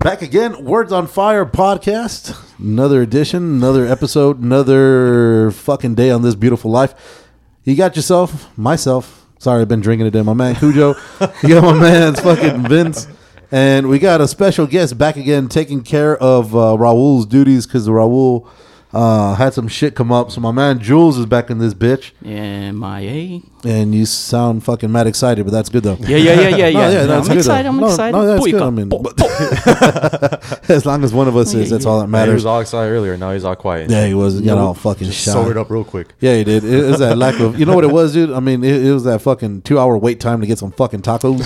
Back 0.00 0.22
again, 0.22 0.64
Words 0.64 0.92
on 0.92 1.06
Fire 1.06 1.44
podcast. 1.44 2.34
Another 2.58 3.02
edition, 3.02 3.42
another 3.42 3.86
episode, 3.86 4.40
another 4.40 5.50
fucking 5.50 5.94
day 5.94 6.10
on 6.10 6.22
this 6.22 6.34
beautiful 6.34 6.70
life. 6.70 7.28
You 7.64 7.76
got 7.76 7.96
yourself, 7.96 8.56
myself. 8.56 9.26
Sorry, 9.38 9.60
I've 9.60 9.68
been 9.68 9.82
drinking 9.82 10.06
today. 10.06 10.22
My 10.22 10.32
man 10.32 10.54
Cujo. 10.54 10.94
you 11.42 11.48
got 11.50 11.62
my 11.62 11.78
man's 11.78 12.18
fucking 12.18 12.66
Vince. 12.66 13.08
And 13.52 13.90
we 13.90 13.98
got 13.98 14.22
a 14.22 14.26
special 14.26 14.66
guest 14.66 14.96
back 14.96 15.16
again 15.16 15.48
taking 15.48 15.82
care 15.82 16.16
of 16.16 16.56
uh, 16.56 16.78
Raul's 16.78 17.26
duties 17.26 17.66
because 17.66 17.86
Raul 17.86 18.48
uh, 18.94 19.34
had 19.34 19.52
some 19.52 19.68
shit 19.68 19.94
come 19.94 20.10
up. 20.10 20.30
So 20.30 20.40
my 20.40 20.50
man 20.50 20.78
Jules 20.78 21.18
is 21.18 21.26
back 21.26 21.50
in 21.50 21.58
this 21.58 21.74
bitch. 21.74 22.12
MIA. 22.22 23.42
And 23.62 23.94
you 23.94 24.06
sound 24.06 24.64
fucking 24.64 24.90
mad 24.90 25.06
excited, 25.06 25.44
but 25.44 25.50
that's 25.52 25.68
good 25.68 25.82
though. 25.82 25.96
Yeah, 26.00 26.16
yeah, 26.16 26.32
yeah, 26.40 26.48
yeah, 26.48 26.56
yeah. 26.56 26.70
No, 26.70 26.88
yeah, 26.88 26.94
No, 27.00 27.06
that's 27.06 27.28
I'm 27.28 27.34
good. 27.34 27.38
excited. 27.40 27.66
though. 27.66 27.68
I'm 27.70 27.76
no, 27.80 27.86
excited. 27.88 28.12
No, 28.16 28.26
that's 28.26 28.40
Boy, 28.40 28.50
good. 28.52 28.54
I 28.62 28.64
come- 28.64 28.74
mean, 28.74 28.88
bo- 28.88 28.98
but- 29.02 29.20
as 30.70 30.86
long 30.86 31.04
as 31.04 31.12
one 31.12 31.28
of 31.28 31.36
us 31.36 31.52
is, 31.52 31.68
that's 31.70 31.84
all 31.84 32.00
that 32.00 32.06
Man, 32.06 32.28
he 32.28 32.32
was 32.34 32.46
all 32.46 32.60
excited 32.60 32.90
earlier. 32.90 33.16
Now 33.18 33.32
he's 33.32 33.44
all 33.44 33.56
quiet. 33.56 33.90
Yeah, 33.90 34.06
he 34.06 34.14
was. 34.14 34.38
He 34.38 34.46
got 34.46 34.56
all 34.58 34.72
fucking 34.74 35.08
Just 35.08 35.24
shot. 35.24 35.32
sobered 35.32 35.56
up 35.58 35.68
real 35.70 35.84
quick. 35.84 36.14
Yeah, 36.20 36.36
he 36.36 36.44
did. 36.44 36.64
It 36.64 36.84
was 36.86 36.98
that 37.00 37.18
lack 37.18 37.38
of. 37.38 37.58
You 37.60 37.66
know 37.66 37.74
what 37.74 37.84
it 37.84 37.90
was, 37.90 38.14
dude? 38.14 38.30
I 38.32 38.40
mean, 38.40 38.64
it, 38.64 38.84
it 38.86 38.92
was 38.94 39.04
that 39.04 39.20
fucking 39.20 39.62
two 39.62 39.78
hour 39.78 39.96
wait 39.98 40.20
time 40.20 40.40
to 40.40 40.46
get 40.46 40.58
some 40.58 40.72
fucking 40.72 41.02
tacos. 41.02 41.42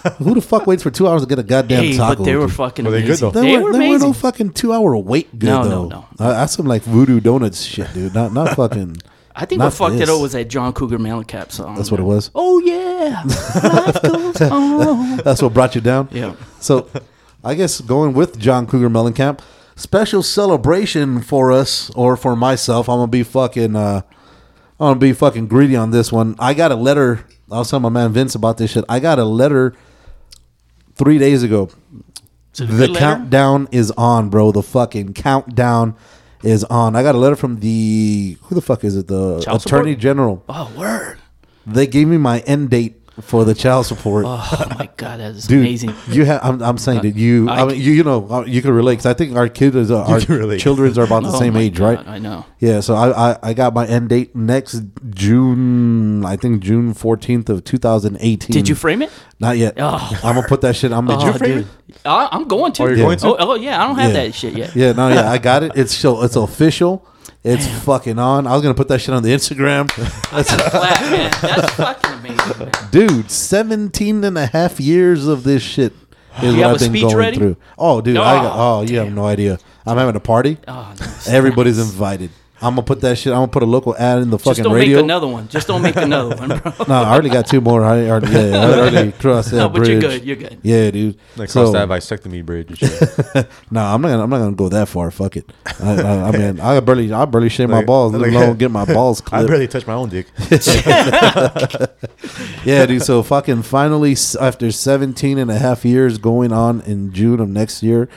Who 0.16 0.32
the 0.34 0.40
fuck 0.40 0.66
waits 0.66 0.82
for 0.82 0.90
two 0.90 1.06
hours 1.06 1.20
to 1.20 1.28
get 1.28 1.38
a 1.38 1.42
goddamn 1.42 1.82
Hey, 1.84 1.94
taco? 1.96 2.16
but 2.16 2.24
they 2.24 2.34
were 2.36 2.46
dude? 2.46 2.56
fucking 2.56 2.84
Were 2.86 2.90
they 2.90 3.02
good, 3.02 3.18
though? 3.18 3.30
They, 3.32 3.58
were, 3.58 3.64
were 3.64 3.72
there 3.72 3.82
amazing. 3.82 4.08
no 4.08 4.12
fucking 4.14 4.52
two 4.54 4.72
hour 4.72 4.96
wait 4.96 5.38
good 5.38 5.48
No, 5.48 5.62
no, 5.62 5.68
though. 5.68 5.88
no. 5.88 6.06
Uh, 6.18 6.32
that's 6.32 6.54
some 6.54 6.64
like 6.64 6.80
voodoo 6.84 7.20
donuts 7.20 7.60
shit, 7.62 7.92
dude. 7.92 8.14
Not 8.14 8.32
not 8.32 8.56
fucking. 8.56 8.96
I 9.34 9.44
think 9.46 9.58
not 9.60 9.66
what 9.66 9.74
fucked 9.74 9.92
this. 9.98 10.08
it 10.08 10.12
up 10.12 10.20
was 10.20 10.32
that 10.32 10.48
John 10.48 10.72
Cougar 10.72 10.98
Mellencamp 10.98 11.52
song. 11.52 11.76
That's 11.76 11.90
what 11.90 12.00
it 12.00 12.04
was. 12.04 12.30
Oh 12.34 12.58
yeah, 12.60 13.22
life 13.24 14.02
goes 14.02 14.40
on. 14.42 15.16
That's 15.18 15.40
what 15.42 15.54
brought 15.54 15.74
you 15.74 15.80
down. 15.80 16.08
Yeah. 16.10 16.34
So, 16.60 16.88
I 17.44 17.54
guess 17.54 17.80
going 17.80 18.12
with 18.14 18.38
John 18.38 18.66
Cougar 18.66 18.90
Mellencamp, 18.90 19.40
special 19.76 20.22
celebration 20.22 21.22
for 21.22 21.52
us 21.52 21.90
or 21.90 22.16
for 22.16 22.34
myself. 22.36 22.88
I'm 22.88 22.98
gonna 22.98 23.06
be 23.08 23.22
fucking. 23.22 23.76
Uh, 23.76 24.02
I'm 24.80 24.86
gonna 24.94 25.00
be 25.00 25.12
fucking 25.12 25.46
greedy 25.48 25.76
on 25.76 25.90
this 25.90 26.10
one. 26.10 26.34
I 26.38 26.54
got 26.54 26.72
a 26.72 26.76
letter. 26.76 27.24
I 27.52 27.58
was 27.58 27.70
telling 27.70 27.82
my 27.82 27.88
man 27.88 28.12
Vince 28.12 28.34
about 28.34 28.58
this 28.58 28.70
shit. 28.72 28.84
I 28.88 28.98
got 29.00 29.18
a 29.18 29.24
letter 29.24 29.74
three 30.94 31.18
days 31.18 31.42
ago. 31.42 31.68
Is 32.54 32.60
it 32.60 32.64
a 32.64 32.66
The 32.72 32.76
good 32.78 32.90
letter? 32.90 33.04
countdown 33.04 33.68
is 33.72 33.90
on, 33.92 34.28
bro. 34.28 34.52
The 34.52 34.62
fucking 34.62 35.14
countdown 35.14 35.96
is 36.42 36.64
on. 36.64 36.96
I 36.96 37.02
got 37.02 37.14
a 37.14 37.18
letter 37.18 37.36
from 37.36 37.60
the 37.60 38.36
who 38.42 38.54
the 38.54 38.60
fuck 38.60 38.84
is 38.84 38.96
it? 38.96 39.08
The 39.08 39.40
Child 39.40 39.64
Attorney 39.66 39.92
support? 39.92 39.98
General. 39.98 40.44
Oh 40.48 40.72
word. 40.76 41.18
They 41.66 41.86
gave 41.86 42.08
me 42.08 42.16
my 42.16 42.40
end 42.40 42.70
date 42.70 42.99
for 43.20 43.44
the 43.44 43.54
child 43.54 43.86
support. 43.86 44.24
Oh 44.26 44.66
my 44.78 44.88
god, 44.96 45.20
that 45.20 45.32
is 45.36 45.46
Dude, 45.48 45.60
amazing. 45.60 45.94
you 46.08 46.24
have. 46.24 46.40
I'm, 46.44 46.62
I'm 46.62 46.78
saying, 46.78 46.98
uh, 46.98 47.02
that 47.02 47.16
You, 47.16 47.48
I, 47.48 47.60
I- 47.62 47.64
mean, 47.66 47.80
you, 47.80 47.92
you 47.92 48.04
know, 48.04 48.26
uh, 48.30 48.44
you 48.46 48.62
can 48.62 48.72
relate 48.72 48.94
because 48.94 49.06
I 49.06 49.14
think 49.14 49.36
our 49.36 49.48
kids, 49.48 49.90
are, 49.90 50.04
uh, 50.04 50.12
our 50.12 50.20
can 50.20 50.58
childrens 50.58 50.98
are 50.98 51.04
about 51.04 51.22
the 51.22 51.28
Oh 51.34 51.38
same 51.38 51.56
age, 51.56 51.76
God, 51.78 51.98
right? 51.98 52.08
I 52.08 52.18
know. 52.18 52.44
Yeah. 52.58 52.80
So 52.80 52.94
I, 52.94 53.32
I, 53.32 53.38
I 53.42 53.54
got 53.54 53.74
my 53.74 53.86
end 53.86 54.08
date 54.08 54.34
next 54.34 54.82
June. 55.10 56.24
I 56.24 56.36
think 56.36 56.62
June 56.62 56.94
14th 56.94 57.48
of 57.48 57.64
2018. 57.64 58.52
Did 58.52 58.68
you 58.68 58.74
frame 58.74 59.02
it? 59.02 59.10
Not 59.38 59.56
yet. 59.58 59.74
Oh. 59.78 60.20
I'm 60.24 60.34
gonna 60.34 60.46
put 60.46 60.60
that 60.62 60.76
shit. 60.76 60.92
I'm 60.92 61.08
Oh, 61.10 61.16
gonna 61.18 61.38
dude. 61.38 61.66
I, 62.04 62.24
uh, 62.24 62.28
I'm 62.32 62.46
going 62.46 62.72
to. 62.74 62.82
Oh, 62.82 62.86
you're 62.86 62.96
Yeah. 62.96 63.04
going 63.04 63.18
to? 63.18 63.26
Oh, 63.26 63.36
oh, 63.38 63.54
yeah, 63.56 63.82
I 63.82 63.86
don't 63.86 63.96
have 63.98 64.12
Yeah. 64.12 64.24
that 64.24 64.34
shit 64.34 64.54
yet. 64.54 64.76
Yeah, 64.76 64.92
no, 64.92 65.08
yeah, 65.08 65.30
I 65.30 65.38
got 65.38 65.62
it. 65.62 65.72
It's 65.74 65.94
so 65.94 66.22
it's 66.22 66.36
official. 66.36 67.06
It's 67.42 67.66
fucking 67.84 68.18
on. 68.18 68.46
I 68.46 68.52
was 68.52 68.62
gonna 68.62 68.74
put 68.74 68.88
that 68.88 69.00
shit 69.00 69.14
on 69.14 69.22
the 69.22 69.30
Instagram. 69.30 69.88
That's, 70.30 70.50
Flat, 70.70 71.00
man. 71.10 71.30
That's 71.40 71.72
fucking 71.74 72.12
amazing, 72.12 72.58
man. 72.58 72.72
dude, 72.90 73.30
17 73.30 74.24
and 74.24 74.36
a 74.36 74.46
half 74.46 74.78
years 74.78 75.26
of 75.26 75.42
this 75.44 75.62
shit 75.62 75.94
is 76.42 76.54
You 76.54 76.60
what 76.62 76.82
I've 76.82 76.92
been 76.92 77.02
going 77.02 77.16
ready? 77.16 77.36
through. 77.38 77.56
Oh, 77.78 78.00
dude, 78.02 78.16
I 78.18 78.42
got, 78.42 78.56
Oh, 78.56 78.78
oh, 78.78 78.82
you 78.82 78.98
have 78.98 79.12
no 79.12 79.24
idea. 79.24 79.58
I'm 79.86 79.96
having 79.96 80.16
a 80.16 80.20
party. 80.20 80.58
Oh, 80.68 80.94
nice. 81.00 81.28
Everybody's 81.28 81.78
invited. 81.78 82.30
I'm 82.62 82.74
gonna 82.74 82.82
put 82.82 83.00
that 83.00 83.16
shit. 83.16 83.32
I'm 83.32 83.38
gonna 83.40 83.48
put 83.48 83.62
a 83.62 83.66
local 83.66 83.96
ad 83.96 84.18
in 84.20 84.28
the 84.30 84.38
fucking 84.38 84.50
Just 84.56 84.62
don't 84.64 84.74
radio. 84.74 84.96
make 84.98 85.04
another 85.04 85.26
one. 85.26 85.48
Just 85.48 85.66
don't 85.66 85.80
make 85.82 85.96
another 85.96 86.36
one, 86.36 86.48
bro. 86.58 86.72
no, 86.88 86.94
I 86.94 87.10
already 87.12 87.30
got 87.30 87.46
two 87.46 87.60
more. 87.60 87.82
I 87.82 88.08
already, 88.08 88.32
yeah, 88.32 88.40
I 88.58 88.78
already 88.78 89.12
crossed 89.18 89.50
that 89.52 89.56
No, 89.56 89.68
but 89.70 89.78
bridge. 89.78 89.88
you're 89.88 90.00
good. 90.00 90.24
You're 90.24 90.36
good. 90.36 90.58
Yeah, 90.62 90.90
dude. 90.90 91.16
Like 91.36 91.48
so, 91.48 91.62
cross 91.70 91.72
that 91.72 91.88
vasectomy 91.88 92.44
bridge 92.44 92.68
and 92.68 92.78
shit. 92.78 93.48
no, 93.70 93.80
I'm 93.82 94.02
not. 94.02 94.08
Gonna, 94.08 94.22
I'm 94.24 94.30
not 94.30 94.38
gonna 94.38 94.52
go 94.56 94.68
that 94.68 94.88
far. 94.88 95.10
Fuck 95.10 95.36
it. 95.38 95.50
I, 95.82 95.92
I, 96.02 96.28
I 96.28 96.30
mean, 96.32 96.60
I 96.60 96.78
barely, 96.80 97.10
I 97.12 97.24
barely 97.24 97.48
shave 97.48 97.70
my 97.70 97.78
Like- 97.78 97.86
balls. 97.86 98.12
Let 98.12 98.20
like- 98.22 98.32
alone 98.32 98.56
get 98.56 98.70
my 98.70 98.84
balls 98.84 99.22
I 99.32 99.46
barely 99.46 99.66
touched 99.68 99.86
my 99.86 99.94
own 99.94 100.08
dick. 100.10 100.26
yeah, 102.64 102.86
dude. 102.86 103.02
So 103.02 103.22
fucking 103.22 103.62
finally, 103.62 104.16
after 104.40 104.70
17 104.70 105.38
and 105.38 105.50
a 105.50 105.58
half 105.58 105.84
years 105.84 106.18
going 106.18 106.52
on 106.52 106.80
in 106.82 107.12
June 107.12 107.40
of 107.40 107.48
next 107.48 107.82
year 107.82 108.08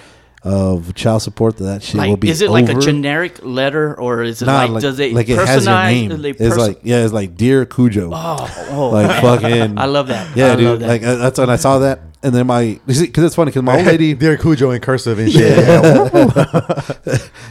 of 0.43 0.93
child 0.93 1.21
support, 1.21 1.57
that 1.57 1.81
shit 1.83 2.01
will 2.01 2.17
be 2.17 2.29
is 2.29 2.41
it 2.41 2.49
like 2.49 2.67
a 2.69 2.73
generic 2.75 3.39
letter 3.43 3.97
or 3.99 4.23
is 4.23 4.41
it 4.41 4.45
Nah, 4.45 4.65
like, 4.65 4.81
does 4.81 4.99
it 4.99 5.13
like 5.13 5.29
it 5.29 5.37
has 5.37 5.65
your 5.65 5.75
name? 5.83 6.21
do 6.21 6.35
It's 6.37 6.57
like 6.57 6.79
yeah, 6.83 7.03
it's 7.03 7.13
like 7.13 7.35
dear 7.37 7.65
Cujo. 7.65 8.11
oh, 8.13 8.67
oh 8.71 8.89
like 8.93 9.07
man. 9.07 9.21
fucking. 9.21 9.77
I 9.77 9.85
love 9.85 10.07
that. 10.07 10.35
Yeah, 10.35 10.53
I 10.53 10.55
dude. 10.55 10.65
love 10.65 10.79
that. 10.81 10.87
Like 10.87 11.03
uh, 11.03 11.15
that's 11.15 11.39
when 11.39 11.49
I 11.49 11.55
saw 11.55 11.79
that, 11.79 12.01
and 12.23 12.35
then 12.35 12.45
my 12.47 12.79
because 12.85 13.23
it's 13.23 13.35
funny 13.35 13.51
because 13.51 13.63
my 13.63 13.77
old 13.77 13.85
lady 13.93 14.13
Dear 14.13 14.37
Cujo 14.37 14.71
in 14.71 14.81
cursive 14.81 15.17
and 15.17 15.31
shit. 15.31 15.55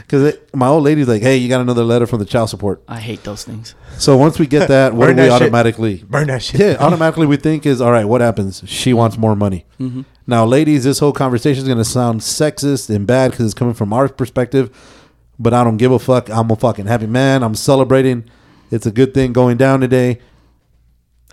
because 0.07 0.35
my 0.53 0.67
old 0.67 0.83
lady's 0.83 1.07
like, 1.07 1.21
hey, 1.21 1.37
you 1.37 1.49
got 1.49 1.61
another 1.61 1.83
letter 1.83 2.05
from 2.05 2.19
the 2.19 2.25
child 2.25 2.49
support. 2.49 2.83
I 2.87 2.99
hate 2.99 3.23
those 3.23 3.43
things. 3.43 3.75
So 3.97 4.17
once 4.17 4.37
we 4.39 4.47
get 4.47 4.67
that, 4.69 4.93
what 4.93 5.07
do 5.07 5.13
we 5.13 5.15
that 5.15 5.23
shit. 5.25 5.31
automatically? 5.41 6.03
Burn 6.07 6.27
that 6.27 6.43
shit. 6.43 6.59
Yeah, 6.59 6.77
automatically 6.79 7.25
we 7.27 7.37
think 7.37 7.65
is 7.65 7.81
all 7.81 7.91
right. 7.91 8.05
What 8.05 8.21
happens? 8.21 8.63
She 8.67 8.93
wants 8.93 9.17
more 9.17 9.35
money. 9.35 9.65
Mm-hmm. 9.79 10.01
Now, 10.25 10.45
ladies, 10.45 10.83
this 10.85 10.99
whole 10.99 11.11
conversation 11.11 11.61
is 11.63 11.67
going 11.67 11.77
to 11.79 11.85
sound 11.85 12.21
sexist 12.21 12.93
and 12.93 13.05
bad 13.05 13.31
because 13.31 13.45
it's 13.45 13.53
coming 13.53 13.73
from 13.73 13.91
our 13.91 14.07
perspective. 14.07 14.69
But 15.39 15.53
I 15.53 15.63
don't 15.63 15.77
give 15.77 15.91
a 15.91 15.99
fuck. 15.99 16.29
I'm 16.29 16.49
a 16.51 16.55
fucking 16.55 16.85
happy 16.85 17.07
man. 17.07 17.43
I'm 17.43 17.55
celebrating. 17.55 18.25
It's 18.71 18.85
a 18.85 18.91
good 18.91 19.13
thing 19.13 19.33
going 19.33 19.57
down 19.57 19.81
today. 19.81 20.19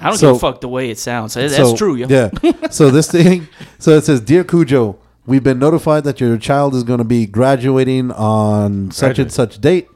I 0.00 0.08
don't 0.08 0.18
So- 0.18 0.28
give 0.32 0.36
a 0.36 0.38
fuck 0.40 0.60
the 0.60 0.68
way 0.68 0.90
it 0.90 0.98
sounds. 0.98 1.34
That's 1.34 1.54
So, 1.54 1.76
true, 1.76 1.94
yo. 1.94 2.06
Yeah. 2.08 2.30
so 2.70 2.90
this 2.90 3.10
thing, 3.10 3.48
so 3.78 3.92
it 3.92 4.04
says, 4.04 4.20
"Dear 4.20 4.42
Cujo, 4.44 4.96
we've 5.26 5.44
been 5.44 5.58
notified 5.58 6.04
that 6.04 6.20
your 6.20 6.36
child 6.38 6.74
is 6.74 6.82
going 6.82 6.98
to 6.98 7.04
be 7.04 7.26
graduating 7.26 8.10
on 8.12 8.90
such 8.90 9.18
and 9.18 9.30
Graduate. 9.30 9.32
such 9.32 9.60
date, 9.60 9.88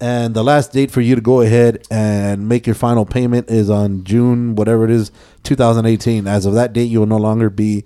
and 0.00 0.34
the 0.34 0.42
last 0.42 0.72
date 0.72 0.90
for 0.90 1.02
you 1.02 1.14
to 1.14 1.20
go 1.20 1.42
ahead 1.42 1.86
and 1.90 2.48
make 2.48 2.66
your 2.66 2.74
final 2.74 3.04
payment 3.04 3.50
is 3.50 3.68
on 3.68 4.02
June, 4.04 4.54
whatever 4.56 4.84
it 4.86 4.90
is, 4.90 5.10
2018. 5.42 6.26
As 6.26 6.46
of 6.46 6.54
that 6.54 6.72
date, 6.72 6.84
you 6.90 6.98
will 7.00 7.06
no 7.06 7.18
longer 7.18 7.50
be 7.50 7.84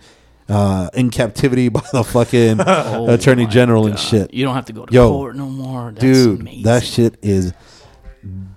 uh, 0.48 0.88
in 0.94 1.10
captivity 1.10 1.68
by 1.78 1.82
the 1.92 2.02
fucking 2.04 2.60
Oh 2.66 3.08
attorney 3.10 3.44
my 3.44 3.50
general 3.50 3.86
and 3.86 3.98
shit." 3.98 4.32
You 4.34 4.44
don't 4.44 4.54
have 4.54 4.66
to 4.66 4.72
go 4.72 4.86
to 4.86 4.92
Yo, 4.92 5.10
court 5.10 5.36
no 5.36 5.46
more. 5.46 5.90
That's 5.92 6.00
Dude, 6.00 6.40
amazing. 6.40 6.62
that 6.64 6.82
shit 6.84 7.18
is 7.22 7.52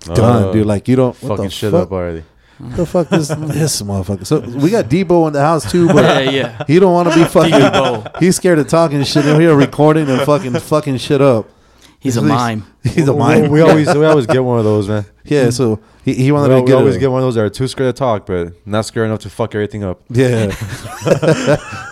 done, 0.00 0.44
Uh, 0.48 0.52
dude. 0.52 0.66
Like 0.66 0.88
you 0.88 0.96
don't 0.96 1.16
what 1.22 1.28
Fucking 1.30 1.44
the 1.44 1.50
shit 1.50 1.70
fuck? 1.72 1.86
up 1.86 1.92
already. 1.92 2.24
the 2.60 2.86
fuck 2.86 3.08
this 3.08 3.28
this 3.28 3.82
motherfucker. 3.82 4.26
So 4.26 4.40
we 4.40 4.70
got 4.70 4.86
Debo 4.86 5.26
in 5.26 5.32
the 5.32 5.40
house 5.40 5.70
too, 5.70 5.86
but 5.88 6.04
Yeah, 6.24 6.30
yeah. 6.30 6.64
he 6.66 6.78
don't 6.78 6.92
want 6.92 7.08
to 7.10 7.14
be 7.14 7.24
fucking. 7.24 7.52
Debo. 7.52 8.18
He's 8.20 8.36
scared 8.36 8.58
of 8.58 8.68
talking 8.68 9.02
shit. 9.04 9.24
He's 9.24 9.36
here 9.36 9.54
recording 9.54 10.08
and 10.08 10.20
fucking 10.22 10.52
fucking 10.54 10.98
shit 10.98 11.20
up. 11.20 11.48
He's 12.02 12.16
a 12.16 12.22
mime. 12.22 12.64
He's 12.82 13.06
a 13.08 13.14
mime. 13.14 13.48
We 13.50 13.60
always 13.60 13.86
we 13.94 14.04
always 14.04 14.26
get 14.26 14.42
one 14.42 14.58
of 14.58 14.64
those, 14.64 14.88
man. 14.88 15.04
yeah. 15.24 15.50
So 15.50 15.78
he, 16.04 16.14
he 16.14 16.24
We, 16.26 16.32
wanted 16.32 16.54
to 16.56 16.60
we 16.62 16.66
get 16.66 16.74
always 16.76 16.96
a- 16.96 16.98
get 16.98 17.10
one 17.12 17.20
of 17.20 17.26
those 17.26 17.36
that 17.36 17.44
are 17.44 17.48
too 17.50 17.68
scared 17.68 17.94
to 17.94 17.98
talk, 17.98 18.26
but 18.26 18.54
not 18.66 18.84
scared 18.86 19.06
enough 19.06 19.20
to 19.20 19.30
fuck 19.30 19.54
everything 19.54 19.84
up. 19.84 20.02
Yeah, 20.10 20.46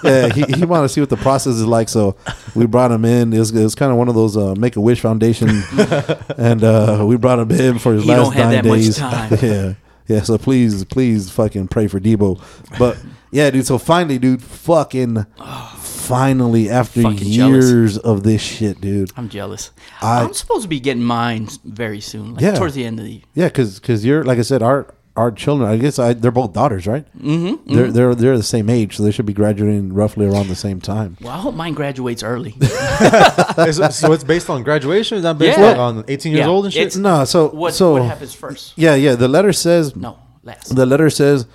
yeah. 0.05 0.29
He, 0.33 0.43
he 0.53 0.65
wanted 0.65 0.83
to 0.85 0.89
see 0.89 1.01
what 1.01 1.11
the 1.11 1.17
process 1.17 1.55
is 1.55 1.65
like, 1.67 1.89
so 1.89 2.17
we 2.55 2.67
brought 2.67 2.91
him 2.91 3.05
in. 3.05 3.33
It 3.33 3.39
was, 3.39 3.55
it 3.55 3.63
was 3.63 3.75
kind 3.75 3.93
of 3.93 3.99
one 3.99 4.09
of 4.09 4.15
those 4.17 4.37
uh, 4.37 4.55
Make 4.57 4.77
a 4.77 4.81
Wish 4.81 5.01
Foundation, 5.01 5.49
and 6.37 6.65
uh, 6.65 7.05
we 7.07 7.17
brought 7.17 7.39
him 7.39 7.51
in 7.53 7.79
for 7.79 7.95
his 7.95 8.03
He 8.05 8.09
last 8.11 8.19
don't 8.25 8.33
have 8.35 8.47
nine 8.47 8.65
that 8.65 8.65
much 8.67 8.81
days. 8.81 8.97
time. 8.97 9.39
Yeah, 9.41 9.75
yeah. 10.09 10.23
So 10.23 10.39
please, 10.39 10.85
please, 10.85 11.31
fucking 11.31 11.69
pray 11.69 11.87
for 11.87 12.01
Debo. 12.01 12.41
But 12.79 12.99
yeah, 13.31 13.49
dude. 13.51 13.67
So 13.67 13.79
finally, 13.79 14.19
dude, 14.19 14.43
fucking, 14.43 15.25
finally, 16.11 16.69
after 16.69 17.03
Fucking 17.03 17.31
jealous. 17.33 17.71
years 17.71 17.97
of 17.99 18.23
this 18.23 18.43
shit, 18.43 18.81
dude. 18.81 19.11
I'm 19.17 19.29
jealous. 19.29 19.71
I- 20.03 20.21
I, 20.21 20.25
am 20.25 20.35
supposed 20.35 20.63
to 20.63 20.69
be 20.69 20.81
getting 20.81 21.03
mine 21.05 21.49
very 21.65 22.01
soon, 22.01 22.35
like 22.35 22.43
Yeah. 22.43 22.55
towards 22.55 22.75
the 22.75 22.85
end 22.85 22.99
of 22.99 23.05
the. 23.07 23.13
year. 23.13 23.23
Yeah, 23.35 23.47
because 23.49 23.81
because 23.81 24.05
you're 24.05 24.25
like 24.25 24.39
I 24.39 24.43
said, 24.43 24.63
our 24.63 24.93
our 25.17 25.31
children. 25.33 25.69
I 25.69 25.77
guess 25.77 25.99
I, 25.99 26.13
they're 26.15 26.31
both 26.31 26.53
daughters, 26.53 26.87
right? 26.87 27.05
Mm-hmm, 27.19 27.75
They're 27.75 27.91
they're 27.91 28.15
they're 28.15 28.37
the 28.37 28.43
same 28.45 28.71
age, 28.71 28.97
so 28.97 29.03
they 29.03 29.11
should 29.11 29.27
be 29.27 29.33
graduating 29.33 29.93
roughly 29.93 30.25
around 30.27 30.49
the 30.49 30.55
same 30.55 30.81
time. 30.81 31.17
Well, 31.21 31.33
I 31.33 31.39
hope 31.39 31.55
mine 31.55 31.75
graduates 31.75 32.23
early. 32.23 32.55
Is- 32.61 33.97
so 33.97 34.13
it's 34.13 34.25
based 34.25 34.49
on 34.49 34.63
graduation? 34.63 35.17
Is 35.19 35.23
that 35.25 35.37
based 35.39 35.59
Yeah. 35.59 35.77
on 35.79 36.05
18 36.09 36.33
years 36.33 36.41
Yeah, 36.41 36.47
old 36.49 36.65
and 36.67 36.73
shit? 36.73 36.83
it's- 36.87 36.97
No, 36.97 37.25
so 37.25 37.49
what 37.49 37.75
so 37.75 37.93
what 37.95 38.05
happens 38.05 38.35
first? 38.35 38.73
yeah, 38.77 38.95
yeah. 38.95 39.15
The 39.17 39.29
letter 39.29 39.53
says 39.53 39.95
No, 39.97 40.19
last. 40.45 40.75
the 40.75 40.87
letter 40.87 41.11
says, 41.11 41.47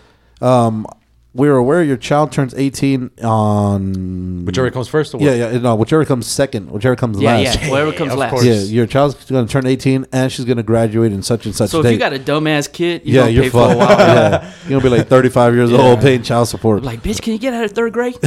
um, 0.41 0.85
"We're 1.35 1.57
aware 1.57 1.83
your 1.83 1.97
child 1.97 2.31
turns 2.31 2.53
18 2.55 3.11
on 3.23 4.45
Whichever 4.45 4.71
comes 4.71 4.87
first. 4.87 5.13
Or 5.13 5.17
what? 5.17 5.25
Yeah, 5.25 5.51
yeah. 5.51 5.57
No, 5.59 5.75
whichever 5.75 6.05
comes 6.05 6.27
second, 6.27 6.71
whichever 6.71 6.95
comes 6.95 7.19
yeah, 7.19 7.35
last. 7.35 7.61
yeah. 7.61 7.69
Whatever 7.73 7.91
comes 7.91 8.13
of 8.13 8.19
last. 8.19 8.31
course. 8.31 8.45
Yeah, 8.45 8.55
your 8.61 8.87
child's 8.87 9.15
going 9.25 9.45
to 9.45 9.51
turn 9.51 9.67
18 9.67 10.05
and 10.13 10.31
she's 10.31 10.45
going 10.45 10.57
to 10.57 10.63
graduate 10.63 11.11
in 11.11 11.21
such 11.21 11.45
and 11.45 11.53
such 11.53 11.71
So 11.71 11.79
if 11.79 11.83
date. 11.83 11.93
you 11.93 11.99
got 11.99 12.13
a 12.13 12.19
dumbass 12.19 12.71
kid, 12.71 13.01
you're 13.03 13.15
yeah, 13.15 13.21
gonna 13.23 13.31
you're 13.31 13.43
pay 13.43 13.49
for 13.49 13.65
a 13.65 13.75
fucked. 13.75 13.79
while. 13.79 13.97
yeah, 14.15 14.53
you're 14.69 14.79
gonna 14.79 14.91
be 14.91 14.97
like 14.97 15.07
35 15.09 15.53
years 15.55 15.73
old 15.73 15.99
paying 15.99 16.23
child 16.23 16.47
support. 16.47 16.83
Like, 16.83 17.01
bitch, 17.03 17.21
can 17.21 17.33
you 17.33 17.39
get 17.39 17.53
out 17.53 17.65
of 17.65 17.71
third 17.71 17.91
grade? 17.93 18.17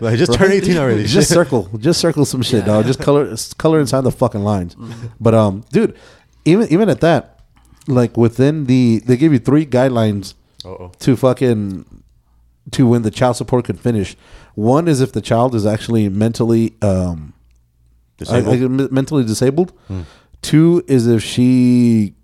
Like, 0.00 0.18
just 0.18 0.34
turn 0.34 0.52
18 0.52 0.76
already. 0.76 1.04
just 1.06 1.30
circle, 1.30 1.68
just 1.78 2.00
circle 2.00 2.24
some 2.24 2.42
shit, 2.42 2.64
dog. 2.64 2.86
Just 2.86 3.00
color, 3.00 3.34
color 3.58 3.80
inside 3.80 4.02
the 4.02 4.12
fucking 4.12 4.42
lines. 4.44 4.76
But 5.20 5.34
um, 5.34 5.64
dude, 5.72 5.96
even 6.44 6.68
even 6.70 6.88
at 6.88 7.00
that, 7.00 7.40
like 7.86 8.16
within 8.16 8.66
the, 8.66 9.00
they 9.06 9.16
give 9.16 9.32
you 9.32 9.38
three 9.38 9.64
guidelines 9.66 10.34
Uh-oh. 10.64 10.92
to 11.00 11.16
fucking 11.16 11.84
to 12.72 12.86
when 12.86 13.02
the 13.02 13.10
child 13.10 13.36
support 13.36 13.64
could 13.64 13.78
finish. 13.78 14.16
One 14.54 14.88
is 14.88 15.00
if 15.00 15.12
the 15.12 15.20
child 15.20 15.54
is 15.54 15.66
actually 15.66 16.08
mentally 16.08 16.74
um 16.82 17.32
Disabled? 18.16 18.80
I- 18.80 18.84
I- 18.84 18.88
mentally 18.90 19.24
disabled. 19.24 19.72
Two 20.42 20.84
is 20.86 21.06
if 21.06 21.22
she 21.22 22.14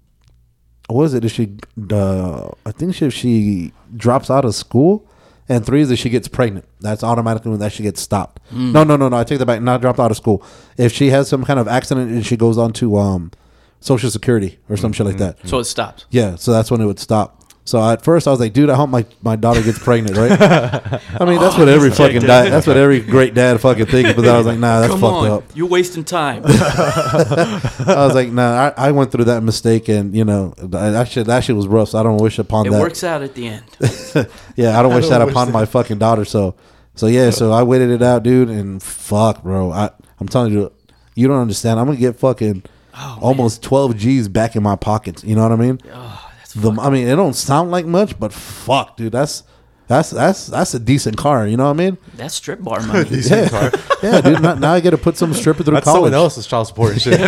what 0.89 1.05
is 1.05 1.15
it? 1.15 1.25
If 1.25 1.33
she 1.33 1.57
uh, 1.93 2.49
I 2.67 2.73
think 2.73 2.95
she, 2.95 3.07
if 3.07 3.15
she 3.15 3.73
drops 3.97 4.31
out 4.31 4.45
of 4.45 4.55
school. 4.55 5.07
And 5.49 5.67
three 5.67 5.81
is 5.81 5.91
if 5.91 5.99
she 5.99 6.11
gets 6.11 6.29
pregnant. 6.29 6.65
That's 6.81 7.03
automatically 7.03 7.51
when 7.51 7.59
that 7.59 7.73
she 7.73 7.83
gets 7.83 8.01
stopped. 8.01 8.41
No, 8.53 8.85
no, 8.85 8.95
no, 8.95 9.09
no. 9.09 9.17
I 9.17 9.25
take 9.25 9.41
that 9.41 9.47
back. 9.47 9.61
Not 9.61 9.81
dropped 9.81 9.99
out 9.99 10.13
of 10.13 10.17
school. 10.17 10.45
If 10.77 10.93
she 10.93 11.09
has 11.11 11.29
some 11.29 11.45
kind 11.45 11.59
of 11.59 11.67
accident 11.67 12.09
and 12.13 12.25
she 12.25 12.37
goes 12.37 12.57
on 12.57 12.73
to 12.75 12.97
um, 12.99 13.33
Social 13.81 14.11
Security 14.11 14.61
or 14.69 14.77
some 14.77 14.93
shit 14.93 15.07
like 15.07 15.17
that. 15.17 15.39
so 15.49 15.59
it 15.59 15.65
stops. 15.65 16.07
Yeah, 16.11 16.37
so 16.37 16.53
that's 16.53 16.71
when 16.71 16.81
it 16.81 16.85
would 16.87 17.01
stop. 17.01 17.40
So 17.65 17.81
at 17.83 18.03
first 18.03 18.27
I 18.27 18.31
was 18.31 18.41
like, 18.41 18.53
dude, 18.53 18.71
I 18.71 18.75
hope 18.75 18.91
my, 18.91 19.05
my 19.23 19.37
daughter 19.37 19.63
gets 19.63 19.79
pregnant, 19.79 20.17
right? 20.17 20.33
I 20.33 21.25
mean, 21.25 21.39
that's 21.41 21.57
what 21.57 21.69
oh, 21.69 21.73
every 21.73 21.91
fucking 21.91 22.23
dad, 22.23 22.51
that's 22.51 22.67
what 22.67 22.77
every 22.77 23.01
great 23.01 23.35
dad 23.35 23.61
fucking 23.61 23.87
thinks. 23.87 24.13
But 24.15 24.23
then 24.23 24.35
I 24.35 24.39
was 24.39 24.47
like, 24.47 24.59
nah, 24.59 24.81
that's 24.81 24.93
Come 24.93 25.01
fucked 25.01 25.15
on, 25.15 25.31
up. 25.31 25.45
you're 25.55 25.69
wasting 25.69 26.03
time. 26.05 26.43
I 26.47 27.61
was 28.07 28.15
like, 28.15 28.31
nah, 28.31 28.73
I, 28.77 28.89
I 28.89 28.91
went 28.93 29.13
through 29.13 29.25
that 29.25 29.43
mistake, 29.43 29.89
and 29.89 30.15
you 30.15 30.25
know, 30.25 30.55
that 30.59 31.09
shit 31.09 31.27
that 31.27 31.45
shit 31.45 31.55
was 31.55 31.69
rough. 31.69 31.91
So 31.91 32.01
I 32.01 32.03
don't 32.03 32.19
wish 32.19 32.39
upon 32.39 32.67
it 32.67 32.71
that. 32.71 32.81
works 32.81 33.05
out 33.05 33.23
at 33.23 33.35
the 33.35 33.47
end. 33.49 33.65
Yeah, 34.57 34.79
I 34.79 34.83
don't 34.83 34.95
wish 34.95 35.09
don't 35.09 35.19
that 35.21 35.25
wish 35.27 35.33
upon 35.33 35.47
that. 35.47 35.53
my 35.53 35.65
fucking 35.65 35.99
daughter. 35.99 36.25
So, 36.25 36.55
so 36.95 37.07
yeah, 37.07 37.31
so 37.31 37.53
I 37.53 37.63
waited 37.63 37.91
it 37.91 38.03
out, 38.03 38.23
dude, 38.23 38.49
and 38.49 38.83
fuck, 38.83 39.43
bro. 39.43 39.71
I 39.71 39.91
I'm 40.19 40.29
telling 40.29 40.53
you, 40.53 40.73
you 41.15 41.29
don't 41.29 41.41
understand. 41.41 41.79
I'm 41.79 41.87
gonna 41.87 41.99
get 41.99 42.19
fucking 42.19 42.65
Oh, 43.03 43.19
almost 43.23 43.63
12 43.63 43.97
G's 43.97 44.29
back 44.29 44.57
in 44.57 44.63
my 44.63 44.77
pockets. 44.77 45.23
You 45.25 45.37
know 45.37 45.43
what 45.43 45.53
I 45.53 45.57
mean? 45.57 45.79
Oh, 45.87 45.89
that's 45.89 46.20
the, 46.55 46.73
I 46.81 46.91
mean, 46.91 47.07
it 47.09 47.17
don't 47.17 47.35
sound 47.35 47.71
like 47.71 47.87
much, 47.87 48.19
but 48.19 48.33
fuck, 48.33 48.97
dude, 48.97 49.13
that's 49.13 49.45
that's 49.87 50.11
that's 50.11 50.47
that's 50.47 50.75
a 50.75 50.79
decent 50.79 51.17
car. 51.17 51.47
You 51.49 51.57
know 51.57 51.65
what 51.65 51.71
I 51.71 51.91
mean? 51.91 51.99
that's 52.15 52.35
strip 52.35 52.63
bar 52.63 52.81
money. 52.87 53.05
Decent 53.09 53.51
car. 53.51 53.71
Yeah, 54.03 54.23
dude. 54.23 54.41
Now, 54.41 54.55
now 54.55 54.73
I 54.73 54.81
got 54.81 54.91
to 54.91 54.97
put 54.99 55.19
some 55.19 55.35
stripper 55.35 55.63
through 55.63 55.75
That's 55.75 55.85
college. 55.85 55.97
someone 55.97 56.15
else's 56.15 56.47
child 56.47 56.67
support 56.69 56.93
and 56.93 57.03
shit. 57.03 57.21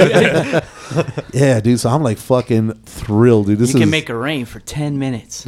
Yeah, 1.34 1.60
dude. 1.60 1.78
So 1.78 1.90
I'm 1.90 2.02
like 2.02 2.16
fucking 2.16 2.72
thrilled, 2.86 3.44
dude. 3.48 3.58
This 3.58 3.74
you 3.74 3.76
is 3.78 3.82
can 3.82 3.90
make 3.90 4.08
it 4.08 4.14
rain 4.16 4.46
for 4.46 4.58
ten 4.60 4.98
minutes. 4.98 5.44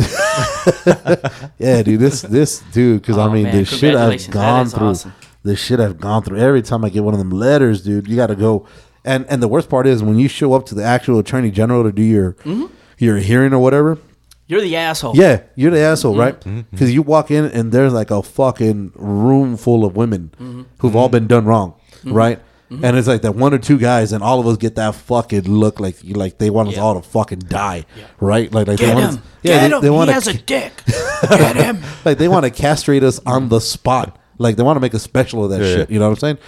yeah, 1.58 1.82
dude. 1.82 2.00
This 2.00 2.20
this 2.22 2.60
dude, 2.72 3.00
because 3.00 3.16
I 3.16 3.24
Oh, 3.26 3.30
mean, 3.30 3.44
man, 3.44 3.56
the 3.56 3.64
shit 3.64 3.94
I've 3.96 4.30
gone 4.30 4.66
through, 4.66 4.88
awesome. 4.88 5.14
the 5.44 5.56
shit 5.56 5.80
I've 5.80 5.98
gone 5.98 6.22
through. 6.22 6.38
Every 6.38 6.60
time 6.60 6.84
I 6.84 6.90
get 6.90 7.04
one 7.04 7.14
of 7.14 7.18
them 7.18 7.30
letters, 7.30 7.82
dude, 7.82 8.06
you 8.06 8.16
got 8.16 8.26
to 8.26 8.36
go. 8.36 8.66
And 9.04 9.24
and 9.30 9.42
the 9.42 9.48
worst 9.48 9.68
part 9.70 9.86
is 9.86 10.02
when 10.02 10.18
you 10.18 10.28
show 10.28 10.52
up 10.52 10.66
to 10.66 10.74
the 10.74 10.84
actual 10.84 11.18
attorney 11.18 11.50
general 11.50 11.82
to 11.84 11.92
do 11.92 12.02
your 12.02 12.32
Mm-hmm. 12.34 12.66
Your 12.98 13.16
hearing 13.18 13.52
or 13.52 13.58
whatever. 13.58 13.98
You're 14.46 14.60
the 14.60 14.76
asshole. 14.76 15.16
Yeah, 15.16 15.40
you're 15.56 15.70
the 15.70 15.80
asshole, 15.80 16.16
right? 16.16 16.38
Mm-hmm. 16.40 16.60
Because 16.70 16.92
you 16.92 17.00
walk 17.02 17.30
in 17.30 17.46
and 17.46 17.72
there's 17.72 17.94
like 17.94 18.10
a 18.10 18.22
fucking 18.22 18.92
room 18.94 19.56
full 19.56 19.84
of 19.84 19.96
women 19.96 20.30
Mm-hmm. 20.38 20.62
who've 20.80 20.94
all 20.94 21.08
been 21.08 21.26
done 21.26 21.46
wrong, 21.46 21.74
right? 22.04 22.40
And 22.70 22.96
it's 22.96 23.06
like 23.06 23.22
that 23.22 23.36
one 23.36 23.54
or 23.54 23.58
two 23.58 23.78
guys, 23.78 24.10
and 24.12 24.20
all 24.24 24.40
of 24.40 24.48
us 24.48 24.56
get 24.56 24.74
that 24.76 24.96
fucking 24.96 25.42
look 25.42 25.78
like 25.78 26.02
you 26.02 26.14
like 26.14 26.38
they 26.38 26.50
want 26.50 26.68
us 26.70 26.74
Yeah. 26.74 26.80
all 26.82 27.00
to 27.00 27.08
fucking 27.08 27.40
die, 27.40 27.84
right? 28.18 28.52
Like 28.52 28.66
like 28.66 28.80
they 28.80 28.92
want 28.92 28.98
him. 28.98 29.08
us, 29.10 29.18
yeah, 29.44 29.52
Get 29.54 29.68
they, 29.70 29.76
him. 29.76 29.82
they 29.82 29.90
want 29.90 30.10
he 30.10 30.14
has 30.14 30.26
a 30.26 30.34
dick. 30.34 30.72
Get 31.22 31.56
him. 31.56 31.78
like 32.04 32.18
they 32.18 32.26
want 32.26 32.44
to 32.46 32.50
castrate 32.50 33.04
us 33.04 33.20
on 33.26 33.48
the 33.48 33.60
spot. 33.60 34.18
Like 34.38 34.56
they 34.56 34.64
want 34.64 34.76
to 34.76 34.80
make 34.80 34.92
a 34.94 34.98
special 34.98 35.44
of 35.44 35.50
that 35.50 35.60
Yeah, 35.60 35.66
shit. 35.76 35.88
yeah. 35.90 35.94
You 35.94 36.00
know 36.00 36.06
what 36.08 36.16
I'm 36.16 36.20
saying? 36.20 36.38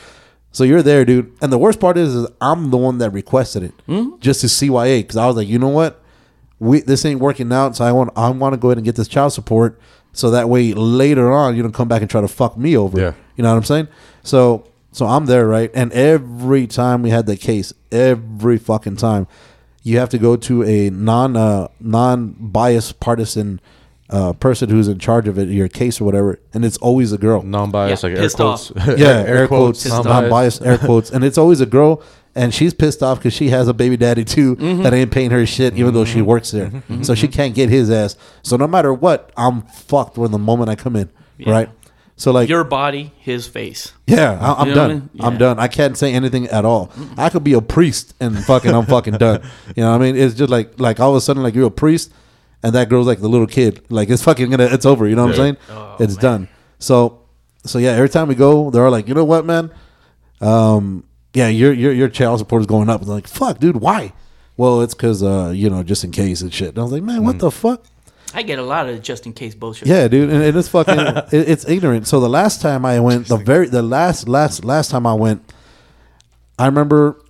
So 0.51 0.65
you're 0.65 0.83
there, 0.83 1.05
dude. 1.05 1.33
And 1.41 1.53
the 1.53 1.59
worst 1.59 1.79
part 1.79 1.97
is, 1.97 2.13
is 2.15 2.27
I'm 2.41 2.71
the 2.73 2.77
one 2.77 2.99
that 2.99 3.11
requested 3.11 3.63
it 3.63 3.73
Hmm? 3.87 4.17
just 4.19 4.41
to 4.41 4.49
CYA 4.49 5.03
because 5.03 5.17
I 5.17 5.27
was 5.29 5.37
like, 5.37 5.47
you 5.47 5.61
know 5.61 5.69
what, 5.69 6.03
we 6.59 6.81
this 6.81 7.05
ain't 7.05 7.21
working 7.21 7.53
out. 7.53 7.77
So 7.77 7.85
I 7.85 7.93
want 7.93 8.11
I 8.17 8.29
want 8.31 8.55
to 8.55 8.57
go 8.57 8.69
ahead 8.69 8.79
and 8.79 8.85
get 8.85 8.97
this 8.97 9.09
child 9.09 9.33
support 9.33 9.79
so 10.13 10.31
that 10.31 10.49
way 10.49 10.73
later 10.73 11.33
on 11.33 11.57
you 11.57 11.63
don't 11.63 11.73
come 11.73 11.89
back 11.89 12.01
and 12.01 12.11
try 12.11 12.21
to 12.21 12.29
fuck 12.29 12.57
me 12.57 12.77
over. 12.77 12.99
Yeah. 12.99 13.13
You 13.37 13.43
know 13.43 13.51
what 13.51 13.59
I'm 13.59 13.65
saying? 13.65 13.89
So 14.23 14.67
so 14.93 15.07
I'm 15.07 15.27
there, 15.27 15.47
right? 15.47 15.71
And 15.75 15.93
every 15.93 16.67
time 16.67 17.03
we 17.03 17.11
had 17.11 17.27
the 17.27 17.37
case, 17.37 17.73
every 17.93 18.57
fucking 18.57 18.97
time, 18.97 19.27
you 19.83 19.99
have 19.99 20.09
to 20.09 20.19
go 20.19 20.37
to 20.37 20.65
a 20.65 20.91
non 20.91 21.37
uh, 21.37 21.69
non 21.81 22.35
biased 22.39 22.99
partisan 22.99 23.61
uh, 24.09 24.33
person 24.35 24.71
who's 24.71 24.89
in 24.89 24.99
charge 24.99 25.29
of 25.29 25.39
it, 25.39 25.49
your 25.49 25.69
case 25.69 26.01
or 26.01 26.05
whatever, 26.05 26.39
and 26.55 26.65
it's 26.65 26.77
always 26.79 27.13
a 27.13 27.19
girl. 27.19 27.43
Non-biased, 27.43 28.03
Yeah, 28.05 28.09
like 28.09 28.17
air 28.17 28.23
pissed 28.23 28.37
quotes. 28.37 28.73
Yeah, 28.99 29.25
air, 29.27 29.49
quotes, 29.49 29.87
non-biased 29.87 30.65
air 30.65 30.79
quotes, 30.79 31.11
and 31.11 31.25
it's 31.25 31.39
always 31.39 31.61
a 31.61 31.67
girl, 31.67 32.03
and 32.37 32.55
she's 32.55 32.75
pissed 32.75 33.03
off 33.03 33.19
because 33.19 33.33
she 33.33 33.49
has 33.49 33.67
a 33.67 33.75
baby 33.75 33.97
daddy 33.97 34.23
too 34.23 34.55
mm-hmm. 34.57 34.83
that 34.83 34.93
ain't 34.93 35.11
paying 35.11 35.31
her 35.31 35.45
shit, 35.47 35.75
even 35.77 35.95
though 35.95 36.05
she 36.05 36.19
mm-hmm. 36.19 36.27
works 36.27 36.51
there, 36.51 36.67
mm-hmm. 36.69 37.03
so 37.03 37.15
she 37.15 37.27
can't 37.27 37.55
get 37.55 37.71
his 37.71 37.91
ass. 37.91 38.15
So 38.43 38.57
no 38.57 38.69
matter 38.69 38.93
what, 38.93 39.33
I'm 39.37 39.63
fucked 39.63 40.19
when 40.19 40.31
the 40.31 40.39
moment 40.39 40.69
I 40.69 40.77
come 40.77 40.95
in, 40.95 41.11
Yeah. 41.39 41.51
right? 41.51 41.71
So 42.19 42.33
like, 42.33 42.49
Your 42.49 42.65
body, 42.65 43.13
his 43.19 43.47
face. 43.47 43.93
yeah, 44.07 44.33
I, 44.33 44.35
You 44.35 44.39
know 44.39 44.49
what 44.49 44.69
I 44.69 44.75
done. 44.75 44.91
mean? 44.91 45.11
I'm 45.21 45.39
done. 45.39 45.59
I 45.59 45.69
can't 45.69 45.97
say 45.97 46.13
anything 46.13 46.47
at 46.49 46.65
all. 46.65 46.93
I 47.17 47.31
could 47.31 47.43
be 47.43 47.55
a 47.55 47.61
priest 47.63 48.15
and 48.21 48.39
fucking, 48.45 48.71
I'm 48.71 48.87
fucking 48.87 49.15
done. 49.15 49.43
You 49.77 49.83
know 49.83 49.91
what 49.93 50.03
I 50.03 50.13
mean? 50.13 50.17
It's 50.17 50.35
just 50.35 50.51
like, 50.51 50.79
like 50.79 51.01
all 51.01 51.11
of 51.11 51.17
a 51.17 51.21
sudden, 51.21 51.43
like 51.43 51.55
you're 51.55 51.67
a 51.67 51.71
priest, 51.71 52.13
and 52.63 52.75
that 52.75 52.89
girl's 52.89 53.07
like 53.07 53.21
the 53.21 53.29
little 53.29 53.47
kid. 53.47 53.85
Like 53.91 54.09
it's 54.09 54.23
fucking 54.23 54.51
gonna, 54.51 54.65
it's 54.65 54.87
over. 54.87 55.07
You 55.07 55.15
know 55.15 55.25
what 55.25 55.33
I'm 55.33 55.37
saying? 55.37 55.57
Oh, 55.71 55.97
it's 56.01 56.17
done. 56.17 56.49
So, 56.79 57.23
so 57.65 57.79
yeah. 57.79 57.91
Every 57.93 58.09
time 58.09 58.29
we 58.29 58.35
go, 58.35 58.71
they're 58.71 58.85
all 58.85 58.91
like, 58.91 59.09
you 59.09 59.15
know 59.15 59.25
what, 59.25 59.45
man? 59.45 59.71
Um, 60.41 61.05
yeah, 61.37 61.49
your 61.49 61.71
your 61.75 61.93
your 61.93 62.09
child 62.09 62.39
support 62.39 62.63
is 62.63 62.67
going 62.67 62.89
up. 62.89 63.03
And 63.03 63.09
they're 63.09 63.15
like, 63.15 63.29
fuck, 63.29 63.59
dude, 63.59 63.77
why? 63.77 64.15
Well, 64.57 64.81
it's 64.81 64.95
because 64.95 65.23
uh, 65.23 65.53
you 65.55 65.69
know, 65.69 65.83
just 65.83 66.03
in 66.03 66.11
case 66.11 66.41
and 66.41 66.53
shit. 66.53 66.71
And 66.71 66.79
I 66.79 66.83
was 66.83 66.93
like, 66.93 67.03
man, 67.03 67.25
what 67.25 67.37
mm. 67.37 67.41
the 67.41 67.51
fuck? 67.51 67.85
I 68.33 68.43
get 68.43 68.59
a 68.59 68.63
lot 68.63 68.89
of 68.89 69.03
just 69.03 69.27
in 69.27 69.35
case 69.35 69.55
bullshit. 69.55 69.87
Yeah, 69.87 70.09
dude, 70.09 70.31
and, 70.31 70.43
and 70.43 70.57
it's 70.57 70.69
fucking, 70.69 70.99
it, 71.39 71.49
it's 71.49 71.69
ignorant. 71.69 72.07
So 72.07 72.21
the 72.21 72.29
last 72.29 72.63
time 72.63 72.87
I 72.87 73.01
went, 73.01 73.29
the 73.29 73.37
very, 73.37 73.69
the 73.69 73.83
last, 73.83 74.29
last, 74.29 74.65
last 74.65 74.91
time 74.91 75.07
I 75.07 75.15
went, 75.15 75.53
I 76.59 76.67
remember 76.67 77.23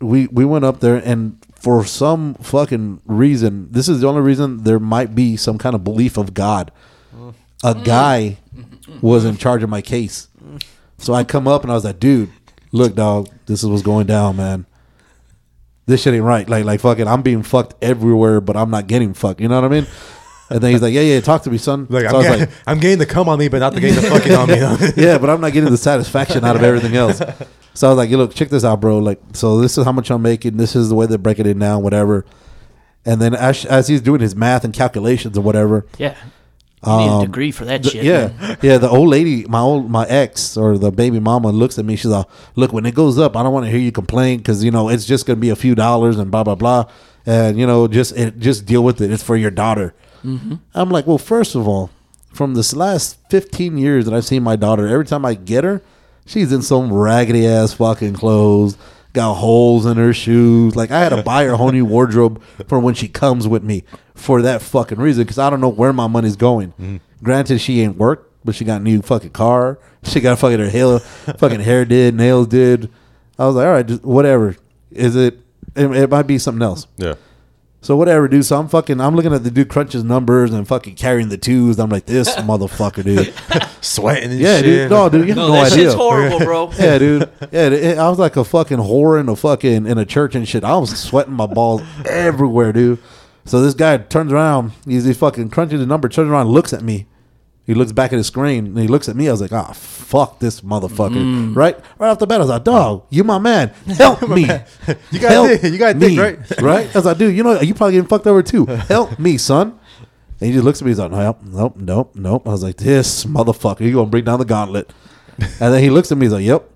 we 0.00 0.26
we 0.26 0.44
went 0.44 0.64
up 0.64 0.80
there, 0.80 0.96
and 0.96 1.38
for 1.54 1.84
some 1.84 2.34
fucking 2.34 3.00
reason, 3.06 3.68
this 3.70 3.88
is 3.88 4.00
the 4.00 4.08
only 4.08 4.22
reason 4.22 4.64
there 4.64 4.80
might 4.80 5.14
be 5.14 5.36
some 5.36 5.56
kind 5.56 5.76
of 5.76 5.84
belief 5.84 6.16
of 6.16 6.34
God. 6.34 6.72
Mm. 7.16 7.34
A 7.62 7.74
guy 7.76 8.38
mm. 8.54 9.02
was 9.02 9.24
in 9.24 9.36
charge 9.36 9.62
of 9.62 9.70
my 9.70 9.82
case, 9.82 10.26
so 10.98 11.14
I 11.14 11.22
come 11.22 11.46
up 11.46 11.62
and 11.62 11.70
I 11.70 11.76
was 11.76 11.84
like, 11.84 12.00
dude, 12.00 12.30
look, 12.74 12.94
dog, 12.94 13.28
this 13.46 13.62
is 13.62 13.68
what's 13.70 13.82
going 13.82 14.06
down, 14.06 14.36
man. 14.36 14.66
This 15.86 16.02
shit 16.02 16.14
ain't 16.14 16.24
right. 16.24 16.48
Like, 16.48 16.64
like 16.64 16.80
fucking, 16.80 17.06
I'm 17.06 17.22
being 17.22 17.42
fucked 17.42 17.74
everywhere, 17.82 18.40
but 18.40 18.56
I'm 18.56 18.70
not 18.70 18.86
getting 18.86 19.14
fucked. 19.14 19.40
You 19.40 19.48
know 19.48 19.60
what 19.60 19.64
I 19.64 19.68
mean? 19.68 19.86
And 20.50 20.60
then 20.60 20.72
he's 20.72 20.82
like, 20.82 20.92
"Yeah, 20.92 21.00
yeah, 21.00 21.20
talk 21.20 21.42
to 21.44 21.50
me, 21.50 21.56
son." 21.56 21.86
Like, 21.88 22.08
so 22.08 22.08
I'm, 22.08 22.14
I 22.14 22.18
was 22.18 22.26
getting, 22.26 22.40
like, 22.40 22.54
I'm 22.66 22.78
getting 22.78 22.98
the 22.98 23.06
come 23.06 23.28
on 23.28 23.38
me, 23.38 23.48
but 23.48 23.58
not 23.60 23.72
the 23.74 23.80
getting 23.80 23.96
the 24.02 24.08
fucking 24.10 24.32
on 24.34 24.48
me. 24.48 24.56
yeah, 25.02 25.16
but 25.18 25.30
I'm 25.30 25.40
not 25.40 25.52
getting 25.52 25.70
the 25.70 25.78
satisfaction 25.78 26.44
out 26.44 26.56
of 26.56 26.62
everything 26.62 26.96
else. 26.96 27.20
So 27.76 27.88
I 27.88 27.90
was 27.90 27.96
like, 27.96 28.08
"You 28.08 28.18
look, 28.18 28.32
check 28.32 28.50
this 28.50 28.62
out, 28.64 28.80
bro. 28.80 28.98
Like, 28.98 29.20
so 29.32 29.58
this 29.60 29.76
is 29.76 29.84
how 29.84 29.90
much 29.90 30.08
I'm 30.08 30.22
making. 30.22 30.58
This 30.58 30.76
is 30.76 30.90
the 30.90 30.94
way 30.94 31.06
they're 31.06 31.18
breaking 31.18 31.46
it 31.46 31.58
down, 31.58 31.82
whatever." 31.82 32.24
And 33.04 33.20
then 33.20 33.34
as, 33.34 33.64
as 33.64 33.88
he's 33.88 34.00
doing 34.00 34.20
his 34.20 34.36
math 34.36 34.62
and 34.62 34.72
calculations 34.72 35.36
or 35.36 35.40
whatever, 35.40 35.84
Yeah. 35.98 36.14
You 36.86 36.96
need 36.98 37.18
a 37.22 37.26
degree 37.26 37.50
for 37.50 37.64
that 37.64 37.82
the- 37.82 37.90
shit. 37.90 38.04
yeah, 38.04 38.28
man. 38.40 38.58
yeah. 38.62 38.78
The 38.78 38.88
old 38.88 39.08
lady, 39.08 39.44
my 39.46 39.60
old 39.60 39.90
my 39.90 40.06
ex 40.06 40.56
or 40.56 40.76
the 40.78 40.90
baby 40.90 41.20
mama 41.20 41.50
looks 41.50 41.78
at 41.78 41.84
me. 41.84 41.96
She's 41.96 42.06
like, 42.10 42.26
"Look, 42.56 42.72
when 42.72 42.84
it 42.86 42.94
goes 42.94 43.18
up, 43.18 43.36
I 43.36 43.42
don't 43.42 43.52
want 43.52 43.66
to 43.66 43.70
hear 43.70 43.80
you 43.80 43.92
complain 43.92 44.38
because 44.38 44.62
you 44.64 44.70
know 44.70 44.88
it's 44.88 45.04
just 45.06 45.26
gonna 45.26 45.40
be 45.40 45.50
a 45.50 45.56
few 45.56 45.74
dollars 45.74 46.18
and 46.18 46.30
blah 46.30 46.44
blah 46.44 46.54
blah, 46.56 46.84
and 47.26 47.58
you 47.58 47.66
know 47.66 47.88
just 47.88 48.16
it, 48.16 48.38
just 48.38 48.66
deal 48.66 48.84
with 48.84 49.00
it. 49.00 49.10
It's 49.10 49.22
for 49.22 49.36
your 49.36 49.50
daughter." 49.50 49.94
Mm-hmm. 50.24 50.54
I'm 50.74 50.88
like, 50.90 51.06
well, 51.06 51.18
first 51.18 51.54
of 51.54 51.68
all, 51.68 51.90
from 52.32 52.54
this 52.54 52.74
last 52.74 53.18
15 53.28 53.76
years 53.76 54.06
that 54.06 54.14
I've 54.14 54.24
seen 54.24 54.42
my 54.42 54.56
daughter, 54.56 54.86
every 54.88 55.04
time 55.04 55.24
I 55.26 55.34
get 55.34 55.64
her, 55.64 55.82
she's 56.24 56.50
in 56.50 56.62
some 56.62 56.90
raggedy 56.92 57.46
ass 57.46 57.74
fucking 57.74 58.14
clothes, 58.14 58.78
got 59.12 59.34
holes 59.34 59.84
in 59.84 59.98
her 59.98 60.14
shoes. 60.14 60.74
Like 60.76 60.90
I 60.90 61.00
had 61.00 61.10
to 61.10 61.22
buy 61.22 61.44
her 61.44 61.50
a 61.52 61.56
whole 61.58 61.72
new 61.72 61.84
wardrobe 61.84 62.42
for 62.68 62.78
when 62.78 62.94
she 62.94 63.06
comes 63.06 63.46
with 63.46 63.62
me 63.62 63.84
for 64.14 64.42
that 64.42 64.62
fucking 64.62 64.98
reason 64.98 65.24
because 65.24 65.38
I 65.38 65.50
don't 65.50 65.60
know 65.60 65.68
where 65.68 65.92
my 65.92 66.06
money's 66.06 66.36
going. 66.36 66.68
Mm-hmm. 66.72 66.96
Granted, 67.22 67.58
she 67.60 67.80
ain't 67.80 67.96
worked, 67.96 68.32
but 68.44 68.54
she 68.54 68.64
got 68.64 68.80
a 68.80 68.84
new 68.84 69.02
fucking 69.02 69.30
car. 69.30 69.78
She 70.04 70.20
got 70.20 70.38
fucking 70.38 70.58
her 70.58 70.68
hair, 70.68 70.98
fucking 71.38 71.60
hair 71.60 71.86
did, 71.86 72.14
nails 72.14 72.46
did. 72.48 72.90
I 73.38 73.46
was 73.46 73.54
like, 73.54 73.64
all 73.66 73.72
right, 73.72 73.86
just 73.86 74.04
whatever. 74.04 74.54
Is 74.90 75.16
it? 75.16 75.38
It, 75.74 75.90
it 75.96 76.10
might 76.10 76.24
be 76.26 76.36
something 76.36 76.60
else. 76.60 76.86
Yeah. 76.98 77.14
So 77.80 77.96
whatever, 77.96 78.28
dude. 78.28 78.44
So 78.44 78.58
I'm 78.58 78.68
fucking. 78.68 79.00
I'm 79.00 79.16
looking 79.16 79.32
at 79.32 79.44
the 79.44 79.50
dude 79.50 79.70
crunches 79.70 80.04
numbers 80.04 80.52
and 80.52 80.68
fucking 80.68 80.96
carrying 80.96 81.30
the 81.30 81.38
twos. 81.38 81.78
I'm 81.78 81.88
like, 81.88 82.04
this 82.04 82.28
motherfucker, 82.36 83.02
dude. 83.02 83.32
Sweating 83.80 84.32
and 84.32 84.40
Yeah, 84.40 84.56
shit. 84.58 84.64
dude. 84.64 84.90
No, 84.90 85.08
dude. 85.08 85.22
You 85.22 85.28
have 85.28 85.36
No, 85.36 85.46
no, 85.48 85.52
that 85.54 85.72
idea. 85.72 85.84
shit's 85.84 85.94
horrible, 85.94 86.38
bro. 86.40 86.70
Yeah, 86.78 86.98
dude. 86.98 87.30
Yeah, 87.50 87.68
it, 87.70 87.96
I 87.96 88.10
was 88.10 88.18
like 88.18 88.36
a 88.36 88.44
fucking 88.44 88.76
whore 88.78 89.18
in 89.18 89.30
a 89.30 89.36
fucking 89.36 89.86
in 89.86 89.96
a 89.96 90.04
church 90.04 90.34
and 90.34 90.46
shit. 90.46 90.64
I 90.64 90.76
was 90.76 90.94
sweating 90.98 91.32
my 91.32 91.46
balls 91.46 91.80
everywhere, 92.04 92.74
dude. 92.74 92.98
So 93.44 93.60
this 93.60 93.74
guy 93.74 93.98
turns 93.98 94.32
around. 94.32 94.72
He's, 94.86 95.04
he's 95.04 95.18
fucking 95.18 95.50
crunching 95.50 95.78
the 95.78 95.86
number. 95.86 96.08
Turns 96.08 96.30
around, 96.30 96.48
looks 96.48 96.72
at 96.72 96.82
me. 96.82 97.06
He 97.66 97.72
looks 97.72 97.92
back 97.92 98.12
at 98.12 98.16
his 98.16 98.26
screen 98.26 98.66
and 98.66 98.78
he 98.78 98.88
looks 98.88 99.08
at 99.08 99.16
me. 99.16 99.26
I 99.26 99.30
was 99.30 99.40
like, 99.40 99.52
"Ah, 99.52 99.72
fuck 99.72 100.38
this 100.38 100.60
motherfucker!" 100.60 101.16
Mm. 101.16 101.56
Right, 101.56 101.78
right 101.98 102.10
off 102.10 102.18
the 102.18 102.26
bat, 102.26 102.36
I 102.36 102.44
was 102.44 102.50
like, 102.50 102.64
"Dog, 102.64 103.04
you 103.08 103.24
my 103.24 103.38
man. 103.38 103.68
Help 103.86 104.28
me. 104.28 104.42
You 105.10 105.18
got 105.18 105.30
Help 105.30 105.48
dick. 105.48 105.72
You 105.72 105.78
got 105.78 105.96
me." 105.96 106.14
dick, 106.14 106.18
right? 106.18 106.60
Right? 106.62 106.86
I 106.94 106.98
was 106.98 107.06
like, 107.06 107.16
"Dude, 107.16 107.34
you 107.34 107.42
know, 107.42 107.58
you 107.62 107.72
probably 107.72 107.94
getting 107.94 108.08
fucked 108.08 108.26
over 108.26 108.42
too. 108.42 108.66
Help 108.92 109.18
me, 109.18 109.38
son." 109.38 109.78
And 110.40 110.48
he 110.48 110.52
just 110.52 110.64
looks 110.64 110.82
at 110.82 110.84
me. 110.84 110.90
He's 110.90 110.98
like, 110.98 111.10
"Nope, 111.10 111.40
nope, 111.42 111.76
nope, 111.76 112.10
nope." 112.14 112.46
I 112.46 112.50
was 112.50 112.62
like, 112.62 112.76
"This 112.76 113.24
motherfucker, 113.24 113.80
you 113.80 113.94
gonna 113.94 114.10
bring 114.10 114.24
down 114.24 114.38
the 114.40 114.44
gauntlet?" 114.44 114.92
And 115.38 115.72
then 115.72 115.82
he 115.82 115.88
looks 115.88 116.12
at 116.12 116.18
me. 116.18 116.26
He's 116.26 116.34
like, 116.34 116.44
"Yep." 116.44 116.70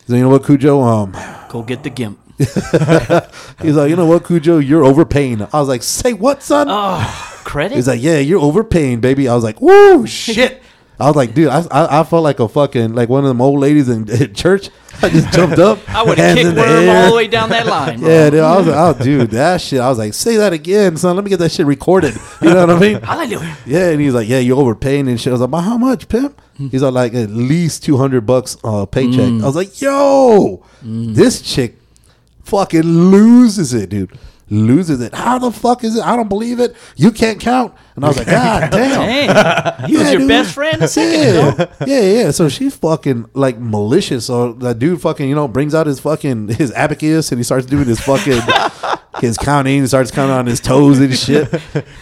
He's 0.00 0.08
like, 0.08 0.16
"You 0.16 0.22
know 0.22 0.30
what, 0.30 0.46
Cujo? 0.46 0.80
Um, 0.80 1.14
Go 1.50 1.62
get 1.62 1.82
the 1.82 1.90
gimp. 1.90 2.18
he's 3.62 3.76
like, 3.76 3.90
you 3.90 3.96
know 3.96 4.06
what, 4.06 4.24
Cujo? 4.24 4.58
You're 4.58 4.84
overpaying." 4.84 5.42
I 5.42 5.60
was 5.60 5.68
like, 5.68 5.82
"Say 5.82 6.12
what, 6.12 6.42
son?" 6.42 6.68
Oh, 6.70 7.40
credit? 7.44 7.74
He's 7.76 7.88
like, 7.88 8.02
"Yeah, 8.02 8.18
you're 8.18 8.40
overpaying, 8.40 9.00
baby." 9.00 9.28
I 9.28 9.34
was 9.34 9.44
like, 9.44 9.60
"Woo, 9.60 10.06
shit." 10.06 10.62
I 11.00 11.06
was 11.06 11.16
like, 11.16 11.34
dude, 11.34 11.48
I, 11.48 11.62
I, 11.70 12.00
I 12.00 12.04
felt 12.04 12.22
like 12.22 12.38
a 12.38 12.46
fucking 12.48 12.94
like 12.94 13.08
one 13.08 13.24
of 13.24 13.28
them 13.28 13.40
old 13.40 13.58
ladies 13.58 13.88
in, 13.88 14.08
in 14.08 14.34
church. 14.34 14.70
I 15.02 15.08
just 15.08 15.32
jumped 15.32 15.58
up. 15.58 15.80
I 15.88 16.04
would 16.04 16.16
have 16.16 16.36
kicked 16.36 16.48
in 16.48 16.54
the 16.54 16.60
Worm 16.60 16.70
air. 16.88 17.04
all 17.04 17.10
the 17.10 17.16
way 17.16 17.26
down 17.26 17.48
that 17.48 17.66
line. 17.66 18.00
Yeah, 18.00 18.30
dude, 18.30 18.40
I 18.40 18.56
was 18.56 18.66
like, 18.68 18.76
oh, 18.76 19.02
dude, 19.02 19.30
that 19.30 19.60
shit. 19.60 19.80
I 19.80 19.88
was 19.88 19.98
like, 19.98 20.14
say 20.14 20.36
that 20.36 20.52
again, 20.52 20.96
son. 20.96 21.16
Let 21.16 21.24
me 21.24 21.30
get 21.30 21.38
that 21.38 21.50
shit 21.50 21.66
recorded. 21.66 22.14
You 22.40 22.50
know 22.50 22.66
what 22.66 22.76
I 22.76 22.78
mean? 22.78 23.00
Hallelujah. 23.00 23.56
Yeah, 23.66 23.88
and 23.88 24.00
he's 24.00 24.14
like, 24.14 24.28
yeah, 24.28 24.38
you're 24.38 24.58
overpaying 24.58 25.08
and 25.08 25.20
shit. 25.20 25.32
I 25.32 25.32
was 25.32 25.40
like, 25.40 25.50
but 25.50 25.62
how 25.62 25.76
much, 25.76 26.08
pimp? 26.08 26.40
He's 26.56 26.82
like, 26.82 26.92
like 26.92 27.14
at 27.14 27.30
least 27.30 27.82
two 27.82 27.96
hundred 27.96 28.24
bucks 28.24 28.56
uh, 28.62 28.86
paycheck. 28.86 29.42
I 29.42 29.46
was 29.46 29.56
like, 29.56 29.80
yo, 29.80 30.62
this 30.82 31.42
chick 31.42 31.81
fucking 32.44 32.82
loses 32.82 33.74
it, 33.74 33.90
dude. 33.90 34.18
Loses 34.50 35.00
it. 35.00 35.14
How 35.14 35.38
the 35.38 35.50
fuck 35.50 35.82
is 35.82 35.96
it? 35.96 36.02
I 36.04 36.14
don't 36.14 36.28
believe 36.28 36.60
it. 36.60 36.76
You 36.96 37.10
can't 37.10 37.40
count. 37.40 37.72
And 37.96 38.04
I 38.04 38.08
was 38.08 38.18
like, 38.18 38.26
God 38.38 38.70
damn. 38.70 38.90
Dang. 39.00 39.86
He 39.88 39.96
was 39.96 40.02
Yeah, 40.06 40.10
your 40.10 40.18
dude. 40.20 40.28
best 40.28 40.52
friend 40.54 40.82
a 40.82 40.88
second 40.88 41.12
Yeah. 41.20 41.52
ago. 41.52 41.72
yeah, 41.86 42.00
yeah. 42.00 42.30
So 42.32 42.48
she's 42.50 42.76
fucking 42.76 43.26
like 43.32 43.58
malicious. 43.58 44.26
So 44.26 44.52
that 44.54 44.78
dude 44.78 45.00
fucking, 45.00 45.26
you 45.28 45.34
know, 45.34 45.48
brings 45.48 45.74
out 45.74 45.86
his 45.86 46.00
fucking 46.00 46.48
his 46.48 46.70
abacus 46.72 47.32
and 47.32 47.38
he 47.38 47.44
starts 47.44 47.64
doing 47.66 47.86
his 47.86 48.00
fucking 48.00 48.40
his 49.20 49.38
counting. 49.38 49.80
He 49.80 49.86
starts 49.86 50.10
counting 50.10 50.36
on 50.36 50.44
his 50.46 50.60
toes 50.60 50.98
and 50.98 51.16
shit. 51.16 51.48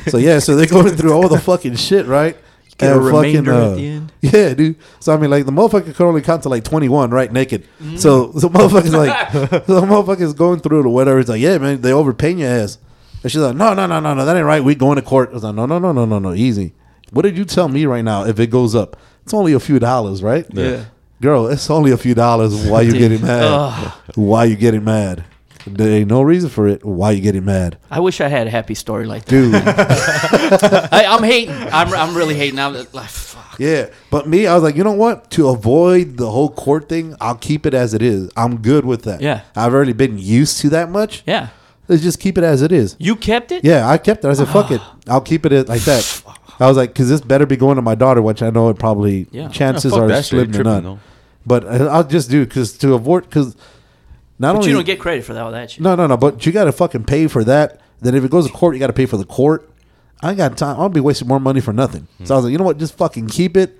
So 0.08 0.16
yeah, 0.18 0.40
so 0.40 0.56
they're 0.56 0.66
going 0.66 0.96
through 0.96 1.12
all 1.12 1.28
the 1.28 1.38
fucking 1.38 1.76
shit, 1.76 2.06
right? 2.06 2.36
Get 2.80 2.92
a 2.92 2.96
And 2.96 3.04
remainder 3.04 3.52
at 3.52 3.76
the 3.76 3.86
end. 3.86 4.12
Yeah, 4.22 4.52
dude. 4.54 4.76
So 5.00 5.14
I 5.14 5.16
mean, 5.16 5.30
like 5.30 5.46
the 5.46 5.52
motherfucker 5.52 5.94
could 5.94 6.06
only 6.06 6.22
count 6.22 6.42
to 6.42 6.48
like 6.48 6.64
twenty 6.64 6.88
one, 6.88 7.10
right, 7.10 7.32
naked. 7.32 7.62
Mm-hmm. 7.80 7.96
So 7.96 8.26
the 8.28 8.48
motherfucker's 8.48 8.94
like, 8.94 9.32
the 9.32 9.80
motherfucker's 9.80 10.34
going 10.34 10.60
through 10.60 10.80
it 10.80 10.86
or 10.86 10.90
whatever. 10.90 11.18
It's 11.18 11.28
like, 11.28 11.40
yeah, 11.40 11.58
man, 11.58 11.80
they 11.80 11.92
overpaying 11.92 12.38
your 12.38 12.50
ass. 12.50 12.78
And 13.22 13.30
she's 13.30 13.40
like, 13.40 13.56
no, 13.56 13.74
no, 13.74 13.86
no, 13.86 14.00
no, 14.00 14.14
no, 14.14 14.24
that 14.24 14.36
ain't 14.36 14.46
right. 14.46 14.64
We 14.64 14.74
going 14.74 14.96
to 14.96 15.02
court. 15.02 15.30
I 15.30 15.34
was 15.34 15.44
like, 15.44 15.54
no, 15.54 15.66
no, 15.66 15.78
no, 15.78 15.92
no, 15.92 16.04
no, 16.06 16.18
no, 16.18 16.32
easy. 16.32 16.72
What 17.12 17.22
did 17.22 17.36
you 17.36 17.44
tell 17.44 17.68
me 17.68 17.84
right 17.86 18.04
now? 18.04 18.24
If 18.24 18.40
it 18.40 18.48
goes 18.48 18.74
up, 18.74 18.96
it's 19.22 19.34
only 19.34 19.52
a 19.52 19.60
few 19.60 19.78
dollars, 19.78 20.22
right? 20.22 20.46
Yeah. 20.52 20.86
Girl, 21.20 21.46
it's 21.48 21.68
only 21.68 21.90
a 21.90 21.98
few 21.98 22.14
dollars. 22.14 22.66
Why 22.66 22.80
you 22.80 22.92
getting 22.92 23.20
mad? 23.20 23.92
Why 24.14 24.44
you 24.44 24.56
getting 24.56 24.84
mad? 24.84 25.24
There 25.74 25.90
ain't 25.90 26.08
no 26.08 26.22
reason 26.22 26.50
for 26.50 26.66
it. 26.68 26.84
Why 26.84 27.12
you 27.12 27.20
getting 27.20 27.44
mad, 27.44 27.78
I 27.90 28.00
wish 28.00 28.20
I 28.20 28.28
had 28.28 28.46
a 28.46 28.50
happy 28.50 28.74
story 28.74 29.06
like 29.06 29.24
that. 29.24 29.30
dude? 29.30 29.54
I, 30.92 31.06
I'm 31.06 31.22
hating. 31.22 31.54
I'm, 31.54 31.92
I'm 31.92 32.16
really 32.16 32.34
hating. 32.34 32.58
I'm 32.58 32.74
like, 32.92 33.08
fuck. 33.08 33.58
Yeah, 33.58 33.86
but 34.10 34.26
me, 34.28 34.46
I 34.46 34.54
was 34.54 34.62
like, 34.62 34.76
you 34.76 34.84
know 34.84 34.92
what? 34.92 35.30
To 35.32 35.48
avoid 35.48 36.16
the 36.16 36.30
whole 36.30 36.50
court 36.50 36.88
thing, 36.88 37.14
I'll 37.20 37.36
keep 37.36 37.66
it 37.66 37.74
as 37.74 37.94
it 37.94 38.02
is. 38.02 38.30
I'm 38.36 38.62
good 38.62 38.84
with 38.84 39.02
that. 39.02 39.20
Yeah. 39.20 39.42
I've 39.54 39.74
already 39.74 39.92
been 39.92 40.18
used 40.18 40.60
to 40.60 40.70
that 40.70 40.88
much. 40.90 41.22
Yeah. 41.26 41.48
Let's 41.88 42.02
just 42.02 42.20
keep 42.20 42.38
it 42.38 42.44
as 42.44 42.62
it 42.62 42.72
is. 42.72 42.96
You 42.98 43.16
kept 43.16 43.50
it? 43.52 43.64
Yeah, 43.64 43.88
I 43.88 43.98
kept 43.98 44.24
it. 44.24 44.28
I 44.28 44.32
said, 44.34 44.48
fuck 44.48 44.70
it. 44.70 44.80
I'll 45.08 45.20
keep 45.20 45.44
it 45.44 45.68
like 45.68 45.82
that. 45.82 46.22
I 46.60 46.66
was 46.68 46.76
like, 46.76 46.90
because 46.90 47.08
this 47.08 47.20
better 47.20 47.46
be 47.46 47.56
going 47.56 47.76
to 47.76 47.82
my 47.82 47.94
daughter, 47.94 48.22
which 48.22 48.42
I 48.42 48.50
know 48.50 48.68
it 48.68 48.78
probably 48.78 49.26
Yeah. 49.30 49.48
chances 49.48 49.92
Yeah, 49.94 50.00
are 50.02 50.22
slim 50.22 50.52
to 50.52 50.62
none. 50.62 50.82
though. 50.84 50.98
But 51.44 51.66
I- 51.66 51.86
I'll 51.86 52.04
just 52.06 52.30
do 52.30 52.42
it 52.42 52.46
because 52.50 52.76
to 52.78 52.94
avoid 52.94 53.24
because 53.24 53.56
not 54.40 54.54
But 54.54 54.58
only 54.58 54.70
you 54.70 54.74
don't 54.74 54.84
get 54.86 54.98
credit 54.98 55.24
for 55.24 55.34
that, 55.34 55.42
all 55.44 55.52
that 55.52 55.70
shit. 55.70 55.80
no 55.80 55.94
no 55.94 56.08
no, 56.08 56.16
but 56.16 56.44
you 56.44 56.50
got 56.50 56.64
to 56.64 56.72
fucking 56.72 57.04
pay 57.04 57.28
for 57.28 57.44
that. 57.44 57.80
Then 58.00 58.14
if 58.16 58.24
it 58.24 58.30
goes 58.30 58.46
to 58.46 58.52
court, 58.52 58.74
you 58.74 58.80
got 58.80 58.88
to 58.88 58.92
pay 58.92 59.06
for 59.06 59.16
the 59.18 59.24
court. 59.24 59.70
I 60.22 60.30
ain't 60.30 60.38
got 60.38 60.56
time. 60.58 60.80
I'll 60.80 60.88
be 60.88 61.00
wasting 61.00 61.28
more 61.28 61.38
money 61.40 61.60
for 61.60 61.72
nothing. 61.72 62.08
So 62.24 62.34
I 62.34 62.38
was 62.38 62.44
like, 62.46 62.52
you 62.52 62.58
know 62.58 62.64
what? 62.64 62.78
Just 62.78 62.96
fucking 62.96 63.28
keep 63.28 63.56
it. 63.56 63.78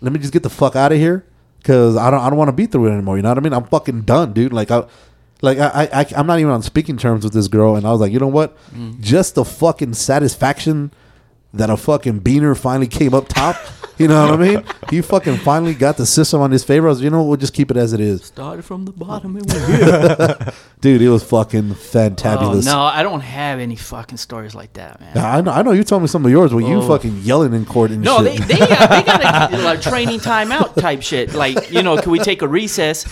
Let 0.00 0.12
me 0.12 0.18
just 0.18 0.32
get 0.32 0.42
the 0.42 0.50
fuck 0.50 0.74
out 0.74 0.92
of 0.92 0.98
here 0.98 1.24
because 1.58 1.96
I 1.96 2.10
don't 2.10 2.20
I 2.20 2.28
don't 2.30 2.38
want 2.38 2.48
to 2.48 2.52
be 2.52 2.66
through 2.66 2.86
it 2.88 2.92
anymore. 2.92 3.16
You 3.16 3.22
know 3.22 3.28
what 3.28 3.38
I 3.38 3.40
mean? 3.42 3.52
I'm 3.52 3.64
fucking 3.64 4.02
done, 4.02 4.32
dude. 4.32 4.52
Like 4.52 4.70
I. 4.70 4.86
Like 5.42 5.56
I, 5.58 5.88
I, 5.90 6.06
I'm 6.18 6.26
not 6.26 6.38
even 6.38 6.52
on 6.52 6.60
speaking 6.62 6.98
terms 6.98 7.24
with 7.24 7.32
this 7.32 7.48
girl, 7.48 7.74
and 7.74 7.86
I 7.86 7.92
was 7.92 7.98
like, 7.98 8.12
you 8.12 8.18
know 8.18 8.26
what? 8.26 8.58
Mm. 8.74 9.00
Just 9.00 9.36
the 9.36 9.44
fucking 9.46 9.94
satisfaction 9.94 10.92
that 11.54 11.70
a 11.70 11.78
fucking 11.78 12.20
beaner 12.20 12.54
finally 12.54 12.86
came 12.86 13.14
up 13.14 13.26
top. 13.26 13.56
You 14.00 14.08
know 14.08 14.30
what 14.30 14.40
I 14.40 14.42
mean? 14.42 14.64
He 14.88 15.02
fucking 15.02 15.36
finally 15.36 15.74
got 15.74 15.98
the 15.98 16.06
system 16.06 16.40
on 16.40 16.50
his 16.50 16.64
favor. 16.64 16.86
I 16.86 16.90
was, 16.90 17.02
you 17.02 17.10
know, 17.10 17.18
what? 17.18 17.28
we'll 17.28 17.36
just 17.36 17.52
keep 17.52 17.70
it 17.70 17.76
as 17.76 17.92
it 17.92 18.00
is, 18.00 18.24
Started 18.24 18.64
from 18.64 18.86
the 18.86 18.92
bottom 18.92 19.36
and 19.36 19.46
went 19.46 19.66
here. 19.66 20.52
dude. 20.80 21.02
It 21.02 21.10
was 21.10 21.22
fucking 21.22 21.72
oh, 21.72 21.74
fantabulous. 21.74 22.64
no, 22.64 22.80
I 22.80 23.02
don't 23.02 23.20
have 23.20 23.58
any 23.60 23.76
fucking 23.76 24.16
stories 24.16 24.54
like 24.54 24.72
that, 24.72 24.98
man. 25.00 25.18
I 25.18 25.42
know. 25.42 25.50
I 25.50 25.60
know. 25.60 25.72
You 25.72 25.84
told 25.84 26.00
me 26.00 26.08
some 26.08 26.24
of 26.24 26.30
yours 26.30 26.54
where 26.54 26.64
you 26.66 26.76
Oh. 26.76 26.88
fucking 26.88 27.18
yelling 27.18 27.52
in 27.52 27.66
court 27.66 27.90
and 27.90 28.02
No, 28.02 28.22
they 28.22 28.36
shit. 28.38 28.48
they 28.48 28.58
got, 28.58 28.88
they 28.88 28.96
uh, 29.12 29.18
got 29.18 29.52
a 29.52 29.58
like, 29.64 29.82
training 29.82 30.20
timeout 30.20 30.76
type 30.80 31.02
shit. 31.02 31.34
Like, 31.34 31.70
you 31.70 31.82
know, 31.82 31.98
can 31.98 32.10
we 32.10 32.20
take 32.20 32.40
a 32.40 32.48
recess? 32.48 33.04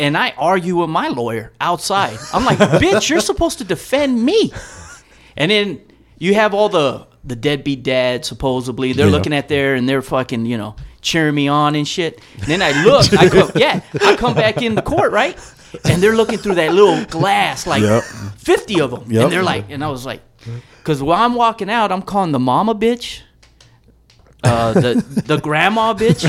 And 0.00 0.18
I 0.18 0.34
argue 0.36 0.74
with 0.78 0.90
my 0.90 1.06
lawyer 1.06 1.52
outside. 1.60 2.18
I'm 2.34 2.44
like, 2.44 2.58
bitch, 2.58 3.08
you're 3.08 3.20
supposed 3.20 3.58
to 3.58 3.64
defend 3.64 4.20
me. 4.24 4.52
And 5.36 5.52
then 5.52 5.80
you 6.18 6.34
have 6.34 6.52
all 6.52 6.68
the 6.68 7.06
the 7.24 7.36
deadbeat 7.36 7.82
dad 7.82 8.24
supposedly. 8.24 8.92
They're 8.92 9.06
Yeah. 9.06 9.12
looking 9.12 9.32
at 9.32 9.48
there 9.48 9.74
and 9.74 9.88
they're 9.88 10.02
fucking, 10.02 10.46
you 10.46 10.56
know, 10.58 10.74
cheering 11.00 11.34
me 11.34 11.48
on 11.48 11.74
and 11.74 11.86
shit. 11.86 12.20
And 12.38 12.46
then 12.46 12.62
I 12.62 12.82
look, 12.84 13.12
I 13.14 13.28
come, 13.28 13.50
yeah, 13.56 13.80
I 14.00 14.16
come 14.16 14.34
back 14.34 14.60
in 14.62 14.74
the 14.74 14.82
court, 14.82 15.12
right? 15.12 15.38
And 15.84 16.02
they're 16.02 16.14
looking 16.16 16.38
through 16.38 16.56
that 16.56 16.72
little 16.74 17.04
glass, 17.06 17.66
like 17.66 17.82
Yep. 17.82 18.02
50 18.38 18.80
of 18.80 18.90
them. 18.90 19.04
Yep. 19.10 19.22
And 19.24 19.32
they're 19.32 19.42
like, 19.42 19.66
and 19.70 19.82
I 19.84 19.88
was 19.88 20.04
like, 20.04 20.20
because 20.78 21.02
while 21.02 21.22
I'm 21.22 21.34
walking 21.34 21.70
out, 21.70 21.90
I'm 21.92 22.02
calling 22.02 22.32
the 22.32 22.38
mama 22.40 22.74
bitch, 22.74 23.20
uh, 24.44 24.72
the 24.72 25.22
the 25.26 25.36
grandma 25.38 25.94
bitch, 25.94 26.22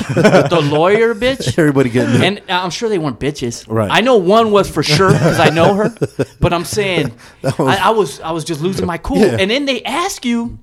the 0.49 0.61
lawyer 0.61 1.15
bitch. 1.15 1.57
Everybody 1.57 1.89
getting 1.89 2.15
it. 2.15 2.21
And 2.21 2.41
I'm 2.47 2.69
sure 2.69 2.87
they 2.87 2.99
weren't 2.99 3.19
bitches. 3.19 3.65
Right. 3.67 3.89
I 3.91 4.01
know 4.01 4.17
one 4.17 4.51
was 4.51 4.69
for 4.69 4.83
sure 4.83 5.11
because 5.11 5.39
I 5.39 5.49
know 5.49 5.73
her. 5.73 5.95
But 6.39 6.53
I'm 6.53 6.63
saying 6.63 7.11
was- 7.43 7.59
I, 7.59 7.87
I 7.87 7.89
was 7.89 8.19
I 8.21 8.31
was 8.31 8.43
just 8.43 8.61
losing 8.61 8.85
my 8.85 8.99
cool. 8.99 9.17
Yeah. 9.17 9.37
And 9.39 9.49
then 9.49 9.65
they 9.65 9.81
ask 9.83 10.23
you, 10.25 10.59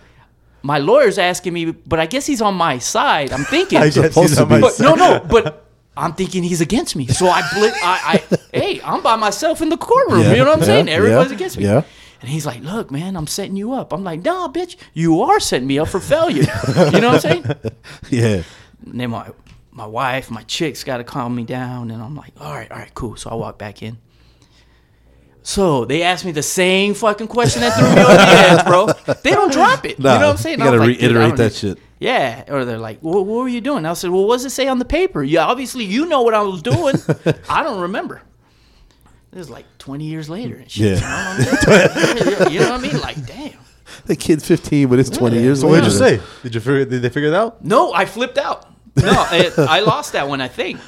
my 0.63 0.79
lawyer's 0.79 1.17
asking 1.19 1.53
me, 1.55 1.67
but 1.71 2.01
I 2.01 2.07
guess 2.07 2.27
he's 2.27 2.43
on 2.43 2.55
my 2.57 2.79
side. 2.79 3.33
I'm 3.33 3.45
thinking, 3.45 3.79
I 3.79 3.85
guess 3.85 3.95
supposed 3.95 4.31
he's 4.31 4.37
to 4.37 4.43
on 4.43 4.49
my 4.49 4.57
be. 4.57 4.61
but 4.63 4.81
no, 4.81 4.95
no, 4.97 5.21
but 5.21 5.68
I'm 5.99 6.15
thinking 6.15 6.43
he's 6.43 6.61
against 6.61 6.95
me. 6.97 7.07
So 7.09 7.27
I 7.29 7.43
blip. 7.55 7.75
I, 7.83 8.23
I, 8.31 8.39
hey, 8.57 8.81
I'm 8.83 9.03
by 9.03 9.17
myself 9.17 9.61
in 9.61 9.69
the 9.69 9.77
courtroom. 9.77 10.21
Yeah, 10.23 10.31
You 10.33 10.37
know 10.45 10.51
what 10.51 10.59
I'm 10.61 10.65
saying? 10.65 10.89
Everybody's 10.89 11.31
yeah, 11.33 11.37
against 11.37 11.59
me. 11.59 11.65
yeah. 11.65 11.83
And 12.21 12.29
he's 12.31 12.47
like, 12.47 12.63
"Look, 12.63 12.91
man, 12.91 13.17
I'm 13.17 13.27
setting 13.27 13.57
you 13.57 13.73
up." 13.73 13.93
I'm 13.93 14.03
like, 14.05 14.25
"Nah, 14.25 14.49
bitch, 14.49 14.77
you 14.93 15.23
are 15.23 15.39
setting 15.41 15.69
me 15.69 15.79
up 15.79 15.89
for 15.89 16.01
failure." 16.01 16.43
you 16.93 17.01
know 17.01 17.13
what 17.13 17.15
I'm 17.15 17.21
saying? 17.21 17.45
yeah. 18.11 18.43
And 18.87 19.01
then 19.01 19.11
my 19.11 19.31
my 19.71 19.87
wife, 19.87 20.31
my 20.31 20.43
chicks 20.43 20.83
got 20.83 20.97
to 20.97 21.05
calm 21.05 21.35
me 21.37 21.45
down, 21.45 21.91
and 21.93 22.03
I'm 22.03 22.17
like, 22.17 22.33
"All 22.41 22.53
right, 22.53 22.71
all 22.73 22.79
right, 22.79 22.93
cool." 22.95 23.17
So 23.17 23.31
I 23.31 23.35
walk 23.35 23.59
back 23.59 23.83
in. 23.83 23.99
So 25.49 25.87
they 25.87 26.03
asked 26.03 26.27
me 26.27 26.33
the 26.33 26.43
same 26.43 26.93
fucking 26.93 27.27
question 27.29 27.63
that 27.63 27.73
threw 27.73 27.89
me 27.95 28.03
over 28.03 28.13
the 28.13 28.21
edge, 28.53 28.67
bro. 28.67 29.15
They 29.23 29.31
don't 29.31 29.51
drop 29.51 29.83
it. 29.87 29.99
Nah, 29.99 30.13
you 30.13 30.19
know 30.21 30.27
what 30.27 30.33
I'm 30.33 30.37
saying? 30.37 30.59
you 30.59 30.65
gotta 30.67 30.77
like, 30.77 30.89
reiterate 30.89 31.13
don't 31.29 31.37
that 31.39 31.45
need- 31.45 31.55
shit. 31.55 31.79
Yeah, 31.99 32.45
or 32.49 32.67
they're 32.67 32.77
like, 32.77 32.99
well, 33.01 33.25
"What 33.25 33.39
were 33.45 33.49
you 33.49 33.63
doing?" 33.63 33.87
I 33.87 33.95
said, 33.95 34.11
"Well, 34.11 34.27
what 34.27 34.37
does 34.37 34.45
it 34.45 34.51
say 34.51 34.69
on 34.69 34.79
the 34.79 34.85
paper?" 34.85 35.23
Yeah, 35.25 35.47
obviously 35.47 35.85
you 35.87 36.05
know 36.05 36.21
what 36.21 36.35
I 36.35 36.43
was 36.43 36.61
doing. 36.61 36.97
I 37.49 37.63
don't 37.63 37.81
remember. 37.81 38.21
This 39.31 39.41
is 39.47 39.51
like 39.51 39.65
20 39.79 40.05
years 40.05 40.29
later 40.29 40.57
and 40.57 40.71
shit. 40.71 41.01
Yeah. 41.01 41.39
You 41.39 41.45
know 41.45 41.55
what 41.57 42.47
I'm 42.47 42.53
you 42.53 42.61
know 42.61 42.71
what 42.73 42.81
I 42.81 42.83
mean? 42.93 43.01
Like, 43.01 43.25
damn. 43.25 43.59
The 44.05 44.17
kid's 44.17 44.47
15, 44.47 44.89
but 44.89 44.99
it's 44.99 45.09
20 45.09 45.41
years 45.41 45.63
So 45.63 45.69
what 45.69 45.77
did 45.77 45.85
you 45.85 45.91
say? 45.99 46.21
Did 46.43 46.55
you 46.57 46.61
figure? 46.61 46.85
Did 46.85 47.01
they 47.01 47.09
figure 47.09 47.31
it 47.31 47.35
out? 47.35 47.65
No, 47.65 47.95
I 47.95 48.05
flipped 48.05 48.37
out. 48.37 48.67
No, 48.97 49.27
it, 49.33 49.59
I 49.59 49.81
lost 49.81 50.13
that 50.13 50.29
one. 50.29 50.43
I 50.43 50.49
think. 50.49 50.79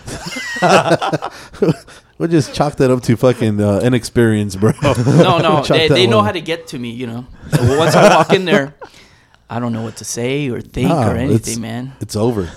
We'll 2.20 2.28
just 2.28 2.54
chalk 2.54 2.76
that 2.76 2.90
up 2.90 3.02
to 3.04 3.16
fucking 3.16 3.62
uh, 3.62 3.80
inexperience, 3.82 4.54
bro. 4.54 4.72
No, 4.82 5.38
no, 5.38 5.62
they, 5.62 5.88
they 5.88 6.06
know 6.06 6.20
how 6.20 6.30
to 6.32 6.42
get 6.42 6.66
to 6.66 6.78
me. 6.78 6.90
You 6.90 7.06
know. 7.06 7.26
So 7.50 7.78
once 7.78 7.94
I 7.96 8.14
walk 8.14 8.34
in 8.34 8.44
there, 8.44 8.74
I 9.48 9.58
don't 9.58 9.72
know 9.72 9.80
what 9.80 9.96
to 9.96 10.04
say 10.04 10.50
or 10.50 10.60
think 10.60 10.90
Nah, 10.90 11.12
or 11.12 11.16
it's- 11.16 11.30
anything, 11.30 11.62
man. 11.62 11.92
It's 11.98 12.16
over. 12.16 12.50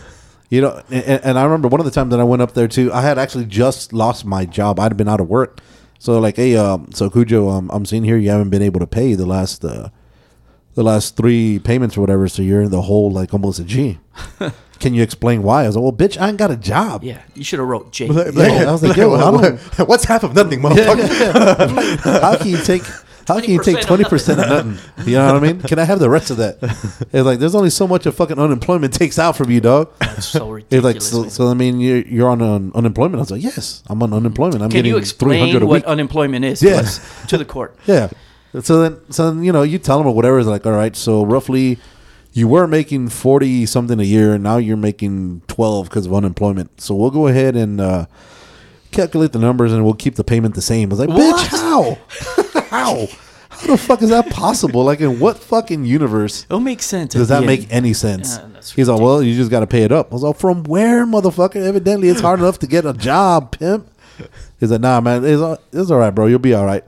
You 0.49 0.59
know, 0.59 0.83
and, 0.91 1.23
and 1.23 1.39
I 1.39 1.45
remember 1.45 1.69
one 1.69 1.79
of 1.79 1.85
the 1.85 1.91
times 1.91 2.11
that 2.11 2.19
I 2.19 2.25
went 2.25 2.41
up 2.41 2.53
there 2.55 2.67
too. 2.67 2.91
I 2.91 3.01
had 3.03 3.17
actually 3.17 3.45
just 3.45 3.93
lost 3.93 4.25
my 4.25 4.43
job. 4.45 4.81
I'd 4.81 4.97
been 4.97 5.07
out 5.07 5.21
of 5.21 5.29
work, 5.29 5.61
so 5.97 6.19
like, 6.19 6.35
hey, 6.35 6.57
um, 6.57 6.89
so 6.91 7.09
Cujo, 7.09 7.47
um, 7.47 7.71
I'm 7.73 7.85
seeing 7.85 8.03
here 8.03 8.17
you 8.17 8.31
haven't 8.31 8.49
been 8.49 8.61
able 8.61 8.81
to 8.81 8.85
pay 8.85 9.13
the 9.15 9.25
last, 9.25 9.63
uh, 9.63 9.87
the 10.73 10.83
last 10.83 11.15
three 11.15 11.57
payments 11.59 11.95
or 11.95 12.01
whatever. 12.01 12.27
So 12.27 12.41
you're 12.41 12.63
in 12.63 12.69
the 12.71 12.81
hole 12.81 13.09
like 13.09 13.33
almost 13.33 13.59
a 13.59 13.63
G. 13.63 13.99
Can 14.83 14.93
you 14.93 15.01
explain 15.01 15.43
why? 15.43 15.63
I 15.63 15.67
was 15.67 15.75
like, 15.77 15.83
well, 15.83 15.93
bitch, 15.93 16.19
I 16.21 16.27
ain't 16.27 16.37
got 16.37 16.51
a 16.51 16.57
job. 16.57 17.03
Yeah, 17.05 17.21
you 17.35 17.43
should 17.45 17.59
have 17.59 17.67
wrote 17.69 17.91
J. 17.91 18.07
Yeah, 18.07 18.67
I 18.67 18.71
was 18.73 18.83
like, 18.83 18.97
yo, 18.97 19.13
I 19.15 19.31
don't, 19.31 19.87
What's 19.87 20.03
half 20.03 20.23
of 20.23 20.35
nothing, 20.35 20.59
motherfucker? 20.65 22.21
how 22.21 22.35
can 22.37 22.47
you 22.47 22.57
take 22.57 22.83
how 23.25 23.39
can 23.39 23.51
you 23.51 23.59
20% 23.59 23.63
take 23.63 23.77
of 23.79 23.85
twenty 23.85 24.03
percent 24.03 24.41
of 24.41 24.49
nothing? 24.49 25.07
You 25.07 25.15
know 25.17 25.33
what 25.33 25.43
I 25.43 25.47
mean? 25.47 25.61
Can 25.61 25.79
I 25.79 25.85
have 25.85 25.99
the 25.99 26.09
rest 26.09 26.29
of 26.31 26.37
that? 26.43 26.57
It's 27.13 27.25
like 27.25 27.39
there's 27.39 27.55
only 27.55 27.69
so 27.69 27.87
much 27.87 28.05
a 28.05 28.11
fucking 28.11 28.37
unemployment 28.37 28.93
takes 28.93 29.17
out 29.17 29.37
from 29.37 29.49
you, 29.49 29.61
dog. 29.61 29.91
That's 29.99 30.25
so 30.25 30.55
It's 30.57 30.83
like 30.83 31.01
so, 31.01 31.29
so. 31.29 31.47
I 31.47 31.53
mean, 31.53 31.79
you're 31.79 31.99
you're 32.01 32.29
on 32.29 32.41
un- 32.41 32.71
unemployment. 32.75 33.15
I 33.15 33.19
was 33.21 33.31
like, 33.31 33.41
yes, 33.43 33.81
I'm 33.87 34.03
on 34.03 34.11
unemployment. 34.13 34.61
I'm 34.61 34.69
Can 34.69 34.79
getting 34.79 34.89
you 34.89 34.95
three 34.95 35.01
explain 35.01 35.39
hundred 35.45 35.63
a 35.63 35.65
what 35.65 35.75
week. 35.75 35.85
unemployment 35.85 36.43
is 36.43 36.61
Yeah. 36.61 36.73
to 36.73 36.77
us, 36.79 37.25
to 37.27 37.37
the 37.37 37.45
court? 37.45 37.77
yeah. 37.85 38.09
So 38.61 38.81
then, 38.81 38.99
so 39.09 39.31
then, 39.31 39.43
you 39.43 39.51
know, 39.51 39.63
you 39.63 39.79
tell 39.79 39.97
them 39.97 40.05
or 40.05 40.13
whatever. 40.13 40.37
It's 40.37 40.47
like, 40.47 40.65
all 40.67 40.73
right, 40.73 40.95
so 40.95 41.25
roughly, 41.25 41.79
you 42.33 42.47
were 42.47 42.67
making 42.67 43.09
forty 43.09 43.65
something 43.65 43.99
a 43.99 44.03
year, 44.03 44.33
and 44.33 44.43
now 44.43 44.57
you're 44.57 44.75
making 44.77 45.41
twelve 45.47 45.89
because 45.89 46.05
of 46.05 46.13
unemployment. 46.13 46.81
So 46.81 46.95
we'll 46.95 47.11
go 47.11 47.27
ahead 47.27 47.55
and 47.55 47.79
uh, 47.79 48.07
calculate 48.91 49.31
the 49.31 49.39
numbers, 49.39 49.71
and 49.71 49.85
we'll 49.85 49.93
keep 49.93 50.15
the 50.15 50.23
payment 50.23 50.55
the 50.55 50.61
same. 50.61 50.89
I 50.89 50.95
was 50.95 50.99
like, 50.99 51.09
bitch, 51.09 51.47
how? 51.47 51.97
how? 52.69 53.07
How 53.49 53.67
the 53.67 53.77
fuck 53.77 54.01
is 54.01 54.09
that 54.09 54.29
possible? 54.31 54.83
Like, 54.83 54.99
in 54.99 55.19
what 55.19 55.37
fucking 55.37 55.85
universe 55.85 56.45
It'll 56.45 56.59
make 56.59 56.81
sense. 56.81 57.13
does 57.13 57.27
that 57.27 57.41
the 57.41 57.45
make 57.45 57.71
any 57.71 57.93
sense? 57.93 58.37
Yeah, 58.37 58.47
that's 58.51 58.71
He's 58.71 58.89
like, 58.89 58.99
well, 58.99 59.21
you 59.21 59.35
just 59.35 59.51
got 59.51 59.59
to 59.59 59.67
pay 59.67 59.83
it 59.83 59.91
up. 59.91 60.11
I 60.11 60.15
was 60.15 60.23
like, 60.23 60.37
from 60.37 60.63
where, 60.63 61.05
motherfucker? 61.05 61.57
Evidently, 61.57 62.09
it's 62.09 62.21
hard 62.21 62.39
enough 62.39 62.57
to 62.59 62.67
get 62.67 62.85
a 62.85 62.93
job, 62.93 63.51
pimp. 63.51 63.87
He's 64.59 64.71
like, 64.71 64.81
nah, 64.81 65.01
man, 65.01 65.23
it's 65.23 65.41
all, 65.41 65.57
it's 65.71 65.91
all 65.91 65.99
right, 65.99 66.09
bro. 66.09 66.25
You'll 66.25 66.39
be 66.39 66.53
all 66.53 66.65
right. 66.65 66.83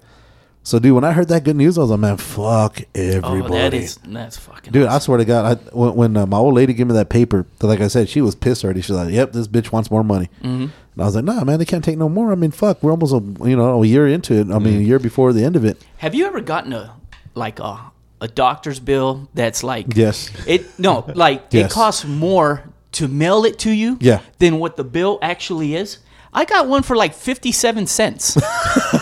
So, 0.66 0.80
dude, 0.80 0.96
when 0.96 1.04
I 1.04 1.12
heard 1.12 1.28
that 1.28 1.44
good 1.44 1.56
news, 1.56 1.78
I 1.78 1.82
was 1.82 1.92
like, 1.92 2.00
man, 2.00 2.18
fuck 2.18 2.82
everybody. 2.96 3.42
Oh, 3.44 3.50
that 3.50 3.74
is 3.76 3.98
that's 4.04 4.36
fucking. 4.38 4.74
Dude, 4.74 4.88
I 4.88 4.98
swear 4.98 5.20
to 5.20 5.24
God, 5.26 5.60
I, 5.60 5.70
when, 5.76 5.94
when 5.96 6.18
uh, 6.18 6.26
my 6.26 6.38
old 6.38 6.56
lady 6.56 6.74
gave 6.74 6.88
me 6.88 6.94
that 6.94 7.10
paper, 7.10 7.46
like 7.62 7.82
I 7.82 7.88
said, 7.88 8.10
she 8.10 8.20
was 8.20 8.34
pissed 8.34 8.64
already. 8.64 8.82
She's 8.82 8.90
like, 8.96 9.14
"Yep, 9.14 9.34
this 9.34 9.48
bitch 9.48 9.72
wants 9.72 9.92
more 9.92 10.04
money." 10.04 10.28
Mm-hmm. 10.40 10.64
And 10.64 10.72
I 10.98 11.06
was 11.06 11.16
like, 11.16 11.24
"Nah, 11.24 11.44
man, 11.44 11.60
they 11.60 11.66
can't 11.66 11.84
take 11.84 12.00
no 12.00 12.10
more." 12.10 12.32
I 12.32 12.36
mean, 12.36 12.50
fuck, 12.50 12.82
we're 12.82 12.90
almost 12.90 13.14
a 13.14 13.48
you 13.48 13.56
know 13.56 13.84
a 13.84 13.86
year 13.86 14.08
into 14.08 14.34
it. 14.34 14.50
I 14.50 14.58
mean, 14.58 14.80
a 14.80 14.84
year 14.84 14.98
before 14.98 15.34
the 15.34 15.44
end 15.44 15.56
of 15.56 15.64
it. 15.66 15.78
Have 15.98 16.16
you 16.16 16.26
ever 16.26 16.42
gotten 16.42 16.74
a 16.74 16.96
like 17.36 17.60
a 17.60 17.92
a 18.22 18.28
doctor's 18.28 18.80
bill 18.80 19.30
that's 19.36 19.64
like 19.64 19.96
Yes. 19.96 20.32
it 20.48 20.80
no 20.80 21.06
like 21.14 21.44
Yes. 21.52 21.70
it 21.70 21.74
costs 21.74 22.06
more 22.06 22.64
to 22.94 23.08
mail 23.08 23.44
it 23.46 23.60
to 23.60 23.70
you 23.70 23.98
Yeah. 24.02 24.22
than 24.40 24.58
what 24.58 24.78
the 24.78 24.84
bill 24.86 25.20
actually 25.22 25.76
is. 25.76 26.00
I 26.38 26.44
got 26.46 26.68
one 26.68 26.84
for 26.84 26.96
like 26.98 27.14
fifty 27.14 27.52
seven 27.54 27.88
cents. 27.88 28.36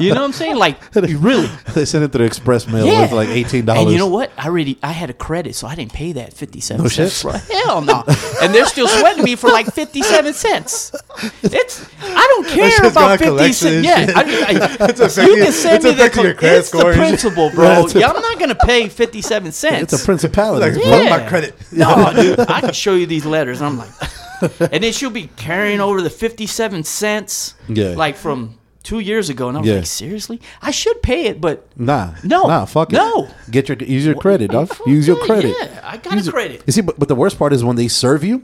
you 0.00 0.10
know 0.12 0.16
what 0.16 0.18
I'm 0.18 0.32
saying? 0.32 0.56
Like 0.56 0.76
really. 0.94 1.46
They 1.72 1.84
sent 1.84 2.04
it 2.04 2.12
through 2.12 2.26
express 2.26 2.66
mail. 2.66 2.84
Yeah. 2.84 2.98
It 2.98 3.02
was 3.02 3.12
like 3.12 3.28
eighteen 3.28 3.64
dollars. 3.64 3.82
And 3.84 3.92
you 3.92 3.98
know 3.98 4.08
what? 4.08 4.32
I 4.36 4.46
already 4.48 4.76
I 4.82 4.90
had 4.92 5.08
a 5.08 5.12
credit, 5.14 5.54
so 5.54 5.66
I 5.68 5.76
didn't 5.76 5.92
pay 5.92 6.12
that 6.12 6.32
fifty 6.34 6.60
seven 6.60 6.82
No 6.82 6.88
cents. 6.88 7.20
shit? 7.20 7.32
Hell 7.64 7.80
no. 7.80 8.02
and 8.42 8.52
they're 8.52 8.66
still 8.66 8.88
sweating 8.88 9.22
me 9.24 9.36
for 9.36 9.50
like 9.50 9.72
fifty 9.72 10.02
seven 10.02 10.34
cents. 10.34 10.92
It's 11.42 11.86
I 12.02 12.26
don't 12.34 12.46
care 12.48 12.78
about 12.90 12.94
gone 12.94 13.18
fifty 13.18 13.24
collection 13.26 13.84
cents. 13.84 13.86
Yeah. 13.86 14.12
I, 14.16 14.22
I, 14.80 14.86
It's 15.04 15.16
you 15.16 15.36
can 15.36 15.52
send 15.52 15.76
it's 15.76 15.84
me 15.84 15.90
the 15.92 16.22
your 16.22 16.34
credit 16.34 16.58
it's 16.58 16.70
the 16.70 16.78
score 16.78 16.92
shit. 16.92 16.98
principle, 16.98 17.46
Yeah, 17.50 17.54
bro. 17.54 17.86
yeah, 17.94 18.08
I'm 18.10 18.20
not 18.20 18.38
gonna 18.40 18.54
pay 18.56 18.88
fifty 18.88 19.22
seven 19.22 19.52
cents. 19.52 19.92
it's 19.92 20.02
a 20.02 20.04
principality. 20.04 20.74
Like, 20.78 20.82
fuck 20.82 21.10
my 21.20 21.28
credit. 21.28 21.54
No, 21.72 22.12
dude, 22.14 22.40
I 22.40 22.60
can 22.60 22.72
show 22.72 22.94
you 22.94 23.06
these 23.06 23.24
letters. 23.24 23.62
I'm 23.62 23.76
like, 23.78 23.90
and 24.60 24.82
then 24.84 24.92
she'll 24.92 25.10
be 25.10 25.28
carrying 25.36 25.80
over 25.80 26.02
the 26.02 26.10
57 26.10 26.84
cents, 26.84 27.54
Yeah. 27.68 27.94
like 27.96 28.16
from 28.16 28.58
two 28.82 28.98
years 29.00 29.30
ago, 29.30 29.48
and 29.48 29.56
I 29.56 29.60
was 29.60 29.68
Yeah. 29.68 29.76
like, 29.76 29.86
seriously, 29.86 30.40
I 30.60 30.70
should 30.70 31.00
pay 31.02 31.26
it, 31.26 31.40
but 31.40 31.66
Nah, 31.76 32.10
No. 32.22 32.46
nah, 32.46 32.64
fuck 32.66 32.92
it. 32.92 32.96
No. 32.96 33.28
get 33.50 33.68
your 33.68 33.78
use 33.78 34.04
your 34.04 34.14
credit, 34.14 34.50
dog. 34.50 34.70
Use 34.86 35.06
your 35.06 35.16
credit. 35.16 35.54
Yeah, 35.58 35.80
I 35.82 35.96
got 35.96 36.14
Use 36.14 36.26
a 36.26 36.30
it. 36.30 36.32
credit. 36.32 36.62
You 36.66 36.72
see, 36.72 36.82
but, 36.82 36.98
but 36.98 37.08
the 37.08 37.14
worst 37.14 37.38
part 37.38 37.52
is 37.52 37.64
when 37.64 37.76
they 37.76 37.88
serve 37.88 38.22
you, 38.24 38.42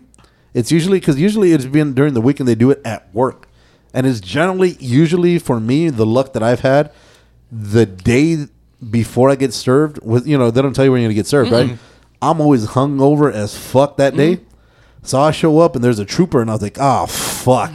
it's 0.54 0.72
usually 0.72 0.98
because 0.98 1.18
usually 1.20 1.52
it's 1.52 1.66
been 1.66 1.92
during 1.94 2.14
the 2.14 2.20
weekend 2.20 2.48
they 2.48 2.54
do 2.54 2.70
it 2.70 2.80
at 2.84 3.12
work, 3.14 3.48
and 3.92 4.06
it's 4.06 4.20
generally 4.20 4.76
usually 4.80 5.38
for 5.38 5.60
me 5.60 5.90
the 5.90 6.06
luck 6.06 6.32
that 6.32 6.42
I've 6.42 6.60
had, 6.60 6.90
the 7.52 7.84
day 7.86 8.46
before 8.90 9.28
I 9.28 9.34
get 9.34 9.52
served 9.52 9.98
with 10.02 10.26
you 10.26 10.38
know 10.38 10.50
they 10.50 10.62
don't 10.62 10.72
tell 10.72 10.86
you 10.86 10.92
when 10.92 11.02
you're 11.02 11.08
gonna 11.08 11.14
get 11.16 11.26
served 11.26 11.52
right. 11.52 11.76
I'm 12.22 12.40
always 12.40 12.64
hung 12.66 13.00
over 13.00 13.30
as 13.30 13.54
fuck 13.56 13.96
that 13.98 14.16
day, 14.16 14.36
mm-hmm. 14.36 14.44
So 15.02 15.20
I 15.20 15.30
show 15.30 15.58
up 15.60 15.74
and 15.74 15.84
there's 15.84 15.98
a 15.98 16.04
trooper 16.04 16.40
and 16.40 16.50
I 16.50 16.54
was 16.54 16.62
like, 16.62 16.76
oh 16.80 17.06
fuck, 17.06 17.72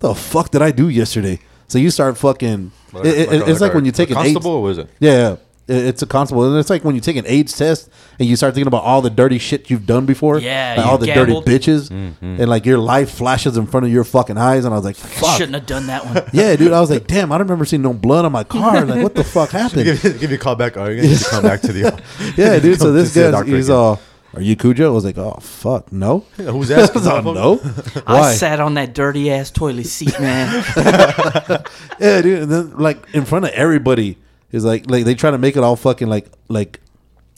the 0.00 0.14
fuck 0.14 0.50
did 0.50 0.62
I 0.62 0.70
do 0.70 0.88
yesterday? 0.88 1.40
So 1.68 1.78
you 1.78 1.90
start 1.90 2.16
fucking. 2.18 2.72
Like- 2.92 3.04
it- 3.06 3.18
it- 3.18 3.28
like 3.30 3.40
it's 3.48 3.60
like, 3.60 3.68
like 3.70 3.74
when 3.74 3.84
you 3.84 3.92
take 3.92 4.10
a 4.10 4.14
an 4.14 4.18
AIDS- 4.18 4.32
constable, 4.34 4.50
or 4.56 4.62
what 4.62 4.70
is 4.72 4.78
it? 4.78 4.88
yeah, 5.00 5.12
yeah. 5.12 5.32
It- 5.68 5.84
it's 5.86 6.02
a 6.02 6.06
constable, 6.06 6.44
and 6.48 6.56
it's 6.60 6.70
like 6.70 6.84
when 6.84 6.94
you 6.94 7.00
take 7.00 7.16
an 7.16 7.24
AIDS 7.26 7.52
test 7.58 7.90
and 8.20 8.28
you 8.28 8.36
start 8.36 8.54
thinking 8.54 8.68
about 8.68 8.84
all 8.84 9.02
the 9.02 9.10
dirty 9.10 9.38
shit 9.38 9.68
you've 9.68 9.84
done 9.84 10.06
before, 10.06 10.38
Yeah, 10.38 10.74
like 10.76 10.86
all 10.86 10.96
the 10.96 11.06
gambled. 11.06 11.44
dirty 11.44 11.58
bitches, 11.58 11.88
Mm-hmm. 11.90 12.40
and 12.40 12.48
like 12.48 12.64
your 12.64 12.78
life 12.78 13.10
flashes 13.10 13.56
in 13.56 13.66
front 13.66 13.84
of 13.84 13.90
your 13.90 14.04
fucking 14.04 14.38
eyes, 14.38 14.64
and 14.64 14.72
I 14.72 14.76
was 14.76 14.84
like, 14.84 14.94
fuck, 14.94 15.36
Shouldn't 15.38 15.54
have 15.56 15.66
done 15.66 15.88
that 15.88 16.04
one. 16.06 16.22
yeah, 16.32 16.54
dude. 16.54 16.72
I 16.72 16.80
was 16.80 16.88
like, 16.90 17.08
damn, 17.08 17.32
I 17.32 17.38
don't 17.38 17.48
remember 17.48 17.64
seeing 17.64 17.82
no 17.82 17.92
blood 17.92 18.24
on 18.24 18.30
my 18.30 18.44
car. 18.44 18.84
Like, 18.84 19.02
what 19.02 19.16
the 19.16 19.24
fuck 19.24 19.50
happened? 19.62 19.86
give, 19.86 20.02
give 20.20 20.30
you 20.30 20.36
a 20.36 20.38
call 20.38 20.54
back. 20.54 20.76
Are 20.76 20.92
you 20.92 21.02
going 21.02 21.16
to 21.16 21.24
come 21.24 21.42
back 21.42 21.62
to 21.62 21.72
the? 21.72 22.00
yeah, 22.36 22.60
dude. 22.60 22.78
So 22.78 22.92
this 22.92 23.12
to 23.14 23.22
guy, 23.24 23.30
doctor 23.32 23.56
he's 23.56 23.68
again. 23.68 23.76
all, 23.76 24.00
are 24.36 24.42
you 24.42 24.54
Cujo? 24.56 24.86
I 24.86 24.90
was 24.90 25.04
like, 25.04 25.18
oh 25.18 25.38
fuck, 25.40 25.90
no. 25.92 26.20
Who's 26.36 26.70
I 26.72 26.82
asking? 26.82 27.00
was 27.02 27.06
all, 27.08 27.22
no. 27.22 27.60
I 28.06 28.34
sat 28.34 28.60
on 28.60 28.74
that 28.74 28.94
dirty 28.94 29.30
ass 29.30 29.50
toilet 29.50 29.86
seat, 29.86 30.14
man. 30.20 30.62
Yeah, 31.98 32.22
dude. 32.22 32.42
And 32.42 32.52
then 32.52 32.78
like 32.78 32.98
in 33.14 33.24
front 33.24 33.44
of 33.46 33.52
everybody, 33.52 34.18
he's 34.50 34.64
like, 34.64 34.88
like 34.90 35.04
they 35.04 35.14
try 35.14 35.30
to 35.30 35.38
make 35.38 35.56
it 35.56 35.62
all 35.64 35.76
fucking 35.76 36.08
like 36.08 36.28
like 36.48 36.80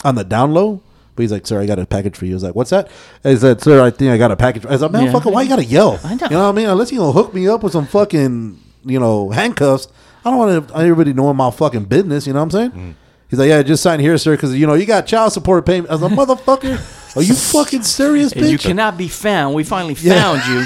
on 0.03 0.15
the 0.15 0.23
down 0.23 0.53
low. 0.53 0.81
But 1.15 1.23
he's 1.23 1.31
like, 1.31 1.45
sir, 1.47 1.59
I 1.61 1.65
got 1.65 1.79
a 1.79 1.85
package 1.85 2.15
for 2.15 2.25
you. 2.25 2.33
I 2.33 2.35
was 2.35 2.43
like, 2.43 2.55
what's 2.55 2.69
that? 2.69 2.89
He 3.23 3.35
said, 3.35 3.61
sir, 3.61 3.83
I 3.83 3.89
think 3.89 4.09
I 4.11 4.17
got 4.17 4.31
a 4.31 4.37
package. 4.37 4.65
I 4.65 4.69
was 4.71 4.81
like, 4.81 4.91
man, 4.91 5.05
Yeah. 5.05 5.11
fucking, 5.11 5.33
why 5.33 5.41
you 5.41 5.49
gotta 5.49 5.65
yell? 5.65 5.99
I 6.03 6.15
know. 6.15 6.25
You 6.25 6.29
know 6.37 6.43
what 6.43 6.49
I 6.49 6.51
mean? 6.53 6.69
Unless 6.69 6.91
you 6.93 6.99
gonna 6.99 7.11
hook 7.11 7.33
me 7.33 7.47
up 7.47 7.61
with 7.63 7.73
some 7.73 7.85
fucking, 7.87 8.57
you 8.85 8.99
know, 8.99 9.29
handcuffs. 9.29 9.87
I 10.23 10.29
don't 10.29 10.39
want 10.39 10.71
everybody 10.75 11.11
knowing 11.13 11.35
my 11.35 11.51
fucking 11.51 11.85
business. 11.85 12.25
You 12.27 12.33
know 12.33 12.39
what 12.43 12.55
I'm 12.55 12.71
saying? 12.71 12.71
Mm. 12.71 12.93
He's 13.29 13.37
like, 13.37 13.49
yeah, 13.49 13.61
just 13.61 13.83
sign 13.83 13.99
here, 13.99 14.17
sir, 14.17 14.35
because 14.35 14.55
you 14.55 14.65
know 14.65 14.73
you 14.73 14.87
got 14.87 15.05
child 15.05 15.33
support 15.33 15.63
payment. 15.65 15.91
I 15.91 15.95
was 15.95 16.01
like, 16.01 16.13
motherfucker, 16.13 17.15
are 17.15 17.21
you 17.21 17.35
fucking 17.35 17.83
serious, 17.83 18.31
and 18.35 18.47
you 18.47 18.57
cannot 18.57 18.97
be 18.97 19.07
found. 19.07 19.53
We 19.53 19.63
finally 19.63 19.93
found 19.93 20.41
you. 20.47 20.65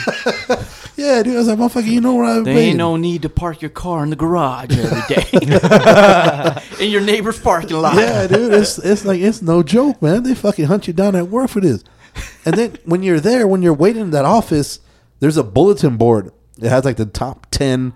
yeah, 0.96 1.22
dude. 1.24 1.36
I 1.36 1.40
was 1.40 1.48
like, 1.50 1.60
motherfucker, 1.60 1.88
you 1.88 2.00
know 2.00 2.16
where 2.16 2.24
I've 2.26 2.46
There 2.46 2.54
been? 2.54 2.64
ain't 2.64 2.78
no 2.78 2.96
need 2.96 3.24
to 3.24 3.30
park 3.30 3.62
your 3.62 3.70
car 3.70 4.02
in 4.04 4.12
the 4.12 4.16
garage 4.16 4.78
every 4.78 5.02
day. 5.14 5.26
in 6.86 6.90
your 6.90 7.02
neighbor's 7.02 7.38
parking 7.38 7.76
lot. 7.76 7.96
Yeah, 7.96 8.28
dude, 8.28 8.54
it's 8.54 8.78
it's 8.78 9.04
like 9.04 9.20
it's 9.20 9.42
no 9.42 9.62
joke, 9.62 10.02
man. 10.02 10.24
They 10.24 10.34
fucking 10.34 10.66
hunt 10.66 10.88
you 10.88 10.94
down 10.94 11.18
at 11.18 11.28
work 11.28 11.50
for 11.50 11.60
this. 11.60 11.84
And 12.46 12.56
then 12.56 12.78
when 12.86 13.04
you're 13.04 13.20
there, 13.20 13.46
when 13.46 13.62
you're 13.62 13.74
waiting 13.74 14.04
in 14.04 14.12
that 14.12 14.24
office, 14.24 14.80
there's 15.20 15.36
a 15.36 15.44
bulletin 15.44 15.98
board. 15.98 16.32
It 16.62 16.70
has 16.70 16.86
like 16.86 16.96
the 16.96 17.06
top 17.08 17.48
ten 17.52 17.92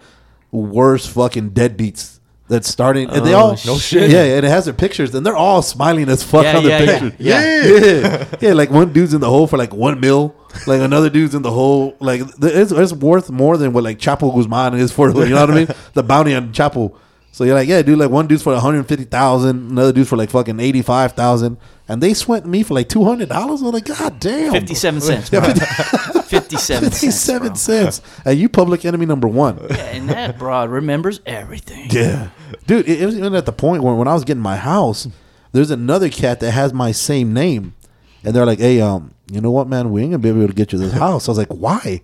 worst 0.52 1.10
fucking 1.12 1.52
deadbeats 1.52 2.17
that's 2.48 2.68
starting, 2.70 3.10
and 3.10 3.26
they 3.26 3.34
Oh, 3.34 3.40
all 3.40 3.50
No 3.66 3.78
shit. 3.78 4.10
Yeah, 4.10 4.24
and 4.24 4.46
it 4.46 4.50
has 4.50 4.66
their 4.66 4.74
pictures, 4.74 5.14
and 5.16 5.26
they're 5.26 5.36
all 5.36 5.62
smiling 5.62 6.08
as 6.10 6.24
fuck 6.24 6.44
Yeah, 6.44 6.58
on 6.58 6.64
their 6.64 6.80
yeah, 6.80 6.92
yeah, 6.92 7.00
pictures. 7.00 7.20
yeah. 7.20 7.66
yeah, 7.66 8.26
yeah. 8.42 8.54
Like 8.54 8.70
one 8.72 8.94
dude's 8.94 9.14
in 9.14 9.22
the 9.22 9.30
hole 9.30 9.48
for 9.48 9.58
like 9.58 9.74
one 9.74 10.00
mil, 10.00 10.34
like 10.66 10.82
another 10.82 11.10
dude's 11.10 11.36
in 11.36 11.42
the 11.42 11.52
hole 11.52 11.96
like 12.00 12.22
it's, 12.42 12.72
it's 12.72 12.94
worth 12.94 13.30
more 13.30 13.58
than 13.58 13.74
what 13.74 13.84
like 13.84 14.00
Chapo 14.00 14.34
Guzman 14.34 14.76
is 14.76 14.92
for. 14.92 15.10
You 15.10 15.30
know 15.36 15.42
what 15.42 15.52
I 15.52 15.56
mean? 15.56 15.68
The 15.94 16.04
bounty 16.04 16.34
on 16.36 16.52
Chapo. 16.54 16.96
So 17.32 17.44
you're 17.44 17.54
like, 17.54 17.68
yeah, 17.68 17.82
dude. 17.84 18.00
Like 18.00 18.10
one 18.10 18.26
dude's 18.28 18.42
for 18.42 18.54
150 18.54 19.06
thousand, 19.06 19.72
another 19.72 19.94
dude's 19.94 20.10
for 20.10 20.18
like 20.18 20.32
fucking 20.32 20.60
85 20.60 21.12
thousand, 21.14 21.58
and 21.88 22.02
they 22.02 22.14
sweat 22.16 22.46
me 22.48 22.64
for 22.64 22.74
like 22.74 22.90
200 22.90 23.30
dollars. 23.30 23.62
I'm 23.62 23.72
like, 23.72 23.86
god 23.86 24.20
damn, 24.20 24.52
57 24.52 25.02
cents. 25.02 25.32
Yeah, 25.32 25.42
50 25.54 25.60
57 26.28 26.92
cents. 26.92 27.00
57 27.00 27.48
bro. 27.48 27.56
cents, 27.56 28.02
and 28.26 28.40
you 28.40 28.50
public 28.50 28.86
enemy 28.86 29.06
number 29.06 29.28
one. 29.28 29.60
Yeah, 29.70 29.76
and 29.78 30.10
that 30.10 30.40
broad 30.40 30.70
remembers 30.72 31.22
everything. 31.28 31.90
Yeah, 31.92 32.30
dude. 32.66 32.88
It, 32.90 33.02
it 33.04 33.06
was 33.06 33.16
even 33.18 33.36
at 33.36 33.46
the 33.46 33.52
point 33.54 33.84
where 33.84 33.94
when 33.94 34.08
I 34.08 34.14
was 34.16 34.24
getting 34.24 34.42
my 34.42 34.58
house, 34.58 35.08
there's 35.52 35.70
another 35.72 36.10
cat 36.10 36.40
that 36.40 36.52
has 36.52 36.74
my 36.74 36.92
same 36.92 37.34
name, 37.34 37.76
and 38.24 38.36
they're 38.36 38.48
like, 38.48 38.60
"Hey, 38.60 38.82
um, 38.82 39.14
you 39.32 39.42
know 39.42 39.52
what, 39.52 39.68
man? 39.68 39.92
We 39.92 40.02
ain't 40.02 40.12
gonna 40.12 40.20
be 40.24 40.30
able 40.30 40.48
to 40.48 40.54
get 40.54 40.74
you 40.74 40.80
this 40.80 40.94
house." 40.94 41.28
I 41.28 41.32
was 41.32 41.38
like, 41.38 41.50
"Why?" 41.54 42.02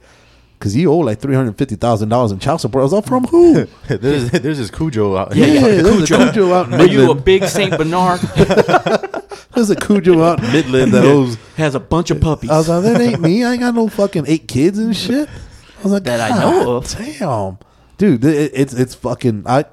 Because 0.64 0.78
you 0.78 0.90
owe 0.94 1.00
like 1.00 1.20
three 1.20 1.36
hundred 1.36 1.58
fifty 1.58 1.76
thousand 1.76 2.08
dollars 2.08 2.32
in 2.32 2.40
child 2.40 2.62
support. 2.62 2.84
I 2.84 2.86
was 2.86 2.94
like, 2.94 3.06
"From 3.06 3.26
who?" 3.26 3.66
there's 3.90 4.32
there's 4.32 4.60
this 4.60 4.72
Cujo 4.72 5.18
out. 5.18 5.36
Yeah, 5.36 5.48
yeah, 5.48 5.54
yeah, 5.54 5.82
there's 5.82 6.10
a 6.10 6.16
Cujo 6.16 6.54
out 6.54 6.68
in 6.68 6.76
Are 6.76 6.86
you 6.86 7.12
a 7.12 7.16
big 7.16 7.44
Saint 7.44 7.78
Bernard? 7.78 8.22
There's 9.54 9.70
a 9.70 9.76
Cujo 9.76 10.24
out 10.24 10.42
in 10.42 10.52
Midland 10.54 10.94
that 10.94 11.04
owes. 11.04 11.38
Has 11.58 11.76
a 11.76 11.82
bunch 11.82 12.12
of 12.12 12.22
puppies. 12.22 12.50
I 12.50 12.58
was 12.60 12.70
like, 12.70 12.84
"That 12.84 13.02
ain't 13.02 13.20
me. 13.20 13.44
I 13.44 13.52
ain't 13.52 13.60
got 13.60 13.76
no 13.76 13.90
fucking 13.90 14.24
eight 14.26 14.48
kids 14.48 14.80
and 14.80 14.96
shit." 14.96 15.28
I 15.28 15.84
was 15.84 15.92
like, 15.92 16.06
That 16.06 16.32
I 16.32 16.40
know 16.40 16.64
"God 16.64 16.68
of." 16.70 16.98
Damn, 16.98 17.58
dude, 17.98 18.24
it, 18.24 18.52
it's 18.54 18.74
it's 18.74 18.96
fucking. 18.96 19.44
I 19.46 19.66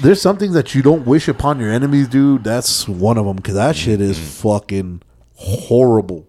there's 0.00 0.20
some 0.20 0.36
things 0.36 0.52
that 0.52 0.74
you 0.74 0.82
don't 0.82 1.06
wish 1.06 1.26
upon 1.26 1.58
your 1.58 1.72
enemies, 1.72 2.06
dude. 2.06 2.44
That's 2.44 2.86
one 2.86 3.16
of 3.16 3.24
them 3.24 3.36
because 3.36 3.54
that 3.54 3.76
shit 3.76 4.02
is 4.02 4.18
mm-hmm. 4.18 4.26
fucking 4.26 5.02
horrible, 5.36 6.27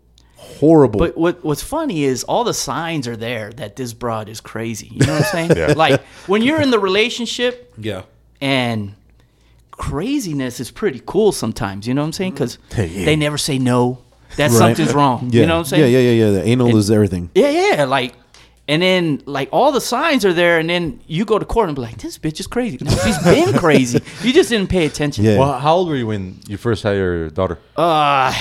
horrible. 0.60 1.00
But 1.00 1.18
what 1.18 1.44
what's 1.44 1.64
funny 1.64 2.04
is 2.04 2.24
all 2.26 2.44
the 2.44 2.54
signs 2.54 3.08
are 3.08 3.16
there 3.18 3.52
that 3.54 3.76
this 3.76 3.94
broad 3.94 4.30
is 4.30 4.42
crazy. 4.42 4.88
You 4.92 5.06
know 5.06 5.14
what 5.14 5.26
I'm 5.26 5.32
saying? 5.48 5.52
Yeah. 5.58 5.74
Like 5.76 6.02
when 6.28 6.42
you're 6.42 6.62
in 6.62 6.72
the 6.72 6.80
relationship 6.80 7.74
yeah, 7.78 8.04
and 8.42 8.94
craziness 9.72 10.60
is 10.60 10.72
pretty 10.72 11.02
cool 11.06 11.32
sometimes. 11.32 11.88
You 11.88 11.94
know 11.94 12.02
what 12.02 12.08
I'm 12.08 12.14
saying? 12.14 12.34
Because 12.34 12.58
Yeah. 12.78 13.06
they 13.06 13.16
never 13.16 13.38
say 13.38 13.58
no. 13.60 14.00
That 14.36 14.52
Right. 14.52 14.58
something's 14.58 14.94
wrong. 14.94 15.30
yeah, 15.32 15.42
You 15.42 15.48
know 15.48 15.56
what 15.56 15.60
I'm 15.60 15.66
saying? 15.66 15.92
Yeah, 15.92 16.00
yeah, 16.00 16.12
yeah, 16.12 16.26
yeah. 16.26 16.32
The 16.32 16.44
anal 16.48 16.76
is 16.78 16.92
everything. 16.92 17.30
Yeah, 17.34 17.50
yeah. 17.50 17.86
Like, 17.86 18.14
and 18.68 18.80
then 18.84 19.24
like 19.26 19.50
all 19.52 19.72
the 19.72 19.82
signs 19.82 20.24
are 20.24 20.34
there, 20.34 20.60
and 20.60 20.70
then 20.70 21.00
you 21.08 21.26
go 21.26 21.40
to 21.40 21.46
court 21.46 21.70
and 21.70 21.76
be 21.76 21.82
like, 21.82 21.98
"This 21.98 22.20
bitch 22.20 22.40
is 22.40 22.46
crazy." 22.46 22.78
No, 22.80 22.92
she's 22.92 23.18
been 23.24 23.54
crazy. 23.58 24.00
You 24.24 24.32
just 24.32 24.50
didn't 24.50 24.70
pay 24.70 24.86
attention. 24.86 25.24
Yeah. 25.26 25.40
Well, 25.40 25.58
how 25.58 25.78
old 25.78 25.88
were 25.90 25.96
you 25.96 26.06
when 26.06 26.40
you 26.48 26.58
first 26.58 26.84
had 26.84 26.96
your 26.96 27.30
daughter? 27.32 27.58
Uh, 27.76 28.32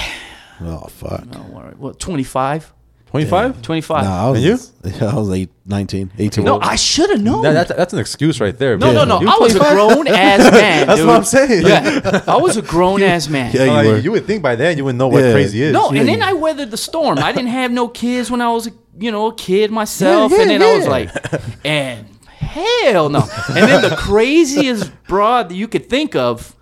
Oh 0.60 0.86
fuck. 0.88 1.26
No, 1.26 1.38
all 1.54 1.62
right. 1.62 1.78
What, 1.78 1.98
25? 2.00 2.72
25? 3.10 3.62
25. 3.62 4.04
Nah, 4.04 4.26
I 4.26 4.30
was, 4.30 4.44
And 4.44 4.84
you? 4.84 4.90
Yeah, 5.00 5.12
I 5.12 5.14
was 5.14 5.28
like 5.28 5.48
19, 5.64 6.12
18. 6.18 6.44
no, 6.44 6.60
I 6.60 6.76
should 6.76 7.08
have 7.08 7.22
known. 7.22 7.42
That, 7.42 7.54
that's, 7.54 7.72
that's 7.74 7.92
an 7.94 8.00
excuse 8.00 8.38
right 8.38 8.56
there. 8.58 8.76
no, 8.76 8.92
no, 8.92 9.04
no. 9.06 9.20
You 9.22 9.28
I 9.28 9.36
was 9.40 9.54
a 9.56 9.60
grown 9.60 10.06
ass 10.08 10.52
man. 10.52 10.86
That's 10.86 10.98
dude. 11.00 11.06
what 11.08 11.16
I'm 11.16 11.24
saying. 11.24 11.66
Yeah, 11.66 12.22
I 12.26 12.36
was 12.36 12.58
a 12.58 12.62
grown 12.62 13.02
ass 13.02 13.28
man. 13.28 13.50
Yeah, 13.54 13.64
you 13.64 13.70
Like, 13.70 13.86
were. 13.86 13.98
you 13.98 14.12
would 14.12 14.26
think 14.26 14.42
by 14.42 14.56
then 14.56 14.76
you 14.76 14.84
would 14.84 14.96
know 14.96 15.08
what 15.08 15.24
Yeah. 15.24 15.32
crazy 15.32 15.62
is. 15.62 15.72
No, 15.72 15.90
Yeah, 15.90 16.00
and 16.00 16.08
then. 16.08 16.22
I 16.22 16.34
weathered 16.34 16.70
the 16.70 16.76
storm. 16.76 17.18
I 17.18 17.32
didn't 17.32 17.48
have 17.48 17.70
no 17.72 17.88
kids 17.88 18.30
when 18.30 18.42
I 18.42 18.50
was, 18.52 18.66
a, 18.66 18.72
you 18.98 19.10
know, 19.10 19.28
a 19.28 19.34
kid 19.34 19.70
myself, 19.70 20.30
Yeah, 20.32 20.42
and 20.42 20.50
yeah, 20.50 20.58
then 20.58 20.74
I 20.74 20.76
was 20.76 20.86
like, 20.88 21.64
and 21.64 22.06
hell 22.36 23.08
no. 23.08 23.20
And 23.48 23.56
then 23.56 23.82
the 23.88 23.96
craziest 23.96 24.90
broad 25.04 25.48
that 25.48 25.54
you 25.54 25.66
could 25.66 25.88
think 25.88 26.14
of, 26.14 26.54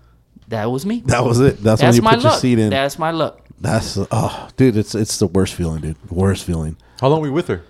that 0.47 0.71
was 0.71 0.85
me. 0.85 1.01
that 1.07 1.25
was 1.25 1.41
it. 1.41 1.61
That's, 1.61 1.81
when 1.81 1.93
you 1.93 2.01
my 2.01 2.13
put 2.15 2.23
your 2.23 2.31
luck. 2.31 2.39
seed 2.39 2.57
in. 2.59 2.69
That's 2.69 2.97
my 2.97 3.11
luck. 3.11 3.41
That's 3.59 3.97
oh, 4.11 4.49
dude, 4.55 4.77
it's 4.77 4.93
it's 4.95 5.17
the 5.17 5.27
worst 5.27 5.53
feeling, 5.55 5.81
dude. 5.81 6.11
Worst 6.11 6.43
feeling. 6.45 6.77
How 7.01 7.07
long 7.07 7.21
were 7.21 7.27
you 7.27 7.33
with 7.33 7.47
her 7.47 7.63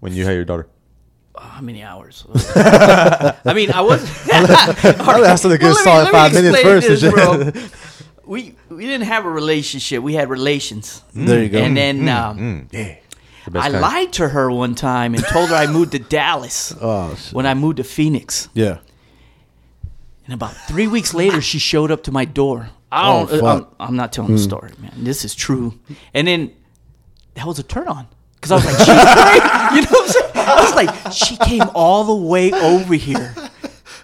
when 0.00 0.12
you 0.14 0.24
had 0.24 0.32
your 0.32 0.44
daughter? 0.44 0.68
Uh, 1.34 1.40
how 1.42 1.60
many 1.60 1.82
hours? 1.82 2.24
I 2.54 3.52
mean, 3.54 3.70
I 3.72 3.80
was. 3.82 4.02
I'll 4.32 5.24
ask 5.24 5.44
her 5.44 5.52
a 5.54 5.58
good 5.58 5.76
solid 5.76 6.10
five 6.10 6.32
minutes 6.32 6.60
first 6.60 6.88
and 6.88 6.98
shit. 6.98 7.72
We 8.24 8.54
we 8.70 8.86
didn't 8.86 9.08
have 9.08 9.26
a 9.26 9.30
relationship. 9.30 10.02
We 10.02 10.14
had 10.14 10.30
relations. 10.30 11.02
Mm. 11.14 11.26
There 11.26 11.42
you 11.42 11.48
go. 11.48 11.58
And 11.58 11.76
then 11.76 12.08
um, 12.08 12.68
Yeah. 12.70 12.96
The 13.50 13.58
I 13.58 13.68
kind. 13.68 13.80
lied 13.82 14.12
to 14.14 14.28
her 14.28 14.48
one 14.50 14.76
time 14.76 15.14
and 15.14 15.24
told 15.24 15.48
her 15.48 15.56
I 15.56 15.66
moved 15.66 15.92
to 15.92 15.98
Dallas 15.98 16.72
oh 16.80 17.18
when 17.32 17.46
I 17.46 17.54
moved 17.54 17.78
to 17.78 17.84
Phoenix. 17.84 18.48
yeah. 18.54 18.78
And 20.24 20.34
about 20.34 20.54
three 20.68 20.86
weeks 20.86 21.12
later, 21.12 21.40
she 21.40 21.58
showed 21.58 21.90
up 21.90 22.04
to 22.04 22.12
my 22.12 22.24
door. 22.24 22.70
I 22.92 23.08
Oh, 23.10 23.26
don't. 23.26 23.40
fuck. 23.40 23.74
I'm, 23.80 23.88
I'm 23.88 23.96
not 23.96 24.12
telling 24.12 24.32
the 24.32 24.38
hmm. 24.38 24.44
story, 24.44 24.70
man. 24.78 24.92
This 24.98 25.24
is 25.24 25.34
true. 25.34 25.78
And 26.14 26.28
then 26.28 26.52
that 27.34 27.46
was 27.46 27.58
a 27.58 27.62
turn 27.62 27.88
on 27.88 28.06
because 28.36 28.52
I 28.52 28.54
was 28.56 28.64
like, 28.66 28.76
she's 28.78 28.86
great. 28.86 29.74
You 29.74 29.82
know 29.82 29.88
what 29.90 30.02
I'm 30.02 30.08
saying? 30.08 30.32
I 30.34 30.60
was 30.62 30.74
like, 30.74 31.12
she 31.12 31.36
came 31.38 31.62
all 31.74 32.04
the 32.04 32.14
way 32.14 32.52
over 32.52 32.94
here. 32.94 33.34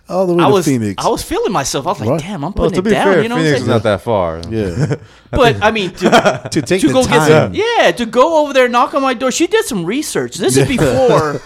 All 0.08 0.26
the 0.26 0.32
way 0.32 0.42
I 0.42 0.46
to 0.46 0.52
was. 0.54 0.64
Phoenix. 0.64 1.04
I 1.04 1.08
was 1.10 1.22
feeling 1.22 1.52
myself. 1.52 1.86
I 1.86 1.90
was 1.90 2.00
like, 2.00 2.08
Right. 2.08 2.20
damn, 2.20 2.36
I'm 2.42 2.52
Well, 2.52 2.70
putting 2.70 2.72
to 2.74 2.78
it 2.80 2.84
be 2.84 2.90
down. 2.92 3.12
fair, 3.12 3.22
you 3.22 3.28
know 3.28 3.36
Phoenix 3.36 3.52
what 3.52 3.56
is 3.60 3.68
I'm 3.68 3.74
not 3.74 3.82
that 3.82 4.00
far. 4.00 4.40
yeah. 4.48 4.94
But 5.30 5.62
I 5.62 5.70
mean, 5.70 5.90
to, 5.96 6.48
to 6.50 6.62
take 6.62 6.80
to 6.80 6.86
the 6.86 6.92
go 6.94 7.02
time. 7.02 7.10
get 7.18 7.28
some, 7.28 7.54
yeah, 7.54 7.92
to 7.92 8.06
go 8.06 8.42
over 8.42 8.54
there, 8.54 8.68
knock 8.70 8.94
on 8.94 9.02
my 9.02 9.12
door. 9.12 9.30
She 9.30 9.46
did 9.46 9.66
some 9.66 9.84
research. 9.84 10.36
This 10.36 10.56
is 10.56 10.66
before, 10.66 11.42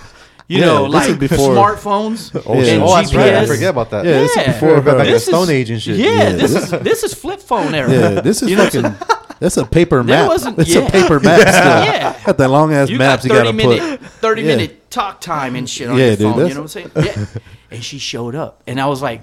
you 0.49 0.59
Yeah, 0.61 0.67
know, 0.67 0.85
like 0.85 1.19
before- 1.19 1.55
smartphones 1.55 2.31
Oh, 2.47 2.61
Yeah. 2.61 2.73
and 2.75 2.83
oh, 2.83 2.95
that's 2.97 3.15
right. 3.15 3.35
I 3.35 3.47
forget 3.47 3.71
about 3.71 3.91
that. 3.91 4.05
Yeah, 4.05 4.13
this 4.21 4.37
is 4.37 4.47
before 4.47 4.81
Back 4.81 4.99
the 4.99 5.05
This 5.05 5.25
Stone 5.27 5.45
is- 5.45 5.51
Age 5.51 5.71
and 5.71 5.83
shit. 5.83 5.97
Yeah, 5.97 6.07
Yeah, 6.11 6.29
this 6.33 6.55
is 6.55 6.71
this 6.71 7.03
is 7.05 7.15
flip 7.15 7.41
phone 7.41 7.75
era. 7.75 7.91
Yeah, 7.91 8.21
this 8.21 8.43
is 8.43 8.51
You 8.51 8.57
fucking. 8.57 8.95
That's 9.41 9.57
a 9.57 9.65
paper 9.67 10.05
map. 10.05 10.29
wasn't- 10.29 10.59
It's 10.61 10.73
yeah. 10.75 10.83
a 10.87 10.91
paper 10.91 11.19
map. 11.19 11.41
Still. 11.41 11.51
Yeah. 11.51 12.17
Got 12.25 12.39
that 12.39 12.49
long 12.49 12.73
ass 12.73 12.91
maps 12.91 13.27
got 13.27 13.35
you 13.35 13.41
30 13.41 13.45
gotta 13.45 13.53
minute, 13.81 14.01
put. 14.01 14.11
30 14.11 14.43
Yeah. 14.43 14.47
minute 14.49 14.91
talk 14.91 15.21
time 15.21 15.57
and 15.57 15.69
shit 15.69 15.89
on 15.89 15.99
Yeah, 15.99 16.07
your 16.09 16.17
dude, 16.17 16.35
phone. 16.35 16.47
You 16.49 16.55
know 16.55 16.61
what 16.63 16.77
I'm 16.77 16.91
saying? 16.91 16.91
Yeah. 16.97 17.25
and 17.73 17.83
she 17.83 17.99
showed 17.99 18.35
up, 18.37 18.63
and 18.67 18.81
I 18.81 18.87
was 18.87 19.03
like, 19.03 19.23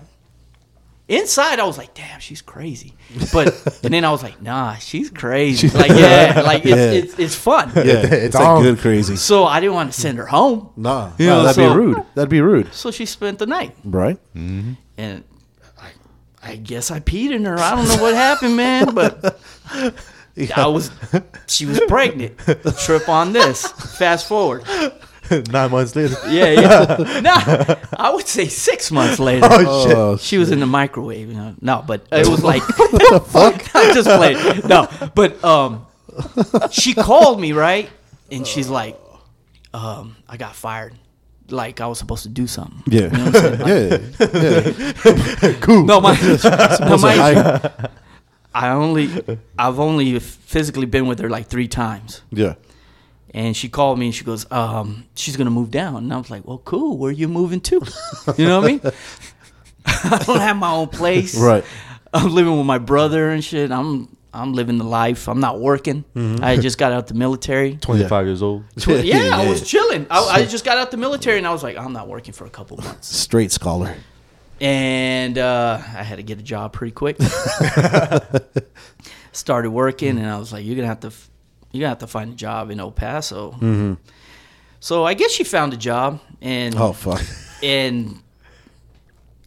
inside, 1.10 1.60
I 1.60 1.66
was 1.66 1.78
like, 1.78 1.94
damn, 1.94 2.20
she's 2.22 2.42
crazy. 2.42 2.94
But 3.34 3.48
and 3.84 3.94
then 3.94 4.06
I 4.06 4.12
was 4.12 4.24
like, 4.24 4.42
nah, 4.42 4.76
she's 4.76 5.10
crazy. 5.10 5.68
Like 5.70 5.90
yeah, 5.90 6.42
like 6.46 6.66
it's 6.66 6.70
Yeah. 6.70 6.92
it's, 6.92 7.20
it's 7.20 7.36
fun. 7.36 7.72
Yeah, 7.76 7.84
it's, 7.84 8.14
It's 8.14 8.36
like 8.36 8.48
on. 8.48 8.64
good 8.64 8.78
crazy. 8.80 9.16
So 9.18 9.44
I 9.44 9.60
didn't 9.60 9.74
want 9.76 9.92
to 9.94 10.00
send 10.00 10.18
her 10.20 10.26
home. 10.28 10.70
Nah, 10.78 11.12
You 11.18 11.28
nah, 11.28 11.34
know, 11.38 11.44
that'd 11.44 11.56
so- 11.56 11.70
be 11.74 11.76
rude. 11.80 11.98
That'd 12.16 12.30
be 12.30 12.42
rude, 12.42 12.74
So 12.74 12.92
she 12.92 13.06
spent 13.06 13.40
the 13.40 13.48
night, 13.48 13.76
right? 13.84 14.18
Mm-hmm. 14.36 14.74
and 14.98 15.24
I, 15.78 15.90
I 16.42 16.56
guess 16.56 16.92
I 16.92 17.00
peed 17.02 17.32
in 17.32 17.44
her. 17.46 17.58
I 17.60 17.76
don't 17.76 17.88
know 17.88 18.02
what 18.02 18.14
happened, 18.16 18.56
man, 18.56 18.94
but. 18.96 19.40
I 20.56 20.68
was, 20.68 20.90
she 21.48 21.66
was 21.66 21.82
pregnant. 21.90 22.38
Trip 22.86 23.10
on 23.10 23.34
this. 23.34 23.68
Fast 23.98 24.26
forward. 24.26 24.64
Nine 25.52 25.72
months 25.72 25.96
later. 25.96 26.16
Yeah, 26.30 26.52
yeah. 26.52 27.22
no, 27.22 27.76
I 27.98 28.12
would 28.14 28.28
say 28.28 28.48
six 28.48 28.92
months 28.92 29.20
later. 29.30 29.48
Oh, 29.50 29.88
shit. 29.88 29.98
Oh, 29.98 30.18
She 30.18 30.38
was 30.38 30.52
in 30.52 30.60
the 30.60 30.66
microwave. 30.66 31.28
You 31.30 31.34
know? 31.36 31.56
No, 31.62 31.84
but 31.86 32.06
it 32.12 32.28
was 32.28 32.44
like 32.44 32.62
what 32.78 32.92
the 32.92 33.20
fuck. 33.26 33.76
I 33.76 33.94
just 33.94 34.08
played. 34.10 34.66
No, 34.68 34.88
but 35.16 35.44
um, 35.44 35.86
she 36.72 36.94
called 36.94 37.40
me 37.40 37.52
right, 37.54 37.90
and 38.32 38.46
she's 38.46 38.70
like, 38.70 39.00
um, 39.74 40.16
I 40.28 40.38
got 40.38 40.56
fired. 40.56 40.94
Like 41.52 41.82
I 41.82 41.88
was 41.88 41.98
supposed 41.98 42.24
to 42.24 42.30
do 42.30 42.46
something. 42.46 42.84
yeah, 42.88 43.02
You 43.02 43.10
know 43.10 43.26
what 43.26 43.36
I'm 43.36 43.58
saying? 43.58 43.68
yeah, 44.30 45.52
yeah. 45.52 45.60
Cool. 45.62 45.84
No, 45.86 46.00
my, 46.00 46.14
no, 46.88 46.98
my 46.98 47.16
I- 47.18 47.90
I 48.54 48.70
only, 48.70 49.10
I've 49.58 49.80
only 49.80 50.18
physically 50.20 50.86
been 50.88 51.06
with 51.08 51.20
her 51.20 51.30
like 51.30 51.48
three 51.48 51.68
times. 51.68 52.22
yeah. 52.32 52.56
And 53.34 53.56
she 53.56 53.70
called 53.70 54.00
me 54.00 54.08
and 54.08 54.16
she 54.16 54.24
goes, 54.24 54.52
um, 54.52 55.06
she's 55.16 55.38
gonna 55.38 55.52
move 55.52 55.70
down. 55.72 55.98
And 55.98 56.14
I 56.14 56.18
was 56.18 56.30
like, 56.30 56.48
well, 56.48 56.58
cool. 56.60 56.98
Where 56.98 57.10
are 57.10 57.14
you 57.14 57.28
moving 57.28 57.62
to? 57.62 57.82
You 58.38 58.48
know 58.48 58.60
what 58.62 58.68
I 58.70 58.72
mean? 58.72 58.82
I 59.86 60.24
don't 60.26 60.40
have 60.40 60.58
my 60.58 60.72
own 60.72 60.88
place. 60.88 61.38
Right. 61.40 61.64
I'm 62.14 62.32
living 62.34 62.58
with 62.58 62.66
my 62.66 62.80
brother 62.80 63.30
and 63.30 63.44
shit. 63.44 63.72
I'm 63.72 64.16
I'm 64.34 64.54
living 64.54 64.78
the 64.78 64.84
life. 64.84 65.28
I'm 65.28 65.40
not 65.40 65.60
working. 65.60 66.04
Mm-hmm. 66.16 66.44
I 66.44 66.58
just 66.58 66.78
got 66.78 66.92
out 66.92 67.08
the 67.08 67.14
military. 67.16 67.76
25 67.82 68.26
years 68.26 68.42
old. 68.44 68.64
Tw- 68.78 69.04
yeah, 69.04 69.32
I 69.34 69.48
was 69.50 69.68
chilling. 69.68 70.06
I, 70.10 70.20
I 70.20 70.46
just 70.46 70.64
got 70.66 70.78
out 70.78 70.92
the 70.92 70.98
military 70.98 71.38
and 71.40 71.48
I 71.48 71.52
was 71.52 71.64
like, 71.64 71.78
I'm 71.78 71.94
not 71.94 72.08
working 72.08 72.34
for 72.34 72.46
a 72.46 72.50
couple 72.50 72.78
months. 72.78 73.08
Straight 73.16 73.52
scholar. 73.52 73.96
And 74.62 75.38
uh, 75.38 75.80
I 75.82 76.04
had 76.04 76.18
to 76.18 76.24
get 76.24 76.38
a 76.38 76.44
job 76.44 76.74
pretty 76.74 76.92
quick. 76.92 77.18
Started 79.32 79.70
working 79.72 80.18
and 80.18 80.28
I 80.28 80.38
was 80.38 80.52
like, 80.52 80.66
you're 80.66 80.76
gonna 80.76 80.88
have 80.88 81.00
to, 81.02 81.08
f- 81.08 81.30
you're 81.72 81.82
gonna 81.82 81.90
have 81.90 82.00
to 82.00 82.08
find 82.08 82.34
a 82.34 82.36
job 82.36 82.72
in 82.72 82.80
El 82.80 82.92
Paso. 82.92 83.52
Mm-hmm. 83.52 83.94
So 84.80 85.04
I 85.06 85.14
guess 85.14 85.32
she 85.32 85.44
found 85.44 85.74
a 85.74 85.78
job 85.78 86.20
and 86.42 86.76
Oh 86.76 86.94
fuck. 86.94 87.22
and 87.64 88.22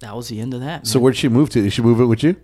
that 0.01 0.15
was 0.15 0.29
the 0.29 0.41
end 0.41 0.55
of 0.55 0.61
that. 0.61 0.87
So 0.87 1.01
where'd 1.01 1.17
she 1.17 1.29
move 1.29 1.51
to? 1.51 1.63
Did 1.63 1.73
she 1.73 1.83
move 1.83 2.01
it 2.01 2.07
with 2.07 2.23
you? 2.23 2.37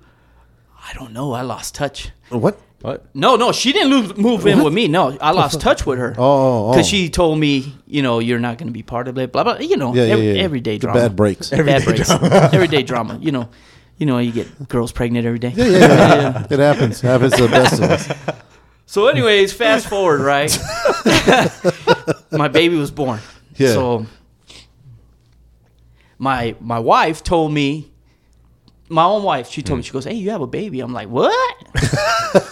I 0.80 0.92
don't 0.94 1.12
know. 1.12 1.32
I 1.32 1.42
lost 1.42 1.74
touch. 1.74 2.10
What? 2.30 2.58
What? 2.80 3.06
No, 3.12 3.34
no, 3.34 3.50
she 3.50 3.72
didn't 3.72 3.90
lose, 3.90 4.16
move 4.16 4.46
in 4.46 4.62
with 4.62 4.72
me. 4.72 4.86
No, 4.86 5.18
I 5.20 5.32
lost 5.32 5.60
touch 5.60 5.84
with 5.84 5.98
her. 5.98 6.14
Oh, 6.16 6.68
oh, 6.68 6.70
because 6.70 6.86
oh. 6.86 6.88
she 6.88 7.10
told 7.10 7.40
me, 7.40 7.74
you 7.86 8.02
know, 8.02 8.20
you're 8.20 8.38
not 8.38 8.56
going 8.56 8.68
to 8.68 8.72
be 8.72 8.84
part 8.84 9.08
of 9.08 9.18
it. 9.18 9.32
Blah 9.32 9.42
blah. 9.42 9.58
You 9.58 9.76
know, 9.76 9.92
Yeah, 9.94 10.04
yeah, 10.04 10.12
every, 10.12 10.32
yeah. 10.32 10.42
everyday 10.42 10.78
The 10.78 10.86
drama. 10.86 11.00
bad 11.00 11.16
breaks. 11.16 11.50
Bad 11.50 11.84
breaks. 11.84 12.08
everyday 12.52 12.84
drama. 12.84 13.18
You 13.20 13.32
know, 13.32 13.48
you 13.96 14.06
know, 14.06 14.18
you 14.18 14.30
get 14.30 14.68
girls 14.68 14.92
pregnant 14.92 15.26
every 15.26 15.40
day. 15.40 15.52
Yeah, 15.56 15.64
yeah, 15.66 15.78
yeah. 15.78 16.46
it 16.50 16.58
happens. 16.60 17.02
It 17.02 17.08
happens 17.08 17.34
to 17.34 17.42
the 17.42 17.48
best 17.48 17.82
of 17.82 17.90
us. 17.90 18.08
So, 18.88 19.08
anyways, 19.08 19.52
fast 19.52 19.86
forward, 19.86 20.22
right? 20.22 20.50
my 22.32 22.48
baby 22.48 22.74
was 22.74 22.90
born. 22.90 23.20
Yeah. 23.54 23.74
So, 23.74 24.06
my 26.16 26.56
my 26.58 26.78
wife 26.78 27.22
told 27.22 27.52
me, 27.52 27.92
my 28.88 29.04
own 29.04 29.24
wife, 29.24 29.50
she 29.50 29.60
told 29.60 29.76
me, 29.76 29.82
mm. 29.82 29.86
she 29.86 29.92
goes, 29.92 30.06
"Hey, 30.06 30.14
you 30.14 30.30
have 30.30 30.40
a 30.40 30.46
baby." 30.46 30.80
I'm 30.80 30.94
like, 30.94 31.10
"What?" 31.10 31.56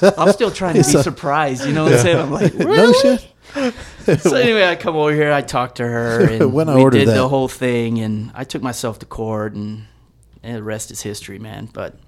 I'm 0.19 0.31
still 0.31 0.51
trying 0.51 0.75
to 0.75 0.81
be 0.81 1.03
surprised. 1.03 1.65
You 1.65 1.73
know 1.73 1.85
what 1.85 1.95
I'm 1.95 1.99
saying? 2.01 2.19
I'm 2.19 2.31
like, 2.31 2.55
No 2.55 2.93
shit. 2.93 4.21
So 4.21 4.37
anyway, 4.37 4.65
I 4.67 4.77
come 4.77 4.95
over 4.95 5.15
here, 5.15 5.33
I 5.33 5.41
talked 5.41 5.77
to 5.79 5.85
her, 5.85 6.21
and 6.21 6.53
When 6.53 6.69
I 6.69 6.77
we 6.77 6.91
did 6.91 7.09
that. 7.09 7.15
the 7.15 7.29
whole 7.29 7.49
thing, 7.49 7.99
and 8.01 8.31
I 8.35 8.45
took 8.45 8.61
myself 8.61 8.99
to 8.99 9.07
court, 9.07 9.55
and 9.55 9.87
and 10.43 10.57
the 10.59 10.63
rest 10.63 10.91
is 10.91 11.01
history, 11.01 11.39
man. 11.39 11.71
But 11.73 11.99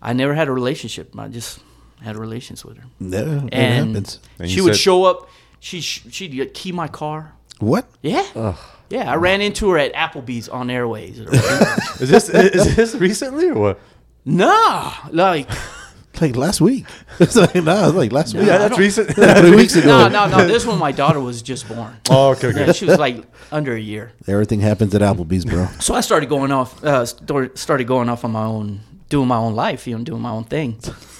I 0.00 0.14
never 0.14 0.32
had 0.32 0.48
a 0.48 0.52
relationship. 0.52 1.14
I 1.18 1.28
just 1.28 1.58
had 2.02 2.16
relations 2.16 2.64
with 2.64 2.76
her, 2.78 2.84
Yeah, 3.00 3.18
it 3.46 3.54
and 3.54 3.88
happens. 3.88 4.18
And 4.38 4.50
she 4.50 4.60
would 4.60 4.74
said- 4.74 4.80
show 4.80 5.04
up. 5.04 5.28
She 5.60 5.80
sh- 5.80 6.04
she'd 6.10 6.40
uh, 6.40 6.46
key 6.52 6.72
my 6.72 6.88
car. 6.88 7.32
What? 7.60 7.86
Yeah, 8.02 8.56
yeah. 8.90 9.10
I 9.12 9.14
ran 9.14 9.40
into 9.40 9.70
her 9.70 9.78
at 9.78 9.92
Applebee's 9.94 10.48
on 10.48 10.68
Airways. 10.70 11.18
Is 12.00 12.08
this 12.10 12.28
is 12.28 12.74
this 12.76 12.94
recently 12.96 13.48
or 13.50 13.58
what? 13.60 13.80
nah, 14.24 14.92
like 15.12 15.48
Like 16.20 16.36
last 16.36 16.60
week. 16.60 16.84
it's 17.20 17.36
like, 17.36 17.54
no, 17.54 17.88
it's 17.88 17.96
like 17.96 18.12
last 18.12 18.34
week. 18.34 18.46
Yeah, 18.46 18.58
that's 18.58 18.78
recent. 18.78 19.10
Three 19.14 19.54
weeks 19.56 19.74
ago. 19.76 19.86
no, 19.86 20.08
no, 20.08 20.36
no. 20.36 20.46
This 20.46 20.66
one, 20.66 20.78
my 20.78 20.92
daughter 20.92 21.20
was 21.20 21.42
just 21.42 21.66
born. 21.68 21.96
oh, 22.10 22.30
okay, 22.32 22.48
okay. 22.48 22.66
Yeah, 22.66 22.72
she 22.72 22.84
was 22.84 22.98
like 22.98 23.24
under 23.50 23.74
a 23.74 23.80
year. 23.80 24.12
Everything 24.28 24.60
happens 24.60 24.94
at 24.94 25.00
Applebee's, 25.00 25.44
bro. 25.44 25.66
So 25.80 25.94
I 25.94 26.00
started 26.00 26.28
going 26.28 26.52
off, 26.52 26.82
uh, 26.84 27.06
started 27.06 27.86
going 27.86 28.08
off 28.08 28.24
on 28.24 28.32
my 28.32 28.44
own, 28.44 28.80
doing 29.08 29.26
my 29.26 29.36
own 29.36 29.54
life, 29.54 29.86
you 29.86 29.96
know, 29.96 30.04
doing 30.04 30.20
my 30.22 30.30
own 30.30 30.44
thing. 30.44 30.78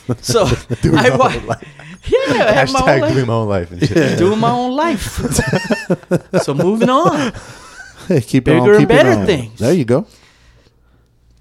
So 0.22 0.44
I 0.46 1.10
my 1.10 1.16
wa- 1.16 1.32
own 1.34 1.46
life. 1.46 1.68
yeah, 2.08 2.18
I 2.44 2.52
have 2.52 2.72
my 2.72 2.80
own 2.80 2.86
Hashtag 2.88 3.00
life. 3.02 3.14
doing 3.14 3.26
my 3.26 3.32
own 3.34 3.48
life 3.48 3.70
and 3.70 3.86
shit. 3.86 4.18
doing 4.18 4.38
my 4.38 4.50
own 4.50 4.72
life. 4.72 6.42
so 6.42 6.54
moving 6.54 6.88
on. 6.90 7.32
Hey, 8.08 8.20
keep 8.20 8.42
it 8.48 8.50
Bigger 8.50 8.60
on, 8.62 8.68
and 8.70 8.78
keep 8.78 8.84
it 8.84 8.88
better 8.88 9.10
on. 9.12 9.26
things. 9.26 9.58
There 9.60 9.72
you 9.72 9.84
go. 9.84 10.06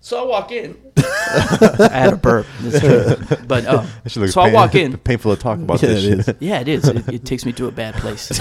So 0.02 0.24
I 0.24 0.28
walk 0.28 0.52
in. 0.52 0.78
I 0.98 1.90
had 1.92 2.14
a 2.14 2.18
burp, 2.18 2.46
That's 2.62 2.80
true. 2.80 3.38
but 3.48 3.66
uh, 3.66 3.86
That 4.04 4.12
shit 4.12 4.18
looks 4.22 4.34
so 4.34 4.42
I 4.42 4.46
pain- 4.46 4.54
walk 4.54 4.76
in. 4.76 4.98
Painful 4.98 5.36
to 5.36 5.42
talk 5.42 5.60
about 5.60 5.82
Yeah, 5.82 5.90
this 5.90 6.04
it 6.04 6.10
shit. 6.26 6.28
is. 6.30 6.36
Yeah, 6.40 6.60
it 6.60 6.68
is. 6.68 6.88
It, 6.88 7.08
it 7.10 7.26
takes 7.26 7.46
me 7.46 7.52
to 7.54 7.68
a 7.68 7.72
bad 7.72 7.96
place. 7.96 8.32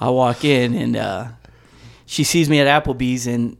I 0.00 0.10
walk 0.10 0.44
in 0.44 0.74
and 0.74 0.96
uh, 0.96 1.28
she 2.06 2.24
sees 2.24 2.48
me 2.50 2.60
at 2.60 2.84
Applebee's, 2.84 3.26
and 3.26 3.56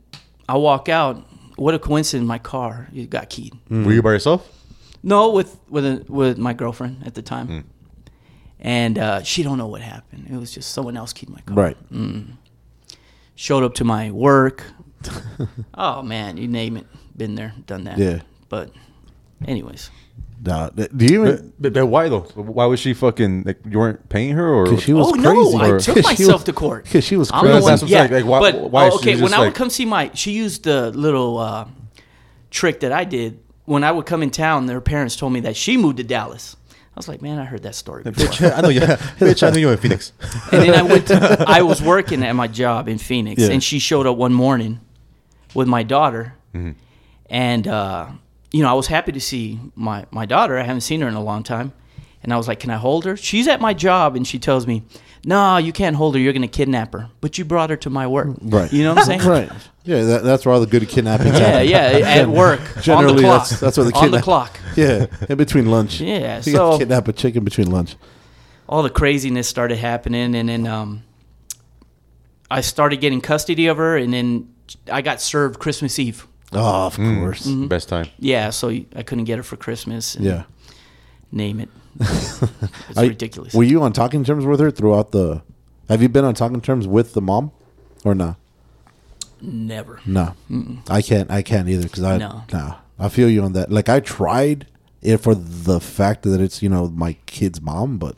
I 0.48 0.56
walk 0.58 0.88
out. 0.88 1.26
What 1.56 1.74
a 1.74 1.78
coincidence! 1.78 2.26
My 2.26 2.38
car 2.38 2.88
it 2.94 3.10
got 3.10 3.28
keyed. 3.30 3.52
Were 3.70 3.92
you 3.92 4.02
by 4.02 4.12
yourself? 4.12 4.46
No, 5.02 5.30
with 5.30 5.58
with 5.68 5.84
a, 5.86 6.04
with 6.08 6.36
my 6.38 6.52
girlfriend 6.52 7.02
at 7.06 7.14
the 7.14 7.22
time, 7.22 7.64
and 8.58 8.98
uh, 8.98 9.22
she 9.22 9.42
don't 9.42 9.56
know 9.58 9.66
what 9.66 9.80
happened. 9.80 10.28
It 10.30 10.36
was 10.36 10.52
just 10.52 10.72
someone 10.72 10.96
else 10.96 11.12
keyed 11.12 11.30
my 11.30 11.40
car. 11.40 11.56
Right. 11.56 11.76
Showed 13.34 13.62
up 13.64 13.74
to 13.76 13.84
my 13.84 14.10
work. 14.10 14.64
oh 15.74 16.02
man, 16.02 16.36
you 16.36 16.46
name 16.46 16.76
it, 16.76 16.86
been 17.16 17.34
there, 17.34 17.54
done 17.66 17.84
that. 17.84 17.96
Yeah. 17.96 18.20
But, 18.50 18.70
anyways, 19.46 19.90
Nah, 20.44 20.68
do 20.70 20.88
you 21.04 21.22
even? 21.26 21.36
But, 21.58 21.62
but, 21.62 21.72
but 21.74 21.86
why 21.86 22.08
though? 22.08 22.20
Why 22.34 22.66
was 22.66 22.80
she 22.80 22.92
fucking 22.94 23.44
like 23.44 23.60
you 23.68 23.78
weren't 23.78 24.08
paying 24.10 24.32
her 24.34 24.48
or? 24.54 24.78
She 24.80 24.92
was 24.94 25.08
oh 25.08 25.12
crazy. 25.12 25.22
no, 25.22 25.58
I 25.58 25.68
or- 25.70 25.80
took 25.80 25.96
'Cause 25.96 26.04
she 26.16 26.22
myself 26.24 26.32
was- 26.40 26.44
to 26.44 26.52
court. 26.52 26.86
'cause 26.90 27.04
she 27.04 27.16
was 27.16 27.30
I'm 27.32 27.44
the 27.46 27.50
crazy. 27.52 27.62
one- 27.62 27.70
That's 27.72 27.82
what 27.82 27.88
I'm 27.88 27.92
yeah, 27.92 28.08
saying, 28.08 28.26
like, 28.26 28.42
why- 28.42 28.50
but 28.52 28.70
why 28.70 28.86
oh, 28.86 28.90
she 28.90 28.96
okay, 28.96 29.10
just 29.12 29.22
when 29.22 29.32
I 29.34 29.38
like- 29.38 29.46
would 29.48 29.54
come 29.54 29.70
see 29.70 29.84
my, 29.86 30.10
she 30.14 30.32
used 30.32 30.64
the 30.64 30.90
little 30.92 31.38
uh, 31.38 31.66
trick 32.50 32.80
that 32.80 32.92
I 32.92 33.04
did 33.04 33.38
when 33.70 33.84
I 33.84 33.92
would 33.92 34.06
come 34.06 34.22
in 34.22 34.30
town. 34.30 34.66
Their 34.66 34.80
parents 34.80 35.16
told 35.16 35.32
me 35.32 35.40
that 35.40 35.56
she 35.56 35.76
moved 35.76 35.98
to 35.98 36.04
Dallas. 36.04 36.56
I 36.72 36.98
was 36.98 37.06
like, 37.08 37.22
man, 37.22 37.38
I 37.38 37.44
heard 37.44 37.62
that 37.62 37.74
story 37.76 38.02
before. 38.02 38.26
Bitch, 38.26 38.58
I 38.58 38.60
know 38.60 38.68
you. 38.68 38.80
Bitch, 39.20 39.46
I 39.46 39.50
knew 39.50 39.60
you 39.60 39.66
were 39.66 39.72
in 39.74 39.78
Phoenix. 39.78 40.12
and 40.52 40.62
then 40.62 40.74
I 40.74 40.82
went. 40.82 41.06
To, 41.08 41.44
I 41.48 41.62
was 41.62 41.80
working 41.80 42.22
at 42.24 42.32
my 42.34 42.48
job 42.48 42.88
in 42.88 42.98
Phoenix, 42.98 43.40
Yeah. 43.42 43.50
and 43.52 43.62
she 43.62 43.78
showed 43.78 44.06
up 44.06 44.16
one 44.16 44.32
morning 44.34 44.80
with 45.54 45.68
my 45.68 45.82
daughter, 45.84 46.34
Mm-hmm. 46.54 46.72
and 47.26 47.68
uh, 47.68 48.08
you 48.50 48.62
know 48.62 48.68
I 48.70 48.72
was 48.74 48.88
happy 48.88 49.12
to 49.12 49.20
see 49.20 49.60
my 49.76 50.04
my 50.10 50.26
daughter. 50.26 50.58
I 50.58 50.62
haven't 50.64 50.80
seen 50.82 51.00
her 51.00 51.08
in 51.08 51.14
a 51.14 51.22
long 51.22 51.42
time, 51.44 51.72
and 52.24 52.32
I 52.32 52.36
was 52.36 52.48
like, 52.48 52.58
"Can 52.60 52.70
I 52.70 52.76
hold 52.76 53.04
her?" 53.04 53.16
She's 53.16 53.46
at 53.46 53.60
my 53.60 53.72
job, 53.72 54.16
and 54.16 54.26
she 54.26 54.38
tells 54.40 54.66
me, 54.66 54.82
"No, 55.24 55.58
you 55.58 55.72
can't 55.72 55.94
hold 55.94 56.16
her. 56.16 56.20
You're 56.20 56.32
going 56.32 56.42
to 56.42 56.48
kidnap 56.48 56.92
her." 56.92 57.08
But 57.20 57.38
you 57.38 57.44
brought 57.44 57.70
her 57.70 57.76
to 57.76 57.90
my 57.90 58.06
work, 58.08 58.28
Right. 58.42 58.72
You 58.72 58.82
know 58.82 58.94
what 58.94 59.08
I'm 59.08 59.20
saying? 59.20 59.20
Right. 59.22 59.50
Yeah, 59.84 60.02
that, 60.04 60.24
that's 60.24 60.44
where 60.44 60.54
all 60.54 60.60
the 60.60 60.66
good 60.66 60.86
kidnappings 60.88 61.38
Yeah, 61.38 61.46
happen. 61.62 61.68
yeah, 61.68 62.08
at 62.20 62.28
work, 62.28 62.60
on 62.76 62.82
Generally, 62.82 63.14
the 63.16 63.20
clock, 63.22 63.48
that's 63.48 63.60
that's 63.60 63.76
where 63.78 63.86
the 63.90 63.96
on 63.96 64.10
the 64.10 64.20
clock. 64.20 64.58
Yeah, 64.76 65.06
in 65.28 65.38
between 65.38 65.66
lunch. 65.70 66.00
Yeah, 66.00 66.36
you 66.36 66.42
so- 66.52 66.70
got 66.72 66.78
kidnap 66.80 67.08
a 67.08 67.12
chicken 67.14 67.44
between 67.44 67.70
lunch. 67.70 67.96
all 68.68 68.82
the 68.82 68.90
craziness 68.90 69.48
started 69.48 69.78
happening 69.78 70.34
and 70.36 70.48
then 70.48 70.66
um, 70.66 71.02
i 72.50 72.60
started 72.60 73.00
getting 73.00 73.20
custody 73.20 73.66
of 73.66 73.76
her 73.78 73.96
and 73.96 74.12
then 74.12 74.48
i 74.92 75.02
got 75.02 75.20
served 75.20 75.58
christmas 75.58 75.98
eve 75.98 76.26
Oh, 76.52 76.86
of 76.86 76.96
Mm. 76.96 77.20
course. 77.20 77.46
Mm-hmm. 77.46 77.66
Best 77.68 77.88
time. 77.88 78.06
yeah 78.18 78.50
so 78.50 78.68
i 78.94 79.02
couldn't 79.02 79.24
get 79.24 79.38
her 79.38 79.42
for 79.42 79.56
christmas 79.56 80.14
and 80.14 80.24
Yeah. 80.24 80.42
name 81.32 81.58
it 81.60 81.68
it's 82.00 82.96
I- 82.98 83.06
ridiculous 83.06 83.54
Were 83.54 83.64
you 83.64 83.82
on 83.82 83.92
talking 83.92 84.22
terms 84.24 84.44
with 84.46 84.60
her 84.60 84.70
throughout 84.70 85.10
the? 85.10 85.42
Have 85.88 86.00
you 86.02 86.08
been 86.08 86.24
on 86.24 86.34
talking 86.34 86.60
terms 86.60 86.86
with 86.86 87.14
the 87.14 87.20
mom, 87.20 87.50
or 88.04 88.14
not? 88.14 88.36
Never 89.42 90.00
No, 90.06 90.34
I 90.88 91.02
can't. 91.02 91.30
I 91.30 91.42
can't 91.42 91.68
either 91.68 91.84
because 91.84 92.02
I 92.02 92.18
No. 92.18 92.44
nah. 92.52 92.76
I 92.98 93.08
feel 93.08 93.30
you 93.30 93.42
on 93.42 93.54
that. 93.54 93.72
Like 93.72 93.88
I 93.88 94.00
tried 94.00 94.66
it 95.02 95.18
for 95.18 95.34
the 95.34 95.80
fact 95.80 96.22
that 96.24 96.40
it's 96.40 96.62
you 96.62 96.68
know 96.68 96.88
my 96.88 97.14
kid's 97.26 97.60
mom, 97.60 97.98
but 97.98 98.16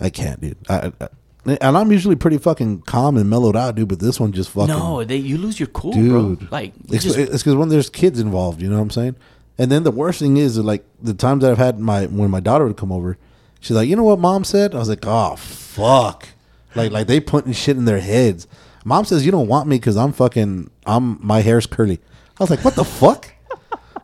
I 0.00 0.10
can't, 0.10 0.40
dude. 0.40 0.58
I, 0.68 0.92
I, 1.00 1.08
and 1.46 1.78
I'm 1.78 1.90
usually 1.92 2.16
pretty 2.16 2.38
fucking 2.38 2.82
calm 2.82 3.16
and 3.16 3.30
mellowed 3.30 3.56
out, 3.56 3.76
dude. 3.76 3.88
But 3.88 4.00
this 4.00 4.20
one 4.20 4.32
just 4.32 4.50
fucking 4.50 4.68
no 4.68 5.04
they 5.04 5.16
you 5.16 5.38
lose 5.38 5.58
your 5.58 5.68
cool 5.68 5.92
dude. 5.92 6.38
bro 6.40 6.48
like 6.50 6.74
it's 6.88 7.04
because 7.06 7.54
when 7.54 7.68
there's 7.68 7.88
kids 7.88 8.20
involved, 8.20 8.60
you 8.60 8.68
know 8.68 8.76
what 8.76 8.82
I'm 8.82 8.90
saying. 8.90 9.16
And 9.56 9.72
then 9.72 9.82
the 9.82 9.90
worst 9.90 10.20
thing 10.20 10.36
is 10.36 10.58
like 10.58 10.84
the 11.02 11.14
times 11.14 11.42
that 11.42 11.50
I've 11.50 11.58
had 11.58 11.78
my 11.78 12.06
when 12.06 12.30
my 12.30 12.40
daughter 12.40 12.66
would 12.66 12.76
come 12.76 12.92
over, 12.92 13.16
she's 13.60 13.76
like, 13.76 13.88
you 13.88 13.96
know 13.96 14.04
what 14.04 14.18
mom 14.18 14.44
said? 14.44 14.74
I 14.74 14.78
was 14.78 14.88
like, 14.88 15.04
oh 15.06 15.36
fuck, 15.36 16.28
like 16.74 16.92
like 16.92 17.06
they 17.06 17.20
putting 17.20 17.52
shit 17.52 17.76
in 17.76 17.84
their 17.84 18.00
heads. 18.00 18.46
Mom 18.88 19.04
says 19.04 19.24
you 19.26 19.30
don't 19.30 19.48
want 19.48 19.68
me 19.68 19.76
because 19.76 19.96
I'm 19.98 20.12
fucking 20.12 20.70
I'm 20.86 21.18
my 21.24 21.40
hair's 21.42 21.66
curly. 21.66 22.00
I 22.40 22.42
was 22.42 22.48
like, 22.50 22.64
what 22.64 22.74
the 22.74 22.84
fuck? 22.84 23.30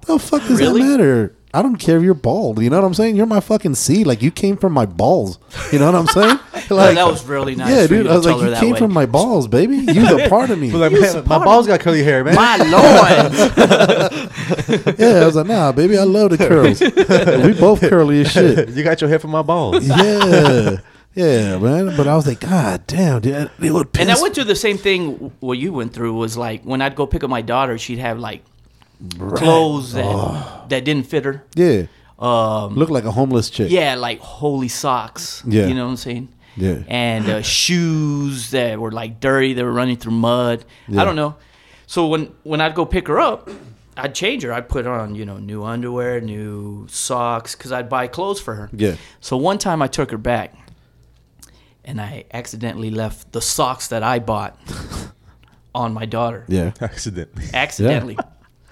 the 0.06 0.18
fuck 0.18 0.42
does 0.42 0.60
Really? 0.60 0.82
that 0.82 0.88
matter? 0.98 1.34
I 1.54 1.62
don't 1.62 1.76
care 1.76 1.96
if 1.96 2.02
you're 2.02 2.14
bald. 2.14 2.60
You 2.60 2.68
know 2.68 2.80
what 2.80 2.86
I'm 2.86 2.94
saying? 2.94 3.14
You're 3.16 3.24
my 3.26 3.38
fucking 3.40 3.76
seed. 3.76 4.06
Like 4.08 4.20
you 4.22 4.30
came 4.32 4.56
from 4.58 4.72
my 4.72 4.84
balls. 4.86 5.38
You 5.72 5.78
know 5.78 5.86
what 5.86 5.94
I'm 5.94 6.06
saying? 6.08 6.38
Oh, 6.70 6.76
like 6.76 6.94
that 6.94 7.06
was 7.06 7.22
really 7.26 7.54
nice 7.54 7.68
Yeah, 7.70 7.86
dude. 7.86 8.06
I 8.06 8.16
was 8.16 8.24
like, 8.24 8.40
you 8.40 8.54
came 8.56 8.72
way. 8.72 8.78
from 8.78 8.90
my 8.94 9.04
balls, 9.04 9.46
baby. 9.48 9.76
You're 9.76 10.18
a 10.18 10.28
part 10.30 10.48
of 10.48 10.58
me. 10.58 10.70
Like, 10.72 10.92
man, 10.92 11.22
my 11.26 11.36
balls 11.44 11.66
got 11.66 11.80
curly 11.80 12.02
hair, 12.02 12.24
man. 12.24 12.34
my 12.34 12.56
lord 12.56 13.32
Yeah, 14.98 15.20
I 15.22 15.26
was 15.26 15.36
like, 15.36 15.46
nah, 15.46 15.72
baby, 15.72 15.98
I 15.98 16.04
love 16.04 16.30
the 16.30 16.38
curls. 16.38 16.80
we 16.80 17.52
both 17.60 17.80
curly 17.80 18.22
as 18.22 18.30
shit. 18.32 18.70
you 18.70 18.82
got 18.82 19.00
your 19.02 19.10
hair 19.10 19.18
from 19.18 19.32
my 19.32 19.42
balls. 19.42 19.86
Yeah, 19.86 20.78
yeah, 21.14 21.58
man. 21.58 21.96
But 21.96 22.06
I 22.08 22.14
was 22.16 22.26
like, 22.26 22.40
God 22.40 22.86
damn, 22.86 23.20
dude, 23.20 23.50
it 23.62 23.72
would 23.72 23.92
piss. 23.92 24.02
and 24.02 24.10
i 24.10 24.20
went 24.20 24.34
through 24.34 24.44
the 24.44 24.56
same 24.56 24.78
thing 24.78 25.32
what 25.40 25.58
you 25.58 25.72
went 25.72 25.92
through 25.94 26.14
was 26.14 26.36
like 26.36 26.62
when 26.64 26.80
i'd 26.82 26.94
go 26.96 27.06
pick 27.06 27.22
up 27.24 27.30
my 27.30 27.40
daughter 27.42 27.78
she'd 27.78 27.98
have 27.98 28.18
like 28.18 28.42
clothes 29.18 29.92
that, 29.92 30.04
Oh. 30.06 30.64
that 30.68 30.84
didn't 30.84 31.06
fit 31.06 31.24
her 31.24 31.44
yeah, 31.54 31.86
um, 32.18 32.74
look 32.74 32.90
like 32.90 33.04
a 33.04 33.10
homeless 33.10 33.50
chick. 33.50 33.70
yeah, 33.70 33.96
like 33.96 34.20
holy 34.20 34.68
socks. 34.68 35.42
Yeah. 35.46 35.66
you 35.66 35.74
know 35.74 35.84
what 35.84 35.90
I'm 35.90 35.96
saying. 35.96 36.28
Yeah. 36.56 36.78
and 36.86 37.28
uh, 37.28 37.42
shoes 37.42 38.50
that 38.52 38.78
were 38.78 38.92
like 38.92 39.18
dirty. 39.18 39.54
They 39.54 39.64
were 39.64 39.72
running 39.72 39.96
through 39.96 40.12
mud. 40.12 40.64
Yeah. 40.86 41.02
I 41.02 41.04
don't 41.04 41.16
know. 41.16 41.34
So 41.88 42.06
when 42.06 42.32
when 42.44 42.60
I'd 42.60 42.74
go 42.76 42.86
pick 42.86 43.08
her 43.08 43.18
up, 43.18 43.50
I'd 43.96 44.14
change 44.14 44.44
her. 44.44 44.52
I'd 44.52 44.68
put 44.68 44.86
on 44.86 45.16
you 45.16 45.24
know 45.26 45.38
new 45.38 45.64
underwear, 45.64 46.20
new 46.20 46.86
socks, 46.88 47.56
because 47.56 47.72
I'd 47.72 47.88
buy 47.88 48.06
clothes 48.06 48.40
for 48.40 48.54
her. 48.54 48.70
Yeah. 48.72 48.94
So 49.20 49.36
one 49.36 49.58
time 49.58 49.82
I 49.82 49.88
took 49.88 50.12
her 50.12 50.18
back, 50.18 50.54
and 51.84 52.00
I 52.00 52.24
accidentally 52.32 52.90
left 52.90 53.32
the 53.32 53.40
socks 53.40 53.88
that 53.88 54.02
I 54.02 54.18
bought 54.18 54.58
on 55.74 55.92
my 55.94 56.06
daughter. 56.06 56.44
yeah, 56.48 56.72
Accidentally. 56.80 57.44
Accidentally. 57.54 58.16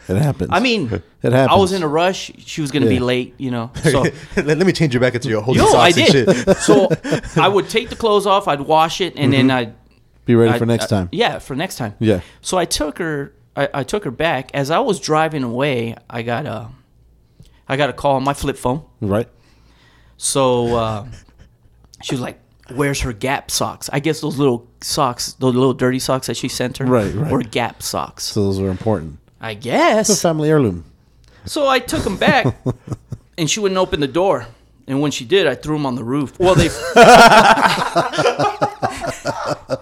it 0.09 0.17
happens. 0.17 0.51
I 0.53 0.61
mean, 0.61 0.85
It 1.23 1.33
happens. 1.33 1.49
I 1.51 1.57
was 1.57 1.73
in 1.73 1.83
a 1.83 1.89
rush. 1.89 2.31
She 2.39 2.61
was 2.61 2.71
gonna 2.71 2.87
be 2.87 2.99
late, 3.01 3.35
you 3.39 3.51
know. 3.51 3.71
So 3.83 4.03
let, 4.37 4.47
let 4.59 4.67
me 4.67 4.73
change 4.73 4.95
you 4.95 5.01
back 5.01 5.15
into 5.15 5.29
your 5.29 5.43
whole 5.43 5.57
Yo, 5.57 5.65
socks 5.67 5.77
I 5.77 5.87
and 6.01 6.13
did. 6.13 6.37
shit. 6.37 6.57
so 6.59 6.89
I 7.41 7.49
would 7.49 7.69
take 7.69 7.89
the 7.91 7.97
clothes 7.97 8.27
off, 8.27 8.49
I'd 8.49 8.61
wash 8.63 9.01
it, 9.01 9.15
and 9.17 9.33
then 9.33 9.51
I'd 9.51 9.75
be 10.25 10.35
ready 10.35 10.53
I- 10.53 10.59
for 10.59 10.67
next 10.67 10.85
I- 10.85 10.89
time. 10.97 11.09
yeah, 11.13 11.39
for 11.39 11.55
next 11.57 11.77
time. 11.77 11.95
Yeah. 11.99 12.21
So 12.41 12.57
I 12.59 12.65
took 12.65 12.99
her. 12.99 13.35
I, 13.55 13.69
I 13.75 13.85
took 13.85 14.05
her 14.05 14.11
back. 14.11 14.51
As 14.55 14.71
I 14.71 14.79
was 14.79 14.99
driving 14.99 15.43
away, 15.43 15.95
I 16.09 16.23
got 16.23 16.47
a, 16.47 16.69
I 17.69 17.77
got 17.77 17.91
a 17.91 17.93
call 17.93 18.17
on 18.17 18.25
my 18.25 18.33
flip 18.33 18.57
phone. 18.57 18.83
Right. 19.03 19.29
So 20.17 20.75
uh, 20.77 21.07
she 22.03 22.15
was 22.15 22.21
like, 22.23 22.41
"Where's 22.71 23.01
her 23.01 23.13
Gap 23.13 23.51
socks?" 23.51 23.91
I 23.93 24.01
guess 24.01 24.21
those 24.21 24.39
little 24.39 24.67
socks, 24.81 25.33
those 25.35 25.55
little 25.55 25.75
dirty 25.75 25.99
socks 25.99 26.27
that 26.29 26.37
she 26.37 26.49
sent 26.49 26.79
her, 26.79 26.87
Right, 26.87 27.13
right. 27.15 27.31
were 27.31 27.43
Gap 27.43 27.83
socks. 27.83 28.25
So 28.25 28.45
those 28.45 28.61
are 28.61 28.69
important. 28.69 29.19
I 29.41 29.53
It's 29.53 29.67
a 29.67 29.69
guess. 29.69 30.23
family 30.23 30.49
heirloom. 30.51 30.85
So 31.45 31.67
I 31.67 31.81
took 31.81 32.05
them 32.05 32.17
back, 32.17 32.47
and 33.39 33.51
she 33.51 33.61
wouldn't 33.61 33.79
open 33.79 34.01
the 34.01 34.07
door. 34.09 34.47
And 34.87 35.01
when 35.01 35.11
she 35.13 35.25
did, 35.25 35.47
I 35.47 35.55
threw 35.55 35.77
them 35.77 35.87
on 35.87 35.95
the 35.95 36.05
roof. 36.05 36.39
Well, 36.41 36.55
they. 36.55 36.69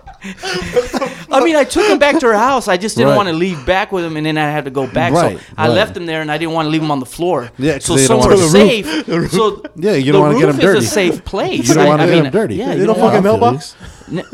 I 0.22 1.40
mean, 1.42 1.56
I 1.56 1.64
took 1.64 1.86
him 1.88 1.98
back 1.98 2.18
to 2.20 2.26
her 2.26 2.34
house. 2.34 2.68
I 2.68 2.76
just 2.76 2.96
didn't 2.96 3.10
Right. 3.10 3.16
want 3.16 3.28
to 3.28 3.34
leave 3.34 3.64
back 3.64 3.90
with 3.92 4.04
him, 4.04 4.16
and 4.16 4.26
then 4.26 4.36
I 4.36 4.50
had 4.50 4.64
to 4.66 4.70
go 4.70 4.86
back. 4.86 5.12
Right, 5.12 5.38
so 5.38 5.44
I 5.56 5.68
right. 5.68 5.74
left 5.74 5.96
him 5.96 6.04
there, 6.06 6.20
and 6.20 6.30
I 6.30 6.36
didn't 6.38 6.52
want 6.54 6.66
to 6.66 6.70
leave 6.70 6.82
him 6.82 6.90
on 6.90 7.00
the 7.00 7.06
floor. 7.06 7.50
Yeah, 7.58 7.78
so 7.78 7.96
somewhere 7.96 8.36
want- 8.36 8.50
safe. 8.50 8.86
So 9.30 9.62
Yeah, 9.76 9.92
you 9.94 10.12
don't 10.12 10.22
wanna 10.22 10.38
get 10.38 10.48
him 10.50 10.58
dirty. 10.58 10.78
Is 10.78 10.84
a 10.84 10.88
safe 10.88 11.24
place. 11.32 11.68
You 11.68 11.74
don't 11.74 11.84
I- 11.86 11.88
wanna 11.88 12.02
I 12.02 12.06
get 12.06 12.14
mean, 12.16 12.26
'em 12.26 12.32
dirty. 12.32 12.54
Yeah, 12.56 12.74
They 12.74 12.80
you 12.80 12.86
don't 12.86 12.96
don't 12.98 13.06
fucking 13.08 13.22
mailbox? 13.22 13.74
N- 14.08 14.24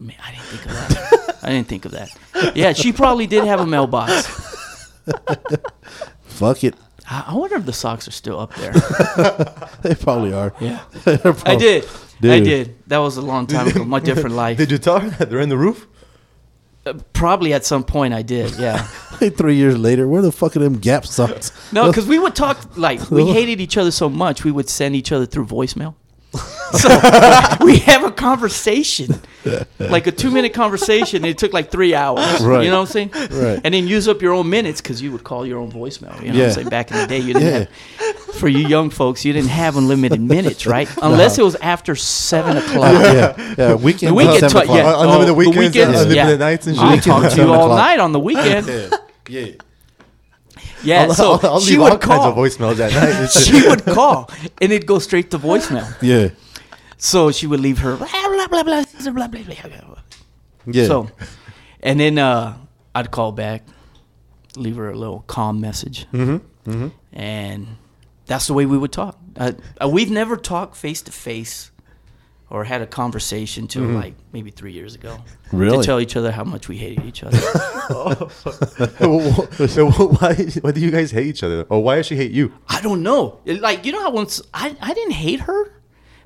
Man, 0.00 0.16
I 0.26 0.30
didn't 0.32 0.44
think 0.46 0.66
of 0.66 0.72
that. 0.72 1.36
I 1.42 1.48
didn't 1.50 1.68
think 1.68 1.84
of 1.84 1.92
that. 1.92 2.08
Yeah, 2.56 2.72
she 2.72 2.92
probably 2.92 3.26
did 3.26 3.44
have 3.44 3.60
a 3.60 3.66
mailbox. 3.66 4.26
Fuck 6.26 6.64
it. 6.64 6.74
I 7.08 7.24
I 7.28 7.34
wonder 7.34 7.56
if 7.56 7.66
the 7.66 7.72
socks 7.72 8.08
are 8.08 8.12
still 8.12 8.40
up 8.40 8.54
there. 8.56 8.72
They 9.82 9.94
probably 9.94 10.32
are. 10.32 10.52
Yeah. 10.60 10.80
They're 11.04 11.14
I 11.16 11.32
probably- 11.32 11.82
did. 12.20 12.32
I 12.32 12.40
did. 12.40 12.76
That 12.88 12.98
was 12.98 13.16
a 13.16 13.22
long 13.22 13.46
time 13.46 13.68
ago. 13.68 13.84
My 13.84 14.00
different 14.00 14.36
life. 14.44 14.56
Did 14.58 14.70
you 14.70 14.78
tell 14.78 15.00
her 15.00 15.10
that 15.10 15.30
they're 15.30 15.40
in 15.40 15.48
the 15.48 15.56
roof? 15.58 15.86
Uh, 16.86 16.94
Probably 17.12 17.52
at 17.54 17.64
some 17.64 17.82
point 17.84 18.12
I 18.14 18.22
did. 18.22 18.54
Yeah. 18.56 18.86
like 19.20 19.36
Three 19.36 19.56
years 19.56 19.78
later, 19.78 20.06
where 20.06 20.22
the 20.22 20.32
fuck 20.32 20.54
are 20.56 20.58
them 20.60 20.78
Gap 20.78 21.06
socks? 21.06 21.50
No, 21.72 21.86
because 21.86 22.06
we 22.06 22.18
would 22.18 22.34
talk 22.34 22.76
like 22.76 23.10
we 23.10 23.26
hated 23.32 23.60
each 23.60 23.76
other 23.76 23.90
so 23.90 24.08
much 24.08 24.44
we 24.44 24.50
would 24.50 24.68
send 24.68 24.94
each 24.94 25.10
other 25.12 25.26
through 25.26 25.46
voicemail. 25.46 25.94
So 26.74 26.88
we 27.64 27.76
have 27.78 28.02
a 28.02 28.10
conversation, 28.10 29.20
like 29.78 30.08
a 30.08 30.10
two-minute 30.12 30.54
conversation. 30.54 31.24
It 31.24 31.38
took 31.38 31.52
like 31.52 31.70
three 31.70 31.94
hours. 31.94 32.42
Right. 32.42 32.64
You 32.64 32.70
know 32.70 32.80
what 32.80 32.88
I'm 32.96 33.10
saying? 33.10 33.10
Right. 33.30 33.60
And 33.62 33.72
then 33.74 33.86
use 33.86 34.08
up 34.08 34.20
your 34.20 34.32
own 34.32 34.50
minutes 34.50 34.80
because 34.80 35.00
you 35.00 35.12
would 35.12 35.22
call 35.22 35.46
your 35.46 35.60
own 35.60 35.70
voicemail. 35.70 36.20
You 36.20 36.32
know 36.32 36.38
what 36.40 36.46
I'm 36.48 36.52
saying? 36.52 36.68
Back 36.70 36.90
in 36.90 36.96
the 36.96 37.06
day, 37.06 37.18
you 37.20 37.32
didn't 37.34 37.42
Yeah. 37.42 37.58
have. 38.04 38.16
For 38.34 38.48
you 38.48 38.66
young 38.66 38.90
folks, 38.90 39.24
you 39.24 39.32
didn't 39.32 39.50
have 39.50 39.76
unlimited 39.76 40.20
minutes, 40.20 40.66
right? 40.66 40.88
Unless 41.02 41.38
it 41.38 41.44
was 41.44 41.54
after 41.56 41.94
seven 41.94 42.56
o'clock. 42.56 42.92
yeah, 42.92 43.54
yeah. 43.56 43.74
Weekend. 43.74 44.10
The 44.10 44.14
weekend, 44.14 44.50
t- 44.50 44.58
yeah. 44.66 44.88
Uh, 44.90 45.02
unlimited 45.04 45.20
Oh, 45.20 45.24
the 45.26 45.34
weekends, 45.34 45.58
weekends, 45.58 46.00
unlimited 46.00 46.16
yeah. 46.16 46.36
nights 46.36 46.66
and 46.66 46.76
shit. 46.76 47.02
talk 47.04 47.30
to 47.32 47.36
you 47.40 47.52
all 47.54 47.68
night 47.68 48.00
on 48.00 48.10
the 48.10 48.18
weekend. 48.20 48.66
Yeah, 48.66 48.88
yeah. 49.28 49.52
Yeah, 50.84 51.02
I'll, 51.04 51.14
so 51.14 51.32
I'll, 51.32 51.40
I'll 51.54 51.60
she 51.60 51.72
leave 51.72 51.80
would 51.80 51.92
all 51.92 51.98
call. 51.98 52.18
kinds 52.18 52.26
of 52.26 52.34
voicemails 52.36 52.78
at 52.80 52.92
night. 52.92 53.26
she 53.30 53.68
would 53.68 53.84
call, 53.84 54.30
and 54.60 54.72
it'd 54.72 54.86
go 54.86 54.98
straight 54.98 55.30
to 55.32 55.38
voicemail. 55.38 55.86
Yeah, 56.02 56.28
So 56.98 57.30
she 57.32 57.46
would 57.46 57.60
leave 57.60 57.78
her 57.78 57.96
blah 57.96 58.06
blah 58.06 58.46
blah 58.48 58.62
blah 58.62 58.84
blah 58.84 59.10
blah 59.12 59.26
blah. 59.42 59.66
blah. 59.68 59.96
yeah. 60.66 60.86
So, 60.86 61.10
and 61.80 61.98
then 62.00 62.18
uh, 62.18 62.56
I'd 62.94 63.10
call 63.10 63.32
back, 63.32 63.62
leave 64.56 64.76
her 64.76 64.90
a 64.90 64.96
little 64.96 65.24
calm 65.26 65.60
message, 65.60 66.06
mm-hmm. 66.12 66.88
and 67.12 67.66
that's 68.26 68.46
the 68.46 68.54
way 68.54 68.66
we 68.66 68.78
would 68.78 68.92
talk. 68.92 69.18
Uh, 69.36 69.52
uh, 69.82 69.88
we've 69.88 70.10
never 70.10 70.36
talked 70.36 70.76
face 70.76 71.02
to 71.02 71.12
face 71.12 71.70
or 72.54 72.62
had 72.62 72.80
a 72.80 72.86
conversation 72.86 73.66
till 73.66 73.82
like 73.82 74.14
maybe 74.32 74.50
three 74.52 74.72
years 74.72 74.94
ago. 74.94 75.18
Really? 75.52 75.78
To 75.78 75.82
tell 75.84 76.00
each 76.00 76.14
other 76.16 76.30
how 76.30 76.44
much 76.44 76.68
we 76.68 76.76
hated 76.76 77.04
each 77.04 77.24
other. 77.24 77.36
so 79.68 79.90
why, 80.20 80.34
why 80.60 80.70
do 80.70 80.80
you 80.80 80.90
guys 80.90 81.10
hate 81.10 81.26
each 81.26 81.42
other? 81.42 81.66
Or 81.68 81.82
why 81.82 81.96
does 81.96 82.06
she 82.06 82.16
hate 82.16 82.30
you? 82.30 82.52
I 82.68 82.80
don't 82.80 83.02
know. 83.02 83.40
It- 83.44 83.60
Like 83.60 83.84
you 83.84 83.92
know 83.92 84.02
how 84.02 84.10
once 84.12 84.40
I 84.52 84.76
I 84.80 84.94
didn't 84.94 85.14
hate 85.26 85.40
her, 85.40 85.72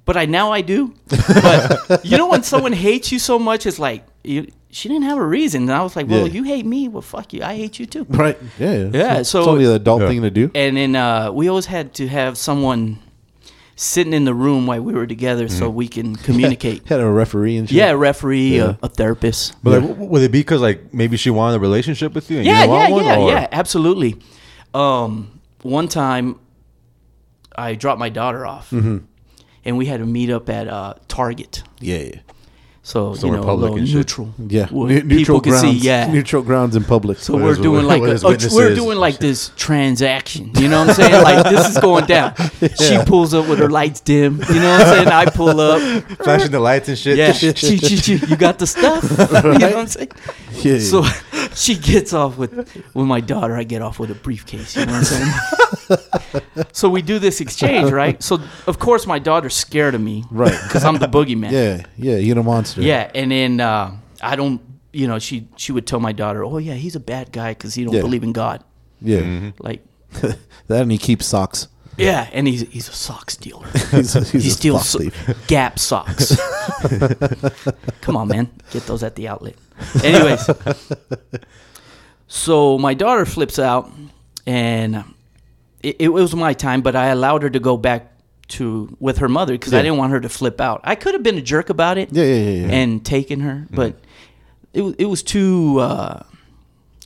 but 0.05 0.17
I 0.17 0.27
now 0.27 0.53
I 0.53 0.61
do. 0.61 0.93
But 1.89 2.05
you 2.05 2.17
know 2.19 2.29
when 2.29 2.43
someone 2.43 2.73
hates 2.75 3.11
you 3.13 3.19
so 3.19 3.39
much, 3.39 3.65
it's 3.67 3.79
like 3.79 4.05
you, 4.25 4.51
she 4.71 4.89
didn't 4.89 5.05
have 5.05 5.19
a 5.19 5.27
reason, 5.27 5.63
and 5.63 5.73
I 5.73 5.83
was 5.83 5.97
like, 5.97 6.09
well, 6.09 6.27
Yeah. 6.27 6.33
you 6.37 6.43
hate 6.45 6.67
me, 6.67 6.89
well, 6.89 7.01
fuck 7.03 7.33
you, 7.33 7.43
I 7.43 7.55
hate 7.57 7.79
you 7.81 7.87
too. 7.87 8.05
right. 8.11 8.37
Yeah, 8.59 8.91
Yeah, 8.93 9.19
It's, 9.21 9.31
so- 9.31 9.39
it's 9.41 9.49
only 9.49 9.65
the 9.65 9.75
adult 9.77 10.03
Yeah. 10.03 10.09
thing 10.09 10.23
to 10.23 10.31
do. 10.31 10.51
And 10.55 10.77
then 10.77 10.95
uh, 10.97 11.33
we 11.33 11.49
always 11.49 11.67
had 11.67 11.95
to 11.95 12.09
have 12.09 12.37
someone 12.37 12.99
sitting 13.81 14.13
in 14.13 14.25
the 14.25 14.35
room 14.35 14.67
while 14.67 14.83
we 14.83 14.93
were 14.93 15.07
together 15.07 15.47
so 15.49 15.71
we 15.71 15.87
can 15.87 16.17
communicate. 16.29 16.87
Had 16.89 16.99
a 17.01 17.09
referee 17.09 17.57
and 17.57 17.69
shit. 17.69 17.77
yeah, 17.79 17.91
a 17.91 17.97
referee, 17.97 18.57
Yeah. 18.57 18.75
A, 18.83 18.87
a 18.87 18.89
therapist. 18.89 19.55
But 19.63 19.83
like, 19.83 19.97
would 19.99 20.23
it 20.23 20.33
be 20.33 20.41
because 20.41 20.61
like 20.61 20.93
maybe 20.93 21.17
she 21.17 21.31
wanted 21.31 21.57
a 21.57 21.61
relationship 21.61 22.13
with 22.13 22.29
you? 22.31 22.39
And 22.39 22.47
yeah, 22.47 22.65
you 22.65 22.73
yeah, 22.73 22.91
one, 22.91 23.05
yeah, 23.05 23.17
or- 23.19 23.31
yeah, 23.31 23.49
absolutely. 23.53 24.17
Um, 24.75 25.41
one 25.63 25.87
time, 25.89 26.41
I 27.57 27.75
dropped 27.75 27.99
my 28.01 28.09
daughter 28.09 28.45
off, 28.47 28.71
Mm-hmm. 28.71 28.99
and 29.65 29.79
we 29.79 29.87
had 29.87 30.01
to 30.01 30.07
meet 30.07 30.31
up 30.31 30.49
at 30.49 30.67
uh, 30.69 30.95
Target. 31.09 31.63
yeah, 31.81 31.99
yeah. 31.99 32.21
So 32.89 33.13
Somewhere 33.13 33.41
you 33.41 33.45
know, 33.45 33.51
a 33.51 33.51
public 33.51 33.63
little 33.73 33.79
and 33.81 33.87
shit. 33.87 33.97
neutral. 33.97 34.35
Yeah, 34.49 34.69
Ne- 34.73 35.03
neutral 35.03 35.41
grounds. 35.43 35.61
see. 35.61 35.73
Yeah. 35.73 36.11
neutral 36.11 36.43
grounds 36.43 36.75
in 36.75 36.85
public. 36.85 37.19
So 37.19 37.37
we're 37.37 37.55
doing 37.55 37.85
like 37.85 38.01
a, 38.01 38.19
oh, 38.27 38.35
we're 38.51 38.75
doing 38.75 38.97
like 38.97 39.19
this 39.19 39.51
transaction. 39.57 40.53
You 40.55 40.69
know 40.69 40.81
what 40.81 40.89
I'm 40.89 40.95
saying? 40.95 41.23
Like 41.23 41.45
this 41.51 41.69
is 41.69 41.79
going 41.79 42.07
down. 42.07 42.33
She 42.79 42.99
pulls 43.05 43.35
up 43.35 43.47
with 43.47 43.59
her 43.59 43.69
lights 43.69 44.01
dim. 44.01 44.41
You 44.49 44.61
know 44.61 44.71
what 44.71 44.81
I'm 44.81 44.95
saying? 44.95 45.09
I 45.09 45.27
pull 45.27 45.61
up. 45.61 45.83
flashing 46.25 46.51
the 46.51 46.61
lights 46.61 46.89
and 46.89 46.97
shit. 46.97 47.19
Yeah, 47.19 47.35
you 48.27 48.37
got 48.37 48.59
the 48.59 48.67
stuff. 48.67 49.05
You 49.29 49.59
know 49.59 49.69
what 49.69 49.77
I'm 49.77 49.87
saying? 49.87 50.11
Yeah, 50.65 50.79
So 50.79 51.03
she 51.55 51.75
gets 51.77 52.13
off 52.13 52.37
with 52.39 52.53
with 52.95 53.07
my 53.07 53.21
daughter. 53.21 53.57
I 53.57 53.65
get 53.65 53.83
off 53.83 53.99
with 53.99 54.11
a 54.11 54.15
briefcase. 54.15 54.77
You 54.77 54.87
know 54.87 54.93
what 54.93 55.13
I'm 55.13 55.99
saying? 55.99 56.67
so 56.73 56.89
we 56.89 57.03
do 57.03 57.19
this 57.19 57.41
exchange, 57.41 57.91
right? 57.91 58.23
So 58.23 58.39
of 58.67 58.79
course 58.79 59.07
my 59.07 59.19
daughter's 59.19 59.55
scared 59.55 59.95
of 59.95 60.01
me, 60.01 60.25
Right. 60.31 60.57
Because 60.65 60.85
I'm 60.85 60.99
the 60.99 61.09
boogeyman. 61.09 61.51
yeah, 61.51 61.85
yeah. 61.97 62.17
You're 62.17 62.39
a 62.39 62.43
monster. 62.43 62.81
Yeah, 62.83 63.11
and 63.15 63.31
then 63.31 63.61
uh, 63.61 63.97
I 64.23 64.37
don't. 64.37 64.61
You 64.93 65.07
know, 65.07 65.19
she 65.19 65.49
she 65.57 65.71
would 65.73 65.87
tell 65.87 66.01
my 66.01 66.13
daughter, 66.13 66.43
"Oh 66.45 66.59
yeah, 66.59 66.75
he's 66.75 66.97
a 66.97 67.01
bad 67.01 67.31
guy 67.33 67.53
because 67.53 67.75
he 67.75 67.85
don't 67.85 67.95
Yeah. 67.95 68.01
believe 68.01 68.25
in 68.25 68.33
God." 68.33 68.65
yeah. 69.03 69.21
Mm-hmm. 69.21 69.51
Like, 69.63 69.85
that 70.67 70.83
and 70.83 70.91
he 70.91 70.99
keeps 70.99 71.27
socks. 71.27 71.69
yeah, 71.99 72.29
and 72.33 72.49
he's 72.49 72.63
he's 72.73 72.89
a 72.89 72.93
sock 72.93 73.31
stealer. 73.31 73.67
He's, 73.91 74.17
a- 74.17 74.21
he's 74.25 74.45
he 74.45 74.51
steals 74.51 74.89
so- 74.89 75.01
Gap 75.47 75.79
socks. 75.79 76.35
Come 78.01 78.17
on, 78.17 78.29
man, 78.29 78.51
get 78.71 78.87
those 78.87 79.03
at 79.03 79.15
the 79.15 79.29
outlet. 79.29 79.57
Anyways, 80.05 80.49
so 82.27 82.79
my 82.79 82.95
daughter 82.95 83.25
flips 83.25 83.59
out, 83.59 83.91
and 84.47 85.05
it, 85.83 85.97
it 86.01 86.09
was 86.09 86.35
my 86.35 86.53
time, 86.53 86.83
but 86.83 86.95
I 86.97 87.07
allowed 87.09 87.43
her 87.43 87.51
to 87.51 87.61
go 87.61 87.77
back 87.77 88.13
to 88.49 88.95
with 88.99 89.19
her 89.19 89.29
mother 89.29 89.53
because 89.55 89.75
I 89.75 89.83
didn't 89.83 89.99
want 89.99 90.13
her 90.13 90.21
to 90.21 90.29
flip 90.29 90.61
out. 90.61 90.81
I 90.85 90.95
could 90.95 91.15
have 91.15 91.23
been 91.23 91.37
a 91.39 91.43
jerk 91.43 91.69
about 91.71 91.99
it, 91.99 92.11
Yeah, 92.13 92.25
yeah, 92.25 92.35
yeah. 92.35 92.67
yeah. 92.67 92.73
and 92.75 93.05
taken 93.05 93.41
her, 93.41 93.67
but 93.71 93.97
it 94.73 94.83
it 94.99 95.07
was 95.07 95.23
too. 95.23 95.79
Uh, 95.81 96.23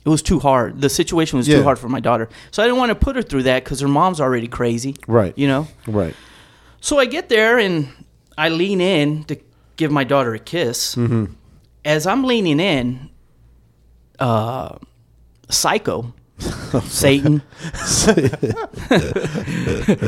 it 0.05 0.09
was 0.09 0.21
too 0.21 0.39
hard. 0.39 0.81
The 0.81 0.89
situation 0.89 1.37
was 1.37 1.47
Yeah. 1.47 1.57
too 1.57 1.63
hard 1.63 1.79
for 1.79 1.87
my 1.87 2.01
daughter, 2.01 2.27
so 2.51 2.61
I 2.61 2.65
didn't 2.65 2.77
want 2.79 2.89
to 2.89 2.95
put 2.95 3.15
her 3.15 3.21
through 3.21 3.43
that 3.43 3.63
because 3.63 3.79
her 3.79 3.87
mom's 3.87 4.19
already 4.19 4.47
crazy. 4.49 4.95
Right. 5.07 5.37
You 5.37 5.47
know. 5.47 5.67
right. 5.87 6.13
So 6.81 6.99
I 6.99 7.05
get 7.05 7.29
there 7.29 7.57
and 7.57 7.87
I 8.37 8.49
lean 8.49 8.81
in 8.81 9.23
to 9.25 9.37
give 9.77 9.89
my 9.91 10.03
daughter 10.03 10.33
a 10.33 10.39
kiss. 10.39 10.95
Mm-hmm. 10.95 11.25
As 11.85 12.07
I'm 12.07 12.23
leaning 12.23 12.59
in, 12.59 13.09
uh, 14.19 14.77
Psycho, 15.49 16.13
Satan, 16.83 17.41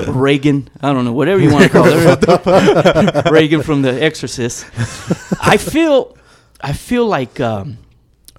Regan, 0.08 0.70
I 0.82 0.94
don't 0.94 1.06
know, 1.06 1.14
whatever 1.14 1.42
you 1.42 1.52
want 1.52 1.64
to 1.64 1.70
call 1.70 1.84
her, 1.86 3.24
Regan 3.32 3.62
from 3.62 3.82
The 3.82 4.02
Exorcist. 4.02 4.66
I 5.42 5.58
feel, 5.58 6.18
I 6.62 6.74
feel 6.74 7.06
like 7.08 7.40
um, 7.40 7.78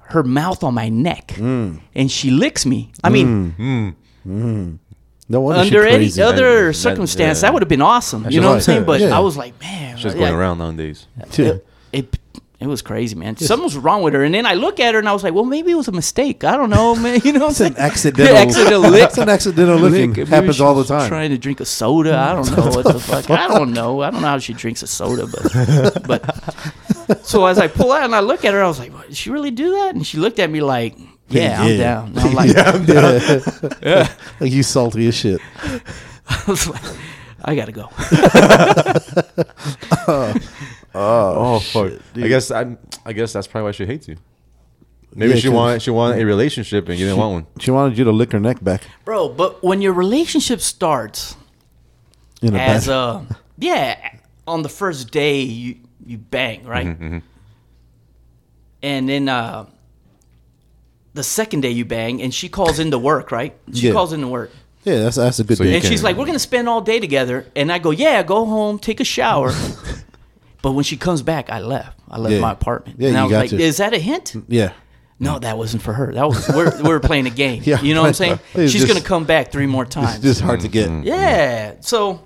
her 0.03 0.22
mouth 0.22 0.62
on 0.64 0.75
my 0.75 0.88
neck, 0.88 1.29
Mm. 1.37 1.81
and 1.94 2.11
she 2.11 2.31
licks 2.31 2.64
me. 2.66 2.92
I 3.05 3.11
mean, 3.11 3.94
No 5.29 5.40
wonder 5.40 5.61
under 5.61 5.88
she 5.88 5.94
any 5.94 6.22
other 6.22 6.68
That- 6.68 6.75
circumstance, 6.75 7.38
yeah. 7.38 7.42
that 7.49 7.53
would 7.53 7.62
have 7.62 7.68
been 7.68 7.83
awesome. 7.83 8.20
You 8.20 8.25
That's 8.25 8.37
know 8.42 8.49
what 8.49 8.55
I'm 8.55 8.61
saying? 8.61 8.85
But 8.85 9.01
Yeah. 9.01 9.16
I 9.16 9.18
was 9.20 9.37
like, 9.37 9.61
man, 9.61 9.96
Just 9.96 10.16
yeah, 10.16 10.29
going 10.29 10.35
around 10.40 10.59
nowadays. 10.59 11.07
Yeah. 11.37 11.44
It, 11.46 11.64
it 11.92 12.16
it 12.59 12.66
was 12.66 12.81
crazy, 12.81 13.14
man. 13.14 13.37
Something 13.37 13.64
was 13.64 13.77
wrong 13.77 14.03
with 14.03 14.14
her, 14.14 14.25
and 14.25 14.35
then 14.35 14.47
I 14.47 14.55
look 14.55 14.81
at 14.81 14.95
her 14.95 14.99
and 14.99 15.07
I 15.09 15.12
was 15.12 15.23
like, 15.23 15.35
well, 15.35 15.45
maybe 15.45 15.73
it 15.73 15.75
was 15.75 15.88
a 15.88 15.92
mistake. 15.92 16.42
I 16.42 16.57
don't 16.57 16.71
know, 16.71 16.95
man. 16.97 17.21
You 17.25 17.33
know 17.33 17.49
It's 17.49 17.61
an 17.61 17.77
accidental. 17.79 18.35
Accidental 18.37 18.81
lick. 18.90 19.03
It's 19.05 19.19
an 19.19 19.29
accidental 19.29 19.77
licking. 19.79 20.11
Maybe 20.11 20.25
Happens 20.31 20.61
all 20.61 20.75
the 20.75 20.85
time. 20.85 21.09
Trying 21.09 21.31
to 21.31 21.38
drink 21.38 21.61
a 21.61 21.66
soda. 21.66 22.16
I 22.16 22.33
don't 22.33 22.51
know 22.57 22.71
what 22.71 22.85
the 22.85 22.99
fuck. 22.99 23.29
I 23.31 23.49
don't 23.49 23.73
know. 23.73 24.01
I 24.01 24.11
don't 24.11 24.23
know 24.23 24.29
how 24.29 24.38
she 24.38 24.55
drinks 24.55 24.83
a 24.83 24.87
soda, 24.87 25.27
but 25.27 26.07
but. 26.07 27.27
So 27.27 27.45
as 27.47 27.59
I 27.59 27.69
pull 27.69 27.92
out 27.92 28.05
and 28.05 28.14
I 28.14 28.21
look 28.21 28.45
at 28.45 28.55
her, 28.55 28.62
I 28.62 28.66
was 28.66 28.79
like, 28.79 28.92
what, 28.92 29.09
"Did 29.09 29.16
she 29.16 29.31
really 29.31 29.51
do 29.51 29.73
that?" 29.73 29.95
And 29.95 30.07
she 30.07 30.16
looked 30.19 30.38
at 30.38 30.49
me 30.51 30.61
like, 30.61 30.97
"Yeah, 31.29 31.61
I'm 31.61 31.79
down." 31.79 32.09
And 32.09 32.19
I'm 32.21 32.35
like, 32.35 32.55
yeah. 33.83 34.09
Like 34.40 34.53
you 34.53 34.62
salty 34.62 35.07
as 35.09 35.14
shit. 35.14 35.40
I 36.29 36.42
was 36.49 36.66
like, 36.69 36.83
"I 37.45 37.55
gotta 37.55 37.73
go." 37.73 37.90
Uh, 40.09 40.35
Oh, 40.99 41.59
fuck! 41.61 41.93
I 42.17 42.29
guess 42.29 42.51
I, 42.51 42.77
I 43.05 43.13
guess 43.13 43.33
that's 43.33 43.47
probably 43.47 43.67
why 43.67 43.73
she 43.73 43.87
hates 43.87 44.09
you. 44.09 44.17
Maybe 45.15 45.31
Yeah, 45.35 45.37
she 45.39 45.49
'cause- 45.49 45.55
wanted 45.55 45.83
she 45.83 45.91
wanted 45.91 46.21
a 46.23 46.27
relationship 46.27 46.89
and 46.89 46.99
you 46.99 47.07
didn't 47.07 47.19
want 47.19 47.33
one. 47.33 47.47
She 47.61 47.71
wanted 47.71 47.97
you 47.99 48.05
to 48.05 48.13
lick 48.13 48.33
her 48.33 48.41
neck 48.41 48.63
back 48.63 48.83
Bro, 49.05 49.31
but 49.31 49.63
when 49.63 49.81
your 49.83 49.93
relationship 49.95 50.61
starts, 50.61 51.37
in 52.43 52.55
a 52.55 52.59
as 52.59 52.87
bad. 52.87 52.93
uh 52.93 53.20
yeah 53.59 53.97
on 54.47 54.62
the 54.62 54.68
first 54.68 55.11
day 55.11 55.41
you 55.41 55.77
you 56.05 56.18
bang 56.18 56.64
right 56.64 56.87
Mm-hmm, 56.87 57.18
and 58.83 59.09
then 59.09 59.29
uh 59.29 59.64
the 61.14 61.23
second 61.23 61.62
day 61.62 61.70
you 61.70 61.85
bang 61.87 62.20
and 62.20 62.33
she 62.35 62.49
calls 62.51 62.79
into 62.79 62.99
work 62.99 63.31
right 63.33 63.57
she 63.73 63.87
Yeah. 63.87 63.93
calls 63.95 64.12
into 64.12 64.29
work 64.29 64.51
yeah, 64.85 64.99
that's 64.99 65.16
that's 65.16 65.39
a 65.41 65.45
good 65.45 65.57
So 65.59 65.64
day. 65.64 65.77
and 65.77 65.85
she's 65.85 66.03
like 66.05 66.16
we're 66.16 66.27
gonna 66.27 66.39
spend 66.39 66.68
all 66.68 66.83
day 66.83 67.01
together 67.01 67.47
and 67.57 67.73
i 67.73 67.79
go 67.79 67.91
yeah 67.91 68.23
go 68.23 68.45
home 68.45 68.79
take 68.79 69.01
a 69.01 69.05
shower 69.05 69.53
but 70.63 70.73
when 70.73 70.85
she 70.85 70.97
comes 70.97 71.23
back 71.23 71.51
i 71.51 71.61
left 71.61 71.99
i 72.11 72.19
left 72.19 72.35
Yeah. 72.35 72.41
my 72.41 72.53
apartment 72.53 72.99
Yeah, 73.01 73.09
and 73.09 73.17
i 73.17 73.21
you 73.21 73.25
was 73.27 73.33
got 73.33 73.39
like 73.41 73.51
to. 73.51 73.61
is 73.61 73.77
that 73.79 73.95
a 73.95 73.99
hint 73.99 74.35
yeah. 74.49 74.73
no 75.21 75.35
mm. 75.37 75.41
that 75.43 75.57
wasn't 75.59 75.83
for 75.83 75.93
her 75.93 76.13
that 76.13 76.27
was 76.27 76.49
we're, 76.49 76.83
we're 76.83 77.01
playing 77.11 77.27
a 77.27 77.31
game 77.31 77.63
Yeah, 77.65 77.81
you 77.81 77.95
know 77.95 78.03
what 78.03 78.09
i'm 78.09 78.15
saying 78.15 78.39
it's 78.55 78.73
she's 78.73 78.83
just- 78.83 78.93
gonna 78.93 79.05
come 79.05 79.25
back 79.25 79.51
three 79.53 79.67
more 79.67 79.85
times 79.85 80.17
It's 80.17 80.25
just 80.25 80.41
hard 80.41 80.61
to 80.61 80.69
get. 80.69 80.89
Mm-hmm. 80.89 81.07
yeah. 81.07 81.75
So 81.81 82.23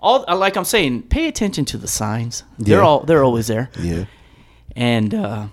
all 0.00 0.24
uh, 0.26 0.36
like 0.36 0.56
I'm 0.56 0.64
saying, 0.64 1.02
pay 1.04 1.28
attention 1.28 1.64
to 1.66 1.76
the 1.78 1.86
signs. 1.86 2.42
They're 2.58 2.78
Yeah. 2.78 2.84
all 2.84 3.00
they're 3.04 3.22
always 3.22 3.46
there. 3.46 3.70
Yeah. 3.78 4.06
And 4.74 5.14
uh 5.14 5.46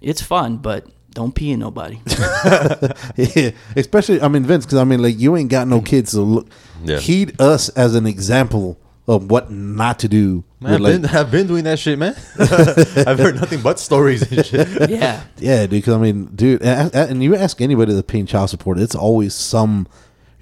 it's 0.00 0.22
fun, 0.22 0.58
but 0.58 0.86
Don't 1.14 1.34
pee 1.34 1.50
in 1.52 1.60
nobody. 1.60 1.98
yeah, 3.16 3.50
especially 3.76 4.20
I 4.20 4.28
mean 4.28 4.44
Vince, 4.44 4.64
because 4.66 4.78
I 4.78 4.84
mean 4.84 5.02
like 5.02 5.18
you 5.18 5.36
ain't 5.36 5.50
got 5.50 5.66
no 5.68 5.80
mm. 5.80 5.86
kids, 5.86 6.12
so 6.12 6.22
look, 6.22 6.46
Yeah. 6.84 6.98
heed 7.00 7.40
us 7.40 7.68
as 7.70 7.94
an 7.94 8.06
example 8.06 8.78
of 9.06 9.30
what 9.30 9.50
not 9.50 9.98
to 10.00 10.08
do. 10.08 10.44
Man, 10.60 10.74
I've, 10.74 10.80
like- 10.80 11.02
been, 11.02 11.06
I've 11.16 11.30
been 11.30 11.46
doing 11.46 11.64
that 11.64 11.78
shit, 11.78 11.98
man. 11.98 12.14
I've 12.38 13.18
heard 13.18 13.36
nothing 13.36 13.60
but 13.60 13.78
stories 13.78 14.22
and 14.30 14.44
shit. 14.46 14.90
yeah. 14.90 15.22
Yeah, 15.38 15.60
dude. 15.62 15.70
Because 15.70 15.94
I 15.94 15.98
mean, 15.98 16.26
dude, 16.34 16.62
and, 16.62 16.94
and 16.94 17.22
you 17.22 17.36
ask 17.36 17.60
anybody 17.60 17.92
that's 17.92 18.06
paying 18.10 18.26
child 18.26 18.50
support, 18.50 18.78
it's 18.78 18.94
always 18.94 19.34
some 19.34 19.86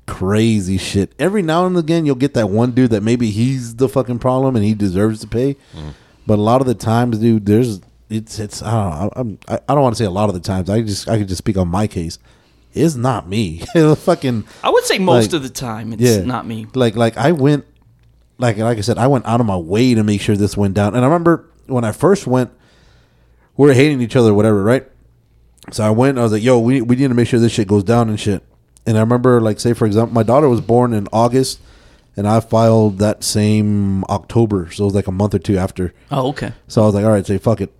crazy 0.06 0.78
shit. 0.78 1.12
Every 1.18 1.42
now 1.42 1.66
and 1.66 1.76
again, 1.76 2.06
you'll 2.06 2.14
get 2.16 2.34
that 2.34 2.50
one 2.50 2.72
dude 2.72 2.90
that 2.90 3.02
maybe 3.02 3.30
he's 3.30 3.76
the 3.76 3.88
fucking 3.88 4.18
problem 4.18 4.56
and 4.56 4.64
he 4.64 4.74
deserves 4.74 5.20
to 5.20 5.26
pay. 5.26 5.56
Mm. 5.74 5.94
But 6.26 6.38
a 6.38 6.42
lot 6.42 6.60
of 6.60 6.66
the 6.66 6.74
times, 6.74 7.18
dude, 7.18 7.46
there's 7.46 7.80
it's 8.08 8.38
it's 8.38 8.62
I 8.62 8.70
don't 8.70 9.00
know. 9.00 9.12
I'm, 9.16 9.38
I, 9.48 9.58
I 9.68 9.74
don't 9.74 9.82
want 9.82 9.96
to 9.96 9.98
say 10.02 10.06
a 10.06 10.10
lot 10.10 10.28
of 10.28 10.34
the 10.34 10.40
times. 10.40 10.70
I 10.70 10.82
just 10.82 11.08
I 11.08 11.18
could 11.18 11.28
just 11.28 11.38
speak 11.38 11.56
on 11.56 11.68
my 11.68 11.86
case. 11.86 12.18
It's 12.74 12.94
not 12.94 13.28
me. 13.28 13.58
fucking 13.96 14.44
I 14.62 14.70
would 14.70 14.84
say 14.84 14.98
most 14.98 15.32
Like, 15.32 15.34
of 15.34 15.42
the 15.42 15.48
time 15.50 15.92
it's 15.92 16.02
yeah, 16.02 16.22
not 16.22 16.46
me. 16.46 16.66
Like 16.74 16.94
like 16.96 17.16
I 17.16 17.32
went, 17.32 17.64
like 18.42 18.58
like 18.58 18.76
I 18.76 18.80
said, 18.82 18.98
I 18.98 19.06
went 19.06 19.24
out 19.24 19.40
of 19.40 19.46
my 19.46 19.56
way 19.56 19.94
to 19.94 20.02
make 20.02 20.20
sure 20.20 20.36
this 20.36 20.56
went 20.56 20.74
down. 20.74 20.94
And 20.94 21.04
I 21.04 21.08
remember 21.08 21.48
when 21.66 21.84
I 21.84 21.92
first 21.92 22.26
went, 22.26 22.50
we 23.56 23.68
were 23.68 23.74
hating 23.74 24.00
each 24.02 24.16
other, 24.16 24.34
whatever, 24.34 24.62
right? 24.62 24.86
So 25.70 25.84
I 25.84 25.90
went. 25.90 26.18
I 26.18 26.22
was 26.22 26.32
like, 26.32 26.42
"Yo, 26.42 26.58
we 26.58 26.82
we 26.82 26.96
need 26.96 27.08
to 27.08 27.14
make 27.14 27.28
sure 27.28 27.38
this 27.38 27.52
shit 27.52 27.68
goes 27.68 27.84
down 27.84 28.08
and 28.08 28.18
shit." 28.18 28.42
And 28.84 28.96
I 28.96 29.00
remember, 29.00 29.40
like, 29.40 29.60
say 29.60 29.72
for 29.74 29.86
example, 29.86 30.12
my 30.12 30.24
daughter 30.24 30.48
was 30.48 30.60
born 30.60 30.92
in 30.92 31.06
August, 31.12 31.60
and 32.16 32.26
I 32.26 32.40
filed 32.40 32.98
that 32.98 33.22
same 33.22 34.02
October, 34.04 34.70
so 34.72 34.82
it 34.82 34.86
was 34.86 34.94
like 34.94 35.06
a 35.06 35.12
month 35.12 35.34
or 35.34 35.38
two 35.38 35.56
after. 35.56 35.94
Oh, 36.10 36.30
okay. 36.30 36.52
So 36.66 36.82
I 36.82 36.86
was 36.86 36.94
like, 36.96 37.04
all 37.04 37.12
right, 37.12 37.24
say 37.24 37.38
fuck 37.38 37.60
it. 37.60 37.72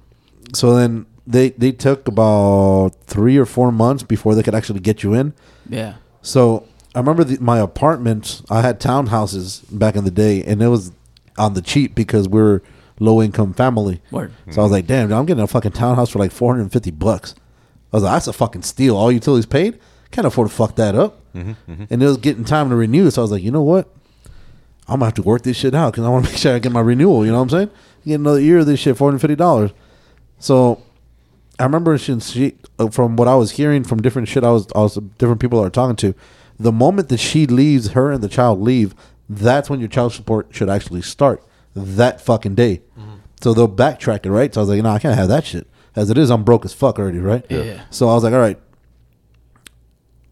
So 0.54 0.76
then 0.76 1.06
they 1.26 1.50
they 1.50 1.72
took 1.72 2.06
about 2.06 2.94
three 3.04 3.36
or 3.36 3.46
four 3.46 3.72
months 3.72 4.04
before 4.04 4.36
they 4.36 4.44
could 4.44 4.54
actually 4.54 4.80
get 4.80 5.02
you 5.02 5.14
in. 5.14 5.34
Yeah. 5.68 5.94
So 6.22 6.68
I 6.94 6.98
remember 6.98 7.24
the, 7.24 7.38
my 7.40 7.58
apartment. 7.58 8.42
I 8.50 8.60
had 8.60 8.80
townhouses 8.80 9.62
back 9.70 9.96
in 9.96 10.04
the 10.04 10.10
day, 10.10 10.42
and 10.44 10.62
it 10.62 10.68
was 10.68 10.92
on 11.38 11.54
the 11.54 11.62
cheap 11.62 11.94
because 11.94 12.28
we 12.28 12.40
are 12.40 12.62
low 13.00 13.22
income 13.22 13.54
family. 13.54 14.00
Word. 14.10 14.32
So 14.50 14.60
I 14.60 14.64
was 14.64 14.72
like, 14.72 14.86
damn, 14.86 15.08
dude, 15.08 15.16
I'm 15.16 15.26
getting 15.26 15.42
a 15.42 15.46
fucking 15.46 15.72
townhouse 15.72 16.10
for 16.10 16.18
like 16.18 16.32
450 16.32 16.90
bucks. 16.92 17.34
I 17.92 17.96
was 17.96 18.02
like, 18.02 18.12
that's 18.12 18.26
a 18.26 18.32
fucking 18.32 18.62
steal. 18.62 18.96
All 18.96 19.10
utilities 19.10 19.46
paid. 19.46 19.78
Can't 20.10 20.26
afford 20.26 20.48
to 20.48 20.54
fuck 20.54 20.76
that 20.76 20.94
up. 20.94 21.18
And 21.34 22.02
it 22.02 22.06
was 22.06 22.18
getting 22.18 22.44
time 22.44 22.68
to 22.68 22.76
renew. 22.76 23.10
So 23.10 23.22
I 23.22 23.24
was 23.24 23.30
like, 23.32 23.42
you 23.42 23.50
know 23.50 23.62
what? 23.62 23.88
I'm 24.86 24.96
gonna 24.98 25.06
have 25.06 25.14
to 25.14 25.22
work 25.22 25.42
this 25.42 25.56
shit 25.56 25.74
out 25.74 25.92
because 25.92 26.04
I 26.04 26.10
want 26.10 26.26
to 26.26 26.30
make 26.32 26.38
sure 26.38 26.54
I 26.54 26.58
get 26.58 26.72
my 26.72 26.80
renewal. 26.80 27.24
You 27.24 27.32
know 27.32 27.38
what 27.38 27.44
I'm 27.44 27.48
saying? 27.50 27.70
Get 28.04 28.14
another 28.16 28.40
year 28.40 28.58
of 28.58 28.66
this 28.66 28.80
shit, 28.80 28.96
four 28.98 29.08
hundred 29.08 29.20
fifty 29.20 29.36
dollars. 29.36 29.70
So 30.38 30.82
I 31.58 31.64
remember 31.64 31.96
since 31.96 32.32
she, 32.32 32.56
uh, 32.78 32.90
from 32.90 33.16
what 33.16 33.28
I 33.28 33.34
was 33.36 33.52
hearing 33.52 33.84
from 33.84 34.02
different 34.02 34.28
shit, 34.28 34.44
I 34.44 34.50
was, 34.50 34.66
I 34.74 34.80
was 34.80 34.96
different 35.18 35.40
people 35.40 35.60
I 35.60 35.64
was 35.64 35.72
talking 35.72 35.96
to. 35.96 36.14
The 36.62 36.72
moment 36.72 37.08
that 37.08 37.18
she 37.18 37.46
leaves, 37.46 37.92
her 37.92 38.12
and 38.12 38.22
the 38.22 38.28
child 38.28 38.60
leave, 38.60 38.94
that's 39.28 39.68
when 39.68 39.80
your 39.80 39.88
child 39.88 40.12
support 40.12 40.48
should 40.50 40.68
actually 40.70 41.02
start. 41.02 41.44
That 41.74 42.20
fucking 42.20 42.54
day. 42.54 42.82
So 43.40 43.52
they'll 43.52 43.68
backtrack 43.68 44.24
it, 44.24 44.30
right? 44.30 44.54
So 44.54 44.60
I 44.60 44.62
was 44.62 44.68
like, 44.70 44.82
no, 44.82 44.90
I 44.90 44.98
can't 45.00 45.16
have 45.18 45.28
that 45.28 45.44
shit. 45.44 45.66
As 45.96 46.10
it 46.10 46.16
is, 46.16 46.30
I'm 46.30 46.44
broke 46.44 46.64
as 46.64 46.72
fuck 46.72 46.98
already, 46.98 47.18
right? 47.18 47.44
Yeah. 47.50 47.82
So 47.90 48.08
I 48.08 48.14
was 48.14 48.22
like, 48.22 48.32
all 48.32 48.38
right. 48.38 48.58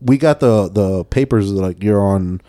We 0.01 0.16
got 0.16 0.41
the 0.41 0.68
the 0.68 1.05
papers 1.05 1.51
like 1.51 1.83
you're 1.83 2.01
on. 2.01 2.41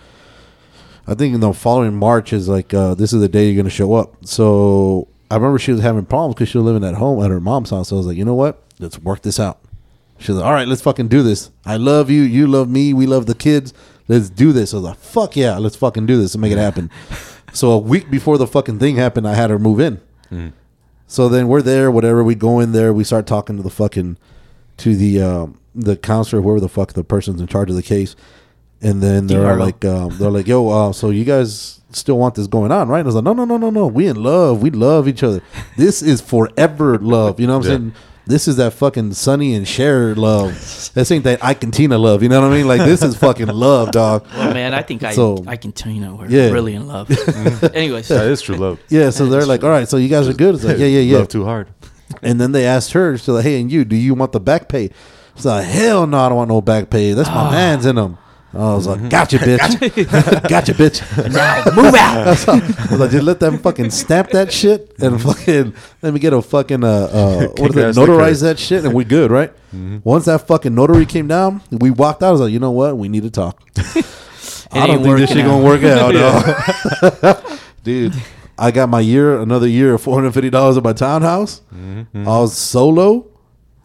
I 1.07 1.15
think 1.15 1.33
in 1.33 1.41
the 1.41 1.51
following 1.51 1.95
March 1.95 2.31
is 2.31 2.47
like 2.47 2.73
uh, 2.73 2.93
this 2.93 3.11
is 3.11 3.19
the 3.19 3.27
day 3.27 3.47
you're 3.49 3.61
gonna 3.61 3.69
show 3.69 3.93
up. 3.95 4.15
So 4.25 5.07
I 5.29 5.35
remember 5.35 5.57
she 5.59 5.71
was 5.71 5.81
having 5.81 6.05
problems 6.05 6.35
because 6.35 6.49
she 6.49 6.57
was 6.57 6.65
living 6.65 6.87
at 6.87 6.95
home 6.95 7.23
at 7.23 7.31
her 7.31 7.39
mom's 7.41 7.71
house. 7.71 7.89
So 7.89 7.95
I 7.95 7.97
was 7.97 8.07
like, 8.07 8.17
you 8.17 8.23
know 8.23 8.35
what? 8.35 8.61
Let's 8.79 8.99
work 8.99 9.21
this 9.23 9.39
out. 9.39 9.60
She 10.21 10.31
was 10.31 10.39
like, 10.39 10.47
all 10.47 10.53
right, 10.53 10.67
let's 10.67 10.81
fucking 10.81 11.07
do 11.07 11.23
this. 11.23 11.49
I 11.65 11.77
love 11.77 12.09
you. 12.09 12.21
You 12.21 12.47
love 12.47 12.69
me. 12.69 12.93
We 12.93 13.05
love 13.07 13.25
the 13.25 13.35
kids. 13.35 13.73
Let's 14.07 14.29
do 14.29 14.51
this. 14.51 14.73
I 14.73 14.77
was 14.77 14.83
like, 14.85 14.97
fuck 14.97 15.35
yeah, 15.35 15.57
let's 15.57 15.75
fucking 15.75 16.05
do 16.05 16.19
this 16.21 16.33
and 16.35 16.41
make 16.41 16.51
it 16.51 16.57
happen. 16.57 16.89
so 17.53 17.71
a 17.71 17.77
week 17.77 18.09
before 18.11 18.37
the 18.37 18.47
fucking 18.47 18.79
thing 18.79 18.95
happened, 18.97 19.27
I 19.27 19.35
had 19.35 19.49
her 19.49 19.59
move 19.59 19.79
in. 19.79 20.53
So 21.07 21.27
then 21.27 21.47
we're 21.49 21.61
there, 21.61 21.91
whatever. 21.91 22.23
We 22.23 22.35
go 22.35 22.59
in 22.59 22.71
there, 22.71 22.93
we 22.93 23.03
start 23.03 23.27
talking 23.27 23.57
to 23.57 23.63
the 23.63 23.69
fucking 23.69 24.17
to 24.77 24.95
the 24.95 25.21
um, 25.21 25.59
the 25.75 25.97
counselor, 25.97 26.41
whoever 26.41 26.59
the 26.61 26.69
fuck 26.69 26.93
the 26.93 27.03
person's 27.03 27.41
in 27.41 27.47
charge 27.47 27.69
of 27.69 27.75
the 27.75 27.83
case, 27.83 28.15
and 28.81 29.01
then 29.03 29.27
they're 29.27 29.43
Harlow. 29.43 29.65
like, 29.65 29.83
um, 29.83 30.17
they're 30.17 30.31
like, 30.31 30.47
yo, 30.47 30.69
uh, 30.69 30.93
so 30.93 31.09
you 31.09 31.25
guys 31.25 31.81
still 31.91 32.17
want 32.17 32.35
this 32.35 32.47
going 32.47 32.71
on, 32.71 32.87
right? 32.87 32.99
And 32.99 33.07
I 33.07 33.09
was 33.09 33.15
like, 33.15 33.25
no, 33.25 33.33
no, 33.33 33.43
no, 33.43 33.57
no, 33.57 33.69
no. 33.69 33.87
We 33.87 34.07
in 34.07 34.15
love. 34.23 34.61
We 34.61 34.69
love 34.71 35.07
each 35.09 35.21
other. 35.23 35.41
This 35.75 36.01
is 36.01 36.21
forever 36.21 36.97
love. 36.97 37.39
You 37.41 37.47
know 37.47 37.57
what 37.57 37.65
I'm 37.67 37.71
Yeah. 37.71 37.77
saying? 37.77 37.93
This 38.25 38.47
is 38.47 38.57
that 38.57 38.73
fucking 38.73 39.13
Sonny 39.13 39.55
and 39.55 39.67
Cher 39.67 40.13
love. 40.15 40.51
This 40.93 41.11
ain't 41.11 41.23
that 41.23 41.43
Ike 41.43 41.63
and 41.63 41.73
Tina 41.73 41.97
love. 41.97 42.21
You 42.21 42.29
know 42.29 42.41
what 42.41 42.51
I 42.51 42.55
mean? 42.55 42.67
Like 42.67 42.81
this 42.81 43.01
is 43.01 43.15
fucking 43.17 43.47
love, 43.47 43.91
dog. 43.91 44.27
Well, 44.33 44.53
man, 44.53 44.73
I 44.73 44.83
think 44.83 45.03
I 45.03 45.13
So- 45.13 45.43
I 45.47 45.55
can 45.55 45.71
tell 45.71 45.91
you 45.91 46.01
know 46.01 46.15
we're 46.15 46.27
Yeah. 46.29 46.51
really 46.51 46.75
in 46.75 46.87
love. 46.87 47.07
Mm. 47.07 47.75
Anyways, 47.75 48.07
That 48.09 48.27
is 48.27 48.41
true 48.41 48.57
love. 48.57 48.79
Yeah. 48.89 49.09
So 49.09 49.25
they're 49.25 49.45
like, 49.45 49.63
all 49.63 49.69
right, 49.69 49.87
so 49.87 49.97
you 49.97 50.09
guys 50.09 50.27
are 50.27 50.33
good. 50.33 50.55
It's 50.55 50.63
like, 50.63 50.77
yeah, 50.77 50.85
yeah, 50.85 50.99
yeah. 50.99 51.17
Love 51.17 51.29
too 51.29 51.45
hard. 51.45 51.69
And 52.21 52.39
then 52.39 52.51
they 52.51 52.65
asked 52.65 52.91
her, 52.93 53.17
she's 53.17 53.27
like, 53.27 53.43
hey, 53.43 53.59
and 53.59 53.71
you, 53.71 53.85
do 53.85 53.95
you 53.95 54.13
want 54.13 54.31
the 54.33 54.39
back 54.39 54.67
pay? 54.67 54.91
She's 55.35 55.45
like, 55.45 55.65
hell 55.65 56.05
no, 56.05 56.19
I 56.19 56.29
don't 56.29 56.37
want 56.37 56.49
no 56.49 56.61
back 56.61 56.89
pay. 56.89 57.13
That's 57.13 57.29
my 57.29 57.47
ah. 57.47 57.51
man's 57.51 57.85
in 57.85 57.95
them. 57.95 58.17
I 58.53 58.73
was 58.73 58.85
like, 58.85 59.09
gotcha, 59.09 59.37
bitch. 59.37 60.49
gotcha, 60.49 60.73
bitch. 60.81 61.01
now 61.33 61.63
move 61.81 61.95
out. 61.95 62.27
I 62.27 62.91
was 62.91 62.99
like, 62.99 63.11
just 63.11 63.23
let 63.23 63.39
them 63.39 63.57
fucking 63.57 63.91
stamp 63.91 64.29
that 64.31 64.51
shit 64.51 64.93
and 64.99 65.21
fucking 65.21 65.73
let 66.01 66.13
me 66.13 66.19
get 66.19 66.33
a 66.33 66.41
fucking, 66.41 66.83
uh, 66.83 66.87
uh 66.87 67.47
what 67.57 67.71
is 67.71 67.77
it, 67.77 67.85
ass 67.85 67.95
to 67.95 68.01
the 68.01 68.07
notarize 68.07 68.41
that 68.41 68.59
shit 68.59 68.83
and 68.83 68.93
we 68.93 69.05
good, 69.05 69.31
right? 69.31 69.53
Once 70.03 70.25
that 70.25 70.47
fucking 70.47 70.75
notary 70.75 71.05
came 71.05 71.27
down, 71.27 71.61
we 71.71 71.91
walked 71.91 72.21
out. 72.23 72.29
I 72.29 72.31
was 72.31 72.41
like, 72.41 72.51
you 72.51 72.59
know 72.59 72.71
what? 72.71 72.97
We 72.97 73.07
need 73.07 73.23
to 73.23 73.31
talk. 73.31 73.61
I 74.73 74.87
don't 74.87 75.03
think 75.03 75.17
this 75.17 75.31
shit 75.31 75.45
working 75.45 75.45
gonna 75.45 75.63
work 75.63 75.83
out, 75.83 77.21
dog. 77.21 77.59
Dude, 77.83 78.13
I 78.57 78.71
got 78.71 78.89
my 78.89 78.99
year, 78.99 79.39
another 79.39 79.67
year 79.67 79.93
of 79.93 80.01
four 80.01 80.15
hundred 80.15 80.33
fifty 80.33 80.49
dollars 80.49 80.77
at 80.77 80.83
my 80.83 80.93
townhouse. 80.93 81.61
Mm-hmm. 81.73 82.27
I 82.27 82.39
was 82.39 82.57
solo, 82.57 83.27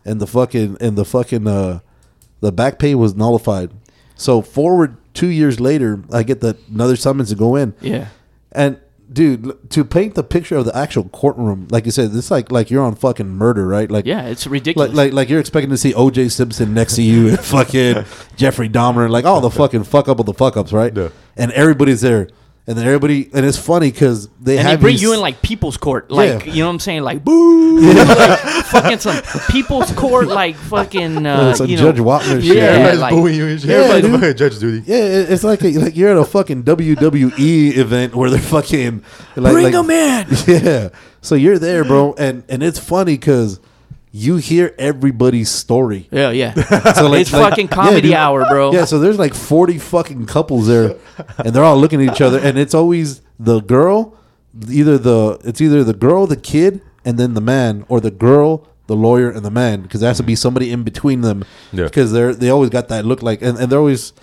and 0.05 0.21
the 0.21 0.27
fucking 0.27 0.77
and 0.81 0.99
the 0.99 1.05
fucking 1.05 1.47
uh, 1.47 1.81
the 2.41 2.53
back 2.53 2.79
pay 2.79 2.95
was 2.95 3.15
nullified. 3.15 3.71
So 4.17 4.43
forward 4.43 4.97
two 5.15 5.29
years 5.29 5.61
later, 5.61 6.03
I 6.13 6.23
get 6.25 6.41
that 6.41 6.57
another 6.69 6.97
summons 6.97 7.29
to 7.31 7.37
go 7.37 7.55
in. 7.55 7.75
Yeah. 7.81 8.09
And 8.53 8.79
dude, 9.13 9.71
to 9.71 9.85
paint 9.85 10.15
the 10.15 10.25
picture 10.25 10.57
of 10.57 10.65
the 10.65 10.77
actual 10.77 11.05
courtroom, 11.11 11.69
like 11.71 11.85
you 11.85 11.91
said, 11.93 12.11
it's 12.15 12.31
like 12.31 12.51
like 12.51 12.71
you're 12.71 12.83
on 12.83 12.95
fucking 12.97 13.29
murder, 13.29 13.67
right? 13.67 13.91
Like 13.91 14.05
Yeah, 14.07 14.27
it's 14.27 14.47
ridiculous. 14.47 14.89
like, 14.89 14.97
like 14.97 15.13
like 15.13 15.29
you're 15.29 15.39
expecting 15.41 15.71
to 15.71 15.77
see 15.77 15.95
O.J. 15.95 16.31
Simpson 16.31 16.75
next 16.75 16.97
to 16.97 17.03
you 17.03 17.29
and 17.29 17.39
fucking 17.55 18.05
Jeffrey 18.37 18.69
Dahmer, 18.69 19.09
like 19.11 19.25
all 19.25 19.41
the 19.41 19.51
fucking 19.63 19.85
fuck 19.85 20.09
up 20.09 20.19
of 20.19 20.27
the 20.27 20.35
fuck 20.35 20.57
ups, 20.57 20.73
right? 20.73 20.97
Yeah. 20.97 21.11
And 21.37 21.53
everybody's 21.53 22.01
there, 22.01 22.29
and 22.69 22.77
then 22.77 22.85
everybody, 22.87 23.31
and 23.33 23.47
it's 23.47 23.59
funny 23.59 23.91
because 23.93 24.29
they 24.41 24.59
and 24.59 24.67
have 24.67 24.79
they 24.81 24.83
bring 24.83 24.95
these- 24.95 25.03
you 25.03 25.13
in 25.15 25.21
like 25.21 25.41
people's 25.43 25.77
court, 25.77 26.11
like 26.11 26.47
Yeah. 26.47 26.53
you 26.53 26.59
know 26.61 26.67
what 26.67 26.73
I'm 26.75 26.81
saying, 26.81 27.03
like 27.03 27.25
boo, 27.25 27.81
like 27.81 28.39
fucking 28.67 28.99
some 28.99 29.21
people's 29.51 29.93
court, 29.93 30.27
like 30.29 30.57
fucking 30.57 31.25
uh, 31.27 31.55
some 31.55 31.69
you 31.69 31.77
know, 31.77 31.93
Judge 31.93 31.97
Wapner 32.01 32.43
shit. 32.43 32.57
Yeah, 32.57 32.63
Everybody's 32.65 33.01
like, 33.01 33.11
booing 33.15 33.35
you 33.35 33.47
and 33.47 33.61
shit. 33.61 33.71
Yeah, 33.71 33.77
Everybody's 33.77 34.03
dude. 34.11 34.21
fucking 34.21 34.37
judge 34.37 34.59
duty. 34.59 34.83
Yeah, 34.91 34.97
it- 34.97 35.31
it's 35.31 35.45
like 35.45 35.63
a, 35.63 35.69
like 35.79 35.97
you're 35.97 36.11
at 36.11 36.17
a 36.17 36.25
fucking 36.25 36.65
WWE 36.65 37.77
event 37.77 38.15
where 38.15 38.31
they're 38.31 38.41
fucking 38.41 39.05
like, 39.37 39.53
bring 39.53 39.65
like- 39.65 39.73
them 39.73 39.91
in. 39.91 40.27
Yeah, 40.47 40.89
so 41.21 41.35
you're 41.35 41.59
there, 41.59 41.85
bro, 41.85 42.15
and 42.19 42.43
and 42.49 42.63
it's 42.63 42.79
funny 42.79 43.15
because 43.17 43.61
you 44.19 44.37
hear 44.37 44.75
everybody's 44.79 45.51
story. 45.51 46.09
Yeah, 46.11 46.31
yeah. 46.31 46.55
So 46.95 47.09
like, 47.09 47.21
it's 47.21 47.33
like- 47.33 47.51
fucking 47.51 47.67
yeah, 47.69 47.75
comedy 47.75 48.01
dude. 48.01 48.13
hour, 48.15 48.47
bro. 48.49 48.73
Yeah, 48.73 48.87
so 48.87 48.99
there's 48.99 49.19
like 49.19 49.35
40 49.35 49.79
fucking 49.79 50.25
couples 50.27 50.67
there, 50.69 50.97
and 51.39 51.55
they're 51.55 51.65
all 51.65 51.77
looking 51.77 52.01
at 52.07 52.15
each 52.15 52.21
other, 52.23 52.39
and 52.39 52.57
it's 52.59 52.73
always 52.75 53.21
the 53.39 53.61
girl, 53.61 54.17
either 54.71 54.97
the 54.97 55.39
it's 55.45 55.61
either 55.61 55.85
the 55.85 55.93
girl, 55.95 56.27
the 56.27 56.37
kid, 56.37 56.81
and 57.05 57.19
then 57.19 57.35
the 57.35 57.43
man, 57.43 57.85
or 57.89 58.01
the 58.01 58.11
girl, 58.11 58.67
the 58.87 58.97
lawyer, 58.97 59.29
and 59.31 59.45
the 59.45 59.51
man, 59.51 59.83
because 59.83 60.01
there 60.01 60.09
has 60.09 60.17
to 60.17 60.23
be 60.23 60.35
somebody 60.35 60.71
in 60.73 60.83
between 60.83 61.21
them, 61.21 61.45
Yeah. 61.73 61.85
because 61.85 62.13
they're 62.13 62.35
they 62.35 62.49
always 62.49 62.71
got 62.71 62.89
that 62.89 63.05
look 63.05 63.23
like, 63.23 63.43
and, 63.43 63.59
and 63.59 63.71
they're 63.71 63.79
always, 63.79 64.15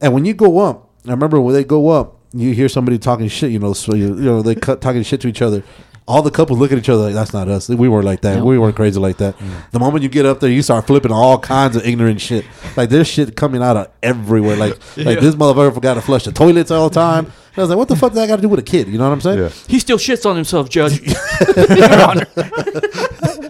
and 0.00 0.14
when 0.14 0.24
you 0.24 0.32
go 0.32 0.60
up, 0.60 0.88
I 1.06 1.10
remember 1.10 1.38
when 1.40 1.54
they 1.54 1.64
go 1.64 1.90
up, 1.90 2.16
you 2.32 2.52
hear 2.54 2.68
somebody 2.70 2.98
talking 2.98 3.28
shit, 3.28 3.50
you 3.50 3.58
know, 3.58 3.74
so 3.74 3.94
you, 3.94 4.06
you 4.16 4.22
know 4.30 4.40
they 4.40 4.54
cut 4.54 4.80
talking 4.80 5.02
shit 5.02 5.20
to 5.20 5.28
each 5.28 5.42
other. 5.42 5.62
All 6.10 6.22
the 6.22 6.30
couples 6.32 6.58
look 6.58 6.72
at 6.72 6.78
each 6.78 6.88
other 6.88 7.04
like 7.04 7.14
that's 7.14 7.32
not 7.32 7.46
us. 7.48 7.68
We 7.68 7.88
weren't 7.88 8.04
like 8.04 8.22
that. 8.22 8.38
No. 8.38 8.44
We 8.44 8.58
weren't 8.58 8.74
crazy 8.74 8.98
like 8.98 9.18
that. 9.18 9.36
The 9.70 9.78
moment 9.78 10.02
you 10.02 10.08
get 10.08 10.26
up 10.26 10.40
there, 10.40 10.50
you 10.50 10.60
start 10.62 10.86
flipping 10.86 11.12
all 11.12 11.38
kinds 11.38 11.76
of 11.76 11.86
ignorant 11.86 12.20
shit. 12.20 12.44
Like 12.76 12.90
there's 12.90 13.06
shit 13.06 13.36
coming 13.36 13.62
out 13.62 13.76
of 13.76 13.88
everywhere. 14.02 14.56
Like 14.56 14.72
like 14.96 15.20
this 15.20 15.36
motherfucker 15.36 15.72
forgot 15.72 15.94
to 15.94 16.00
flush 16.00 16.24
the 16.24 16.32
toilets 16.32 16.70
all 16.72 16.88
the 16.88 16.94
time. 16.94 17.32
I 17.56 17.60
was 17.60 17.68
like, 17.70 17.78
what 17.78 17.88
the 17.88 17.96
fuck 17.96 18.12
does 18.12 18.20
that 18.20 18.26
got 18.28 18.36
to 18.36 18.42
do 18.42 18.48
with 18.48 18.60
a 18.60 18.62
kid? 18.64 18.88
You 18.88 18.96
know 18.96 19.04
what 19.08 19.12
I'm 19.12 19.20
saying? 19.20 19.38
Yeah. 19.38 19.48
He 19.68 19.78
still 19.80 19.98
shits 19.98 20.24
on 20.24 20.34
himself, 20.36 20.68
Judge. 20.68 21.00
Your 21.56 22.02
Honor, 22.08 22.26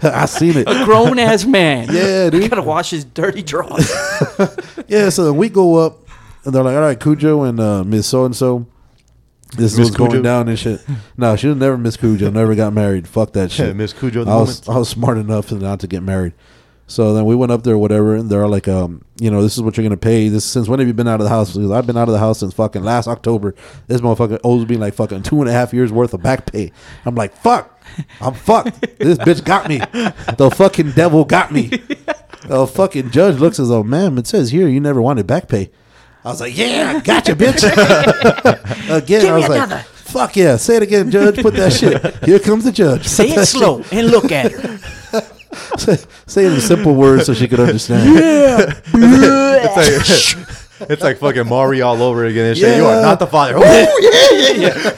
I 0.03 0.27
seen 0.27 0.57
it. 0.57 0.67
a 0.69 0.85
grown 0.85 1.19
ass 1.19 1.45
man. 1.45 1.89
Yeah, 1.93 2.31
dude. 2.31 2.51
Gotta 2.51 2.63
wash 2.63 2.91
his 2.91 3.05
dirty 3.05 3.43
drawers. 3.43 3.91
Yeah, 4.89 5.11
so 5.11 5.25
then 5.27 5.37
we 5.37 5.49
go 5.49 5.77
up, 5.77 5.99
and 6.45 6.55
they're 6.55 6.63
like, 6.63 6.75
"All 6.75 6.81
right, 6.81 6.99
Cujo 6.99 7.43
and 7.43 7.61
uh, 7.61 7.85
Miss 7.85 8.07
So 8.09 8.25
and 8.25 8.35
So, 8.35 8.67
this 9.57 9.73
is 9.73 9.79
Miss 9.79 9.89
what's 9.89 9.97
going 9.97 10.11
Cujo? 10.11 10.23
down 10.23 10.49
and 10.49 10.59
shit." 10.59 10.81
No, 11.17 11.37
she 11.37 11.49
was 11.49 11.57
never 11.57 11.77
Miss 11.79 11.97
Cujo. 11.97 12.31
Never 12.31 12.55
got 12.55 12.73
married. 12.73 13.07
Fuck 13.09 13.33
that 13.35 13.51
shit. 13.53 13.75
Miss 13.77 13.93
Cujo. 13.93 14.21
at 14.23 14.27
the 14.27 14.33
I 14.33 14.37
was 14.37 14.67
moment. 14.67 14.77
I 14.77 14.79
was 14.79 14.89
smart 14.89 15.19
enough 15.19 15.51
not 15.53 15.81
to 15.81 15.87
get 15.87 16.03
married. 16.03 16.33
So 16.87 17.15
then 17.15 17.25
we 17.25 17.37
went 17.37 17.53
up 17.53 17.63
there, 17.63 17.79
whatever, 17.79 18.17
and 18.17 18.29
they're 18.29 18.49
like, 18.49 18.67
um, 18.67 19.03
you 19.21 19.31
know, 19.31 19.43
this 19.45 19.57
is 19.57 19.63
what 19.63 19.77
you're 19.77 19.85
gonna 19.85 19.97
pay. 19.97 20.29
This 20.29 20.45
since 20.45 20.69
when 20.69 20.81
have 20.81 20.89
you 20.89 20.95
been 20.95 21.07
out 21.07 21.21
of 21.21 21.25
the 21.25 21.31
house? 21.31 21.55
Because 21.55 21.71
I've 21.71 21.87
been 21.87 21.97
out 21.97 22.09
of 22.09 22.13
the 22.13 22.19
house 22.19 22.41
since 22.41 22.53
fucking 22.53 22.83
last 22.83 23.07
October. 23.07 23.55
This 23.87 24.01
motherfucker 24.01 24.41
owes 24.43 24.69
me 24.69 24.77
like 24.77 24.95
fucking 24.95 25.23
two 25.23 25.41
and 25.41 25.49
a 25.49 25.53
half 25.53 25.73
years 25.73 25.93
worth 25.93 26.15
of 26.15 26.23
back 26.23 26.51
pay. 26.51 26.73
I'm 27.05 27.15
like, 27.15 27.33
fuck, 27.37 27.81
I'm 28.21 28.35
fucked. 28.35 28.81
this 28.99 29.19
bitch 29.27 29.45
got 29.45 29.69
me. 29.69 29.79
The 29.79 30.51
fucking 30.53 30.93
devil 30.93 31.25
got 31.25 31.53
me. 31.53 31.71
The 32.47 32.67
fucking 32.67 33.11
judge 33.11 33.37
looks 33.39 33.61
as 33.61 33.69
though, 33.69 33.83
ma'am, 33.83 34.17
it 34.17 34.27
says 34.27 34.51
here 34.51 34.67
you 34.67 34.81
never 34.81 35.01
wanted 35.03 35.27
back 35.27 35.47
pay. 35.47 35.71
I 36.23 36.29
was 36.29 36.41
like, 36.41 36.57
yeah, 36.57 37.01
gotcha, 37.01 37.35
bitch. 37.35 37.65
again, 38.97 39.27
I 39.27 39.37
was 39.39 39.49
like, 39.49 39.85
fuck 39.85 40.37
yeah, 40.37 40.57
say 40.57 40.77
it 40.77 40.83
again, 40.83 41.11
judge. 41.11 41.41
Put 41.41 41.55
that 41.55 41.73
shit. 41.73 42.25
Here 42.25 42.39
comes 42.39 42.65
the 42.65 42.73
judge. 42.73 43.07
Say 43.07 43.29
Put 43.29 43.33
it 43.33 43.37
that 43.37 43.47
slow 43.47 43.83
and 43.91 44.09
look 44.09 44.31
at 44.31 44.53
her. 44.53 44.79
Say, 45.79 45.97
say 46.27 46.47
it 46.47 46.53
in 46.53 46.61
simple 46.61 46.95
words 46.95 47.27
so 47.27 47.35
she 47.35 47.49
could 47.49 47.59
understand. 47.59 48.15
Yeah. 48.15 48.81
It's 48.95 50.37
like, 50.79 50.91
it's 50.91 51.03
like 51.03 51.19
fucking 51.19 51.49
Maury 51.49 51.83
all 51.83 52.01
over 52.03 52.25
again 52.25 52.51
and 52.51 52.57
shit. 52.57 52.77
You 52.77 52.85
are 52.85 53.03
not 53.03 53.19
the 53.19 53.27
father. 53.27 53.59
Yeah, 53.59 53.87
yeah, 53.99 54.93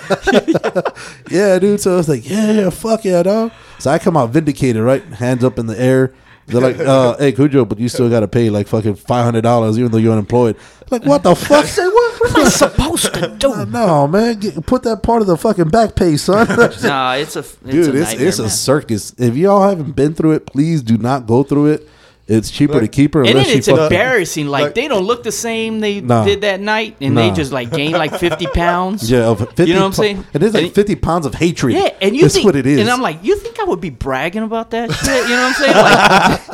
yeah. 0.70 0.82
yeah, 1.30 1.58
dude. 1.58 1.80
So 1.80 1.94
I 1.94 1.96
was 1.96 2.10
like, 2.10 2.28
yeah, 2.28 2.52
yeah, 2.52 2.70
fuck 2.70 3.02
yeah, 3.06 3.22
dog. 3.22 3.52
So 3.78 3.90
I 3.90 3.98
come 3.98 4.14
out 4.14 4.28
vindicated, 4.28 4.82
right? 4.82 5.02
Hands 5.02 5.42
up 5.42 5.58
in 5.58 5.64
the 5.66 5.80
air. 5.80 6.12
They're 6.46 6.60
like, 6.60 6.78
uh, 6.80 7.16
hey, 7.18 7.32
Cujo, 7.32 7.64
but 7.64 7.78
you 7.78 7.88
still 7.88 8.10
got 8.10 8.20
to 8.20 8.28
pay 8.28 8.50
like 8.50 8.66
fucking 8.68 8.94
$500 8.96 9.78
even 9.78 9.90
though 9.90 9.98
you're 9.98 10.12
unemployed. 10.12 10.56
Like, 10.90 11.04
what 11.04 11.22
the 11.22 11.34
fuck? 11.34 11.64
Say 11.64 11.86
what? 11.86 12.20
What 12.20 12.38
am 12.38 12.46
I 12.46 12.48
supposed 12.50 13.14
to 13.14 13.28
do? 13.38 13.64
No, 13.66 14.06
man. 14.06 14.38
Get, 14.40 14.66
put 14.66 14.82
that 14.82 15.02
part 15.02 15.22
of 15.22 15.28
the 15.28 15.38
fucking 15.38 15.70
back 15.70 15.94
pay, 15.94 16.16
son. 16.16 16.46
Nah, 16.82 17.14
it's 17.14 17.36
a 17.36 17.40
it's 17.40 17.56
Dude, 17.62 17.94
a 17.94 18.00
it's, 18.00 18.10
nightmare, 18.10 18.28
it's 18.28 18.38
a 18.38 18.50
circus. 18.50 19.14
If 19.16 19.34
y'all 19.36 19.66
haven't 19.66 19.96
been 19.96 20.14
through 20.14 20.32
it, 20.32 20.46
please 20.46 20.82
do 20.82 20.98
not 20.98 21.26
go 21.26 21.42
through 21.42 21.66
it. 21.66 21.88
It's 22.28 22.50
cheaper 22.52 22.80
to 22.80 22.86
keep 22.86 23.14
her 23.14 23.24
And 23.24 23.36
then 23.36 23.44
it's 23.48 23.66
embarrassing. 23.66 24.46
Like 24.46 24.62
Like- 24.62 24.74
they 24.76 24.86
don't 24.86 25.04
look 25.04 25.24
the 25.24 25.32
same 25.32 25.80
they 25.80 26.00
Nah. 26.00 26.24
did 26.24 26.42
that 26.42 26.60
night, 26.60 26.96
and 27.00 27.18
they 27.18 27.30
just 27.32 27.50
like 27.52 27.70
gained 27.72 27.94
like 27.94 28.14
fifty 28.18 28.46
pounds. 28.54 29.10
Yeah, 29.10 29.28
of 29.28 29.40
50 29.40 29.64
You 29.64 29.74
know 29.74 29.80
what 29.80 29.86
I'm 29.86 29.90
pu- 29.90 29.96
saying? 29.96 30.24
It 30.32 30.42
is 30.42 30.54
like 30.54 30.64
And- 30.66 30.74
50 30.74 30.94
pounds 30.96 31.26
of 31.26 31.34
hatred. 31.34 31.74
Yeah, 31.74 31.88
and 32.00 32.14
you 32.14 32.22
That's 32.22 32.34
think, 32.34 32.46
what 32.46 32.54
it 32.56 32.64
is. 32.64 32.78
and 32.80 32.88
I'm 32.88 33.02
like, 33.02 33.18
you 33.24 33.36
think 33.36 33.58
I 33.60 33.64
would 33.64 33.80
be 33.80 33.90
bragging 33.90 34.44
about 34.44 34.70
that 34.70 34.92
shit? 34.92 35.28
You 35.28 35.34
know 35.36 35.42
what 35.42 35.56
I'm 35.56 35.62
saying? 35.62 35.74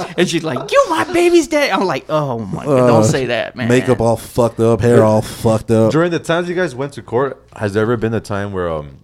Like, 0.04 0.18
and 0.18 0.28
she's 0.28 0.42
like, 0.42 0.72
you 0.72 0.86
my 0.88 1.04
baby's 1.12 1.46
dad. 1.48 1.70
I'm 1.70 1.86
like, 1.86 2.06
oh 2.08 2.38
my 2.38 2.64
god, 2.64 2.86
don't 2.86 3.04
say 3.04 3.26
that, 3.26 3.54
man. 3.54 3.68
Makeup 3.68 4.00
all 4.00 4.16
fucked 4.16 4.60
up, 4.60 4.80
hair 4.80 5.04
all 5.04 5.20
fucked 5.22 5.70
up. 5.70 5.92
During 5.92 6.10
the 6.10 6.18
times 6.18 6.48
you 6.48 6.54
guys 6.54 6.74
went 6.74 6.94
to 6.94 7.02
court, 7.02 7.42
has 7.56 7.74
there 7.74 7.82
ever 7.82 7.96
been 7.98 8.14
a 8.14 8.20
time 8.20 8.52
where 8.52 8.70
um 8.70 8.98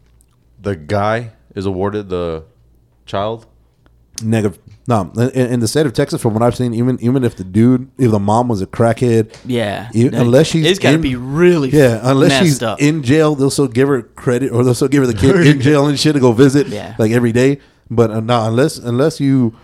the 0.61 0.77
guy 0.77 1.33
is 1.55 1.67
awarded 1.67 2.09
the 2.09 2.45
child? 3.05 3.47
Negative. 4.23 4.59
No, 4.87 5.11
in, 5.17 5.31
in 5.31 5.61
the 5.61 5.67
state 5.69 5.87
of 5.87 5.93
Texas, 5.95 6.21
from 6.23 6.35
what 6.35 6.43
I've 6.43 6.55
seen, 6.55 6.73
even 6.75 6.99
even 7.01 7.25
if 7.25 7.37
the 7.37 7.43
dude, 7.45 7.91
if 7.99 8.11
the 8.11 8.19
mom 8.19 8.49
was 8.49 8.61
a 8.63 8.67
crackhead, 8.67 9.35
Yeah, 9.47 9.89
you- 9.95 10.11
that- 10.11 10.21
unless 10.21 10.47
she's 10.47 10.67
it's 10.67 10.79
got 10.79 10.91
to 10.91 10.95
in- 10.97 11.01
be 11.01 11.17
really 11.17 11.71
yeah, 11.71 12.01
unless 12.03 12.39
she's 12.39 12.63
up. 12.63 12.81
in 12.81 13.03
jail, 13.03 13.35
they'll 13.35 13.51
still 13.51 13.67
give 13.67 13.89
her 13.89 14.03
credit, 14.03 14.53
or 14.53 14.63
they'll 14.63 14.75
still 14.75 14.89
give 14.89 15.01
her 15.03 15.07
the 15.07 15.15
kid 15.19 15.47
in 15.47 15.61
jail 15.61 15.87
and 15.87 15.99
shit 15.99 16.15
to 16.15 16.21
go 16.21 16.33
visit, 16.33 16.67
Yeah. 16.69 16.95
like 16.99 17.13
every 17.13 17.33
day. 17.33 17.59
But 17.91 18.11
uh, 18.11 18.21
no, 18.21 18.47
unless 18.47 18.77
unless 18.79 19.21
you 19.21 19.55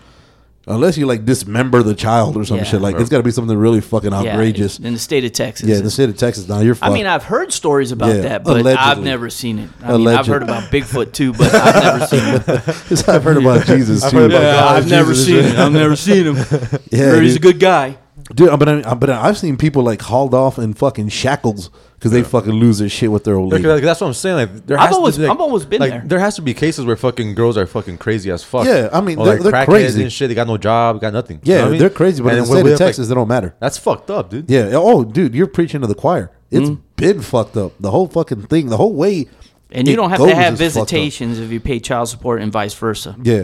unless 0.67 0.97
you 0.97 1.05
like 1.05 1.25
dismember 1.25 1.81
the 1.83 1.95
child 1.95 2.37
or 2.37 2.45
some 2.45 2.57
Yeah. 2.57 2.63
shit, 2.63 2.81
like 2.81 2.95
it's 2.97 3.09
got 3.09 3.17
to 3.17 3.23
be 3.23 3.31
something 3.31 3.57
really 3.57 3.81
fucking 3.81 4.11
Yeah, 4.11 4.19
outrageous. 4.33 4.79
in 4.79 4.93
the 4.93 4.99
state 4.99 5.25
of 5.25 5.31
Texas. 5.33 5.67
Yeah, 5.67 5.79
the 5.79 5.89
state 5.91 6.09
of 6.09 6.17
Texas. 6.17 6.47
Now 6.47 6.59
you're. 6.59 6.77
I 6.81 6.89
mean, 6.91 7.05
I've 7.07 7.23
heard 7.23 7.51
stories 7.51 7.91
about 7.91 8.15
Yeah, 8.15 8.21
that, 8.21 8.43
but 8.43 8.65
I've 8.65 9.01
never 9.01 9.29
seen 9.29 9.59
it. 9.59 9.69
I 9.83 9.97
mean, 9.97 10.07
I've 10.07 10.27
heard 10.27 10.43
about 10.43 10.71
Bigfoot 10.71 11.13
too, 11.13 11.33
but 11.33 11.53
I've 11.53 11.83
never 11.83 12.07
seen 12.07 12.97
it. 12.99 13.09
I've 13.09 13.23
heard 13.23 13.37
about 13.37 13.65
Jesus 13.65 14.03
I've 14.03 14.11
too. 14.11 14.17
heard 14.17 14.31
about 14.31 14.41
Yeah, 14.43 14.51
God, 14.53 14.75
I've 14.77 14.89
never 14.89 15.15
seen 15.15 15.35
it. 15.37 15.55
I've 15.57 15.71
never 15.73 15.95
seen 15.95 16.27
him. 16.35 16.35
Yeah, 16.91 17.05
Heard 17.11 17.23
he's 17.23 17.35
a 17.35 17.39
good 17.39 17.59
guy. 17.59 17.97
Dude, 18.35 18.57
but 18.59 18.69
I, 18.69 18.93
but 18.93 19.09
I've 19.09 19.37
seen 19.37 19.57
people 19.57 19.83
like 19.83 20.01
hauled 20.01 20.33
off 20.33 20.57
in 20.59 20.73
fucking 20.73 21.09
shackles 21.09 21.69
because 22.01 22.11
they 22.13 22.23
fucking 22.23 22.51
lose 22.53 22.79
their 22.79 22.89
shit 22.89 23.11
with 23.11 23.23
their 23.25 23.35
old 23.35 23.51
lady. 23.53 23.67
Like, 23.67 23.83
that's 23.83 24.01
what 24.01 24.07
I'm 24.07 24.13
saying. 24.15 24.35
Like 24.35 24.65
there 24.65 24.79
I've 24.79 24.87
has 24.87 24.95
always- 24.97 25.15
to 25.15 25.21
be, 25.21 25.27
like, 25.27 25.35
I've 25.35 25.41
always 25.41 25.65
been 25.65 25.79
like, 25.81 25.91
there. 25.91 26.03
There 26.03 26.19
has 26.19 26.35
to 26.37 26.41
be 26.41 26.55
cases 26.55 26.83
where 26.83 26.95
fucking 26.95 27.35
girls 27.35 27.57
are 27.59 27.67
fucking 27.67 27.99
crazy 27.99 28.31
as 28.31 28.43
fuck. 28.43 28.65
Yeah, 28.65 28.89
I 28.91 29.01
mean, 29.01 29.19
Or, 29.19 29.25
they're- 29.25 29.33
like 29.35 29.43
they're 29.43 29.51
crackheads 29.51 29.65
crazy. 29.65 30.01
and 30.01 30.11
shit. 30.11 30.29
They 30.29 30.33
got 30.33 30.47
no 30.47 30.57
job, 30.57 30.99
got 30.99 31.13
nothing. 31.13 31.39
You 31.43 31.53
Yeah, 31.53 31.57
know 31.57 31.61
what 31.61 31.67
I 31.67 31.71
mean? 31.73 31.79
they're 31.79 31.89
crazy, 31.91 32.23
but 32.23 32.29
And 32.29 32.37
in 32.39 32.43
the 32.43 32.47
then 32.47 32.49
when 32.55 32.57
state 32.57 32.63
we 32.65 32.71
of 32.73 32.79
have, 32.79 32.85
like- 32.87 32.87
Texas, 32.95 33.07
they 33.07 33.13
don't 33.15 33.27
matter. 33.27 33.53
That's 33.59 33.77
fucked 33.77 34.09
up, 34.09 34.31
dude. 34.31 34.49
Yeah. 34.49 34.71
Oh, 34.73 35.03
dude, 35.03 35.35
you're 35.35 35.45
preaching 35.47 35.81
to 35.81 35.87
the 35.87 35.93
choir. 35.95 36.31
It's 36.49 36.67
Mm-hmm. 36.69 36.81
been 36.95 37.21
fucked 37.21 37.55
up. 37.55 37.73
The 37.79 37.91
whole 37.91 38.07
fucking 38.07 38.43
thing, 38.47 38.67
the 38.69 38.77
whole 38.77 38.93
way. 38.95 39.27
And 39.71 39.87
you 39.87 39.93
it 39.93 39.97
don't 39.97 40.09
have 40.09 40.17
goes 40.19 40.29
to 40.31 40.35
have 40.35 40.53
is 40.59 40.73
fucked 40.73 40.81
up. 40.81 40.89
visitations 40.89 41.39
if 41.39 41.51
you 41.51 41.59
pay 41.59 41.79
child 41.79 42.09
support 42.09 42.41
and 42.41 42.51
vice 42.51 42.73
versa. 42.73 43.15
Yeah. 43.23 43.43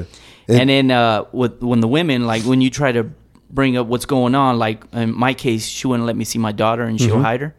And, 0.50 0.70
then 0.70 0.92
uh, 0.92 1.26
with 1.32 1.62
when 1.62 1.80
the 1.82 1.88
women 1.88 2.26
like 2.26 2.42
when 2.44 2.60
you 2.62 2.70
try 2.70 2.92
to 2.92 3.10
bring 3.50 3.78
up 3.78 3.88
what's 3.88 4.06
going 4.06 4.34
on, 4.36 4.58
like 4.60 4.84
in 4.94 5.14
my 5.14 5.34
case, 5.34 5.66
she 5.68 5.88
wouldn't 5.88 6.06
let 6.08 6.16
me 6.18 6.26
see 6.26 6.40
my 6.40 6.52
daughter 6.52 6.84
and 6.84 6.98
Mm-hmm. 7.00 7.08
she'll 7.08 7.22
hide 7.22 7.42
her. 7.42 7.56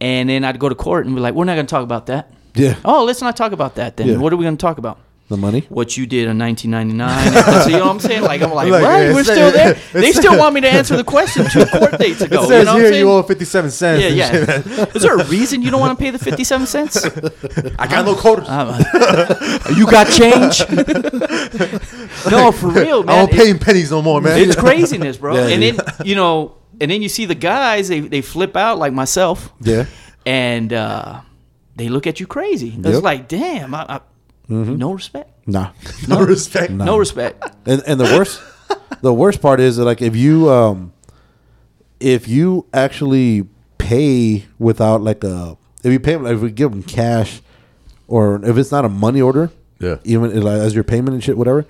And 0.00 0.28
then 0.28 0.44
I'd 0.44 0.58
go 0.58 0.68
to 0.68 0.74
court 0.74 1.06
and 1.06 1.14
be 1.14 1.20
like, 1.20 1.34
"We're 1.34 1.44
not 1.44 1.54
going 1.54 1.66
to 1.66 1.70
talk 1.70 1.82
about 1.82 2.06
that." 2.06 2.32
yeah, 2.54 2.76
Oh, 2.84 3.04
let's 3.04 3.20
not 3.22 3.36
talk 3.36 3.52
about 3.52 3.76
that 3.76 3.96
then. 3.96 4.08
Yeah. 4.08 4.16
What 4.16 4.32
are 4.32 4.36
we 4.36 4.44
going 4.44 4.56
to 4.56 4.60
talk 4.60 4.78
about? 4.78 4.98
the 5.28 5.36
money. 5.36 5.62
What 5.68 5.96
you 5.96 6.06
did 6.06 6.28
in 6.28 6.38
1999? 6.38 7.62
so 7.64 7.68
you 7.68 7.78
know 7.78 7.86
what 7.86 7.90
I'm 7.90 8.00
saying? 8.00 8.22
Like 8.22 8.42
I'm 8.42 8.52
like, 8.52 8.70
Like, 8.70 8.82
what? 8.82 9.14
We're 9.14 9.24
still 9.24 9.50
there. 9.50 9.76
They 9.92 10.12
still 10.12 10.38
want 10.38 10.54
me 10.54 10.60
to 10.60 10.68
answer 10.68 10.96
the 10.96 11.02
question 11.04 11.46
two 11.50 11.66
court 11.78 11.98
dates 11.98 12.20
ago. 12.20 12.44
It 12.44 12.58
you 12.58 12.64
know 12.64 12.76
here 12.76 12.92
you 12.92 13.10
owe 13.10 13.22
57 13.22 13.70
cents. 13.70 14.02
yeah, 14.02 14.08
yeah. 14.08 14.86
Is 14.94 15.02
there 15.02 15.18
a 15.18 15.24
reason 15.26 15.62
you 15.62 15.70
don't 15.70 15.80
want 15.80 15.98
to 15.98 16.02
pay 16.02 16.10
the 16.10 16.18
57 16.18 16.66
cents? 16.66 17.04
I 17.78 17.88
got 17.88 18.04
no 18.04 18.14
quarters. 18.14 18.46
Uh, 18.48 19.72
you 19.76 19.86
got 19.90 20.06
change? 20.08 20.60
no, 22.30 22.52
for 22.52 22.68
real, 22.68 23.02
man. 23.02 23.14
I 23.14 23.26
don't 23.26 23.32
pay 23.32 23.50
in 23.50 23.58
pennies 23.58 23.90
no 23.90 24.02
more, 24.02 24.20
man. 24.20 24.38
it's 24.38 24.54
craziness, 24.56 25.16
bro. 25.16 25.34
Yeah, 25.34 25.48
and 25.48 25.62
then 25.62 25.78
you 26.04 26.14
know, 26.14 26.54
and 26.80 26.90
then 26.90 27.02
you 27.02 27.08
see 27.08 27.24
the 27.26 27.34
guys 27.34 27.88
they 27.88 28.00
they 28.00 28.20
flip 28.22 28.56
out 28.56 28.78
like 28.78 28.92
myself, 28.92 29.52
Yeah. 29.60 29.86
and 30.24 30.72
uh, 30.72 31.20
they 31.76 31.88
look 31.88 32.06
at 32.06 32.20
you 32.20 32.26
crazy. 32.26 32.68
It's 32.68 32.76
Yep. 32.76 32.84
Mm-hmm. 32.94 33.04
like, 33.04 33.28
damn, 33.28 33.74
I, 33.74 33.86
I, 33.88 34.00
no 34.48 34.92
respect, 34.92 35.30
Nah. 35.46 35.70
no 36.08 36.20
respect. 36.20 36.70
no 36.72 36.96
respect. 36.98 37.44
And 37.66 37.82
and 37.86 37.98
the 38.00 38.04
worst, 38.04 38.40
the 39.02 39.12
worst 39.12 39.40
part 39.42 39.60
is 39.60 39.76
that 39.76 39.84
like 39.84 40.00
if 40.02 40.14
you 40.16 40.50
um, 40.50 40.92
if 42.00 42.28
you 42.28 42.66
actually 42.72 43.46
pay 43.78 44.44
without 44.58 45.02
like 45.02 45.24
a 45.24 45.56
if 45.84 45.92
you 45.92 46.00
pay 46.00 46.16
like 46.16 46.34
if 46.34 46.40
we 46.40 46.50
give 46.50 46.70
them 46.70 46.82
cash, 46.82 47.40
or 48.08 48.44
if 48.44 48.56
it's 48.56 48.70
not 48.72 48.84
a 48.84 48.88
money 48.88 49.20
order, 49.20 49.50
Yeah. 49.80 49.96
even 50.04 50.30
as 50.46 50.74
your 50.74 50.84
payment 50.84 51.14
and 51.14 51.22
shit, 51.24 51.36
whatever. 51.36 51.66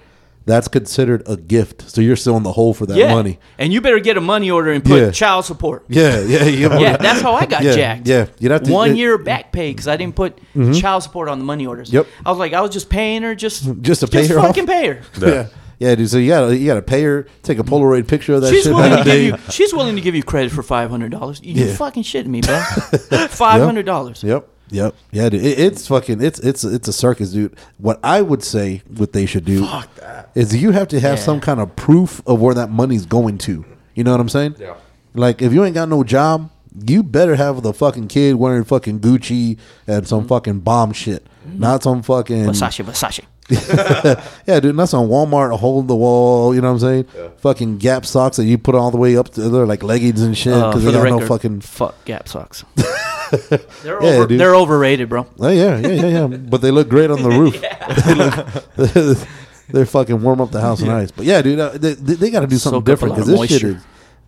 That's 0.46 0.68
considered 0.68 1.24
a 1.26 1.36
gift, 1.36 1.90
so 1.90 2.00
you're 2.00 2.14
still 2.16 2.36
in 2.36 2.44
the 2.44 2.52
hole 2.52 2.72
for 2.72 2.86
that 2.86 2.96
Yeah, 2.96 3.12
money. 3.12 3.40
and 3.58 3.72
you 3.72 3.80
better 3.80 3.98
get 3.98 4.16
a 4.16 4.20
money 4.20 4.48
order 4.48 4.70
and 4.70 4.84
put 4.84 5.00
Yeah. 5.00 5.10
child 5.10 5.44
support. 5.44 5.84
Yeah, 5.88 6.20
yeah, 6.20 6.44
you 6.44 6.70
Yeah, 6.80 6.96
that's 6.96 7.20
how 7.20 7.32
I 7.32 7.46
got 7.46 7.64
Yeah, 7.64 7.74
jacked. 7.74 8.06
yeah. 8.06 8.26
You'd 8.38 8.52
have 8.52 8.62
to- 8.62 8.70
one 8.72 8.88
it- 8.88 8.92
Mm-hmm. 8.92 8.98
year 8.98 9.18
back 9.18 9.50
pay 9.50 9.72
because 9.72 9.88
I 9.88 9.96
didn't 9.96 10.14
put 10.14 10.38
child 10.78 11.02
support 11.02 11.28
on 11.28 11.40
the 11.40 11.44
money 11.44 11.66
orders. 11.66 11.92
Yep. 11.92 12.06
I 12.24 12.30
was 12.30 12.38
like, 12.38 12.52
I 12.52 12.60
was 12.60 12.70
just 12.70 12.88
paying 12.88 13.22
her 13.22 13.34
just 13.34 13.64
Just 13.82 14.00
to 14.02 14.06
pay 14.06 14.18
just 14.20 14.30
her 14.30 14.38
off? 14.38 14.46
fucking 14.46 14.66
pay 14.68 14.86
her. 14.86 15.00
Yeah. 15.20 15.46
yeah, 15.90 15.94
dude. 15.96 16.08
So 16.08 16.18
you 16.18 16.28
gotta 16.28 16.56
you 16.56 16.66
gotta 16.66 16.80
pay 16.80 17.02
her, 17.02 17.26
take 17.42 17.58
a 17.58 17.64
Polaroid 17.64 18.06
picture 18.06 18.34
of 18.34 18.42
that 18.42 18.50
She's 18.54 18.62
shit. 18.64 18.72
willing 18.74 18.96
to 18.96 19.04
give 19.04 19.20
you. 19.20 19.36
She's 19.50 19.74
willing 19.74 19.96
to 19.96 20.00
give 20.00 20.14
you 20.14 20.22
credit 20.22 20.52
for 20.52 20.62
five 20.62 20.90
hundred 20.90 21.10
dollars. 21.10 21.40
You 21.42 21.64
Yeah. 21.66 21.74
fucking 21.74 22.04
shitting 22.04 22.26
me, 22.28 22.40
bro? 22.40 22.60
Five 23.28 23.60
hundred 23.62 23.84
dollars. 23.84 24.22
Yep. 24.22 24.30
Yep. 24.32 24.48
Yeah, 24.70 24.90
dude. 25.12 25.34
It, 25.34 25.58
it's 25.58 25.86
fucking 25.86 26.22
it's 26.22 26.38
it's 26.40 26.64
it's 26.64 26.88
a 26.88 26.92
circus, 26.92 27.32
dude. 27.32 27.56
What 27.78 28.00
I 28.02 28.20
would 28.22 28.42
say 28.42 28.82
what 28.96 29.12
they 29.12 29.26
should 29.26 29.44
do 29.44 29.66
is 30.34 30.54
you 30.56 30.72
have 30.72 30.88
to 30.88 31.00
have 31.00 31.18
Yeah. 31.18 31.24
some 31.24 31.40
kind 31.40 31.60
of 31.60 31.74
proof 31.76 32.20
of 32.26 32.40
where 32.40 32.54
that 32.54 32.70
money's 32.70 33.06
going 33.06 33.38
to. 33.38 33.64
You 33.94 34.04
know 34.04 34.10
what 34.10 34.20
I'm 34.20 34.28
saying? 34.28 34.56
Yeah. 34.58 34.74
Like 35.14 35.40
if 35.42 35.52
you 35.52 35.64
ain't 35.64 35.74
got 35.74 35.88
no 35.88 36.02
job, 36.04 36.50
you 36.86 37.02
better 37.02 37.36
have 37.36 37.62
the 37.62 37.72
fucking 37.72 38.08
kid 38.08 38.34
wearing 38.34 38.64
fucking 38.64 39.00
Gucci 39.00 39.56
and 39.86 40.06
some 40.06 40.20
Mm-hmm. 40.20 40.28
fucking 40.28 40.60
bomb 40.60 40.92
shit. 40.92 41.26
Not 41.46 41.82
some 41.84 42.02
fucking 42.02 42.46
Versace, 42.46 42.84
Versace. 42.84 43.24
Yeah, 44.46 44.60
dude, 44.60 44.76
that's 44.76 44.94
on 44.94 45.08
Walmart 45.08 45.56
hole 45.58 45.80
in 45.80 45.86
the 45.86 45.96
wall, 45.96 46.54
you 46.54 46.60
know 46.60 46.72
what 46.72 46.82
I'm 46.82 47.04
saying? 47.08 47.32
Fucking 47.38 47.78
Gap 47.78 48.04
socks 48.06 48.36
that 48.38 48.44
you 48.44 48.58
put 48.58 48.74
all 48.74 48.90
the 48.90 48.96
way 48.96 49.16
up 49.16 49.28
to 49.30 49.48
they're 49.48 49.66
like 49.66 49.82
leggings 49.82 50.22
and 50.22 50.36
shit 50.36 50.52
Uh, 50.52 50.68
because 50.70 50.82
for 50.84 50.90
they 50.90 50.98
the 50.98 51.04
got 51.04 51.08
no 51.10 51.14
record, 51.16 51.28
fucking 51.28 51.60
fuck 51.60 52.04
Gap 52.04 52.28
socks. 52.28 52.64
they're 53.82 54.02
Yeah, 54.02 54.08
over, 54.10 54.26
dude. 54.26 54.40
they're 54.40 54.54
overrated, 54.54 55.08
bro. 55.08 55.26
Oh 55.38 55.48
yeah, 55.48 55.78
yeah, 55.78 55.88
yeah, 55.88 56.06
yeah. 56.06 56.26
but 56.26 56.60
they 56.60 56.70
look 56.70 56.88
great 56.88 57.10
on 57.10 57.22
the 57.22 57.30
roof. 57.40 57.60
they 58.76 58.94
look, 58.94 59.18
they're 59.68 59.86
fucking 59.86 60.22
warm 60.22 60.40
up 60.40 60.50
the 60.52 60.60
house 60.60 60.80
nice. 60.80 61.10
But 61.10 61.26
yeah, 61.26 61.42
dude, 61.42 61.58
uh, 61.58 61.70
they, 61.70 61.94
they, 61.94 62.14
they 62.14 62.30
got 62.30 62.40
to 62.40 62.46
do 62.46 62.56
something 62.56 62.78
Soak 62.78 62.84
different 62.84 63.14
because 63.16 63.28
of 63.28 63.38
this 63.40 63.50
shit 63.50 63.62
is 63.64 63.84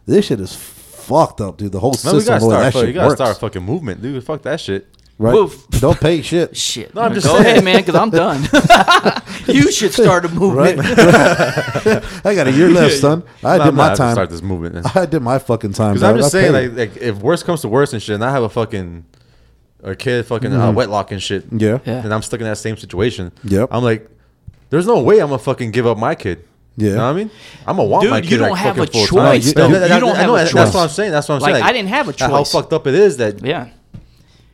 this 0.07 0.25
shit 0.27 0.41
is 0.41 0.55
fucked 0.55 1.41
up, 1.41 1.57
dude. 1.59 1.73
The 1.73 1.81
whole 1.81 1.95
Man, 2.05 2.15
we 2.15 2.21
system, 2.21 2.35
gotta 2.35 2.41
the 2.41 2.47
way 2.49 2.53
start. 2.53 2.63
that 2.65 2.73
fuck- 2.73 2.81
shit 2.81 2.89
you 2.89 2.95
gotta 2.95 3.07
works, 3.09 3.19
start 3.19 3.37
a 3.37 3.41
fucking 3.41 3.63
movement, 3.63 4.03
dude. 4.03 4.25
Fuck 4.25 4.43
that 4.43 4.61
shit. 4.61 4.89
Right? 5.19 5.35
Woof. 5.35 5.69
Don't 5.71 5.99
pay 6.01 6.23
shit, 6.23 6.57
Shit. 6.69 6.95
No, 6.95 7.03
I'm 7.03 7.15
just 7.15 7.27
Go 7.27 7.35
saying. 7.35 7.47
ahead, 7.47 7.65
man, 7.65 7.77
because 7.79 7.95
I'm 7.95 8.11
done. 8.11 8.43
you 9.47 9.71
should 9.71 9.93
start 9.93 10.25
a 10.25 10.29
right? 10.29 10.35
movement. 10.77 10.81
I 12.25 12.35
got 12.35 12.47
a 12.49 12.53
year 12.53 12.69
left, 12.71 12.95
son. 12.97 13.23
I 13.45 13.59
No, 13.59 13.65
did 13.65 13.69
I'm 13.71 13.75
my 13.77 13.87
not 13.89 13.91
to 13.91 13.97
time. 13.97 14.15
Start 14.15 14.31
this 14.31 14.43
movement. 14.43 14.97
I 14.97 15.07
did 15.07 15.21
my 15.23 15.39
fucking 15.39 15.73
time. 15.73 15.95
Because 15.95 16.03
I'm 16.03 16.17
just 16.17 16.35
I 16.35 16.41
saying, 16.41 16.53
like, 16.53 16.95
like, 16.95 16.97
if 17.03 17.17
worse 17.19 17.43
comes 17.43 17.61
to 17.63 17.69
worse 17.69 17.93
and 17.93 18.03
shit, 18.03 18.15
and 18.15 18.25
I 18.25 18.31
have 18.31 18.43
a 18.43 18.49
fucking 18.49 19.05
a 19.85 19.95
kid 19.95 20.27
fucking 20.27 20.53
uh, 20.53 20.73
wetlock 20.73 21.13
and 21.13 21.23
shit, 21.23 21.47
Mm-hmm. 21.47 21.59
Yeah. 21.59 21.79
Yeah. 21.85 22.03
and 22.05 22.13
I'm 22.13 22.23
stuck 22.23 22.41
in 22.41 22.47
that 22.47 22.59
same 22.59 22.77
situation. 22.77 23.31
Yep. 23.45 23.69
I'm 23.71 23.85
like, 23.85 24.11
there's 24.71 24.87
no 24.87 25.01
way 25.03 25.21
I'm 25.21 25.29
gonna 25.29 25.39
fucking 25.39 25.71
give 25.71 25.87
up 25.87 25.97
my 25.99 26.15
kid. 26.17 26.45
Yeah. 26.77 26.91
You 26.91 26.95
know 26.97 27.05
what 27.05 27.11
I 27.11 27.13
mean? 27.15 27.31
I'm 27.67 27.77
gonna 27.77 27.89
want 27.89 28.03
Dude, 28.03 28.11
my 28.11 28.19
you 28.21 28.39
don't 28.39 28.51
like 28.51 28.59
have 28.61 28.79
a 28.79 28.87
fucking 28.87 29.07
full 29.07 29.19
time. 29.23 29.35
choice, 29.41 29.53
That- 29.53 29.55
though. 29.57 29.69
that- 29.79 29.91
You 29.95 30.01
don't 30.01 30.15
I 30.17 30.19
have 30.19 30.27
know, 30.27 30.37
a 30.37 30.45
That's 30.45 30.75
what 30.75 30.77
I'm 30.77 30.89
saying. 30.89 31.13
That's 31.13 31.29
what 31.29 31.37
I'm 31.37 31.41
Like, 31.43 31.55
saying. 31.55 31.65
I 31.65 31.73
didn't 31.73 31.89
have 31.89 32.09
a 32.09 32.13
choice. 32.13 32.29
How 32.31 32.45
fucked 32.45 32.73
up 32.73 32.87
it 32.87 32.95
is 32.95 33.17
that 33.19 33.45
Yeah. 33.45 33.69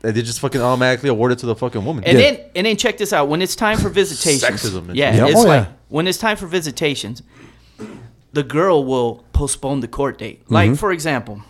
That 0.05 0.15
they 0.15 0.23
just 0.23 0.41
fucking 0.41 0.61
automatically 0.61 1.09
award 1.09 1.33
it 1.33 1.39
to 1.41 1.47
the 1.47 1.55
fucking 1.57 1.85
woman. 1.85 2.05
And 2.05 2.19
Yeah. 2.19 2.31
then 2.33 2.41
and 2.55 2.67
then 2.67 2.77
check 2.77 2.99
this 2.99 3.13
out. 3.13 3.29
When 3.29 3.43
it's 3.43 3.57
time 3.57 3.79
for 3.79 3.89
visitations, 3.89 4.43
Sexism 4.43 4.89
and 4.89 4.97
yeah, 4.97 5.11
shit. 5.13 5.21
Yeah. 5.21 5.27
it's 5.29 5.41
Oh, 5.41 5.49
like 5.49 5.67
yeah. 5.67 5.73
when 5.89 6.07
it's 6.07 6.19
time 6.19 6.37
for 6.37 6.47
visitations, 6.47 7.23
the 8.33 8.43
girl 8.43 8.85
will 8.85 9.25
postpone 9.33 9.81
the 9.81 9.89
court 9.89 10.19
date. 10.19 10.43
Like 10.49 10.71
Mm-hmm. 10.71 10.77
for 10.77 10.93
example, 10.93 11.43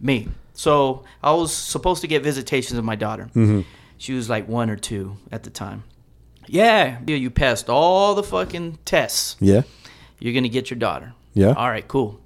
me. 0.00 0.28
So 0.54 1.04
I 1.22 1.32
was 1.32 1.52
supposed 1.54 2.00
to 2.02 2.06
get 2.08 2.22
visitations 2.22 2.78
of 2.78 2.84
my 2.84 2.96
daughter. 2.96 3.24
Mm-hmm. 3.34 3.60
She 3.98 4.12
was 4.14 4.28
like 4.30 4.48
one 4.48 4.70
or 4.70 4.76
two 4.76 5.16
at 5.32 5.42
the 5.42 5.50
time. 5.50 5.84
Yeah, 6.46 6.98
yeah, 7.06 7.16
you 7.16 7.30
passed 7.30 7.68
all 7.68 8.14
the 8.14 8.22
fucking 8.22 8.78
tests. 8.84 9.36
Yeah. 9.40 9.62
You're 10.18 10.34
gonna 10.34 10.48
get 10.48 10.70
your 10.70 10.78
daughter. 10.78 11.12
Yeah. 11.34 11.52
All 11.52 11.68
right, 11.70 11.86
cool. 11.86 12.18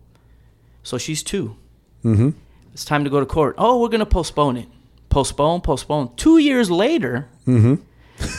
So 0.83 0.99
she's 0.99 1.23
2 1.23 1.57
Mm-hmm. 2.05 2.31
It's 2.73 2.85
time 2.85 3.05
to 3.05 3.11
go 3.11 3.21
to 3.21 3.27
court. 3.27 3.55
Oh, 3.59 3.81
we're 3.81 3.89
gonna 3.89 4.05
postpone 4.07 4.57
it. 4.59 4.69
Postpone, 5.15 5.61
postpone. 5.61 6.11
Two 6.17 6.39
years 6.39 6.69
later, 6.71 7.29
Mm-hmm. 7.47 7.75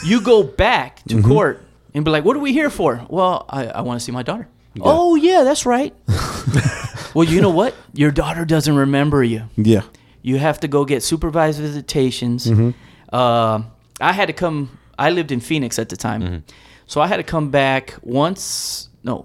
you 0.04 0.20
go 0.20 0.42
back 0.66 1.02
to 1.08 1.22
court 1.22 1.62
and 1.94 2.04
be 2.04 2.10
like, 2.10 2.24
"What 2.24 2.36
are 2.36 2.40
we 2.40 2.52
here 2.52 2.68
for?" 2.70 3.00
Well, 3.08 3.46
I, 3.48 3.66
I 3.66 3.80
want 3.80 3.98
to 3.98 4.04
see 4.04 4.12
my 4.12 4.22
daughter. 4.22 4.46
Oh 4.80 5.14
yeah, 5.14 5.42
that's 5.42 5.64
right. 5.64 5.94
well, 7.14 7.24
you 7.24 7.40
know 7.40 7.50
what? 7.50 7.74
Your 7.94 8.10
daughter 8.10 8.44
doesn't 8.44 8.76
remember 8.76 9.24
you. 9.24 9.44
Yeah. 9.56 9.82
You 10.22 10.36
have 10.38 10.60
to 10.60 10.68
go 10.68 10.84
get 10.84 11.02
supervised 11.02 11.60
visitations. 11.60 12.46
Mm-hmm. 12.46 12.70
Uh, 13.10 13.62
I 14.00 14.12
had 14.12 14.26
to 14.26 14.34
come. 14.34 14.78
I 14.98 15.10
lived 15.10 15.30
in 15.32 15.40
Phoenix 15.40 15.78
at 15.78 15.88
the 15.88 15.96
time, 15.96 16.44
so 16.86 17.00
I 17.00 17.06
had 17.06 17.16
to 17.16 17.22
come 17.22 17.50
back 17.50 17.94
once. 18.02 18.90
No, 19.02 19.24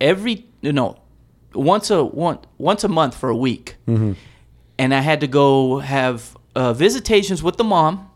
every 0.00 0.46
no, 0.62 0.96
once 1.54 1.90
a 1.90 2.02
one 2.02 2.38
once 2.58 2.82
a 2.82 2.88
month 2.88 3.14
for 3.14 3.28
a 3.28 3.36
week, 3.36 3.76
Mm-hmm. 3.86 4.12
and 4.78 4.92
I 4.94 5.00
had 5.00 5.20
to 5.20 5.26
go 5.28 5.78
have 5.78 6.36
uh, 6.54 6.72
visitations 6.72 7.42
with 7.42 7.56
the 7.56 7.64
mom 7.64 8.10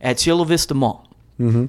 at 0.00 0.18
Chula 0.18 0.44
Vista 0.46 0.74
Mall. 0.74 1.06
Mm-hmm. 1.38 1.66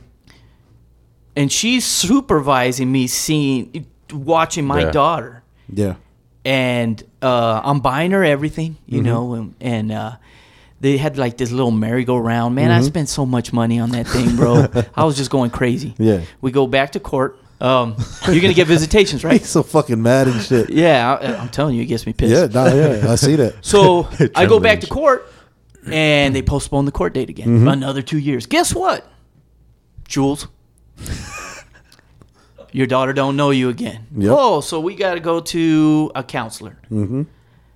And 1.35 1.51
she's 1.51 1.85
supervising 1.85 2.91
me, 2.91 3.07
seeing, 3.07 3.85
watching 4.11 4.65
my 4.65 4.81
Yeah. 4.81 4.91
daughter 4.91 5.43
Yeah. 5.73 5.95
and 6.43 7.01
uh, 7.21 7.61
I'm 7.63 7.79
buying 7.79 8.11
her 8.11 8.23
everything, 8.23 8.75
you 8.85 8.97
Mm-hmm. 8.99 9.05
know, 9.05 9.33
and, 9.35 9.55
and 9.61 9.91
uh, 9.91 10.11
they 10.81 10.97
had 10.97 11.17
like 11.17 11.37
this 11.37 11.51
little 11.51 11.71
merry-go-round. 11.71 12.53
Man, 12.55 12.69
Mm-hmm. 12.71 12.79
I 12.79 12.87
spent 12.87 13.09
so 13.09 13.25
much 13.25 13.53
money 13.53 13.79
on 13.79 13.91
that 13.91 14.07
thing, 14.07 14.35
bro. 14.35 14.65
I 14.95 15.05
was 15.05 15.15
just 15.15 15.29
going 15.31 15.51
crazy. 15.51 15.93
Yeah. 15.97 16.21
We 16.41 16.51
go 16.51 16.67
back 16.67 16.91
to 16.93 16.99
court. 16.99 17.37
Um, 17.61 17.95
you're 18.27 18.41
gonna 18.41 18.55
get 18.55 18.65
visitations, 18.67 19.23
right? 19.23 19.33
He's 19.39 19.47
so 19.49 19.61
fucking 19.61 20.01
mad 20.01 20.27
and 20.27 20.41
shit. 20.41 20.71
Yeah, 20.71 21.15
I, 21.21 21.35
I'm 21.35 21.49
telling 21.49 21.75
you, 21.75 21.83
it 21.83 21.85
gets 21.85 22.07
me 22.07 22.11
pissed. 22.13 22.33
Yeah, 22.33 22.47
nah, 22.47 22.73
yeah, 22.73 23.05
I 23.11 23.13
see 23.15 23.35
that. 23.35 23.63
So 23.63 24.09
I 24.35 24.47
go 24.47 24.59
back 24.59 24.79
to 24.81 24.87
court, 24.87 25.30
and 25.89 26.35
they 26.35 26.41
postpone 26.41 26.85
the 26.85 26.91
court 26.91 27.13
date 27.13 27.29
again 27.29 27.47
Mm-hmm. 27.47 27.67
another 27.67 28.01
two 28.01 28.17
years. 28.19 28.45
Guess 28.45 28.73
what, 28.75 29.05
Jules? 30.07 30.47
Your 32.73 32.87
daughter 32.87 33.11
don't 33.11 33.35
know 33.35 33.49
you 33.49 33.67
again. 33.69 34.07
Yep. 34.15 34.31
Oh, 34.33 34.61
so 34.61 34.79
we 34.79 34.95
got 34.95 35.15
to 35.15 35.19
go 35.19 35.41
to 35.41 36.11
a 36.15 36.23
counselor. 36.23 36.77
Mm-hmm. 36.89 37.23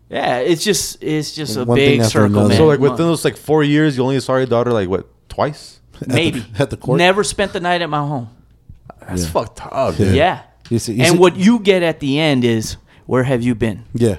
Yeah, 0.10 0.38
it's 0.38 0.64
just 0.64 1.04
it's 1.04 1.34
just 1.34 1.58
a 1.58 1.66
One 1.66 1.76
big 1.76 2.04
circle, 2.04 2.48
man. 2.48 2.56
So 2.58 2.68
like 2.68 2.80
within 2.80 2.98
those 2.98 3.26
like 3.26 3.36
four 3.36 3.64
years, 3.64 3.98
you 3.98 4.04
only 4.04 4.20
saw 4.22 4.38
your 4.38 4.46
daughter 4.46 4.72
like 4.72 4.88
what 4.88 5.08
twice? 5.28 5.82
maybe 6.08 6.46
at 6.60 6.70
the 6.70 6.78
court? 6.78 6.98
Never 7.00 7.24
spent 7.26 7.52
the 7.54 7.60
night 7.60 7.82
at 7.82 7.90
my 7.90 7.98
home. 8.00 8.30
That's 9.02 9.24
Yeah. 9.24 9.30
fucked 9.32 9.62
up, 9.66 9.98
dude. 9.98 10.16
Yeah. 10.16 10.44
You 10.70 10.80
see- 10.80 10.94
you 10.94 11.04
and 11.04 11.14
see- 11.14 11.18
what 11.18 11.36
you 11.36 11.60
get 11.60 11.84
at 11.84 12.00
the 12.00 12.20
end 12.20 12.46
is 12.46 12.78
where 13.06 13.24
have 13.24 13.42
you 13.44 13.54
been? 13.56 13.84
Yeah. 13.94 14.18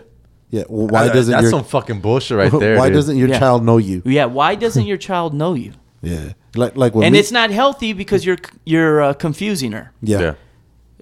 Yeah. 0.51 0.65
Well, 0.69 0.87
why 0.89 1.05
That- 1.07 1.15
doesn't 1.15 1.33
that's 1.33 1.43
your 1.43 1.51
some 1.51 1.65
fucking 1.65 2.01
bullshit 2.01 2.37
right 2.39 2.53
there? 2.61 2.77
why 2.79 2.87
dude. 2.89 2.95
doesn't 2.95 3.17
your 3.17 3.29
Yeah. 3.29 3.39
child 3.39 3.65
know 3.65 3.79
you? 3.79 4.03
Yeah. 4.05 4.27
Why 4.27 4.55
doesn't 4.55 4.87
your 4.87 4.97
child 4.99 5.35
know 5.35 5.55
you? 5.55 5.73
Yeah. 6.03 6.33
Like 6.55 6.77
like 6.77 6.95
And 6.95 7.13
we- 7.13 7.19
it's 7.19 7.33
not 7.33 7.51
healthy 7.51 7.93
because 7.93 8.25
you're 8.27 8.39
you're 8.65 9.03
uh, 9.03 9.13
confusing 9.15 9.73
her. 9.73 9.93
yeah. 10.03 10.21
Yeah. 10.21 10.35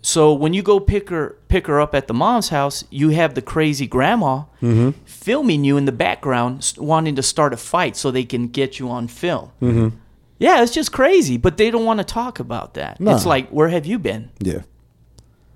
So 0.02 0.32
when 0.34 0.52
you 0.54 0.62
go 0.62 0.80
pick 0.80 1.08
her 1.10 1.36
pick 1.48 1.66
her 1.66 1.80
up 1.80 1.94
at 1.94 2.06
the 2.08 2.14
mom's 2.14 2.48
house, 2.50 2.84
you 2.90 3.10
have 3.10 3.34
the 3.34 3.42
crazy 3.42 3.86
grandma 3.86 4.44
Mm-hmm. 4.62 4.90
filming 5.04 5.64
you 5.64 5.76
in 5.76 5.84
the 5.84 5.92
background, 5.92 6.72
wanting 6.78 7.14
to 7.16 7.22
start 7.22 7.52
a 7.52 7.56
fight 7.56 7.96
so 7.96 8.10
they 8.10 8.24
can 8.24 8.48
get 8.48 8.78
you 8.78 8.88
on 8.90 9.08
film. 9.08 9.50
Mm-hmm. 9.60 9.88
Yeah, 10.38 10.62
it's 10.62 10.72
just 10.72 10.90
crazy, 10.92 11.36
but 11.38 11.56
they 11.56 11.70
don't 11.70 11.84
want 11.84 11.98
to 12.00 12.04
talk 12.04 12.40
about 12.40 12.74
that. 12.74 12.98
Nah. 13.00 13.14
It's 13.14 13.24
like, 13.26 13.48
where 13.50 13.68
have 13.68 13.86
you 13.86 13.98
been? 13.98 14.30
Yeah. 14.40 14.62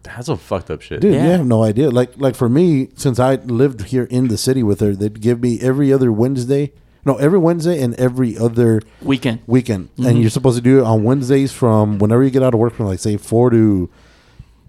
That's 0.05 0.27
some 0.27 0.39
fucked 0.39 0.71
up 0.71 0.81
shit. 0.81 1.01
Dude, 1.01 1.15
Yeah. 1.15 1.25
you 1.25 1.31
have 1.31 1.47
no 1.47 1.63
idea. 1.65 1.91
Like 1.91 2.13
like 2.19 2.35
for 2.35 2.49
me, 2.49 2.89
since 2.95 3.19
I 3.19 3.35
lived 3.37 3.87
here 3.87 4.05
in 4.05 4.29
the 4.29 4.39
city 4.39 4.63
with 4.63 4.81
her, 4.81 4.95
they'd 4.95 5.21
give 5.21 5.41
me 5.43 5.61
every 5.61 5.93
other 5.93 6.11
Wednesday. 6.13 6.73
No, 7.05 7.17
every 7.17 7.39
Wednesday 7.39 7.81
and 7.83 7.95
every 7.95 8.37
other 8.37 8.83
Weekend. 9.03 9.41
weekend. 9.47 9.89
Mm-hmm. 9.95 10.07
And 10.07 10.21
you're 10.21 10.31
supposed 10.31 10.57
to 10.57 10.63
do 10.63 10.79
it 10.81 10.85
on 10.85 11.05
Wednesdays 11.05 11.53
from 11.53 11.99
whenever 11.99 12.23
you 12.23 12.31
get 12.31 12.43
out 12.43 12.55
of 12.55 12.61
work 12.61 12.75
from 12.75 12.87
like 12.87 12.99
say 12.99 13.17
four 13.17 13.51
to 13.51 13.89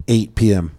eight 0.07 0.35
PM. 0.35 0.71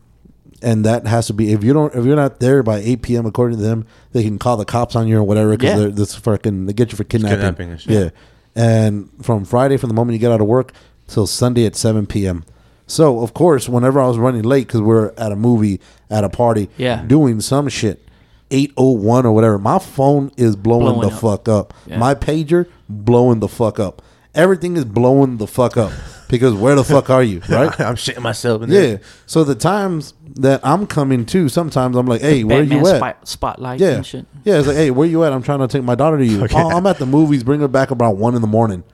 And 0.63 0.85
that 0.85 1.07
has 1.07 1.27
to 1.29 1.33
be 1.33 1.53
if 1.53 1.65
you 1.65 1.73
don't 1.73 1.95
if 1.95 2.05
you're 2.05 2.17
not 2.17 2.41
there 2.41 2.63
by 2.63 2.79
eight 2.79 3.03
PM 3.03 3.25
according 3.27 3.59
to 3.59 3.63
them, 3.65 3.87
they 4.13 4.23
can 4.23 4.39
call 4.39 4.57
the 4.57 4.65
cops 4.65 4.95
on 4.95 5.09
you 5.09 5.19
or 5.19 5.23
whatever 5.23 5.51
because 5.57 5.71
Yeah. 5.71 5.77
they're 5.79 5.91
this 5.91 6.15
fucking 6.15 6.67
they 6.67 6.73
get 6.73 6.93
you 6.93 6.97
for 6.97 7.05
kidnapping. 7.05 7.39
kidnapping 7.39 7.71
and 7.71 7.81
shit. 7.81 7.93
Yeah. 7.93 8.11
And 8.55 9.09
from 9.23 9.45
Friday 9.45 9.77
from 9.77 9.89
the 9.89 9.95
moment 9.95 10.15
you 10.15 10.19
get 10.19 10.33
out 10.33 10.41
of 10.41 10.47
work 10.47 10.73
till 11.07 11.27
Sunday 11.27 11.65
at 11.67 11.77
seven 11.77 12.07
PM. 12.07 12.45
So 12.91 13.20
of 13.20 13.34
course, 13.34 13.68
whenever 13.68 14.01
I 14.01 14.07
was 14.09 14.18
running 14.18 14.43
late 14.43 14.66
because 14.66 14.80
we're 14.80 15.12
at 15.16 15.32
a 15.32 15.36
movie, 15.36 15.80
at 16.11 16.24
a 16.24 16.28
party, 16.28 16.68
Yeah. 16.76 17.03
doing 17.07 17.41
some 17.41 17.68
shit, 17.68 18.07
eight 18.51 18.72
oh 18.76 18.93
one 18.93 19.24
or 19.24 19.32
whatever, 19.32 19.59
my 19.59 19.78
phone 19.78 20.32
is 20.36 20.57
blowing, 20.57 20.95
Blowing 20.95 21.09
the 21.09 21.14
up. 21.14 21.20
fuck 21.20 21.49
up. 21.49 21.74
Yeah. 21.86 21.99
My 21.99 22.14
pager 22.14 22.66
blowing 22.88 23.41
the 23.41 23.49
fuck 23.49 23.78
up. 23.78 24.03
Everything 24.34 24.76
is 24.76 24.84
blowing 24.84 25.38
the 25.38 25.47
fuck 25.47 25.76
up 25.76 25.93
because 26.28 26.55
where 26.55 26.74
the 26.74 26.84
fuck 26.84 27.11
are 27.11 27.22
you, 27.22 27.41
right? 27.49 27.80
I'm 27.80 27.95
shitting 27.97 28.22
myself. 28.22 28.62
In 28.62 28.70
yeah. 28.70 28.80
there. 28.80 29.01
So 29.26 29.43
the 29.45 29.55
times 29.57 30.14
that 30.36 30.61
I'm 30.64 30.86
coming 30.86 31.26
to, 31.26 31.49
sometimes 31.49 31.97
I'm 31.97 32.07
like, 32.07 32.20
hey, 32.20 32.45
where 32.45 32.61
Batman 32.62 32.78
you 32.78 32.86
at? 32.88 32.97
spot- 32.97 33.28
spotlight 33.28 33.80
Yeah. 33.80 34.03
Yeah, 34.45 34.59
it's 34.59 34.68
like, 34.68 34.76
hey, 34.76 34.91
where 34.93 35.07
you 35.09 35.24
at? 35.24 35.32
I'm 35.32 35.43
trying 35.43 35.59
to 35.59 35.68
take 35.68 35.82
my 35.82 35.95
daughter 35.97 36.18
to 36.18 36.24
you. 36.24 36.47
Oh, 36.55 36.70
I'm 36.70 36.86
at 36.86 36.99
the 36.99 37.07
movies. 37.07 37.43
Bring 37.45 37.61
her 37.61 37.68
back 37.68 37.91
about 37.91 38.16
one 38.16 38.34
in 38.36 38.41
the 38.41 38.47
morning 38.49 38.84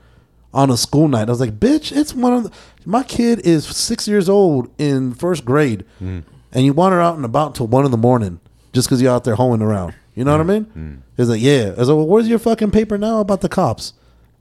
on 0.57 0.71
a 0.71 0.75
school 0.75 1.07
night. 1.07 1.27
I 1.27 1.31
was 1.31 1.39
like, 1.39 1.59
bitch, 1.59 1.95
it's 1.95 2.15
one 2.15 2.33
of 2.33 2.43
the, 2.43 2.51
my 2.83 3.03
kid 3.03 3.45
is 3.45 3.65
six 3.65 4.07
years 4.07 4.27
old 4.27 4.71
in 4.79 5.13
first 5.13 5.45
grade, 5.45 5.85
mm. 6.01 6.23
and 6.51 6.65
you 6.65 6.73
want 6.73 6.93
her 6.93 7.01
out 7.01 7.15
and 7.15 7.23
about 7.23 7.53
till 7.53 7.67
one 7.67 7.85
in 7.85 7.91
the 7.91 7.97
morning 7.97 8.39
just 8.73 8.87
because 8.87 8.99
you're 8.99 9.13
out 9.13 9.23
there 9.23 9.35
hoeing 9.35 9.61
around. 9.61 9.93
You 10.15 10.23
know 10.23 10.31
what 10.31 10.41
I 10.41 10.43
mm. 10.45 10.47
mean? 10.47 10.65
Mm. 10.75 11.01
It's 11.15 11.29
like, 11.29 11.41
yeah. 11.41 11.73
I 11.75 11.79
was 11.79 11.89
like, 11.89 11.95
well, 11.95 12.07
where's 12.07 12.27
your 12.27 12.39
fucking 12.39 12.71
paper 12.71 12.97
now 12.97 13.19
about 13.19 13.41
the 13.41 13.49
cops? 13.49 13.93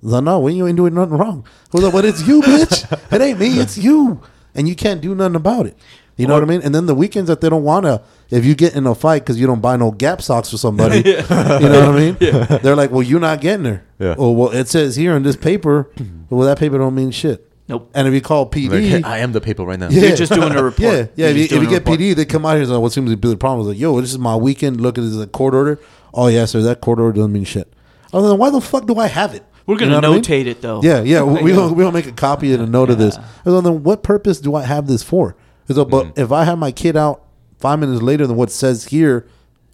I 0.02 0.06
was 0.06 0.12
like, 0.14 0.24
no, 0.24 0.40
we 0.40 0.54
you 0.54 0.66
ain't 0.66 0.78
doing 0.78 0.94
nothing 0.94 1.18
wrong. 1.18 1.46
I 1.46 1.76
was 1.76 1.84
like, 1.84 1.92
but 1.92 2.06
it's 2.06 2.26
you, 2.26 2.40
bitch. 2.40 3.12
it 3.12 3.20
ain't 3.20 3.38
me. 3.38 3.58
It's 3.60 3.76
you, 3.76 4.22
and 4.54 4.66
you 4.66 4.74
can't 4.74 5.02
do 5.02 5.14
nothing 5.14 5.36
about 5.36 5.66
it. 5.66 5.76
You 6.16 6.26
know 6.26 6.34
what 6.34 6.42
I 6.42 6.46
mean? 6.46 6.62
And 6.62 6.74
then 6.74 6.86
the 6.86 6.94
weekends 6.94 7.28
that 7.28 7.40
they 7.42 7.50
don't 7.50 7.62
want 7.62 7.84
to, 7.84 8.02
if 8.30 8.44
you 8.44 8.54
get 8.54 8.74
in 8.74 8.86
a 8.86 8.94
fight 8.94 9.20
because 9.22 9.38
you 9.38 9.46
don't 9.46 9.60
buy 9.60 9.76
no 9.76 9.90
Gap 9.90 10.22
socks 10.22 10.50
for 10.50 10.56
somebody, 10.56 10.96
you 11.06 11.16
know 11.18 11.90
what 11.90 11.94
I 11.94 11.98
mean? 11.98 12.16
They're 12.62 12.74
like, 12.76 12.90
well, 12.90 13.02
you're 13.02 13.20
not 13.20 13.40
getting 13.42 13.66
her. 13.66 13.84
Yeah. 13.98 14.14
Oh, 14.16 14.30
well, 14.32 14.50
it 14.50 14.68
says 14.68 14.96
here 14.96 15.14
on 15.14 15.22
this 15.24 15.36
paper, 15.36 15.90
well, 16.30 16.46
that 16.46 16.58
paper 16.58 16.78
don't 16.78 16.94
mean 16.94 17.10
shit. 17.10 17.50
Nope. 17.68 17.90
And 17.94 18.06
if 18.08 18.14
you 18.14 18.20
call 18.20 18.48
PD, 18.48 19.04
I 19.04 19.18
am 19.18 19.32
the 19.32 19.40
paper 19.40 19.64
right 19.64 19.78
now. 19.78 19.88
yeah. 19.90 20.08
You're 20.08 20.16
just 20.16 20.32
doing 20.32 20.54
a 20.54 20.62
report. 20.62 20.80
Yeah, 20.80 21.06
yeah. 21.16 21.26
If 21.28 21.36
you, 21.36 21.42
just 21.42 21.52
if 21.54 21.62
you 21.62 21.68
a 21.68 21.70
get 21.70 21.80
report. 21.80 21.98
PD, 22.00 22.14
they 22.14 22.24
come 22.24 22.46
out 22.46 22.52
here 22.52 22.60
and 22.60 22.68
say, 22.70 22.76
what 22.76 22.92
seems 22.92 23.10
to 23.10 23.16
be 23.16 23.28
the 23.28 23.36
problem? 23.36 23.68
It's 23.68 23.74
like, 23.74 23.80
yo, 23.80 24.00
this 24.00 24.10
is 24.12 24.18
my 24.18 24.36
weekend. 24.36 24.80
Look 24.80 24.96
at 24.98 25.02
this 25.02 25.16
a 25.18 25.26
court 25.26 25.52
order. 25.52 25.78
Oh, 26.14 26.28
yeah, 26.28 26.44
sir, 26.44 26.62
that 26.62 26.80
court 26.80 26.98
order 27.00 27.16
doesn't 27.16 27.32
mean 27.32 27.44
shit. 27.44 27.70
I 28.12 28.18
was 28.18 28.30
like, 28.30 28.38
why 28.38 28.50
the 28.50 28.60
fuck 28.60 28.86
do 28.86 28.96
I 28.98 29.08
have 29.08 29.34
it? 29.34 29.44
We're 29.66 29.76
gonna 29.76 29.96
what 29.96 30.04
I 30.04 30.10
mean? 30.10 30.22
notate 30.22 30.46
it 30.46 30.62
though. 30.62 30.80
Yeah, 30.82 31.02
yeah. 31.02 31.24
We 31.24 31.50
don't 31.50 31.74
we 31.74 31.82
don't 31.82 31.92
make 31.92 32.06
a 32.06 32.12
copy 32.12 32.52
and 32.54 32.62
a 32.62 32.66
note 32.66 32.88
of 32.88 32.98
this. 32.98 33.16
I 33.18 33.22
was 33.44 33.54
like, 33.54 33.64
then 33.64 33.82
what 33.82 34.04
purpose 34.04 34.38
do 34.40 34.54
I 34.54 34.62
have 34.62 34.86
this 34.86 35.02
for? 35.02 35.34
I 35.68 35.72
was 35.72 35.78
like, 35.78 35.88
but 35.88 36.04
Mm-hmm. 36.06 36.20
if 36.20 36.32
I 36.32 36.44
have 36.44 36.58
my 36.58 36.70
kid 36.72 36.96
out 36.96 37.24
five 37.58 37.78
minutes 37.78 38.02
later 38.02 38.26
than 38.26 38.36
what 38.36 38.50
says 38.50 38.84
here, 38.86 39.26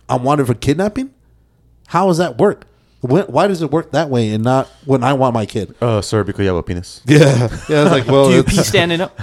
I'm 0.09 0.23
wanted 0.23 0.47
for 0.47 0.55
kidnapping. 0.55 1.11
How 1.89 2.07
does 2.07 2.19
that 2.19 2.39
work? 2.39 2.67
When, 3.01 3.25
why 3.25 3.47
does 3.49 3.61
it 3.63 3.71
work 3.73 3.91
that 3.93 4.09
way 4.11 4.31
and 4.31 4.45
not 4.45 4.69
when 4.85 5.03
I 5.03 5.13
want 5.13 5.35
my 5.35 5.45
kid? 5.45 5.75
Uh, 5.83 6.01
sir, 6.01 6.23
because 6.25 6.41
you 6.43 6.47
have 6.49 6.57
a 6.57 6.63
penis. 6.63 7.03
Yeah, 7.05 7.19
yeah. 7.69 7.83
It's 7.83 7.91
like, 7.91 8.07
well, 8.07 8.29
Do 8.29 8.35
you 8.35 8.41
it's, 8.41 8.51
pee 8.51 8.63
standing 8.63 9.01
up? 9.01 9.19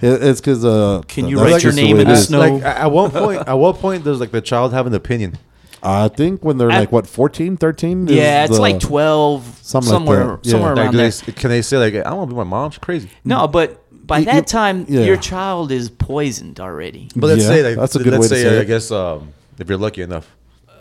it's 0.00 0.40
because 0.40 0.64
uh, 0.64 1.02
Can 1.06 1.28
you 1.28 1.36
that's 1.36 1.52
write 1.52 1.62
your 1.62 1.72
name 1.72 1.96
in 1.96 2.06
it 2.06 2.10
the 2.10 2.16
snow? 2.16 2.38
Like 2.38 2.62
at 2.62 2.76
at 2.78 2.90
one 2.92 3.10
point, 3.10 3.46
at 3.46 3.54
what 3.54 3.76
point 3.76 4.04
does 4.04 4.20
like 4.20 4.30
the 4.30 4.40
child 4.40 4.72
have 4.72 4.86
an 4.86 4.94
opinion? 4.94 5.36
I 5.82 6.08
think 6.08 6.44
when 6.44 6.58
they're 6.58 6.70
At- 6.70 6.80
like 6.80 6.92
what 6.92 7.06
14, 7.06 7.56
13? 7.56 8.08
yeah, 8.08 8.44
it's 8.44 8.54
the- 8.56 8.60
like 8.60 8.80
twelve, 8.80 9.44
Something 9.62 9.90
like 9.92 9.96
somewhere. 9.98 10.38
Yeah. 10.42 10.50
somewhere 10.52 10.74
Like, 10.74 10.84
around 10.86 10.92
do 10.92 10.98
there. 10.98 11.10
they, 11.10 11.32
can 11.32 11.50
they 11.50 11.62
say 11.62 11.76
like, 11.78 11.94
I 12.06 12.12
want 12.14 12.30
to 12.30 12.34
be 12.34 12.38
my 12.38 12.44
mom? 12.44 12.70
She's 12.72 12.78
crazy. 12.78 13.10
No, 13.24 13.46
but 13.46 13.80
by 14.08 14.18
You- 14.18 14.24
that 14.24 14.36
you- 14.36 14.42
time, 14.42 14.86
yeah. 14.88 15.02
your 15.02 15.16
child 15.16 15.70
is 15.70 15.88
poisoned 15.88 16.58
already. 16.58 17.08
But 17.14 17.28
let's 17.28 17.42
Yeah, 17.42 17.48
say 17.48 17.62
like, 17.62 17.76
that's 17.76 17.94
a 17.94 18.02
good 18.02 18.12
let's 18.14 18.22
way 18.22 18.28
to 18.28 18.34
say, 18.34 18.42
say 18.42 18.56
uh, 18.56 18.58
it. 18.58 18.62
I 18.62 18.64
guess 18.64 18.90
um, 18.90 19.28
if 19.60 19.68
you're 19.68 19.78
lucky 19.78 20.02
enough. 20.02 20.26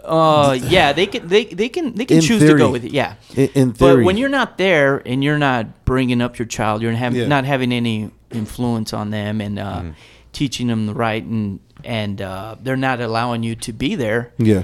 Uh, 0.03 0.57
yeah, 0.63 0.93
they 0.93 1.05
can, 1.05 1.27
they, 1.27 1.43
they 1.45 1.67
can, 1.69 1.93
they 1.93 2.05
can 2.05 2.17
In 2.17 2.23
choose 2.23 2.39
to 2.41 2.57
go 2.57 2.71
with 2.71 2.85
it. 2.85 2.91
Yeah, 2.93 3.15
In- 3.35 3.49
in 3.55 3.71
But 3.71 4.03
when 4.03 4.15
you're 4.17 4.29
not 4.29 4.57
there 4.57 5.01
and 5.05 5.21
you're 5.23 5.37
not 5.37 5.83
bringing 5.85 6.21
up 6.21 6.39
your 6.39 6.45
child, 6.47 6.81
you're 6.81 6.93
having, 6.93 7.19
Yeah. 7.19 7.27
not 7.27 7.43
having 7.45 7.71
any 7.73 8.09
influence 8.31 8.93
on 8.93 9.11
them 9.11 9.41
and 9.41 9.59
uh, 9.59 9.83
teaching 10.31 10.67
them 10.67 10.87
the 10.87 10.93
right 10.93 11.23
and 11.23 11.59
and 11.83 12.21
uh, 12.21 12.55
they're 12.63 12.75
not 12.75 12.99
allowing 13.01 13.43
you 13.43 13.53
to 13.55 13.71
be 13.73 13.95
there. 13.95 14.31
Yeah. 14.37 14.63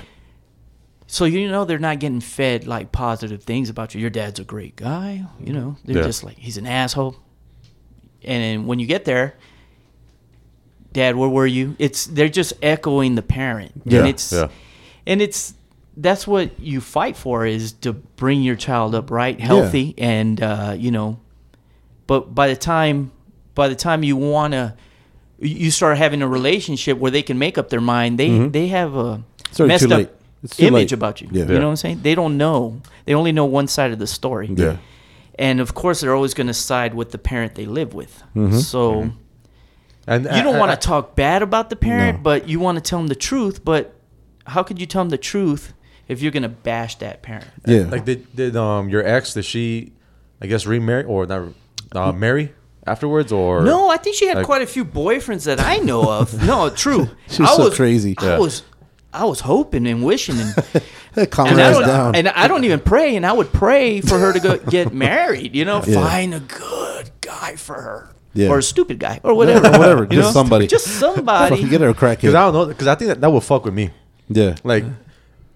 So 1.08 1.26
you 1.26 1.48
know 1.52 1.64
they're 1.66 1.78
not 1.78 2.00
getting 2.00 2.22
fed 2.22 2.66
like 2.66 2.92
positive 2.92 3.44
things 3.44 3.70
about 3.70 3.94
you. 3.94 4.02
Your 4.02 4.10
dad's 4.10 4.40
a 4.40 4.44
great 4.44 4.76
guy, 4.76 5.24
you 5.44 5.54
know. 5.54 5.76
They're 5.86 5.98
Yeah. 5.98 6.04
just 6.04 6.24
like 6.24 6.38
he's 6.38 6.58
an 6.58 6.66
asshole. 6.66 7.16
And 8.26 8.44
then 8.44 8.66
when 8.68 8.80
you 8.80 8.86
get 8.88 9.06
there, 9.06 9.36
Dad, 10.92 11.16
where 11.16 11.30
were 11.30 11.48
you? 11.48 11.76
It's 11.80 12.06
they're 12.06 12.30
just 12.30 12.54
echoing 12.62 13.16
the 13.16 13.22
parent. 13.24 13.72
Yeah, 13.86 14.00
And 14.00 14.08
it's 14.10 14.32
yeah. 14.32 14.50
and 15.08 15.22
it's 15.22 15.56
that's 15.98 16.28
what 16.28 16.60
you 16.60 16.82
fight 16.82 17.16
for 17.16 17.46
is 17.46 17.72
to 17.82 17.94
bring 17.94 18.42
your 18.44 18.56
child 18.56 18.94
up 18.96 19.10
right, 19.12 19.40
healthy, 19.40 19.96
and 19.98 20.42
uh, 20.42 20.76
you 20.78 20.92
know. 20.92 21.20
But 22.08 22.36
by 22.36 22.48
the 22.48 22.56
time 22.56 23.12
by 23.56 23.70
the 23.70 23.76
time 23.76 24.04
you 24.04 24.16
wanna 24.18 24.76
you 25.40 25.72
start 25.72 25.98
having 25.98 26.22
a 26.22 26.28
relationship 26.28 26.98
where 27.00 27.12
they 27.12 27.24
can 27.24 27.40
make 27.40 27.58
up 27.58 27.70
their 27.70 27.82
mind, 27.82 28.20
they 28.20 28.48
they 28.48 28.68
have 28.68 28.96
a 28.96 29.24
already 29.60 29.68
messed 29.68 29.86
Mm-hmm. 29.86 30.04
up. 30.04 30.20
Image 30.60 30.74
late. 30.74 30.92
about 30.92 31.22
you. 31.22 31.30
Yeah. 31.32 31.44
You 31.46 31.54
know 31.54 31.62
what 31.62 31.70
I'm 31.70 31.76
saying? 31.78 32.02
They 32.04 32.16
don't 32.16 32.36
know. 32.38 32.82
They 33.06 33.14
only 33.14 33.32
know 33.32 33.46
one 33.46 33.68
side 33.70 33.92
of 33.94 34.00
the 34.00 34.08
story. 34.08 34.50
Yeah. 34.54 34.76
And 35.40 35.60
of 35.60 35.74
course, 35.74 36.02
they're 36.02 36.14
always 36.16 36.34
going 36.34 36.48
to 36.48 36.54
side 36.54 36.94
with 36.94 37.12
the 37.12 37.18
parent 37.18 37.56
they 37.56 37.66
live 37.66 37.94
with. 37.94 38.22
Mm-hmm. 38.36 38.58
So 38.60 39.12
And 40.08 40.26
you 40.26 40.44
don't 40.44 40.56
I- 40.56 40.60
want 40.60 40.72
to 40.80 40.88
talk 40.88 41.16
bad 41.16 41.42
about 41.42 41.70
the 41.70 41.76
parent, 41.76 42.20
No. 42.20 42.24
but 42.24 42.48
you 42.48 42.60
want 42.60 42.78
to 42.78 42.82
tell 42.82 43.00
them 43.00 43.08
the 43.08 43.16
truth. 43.16 43.64
But 43.64 43.96
how 44.46 44.64
could 44.64 44.80
you 44.80 44.86
tell 44.86 45.02
them 45.02 45.10
the 45.10 45.18
truth 45.18 45.74
if 46.08 46.22
you're 46.22 46.32
going 46.32 46.44
to 46.44 46.50
bash 46.50 46.96
that 46.98 47.22
parent? 47.22 47.48
Yeah. 47.66 47.88
Like 47.90 48.06
did 48.06 48.36
did 48.36 48.56
um 48.56 48.90
your 48.90 49.06
ex 49.06 49.34
did 49.34 49.46
she, 49.46 49.94
I 50.42 50.48
guess 50.48 50.66
remarry 50.66 51.06
or 51.06 51.26
not 51.26 51.54
uh, 51.94 52.12
marry 52.12 52.54
afterwards 52.86 53.32
or 53.32 53.62
No, 53.64 53.90
I 53.90 53.98
think 53.98 54.16
she 54.18 54.28
had 54.28 54.38
Like- 54.38 54.46
quite 54.46 54.62
a 54.62 54.68
few 54.68 54.84
boyfriends 54.86 55.46
that 55.46 55.60
I 55.60 55.78
know 55.78 56.04
of. 56.12 56.44
No, 56.46 56.70
true. 56.70 57.10
She 57.30 57.42
was 57.42 57.52
I 57.52 57.56
so 57.56 57.72
crazy. 57.72 58.14
I 58.20 58.26
Yeah. 58.26 58.38
was, 58.40 58.64
I 59.14 59.26
was 59.26 59.42
hoping 59.42 59.86
and 59.88 60.04
wishing, 60.04 60.38
and 60.40 60.56
Calm 61.32 61.48
and 61.48 61.60
her 61.60 61.64
I, 61.66 61.72
don't, 61.72 61.88
down. 61.88 62.16
and 62.16 62.28
I 62.30 62.48
don't 62.48 62.64
even 62.64 62.80
pray, 62.80 63.16
and 63.16 63.26
I 63.26 63.34
would 63.34 63.52
pray 63.54 64.02
for 64.02 64.18
her 64.18 64.34
to 64.34 64.40
go 64.40 64.58
get 64.58 64.94
married. 65.08 65.56
You 65.56 65.66
know, 65.66 65.84
Yeah. 65.86 66.02
find 66.08 66.34
a 66.34 66.40
good 66.40 67.12
guy 67.22 67.56
for 67.56 67.76
her, 67.76 68.10
Yeah. 68.34 68.50
or 68.50 68.58
a 68.60 68.64
stupid 68.64 69.00
guy, 69.00 69.20
or 69.24 69.34
whatever, 69.36 69.68
Or 69.68 69.72
whatever, 69.80 70.04
you 70.10 70.18
just 70.18 70.30
know? 70.36 70.42
somebody. 70.42 70.68
just 70.68 70.88
somebody. 70.88 71.64
Get 71.70 71.82
her 71.82 71.90
a 71.90 71.94
crack 71.94 72.20
Because 72.20 72.34
I 72.36 72.42
don't 72.46 72.54
know. 72.54 72.66
Because 72.66 72.88
I 72.88 72.96
think 72.96 73.10
that 73.10 73.22
that 73.22 73.30
would 73.32 73.44
fuck 73.44 73.66
with 73.66 73.74
me. 73.74 73.92
Yeah. 74.30 74.56
Like, 74.64 74.84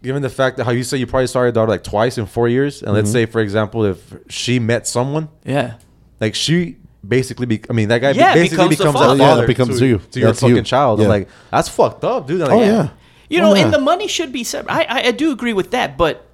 given 0.03 0.21
the 0.21 0.29
fact 0.29 0.57
that 0.57 0.65
how 0.65 0.71
you 0.71 0.83
say 0.83 0.97
you 0.97 1.07
probably 1.07 1.27
saw 1.27 1.41
your 1.41 1.51
daughter 1.51 1.71
like 1.71 1.83
twice 1.83 2.17
in 2.17 2.25
four 2.27 2.47
years, 2.47 2.81
and 2.81 2.89
Mm-hmm. 2.89 2.95
let's 2.95 3.11
say 3.11 3.25
for 3.25 3.41
example 3.41 3.83
if 3.85 4.13
she 4.29 4.59
met 4.59 4.87
someone 4.87 5.29
yeah, 5.43 5.73
like 6.21 6.35
she 6.35 6.77
basically 7.07 7.45
be 7.47 7.61
I 7.69 7.73
mean 7.73 7.87
that 7.89 7.99
guy 7.99 8.11
Yeah, 8.11 8.33
basically 8.33 8.69
becomes 8.69 8.77
the 8.77 8.83
becomes, 8.83 8.99
father. 8.99 9.13
a 9.13 9.17
Yeah, 9.17 9.27
father 9.29 9.41
that 9.41 9.47
becomes 9.47 9.79
to, 9.79 9.85
you. 9.87 9.97
to 10.11 10.19
your 10.19 10.29
That's 10.29 10.41
fucking 10.41 10.55
you. 10.57 10.61
child. 10.61 10.99
I'm 10.99 11.03
Yeah. 11.05 11.09
like 11.09 11.29
that's 11.49 11.69
fucked 11.69 12.03
up, 12.03 12.27
dude. 12.27 12.41
I'm 12.41 12.51
Oh 12.51 12.57
like, 12.57 12.65
yeah. 12.67 12.89
You 13.29 13.39
Oh, 13.39 13.49
know, 13.49 13.55
yeah. 13.55 13.65
and 13.65 13.73
the 13.73 13.79
money 13.79 14.07
should 14.07 14.31
be 14.31 14.43
separate. 14.43 14.71
I, 14.71 15.07
I 15.07 15.11
do 15.11 15.31
agree 15.31 15.53
with 15.53 15.71
that, 15.71 15.97
but 15.97 16.25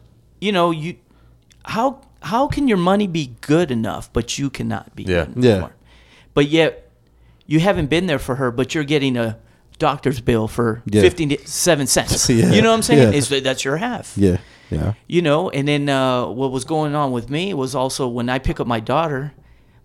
you 0.41 0.51
know, 0.51 0.71
you 0.71 0.95
how 1.65 2.01
how 2.21 2.47
can 2.47 2.67
your 2.67 2.77
money 2.77 3.07
be 3.07 3.35
good 3.41 3.71
enough, 3.71 4.11
but 4.13 4.37
you 4.37 4.49
cannot 4.49 4.95
be 4.95 5.03
Yeah. 5.03 5.25
good 5.25 5.43
Yeah. 5.43 5.67
But 6.33 6.47
yet 6.49 6.89
you 7.45 7.59
haven't 7.59 7.87
been 7.89 8.05
there 8.07 8.19
for 8.19 8.35
her, 8.35 8.51
but 8.51 8.73
you're 8.73 8.83
getting 8.85 9.17
a 9.17 9.37
doctor's 9.79 10.21
bill 10.21 10.47
for 10.47 10.81
Yeah. 10.85 11.01
fifty 11.01 11.37
seven 11.45 11.87
cents. 11.87 12.29
Yeah. 12.29 12.51
You 12.51 12.61
know 12.61 12.69
what 12.69 12.75
I'm 12.77 12.81
saying? 12.83 13.13
Is 13.13 13.29
that 13.29 13.43
that's 13.43 13.63
your 13.65 13.77
half? 13.77 14.13
Yeah. 14.17 14.37
Yeah. 14.69 14.93
You 15.07 15.21
know, 15.21 15.49
and 15.49 15.67
then 15.67 15.87
uh, 15.89 16.25
what 16.27 16.51
was 16.51 16.63
going 16.65 16.95
on 16.95 17.11
with 17.11 17.29
me 17.29 17.53
was 17.53 17.75
also 17.75 18.07
when 18.07 18.29
I 18.29 18.39
pick 18.39 18.59
up 18.59 18.65
my 18.67 18.79
daughter, 18.79 19.33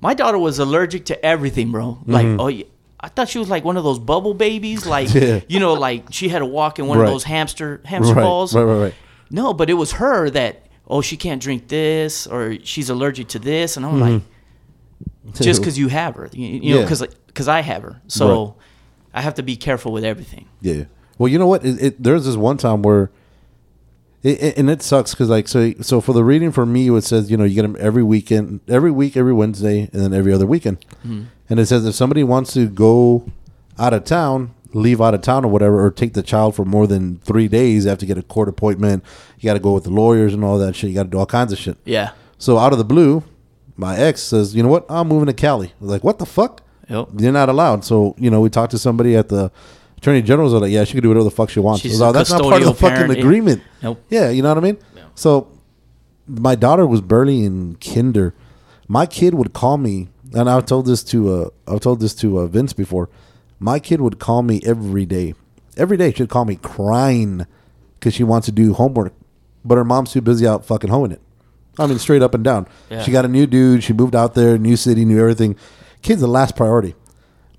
my 0.00 0.14
daughter 0.14 0.38
was 0.38 0.58
allergic 0.58 1.04
to 1.06 1.24
everything, 1.26 1.72
bro. 1.72 1.98
Like, 2.06 2.26
oh, 2.38 2.46
yeah, 2.48 2.64
I 3.00 3.08
thought 3.08 3.28
she 3.28 3.38
was 3.38 3.48
like 3.48 3.64
one 3.64 3.76
of 3.76 3.84
those 3.84 3.98
bubble 3.98 4.34
babies, 4.34 4.84
like 4.96 5.08
Mm-hmm. 5.08 5.18
Yeah. 5.26 5.40
you 5.48 5.60
know, 5.60 5.74
like 5.74 6.06
she 6.10 6.28
had 6.28 6.40
to 6.40 6.46
walk 6.46 6.78
in 6.78 6.86
one 6.86 6.98
Right. 6.98 7.06
of 7.06 7.10
those 7.12 7.24
hamster 7.24 7.80
hamster 7.84 8.14
Right. 8.14 8.22
balls. 8.22 8.54
Right. 8.54 8.62
Right. 8.64 8.82
Right. 8.82 8.94
No, 9.30 9.52
but 9.54 9.68
it 9.70 9.74
was 9.74 9.92
her 9.92 10.30
that 10.30 10.66
oh 10.86 11.00
she 11.02 11.16
can't 11.16 11.40
drink 11.42 11.68
this 11.68 12.26
or 12.26 12.56
she's 12.64 12.88
allergic 12.90 13.28
to 13.28 13.38
this, 13.38 13.76
and 13.76 13.84
I'm 13.86 14.00
like, 14.00 14.22
just 15.34 15.60
because 15.62 15.78
you 15.78 15.88
have 15.88 16.14
her, 16.16 16.28
you, 16.32 16.46
you 16.46 16.52
know, 16.52 16.58
Mm-hmm. 16.58 16.66
Yeah. 16.78 16.82
because 16.82 17.02
because 17.26 17.48
I 17.48 17.60
have 17.60 17.82
her, 17.82 18.00
so 18.08 18.56
I 19.14 19.20
have 19.22 19.34
to 19.34 19.42
be 19.42 19.56
careful 19.56 19.92
with 19.92 20.04
everything. 20.04 20.46
Yeah. 20.60 20.84
Well, 21.18 21.28
you 21.28 21.38
know 21.38 21.46
what? 21.46 21.64
It, 21.64 21.82
it, 21.82 22.02
there's 22.02 22.24
this 22.24 22.36
one 22.36 22.56
time 22.58 22.82
where, 22.82 23.10
it, 24.22 24.42
it- 24.42 24.58
and 24.58 24.68
it 24.70 24.82
sucks 24.82 25.12
because 25.14 25.28
like 25.28 25.48
so 25.48 25.72
so 25.80 26.00
for 26.00 26.12
the 26.12 26.24
reading 26.24 26.52
for 26.52 26.66
me 26.66 26.88
it 26.90 27.02
says 27.04 27.30
you 27.30 27.36
know 27.36 27.44
you 27.44 27.54
get 27.54 27.62
them 27.62 27.76
every 27.78 28.02
weekend, 28.02 28.60
every 28.68 28.90
week, 28.90 29.16
every 29.16 29.32
Wednesday, 29.32 29.88
and 29.92 30.02
then 30.02 30.12
every 30.14 30.32
other 30.32 30.46
weekend, 30.46 30.80
mm-hmm. 31.04 31.24
and 31.48 31.60
it 31.60 31.66
says 31.66 31.86
if 31.86 31.94
somebody 31.94 32.24
wants 32.24 32.52
to 32.54 32.68
go 32.68 33.30
out 33.78 33.94
of 33.94 34.04
town, 34.04 34.52
leave 34.72 35.00
out 35.00 35.14
of 35.14 35.22
town 35.22 35.44
or 35.44 35.48
whatever, 35.48 35.84
or 35.84 35.90
take 35.90 36.14
the 36.14 36.22
child 36.22 36.54
for 36.56 36.64
more 36.64 36.86
than 36.86 37.18
three 37.20 37.48
days, 37.48 37.84
they 37.84 37.90
have 37.90 37.98
to 37.98 38.06
get 38.06 38.18
a 38.18 38.22
court 38.22 38.48
appointment. 38.48 39.04
You 39.38 39.46
got 39.46 39.54
to 39.54 39.60
go 39.60 39.72
with 39.72 39.84
the 39.84 39.90
lawyers 39.90 40.34
and 40.34 40.42
all 40.44 40.58
that 40.58 40.74
shit. 40.74 40.90
You 40.90 40.96
got 40.96 41.04
to 41.04 41.10
do 41.10 41.18
all 41.18 41.26
kinds 41.26 41.52
of 41.52 41.58
shit. 41.58 41.76
Yeah. 41.84 42.10
So 42.38 42.58
out 42.58 42.72
of 42.72 42.78
the 42.78 42.84
blue, 42.84 43.22
my 43.76 43.96
ex 43.96 44.20
says, 44.22 44.54
"You 44.56 44.62
know 44.64 44.68
what? 44.68 44.84
I'm 44.88 45.06
moving 45.08 45.26
to 45.26 45.32
Cali." 45.32 45.72
Like, 45.80 46.02
"What 46.02 46.18
the 46.18 46.26
fuck? 46.26 46.62
Yep. 46.88 47.08
You're 47.18 47.32
not 47.32 47.48
allowed." 47.48 47.84
So 47.84 48.16
you 48.18 48.30
know, 48.30 48.40
we 48.40 48.50
talked 48.50 48.72
to 48.72 48.78
somebody 48.78 49.16
at 49.16 49.28
the 49.28 49.50
attorney 49.98 50.22
general's. 50.22 50.54
Are 50.54 50.60
like, 50.60 50.72
"Yeah, 50.72 50.84
she 50.84 50.92
can 50.92 51.02
do 51.02 51.08
whatever 51.08 51.24
the 51.24 51.30
fuck 51.30 51.50
she 51.50 51.60
wants." 51.60 51.82
She's 51.82 51.98
That's 51.98 52.30
not 52.30 52.42
part 52.42 52.62
of 52.62 52.68
the 52.68 52.74
fucking 52.74 52.96
parent, 52.96 53.12
yeah. 53.14 53.18
agreement. 53.18 53.62
Nope. 53.82 54.02
Yeah, 54.08 54.30
you 54.30 54.42
know 54.42 54.48
what 54.48 54.58
I 54.58 54.60
mean. 54.62 54.78
So 55.14 55.48
my 56.26 56.54
daughter 56.54 56.86
was 56.86 57.00
barely 57.00 57.44
in 57.44 57.76
kinder. 57.76 58.34
My 58.86 59.06
kid 59.06 59.34
would 59.34 59.52
call 59.52 59.76
me, 59.76 60.08
and 60.34 60.48
I've 60.48 60.66
told 60.66 60.86
this 60.86 61.02
to 61.04 61.32
uh, 61.32 61.48
I've 61.66 61.80
told 61.80 62.00
this 62.00 62.14
to 62.16 62.38
uh, 62.38 62.46
Vince 62.46 62.72
before. 62.72 63.08
My 63.58 63.78
kid 63.78 64.00
would 64.00 64.18
call 64.18 64.42
me 64.42 64.60
every 64.64 65.04
day. 65.04 65.34
Every 65.76 65.96
day 65.96 66.12
she'd 66.12 66.28
call 66.28 66.44
me 66.44 66.56
crying 66.56 67.46
because 67.94 68.14
she 68.14 68.24
wants 68.24 68.46
to 68.46 68.52
do 68.52 68.74
homework, 68.74 69.12
but 69.64 69.76
her 69.76 69.84
mom's 69.84 70.12
too 70.12 70.20
busy 70.20 70.46
out 70.46 70.64
fucking 70.64 70.90
hoeing 70.90 71.12
it. 71.12 71.20
I 71.78 71.86
mean, 71.86 71.98
straight 71.98 72.22
up 72.22 72.34
and 72.34 72.42
down. 72.42 72.66
Yeah. 72.90 73.02
She 73.02 73.12
got 73.12 73.24
a 73.24 73.28
new 73.28 73.46
dude. 73.46 73.84
She 73.84 73.92
moved 73.92 74.16
out 74.16 74.34
there, 74.34 74.58
new 74.58 74.76
city, 74.76 75.04
new 75.04 75.20
everything. 75.20 75.56
Kid's 76.02 76.20
the 76.20 76.26
last 76.28 76.56
priority. 76.56 76.94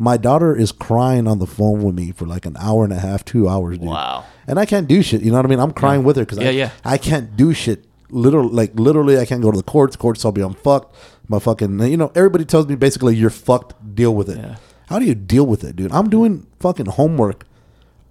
My 0.01 0.15
daughter 0.15 0.55
is 0.55 0.71
crying 0.71 1.27
on 1.27 1.39
the 1.39 1.45
phone 1.45 1.83
with 1.83 1.93
me 1.93 2.11
for 2.13 2.25
like 2.25 2.45
an 2.45 2.55
hour 2.57 2.85
and 2.85 2.93
a 2.93 2.99
half, 2.99 3.25
two 3.25 3.49
hours, 3.49 3.77
dude. 3.77 3.89
Wow. 3.89 4.23
And 4.47 4.57
I 4.57 4.65
can't 4.65 4.87
do 4.87 5.03
shit. 5.03 5.21
You 5.21 5.31
know 5.31 5.37
what 5.37 5.45
I 5.45 5.49
mean? 5.49 5.59
I'm 5.59 5.73
crying 5.73 6.03
with 6.05 6.15
her 6.15 6.23
because 6.23 6.37
Yeah, 6.39 6.47
I, 6.47 6.51
yeah. 6.51 6.71
I 6.85 6.97
can't 6.97 7.35
do 7.35 7.53
shit. 7.53 7.85
Literally, 8.09 8.49
like 8.49 8.71
literally, 8.79 9.19
I 9.19 9.25
can't 9.25 9.41
go 9.41 9.51
to 9.51 9.57
the 9.57 9.63
courts. 9.63 9.95
Courts 9.97 10.21
tell 10.21 10.31
me 10.31 10.41
I'm 10.41 10.53
fucked. 10.55 10.95
My 11.27 11.37
fucking, 11.37 11.79
you 11.81 11.97
know, 11.97 12.11
everybody 12.15 12.45
tells 12.45 12.65
me 12.67 12.75
basically 12.75 13.15
you're 13.15 13.29
fucked. 13.29 13.75
Deal 13.93 14.15
with 14.15 14.29
it. 14.29 14.37
Yeah. 14.37 14.55
How 14.87 14.97
do 14.97 15.05
you 15.05 15.13
deal 15.13 15.45
with 15.45 15.63
it, 15.63 15.75
dude? 15.75 15.91
I'm 15.91 16.09
doing 16.09 16.47
fucking 16.59 16.87
homework 16.87 17.45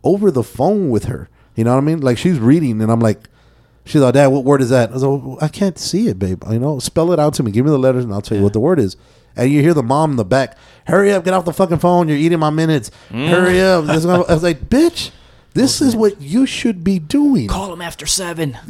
over 0.04 0.30
the 0.30 0.44
phone 0.44 0.90
with 0.90 1.06
her. 1.06 1.28
You 1.56 1.64
know 1.64 1.72
what 1.72 1.78
I 1.78 1.80
mean? 1.80 2.00
Like 2.00 2.18
she's 2.18 2.38
reading, 2.38 2.80
and 2.80 2.92
I'm 2.92 3.00
like, 3.00 3.28
she's 3.84 4.00
like, 4.00 4.14
Dad, 4.14 4.28
what 4.28 4.44
word 4.44 4.60
is 4.60 4.70
that? 4.70 4.90
I 4.90 4.92
was 4.92 5.02
like, 5.02 5.42
I 5.42 5.48
can't 5.48 5.76
see 5.78 6.06
it, 6.06 6.18
babe. 6.18 6.44
You 6.48 6.60
know, 6.60 6.78
spell 6.78 7.10
it 7.12 7.18
out 7.18 7.34
to 7.34 7.42
me. 7.42 7.50
Give 7.50 7.64
me 7.64 7.72
the 7.72 7.78
letters, 7.78 8.04
and 8.04 8.12
I'll 8.12 8.20
tell 8.22 8.36
you 8.38 8.44
what 8.44 8.52
the 8.52 8.60
word 8.60 8.78
is. 8.78 8.96
And 9.38 9.50
you 9.50 9.62
hear 9.62 9.72
the 9.72 9.82
mom 9.82 10.10
in 10.10 10.16
the 10.16 10.24
back, 10.24 10.58
hurry 10.86 11.12
up, 11.12 11.24
get 11.24 11.32
off 11.32 11.44
the 11.46 11.52
fucking 11.52 11.78
phone. 11.78 12.08
You're 12.08 12.18
eating 12.18 12.38
my 12.40 12.50
minutes. 12.50 12.90
Mm. 13.10 13.28
Hurry 13.30 13.60
up. 13.62 13.84
This 13.86 13.98
is 13.98 14.06
gonna-" 14.06 14.24
I 14.28 14.34
was 14.34 14.42
like, 14.42 14.68
bitch, 14.68 15.10
this 15.54 15.80
is 15.80 15.94
what 15.96 16.20
you 16.20 16.44
should 16.44 16.82
be 16.84 16.98
doing. 16.98 17.48
Call 17.48 17.72
him 17.72 17.80
after 17.80 18.04
seven. 18.04 18.58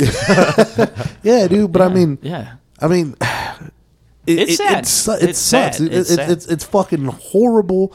Yeah, 1.23 1.49
dude. 1.49 1.73
But 1.73 1.83
I 1.83 1.89
mean, 1.89 2.19
yeah. 2.23 2.55
I 2.81 2.87
mean, 2.89 3.17
it, 4.27 4.39
It's 4.41 4.57
sad. 4.57 4.85
It, 4.85 4.87
su- 4.87 5.13
it 5.13 5.23
It's 5.31 5.39
sucks. 5.39 5.79
sad. 5.79 5.87
It- 5.87 5.93
It's 5.95 6.11
it's, 6.11 6.15
sad. 6.21 6.31
it's 6.31 6.47
it's 6.47 6.65
fucking 6.65 7.05
horrible 7.07 7.93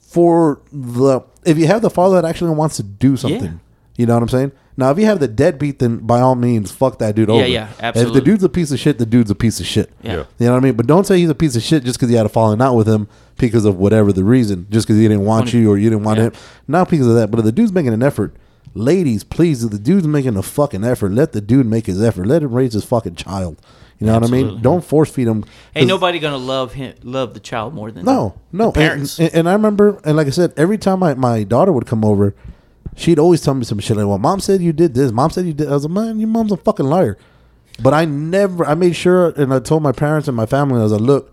for 0.00 0.60
the 0.72 1.20
if 1.44 1.58
you 1.58 1.66
have 1.66 1.82
the 1.82 1.90
father 1.90 2.20
that 2.20 2.28
actually 2.28 2.50
wants 2.54 2.76
to 2.76 2.82
do 2.82 3.16
something. 3.16 3.42
Yeah. 3.44 3.58
You 3.96 4.06
know 4.06 4.14
what 4.14 4.22
I'm 4.22 4.28
saying? 4.28 4.52
Now, 4.76 4.90
if 4.90 4.98
you 4.98 5.04
have 5.04 5.20
the 5.20 5.28
deadbeat, 5.28 5.80
then 5.80 5.98
by 5.98 6.20
all 6.20 6.34
means, 6.34 6.72
fuck 6.72 6.98
that 6.98 7.14
dude 7.14 7.28
over. 7.28 7.46
yeah, 7.46 7.68
If 7.70 7.82
absolutely. 7.82 8.18
If 8.18 8.24
the 8.24 8.30
dude's 8.30 8.44
a 8.44 8.48
piece 8.48 8.70
of 8.72 8.78
shit, 8.78 8.98
the 8.98 9.04
dude's 9.06 9.30
a 9.30 9.34
piece 9.34 9.60
of 9.60 9.66
shit. 9.66 9.90
Yeah. 10.02 10.10
Yeah. 10.12 10.24
You 10.38 10.46
know 10.46 10.52
what 10.52 10.58
I 10.58 10.60
mean? 10.60 10.74
But 10.74 10.86
don't 10.86 11.06
say 11.06 11.18
he's 11.18 11.28
a 11.28 11.34
piece 11.34 11.56
of 11.56 11.62
shit 11.62 11.84
just 11.84 11.98
because 11.98 12.10
you 12.10 12.16
had 12.16 12.24
a 12.26 12.30
falling 12.30 12.62
out 12.62 12.74
with 12.74 12.88
him 12.88 13.06
because 13.36 13.64
of 13.66 13.76
whatever 13.76 14.12
the 14.12 14.24
reason, 14.24 14.66
just 14.70 14.86
because 14.86 14.98
he 14.98 15.06
didn't 15.08 15.24
want 15.26 15.52
you 15.52 15.70
or 15.70 15.76
you 15.76 15.90
didn't 15.90 16.04
want 16.04 16.18
Yeah. 16.18 16.24
him. 16.26 16.32
Not 16.68 16.88
because 16.88 17.06
of 17.06 17.14
that, 17.16 17.30
but 17.30 17.38
if 17.40 17.44
the 17.44 17.52
dude's 17.52 17.72
making 17.72 17.92
an 17.92 18.02
effort, 18.02 18.34
ladies, 18.74 19.24
please, 19.24 19.62
if 19.62 19.70
the 19.70 19.78
dude's 19.78 20.06
making 20.06 20.36
a 20.36 20.42
fucking 20.42 20.84
effort, 20.84 21.12
let 21.12 21.32
the 21.32 21.40
dude 21.42 21.66
make 21.66 21.84
his 21.86 22.02
effort. 22.02 22.26
Let 22.26 22.42
him 22.42 22.52
raise 22.52 22.72
his 22.72 22.84
fucking 22.84 23.16
child. 23.16 23.60
You 23.98 24.06
know 24.06 24.14
what 24.14 24.22
I 24.22 24.26
Absolutely. 24.26 24.52
mean? 24.54 24.62
Don't 24.62 24.84
force 24.84 25.10
feed 25.10 25.28
him. 25.28 25.44
Ain't 25.76 25.86
nobody 25.86 26.18
gonna 26.18 26.36
love 26.38 26.72
him, 26.72 26.94
love 27.04 27.34
the 27.34 27.40
child 27.40 27.72
more 27.74 27.90
than 27.92 28.04
no, 28.04 28.34
no. 28.50 28.70
the 28.72 28.80
And, 28.80 28.88
parents. 28.88 29.18
and, 29.20 29.32
and 29.34 29.48
I 29.48 29.52
remember, 29.52 30.00
and 30.04 30.16
like 30.16 30.26
I 30.26 30.30
said, 30.30 30.52
every 30.56 30.78
time 30.78 30.98
my, 30.98 31.14
my 31.14 31.44
daughter 31.44 31.70
would 31.70 31.86
come 31.86 32.04
over, 32.04 32.34
she'd 32.96 33.18
always 33.18 33.40
tell 33.40 33.54
me 33.54 33.64
some 33.64 33.78
shit 33.78 33.96
like, 33.96 34.06
"Well, 34.06 34.18
mom 34.18 34.40
said 34.40 34.60
you 34.60 34.72
did 34.72 34.94
this. 34.94 35.12
Mom 35.12 35.30
said 35.30 35.46
you 35.46 35.52
did." 35.54 35.68
I 35.68 35.72
was 35.72 35.84
like, 35.84 35.92
"Man, 35.92 36.18
your 36.20 36.28
mom's 36.28 36.52
a 36.52 36.56
fucking 36.56 36.86
liar." 36.86 37.16
But 37.82 37.94
I 37.94 38.04
never. 38.04 38.64
I 38.66 38.74
made 38.74 38.94
sure, 38.96 39.30
and 39.30 39.52
I 39.52 39.58
told 39.60 39.82
my 39.82 39.92
parents 39.92 40.28
and 40.28 40.36
my 40.36 40.46
family, 40.46 40.78
I 40.80 40.82
was 40.82 40.92
like, 40.92 41.00
"Look, 41.00 41.32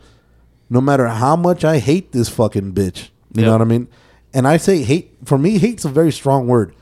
no 0.69 0.79
matter 0.81 1.07
how 1.07 1.35
much 1.35 1.63
I 1.65 1.79
hate 1.79 2.11
this 2.11 2.29
fucking 2.29 2.73
bitch, 2.73 3.09
you 3.33 3.43
know 3.43 3.51
what 3.51 3.61
I 3.61 3.65
mean." 3.65 3.87
And 4.33 4.47
I 4.47 4.57
say 4.57 4.83
hate. 4.83 5.15
For 5.25 5.37
me, 5.37 5.57
hate's 5.57 5.85
a 5.85 5.89
very 5.89 6.11
strong 6.11 6.47
word. 6.47 6.73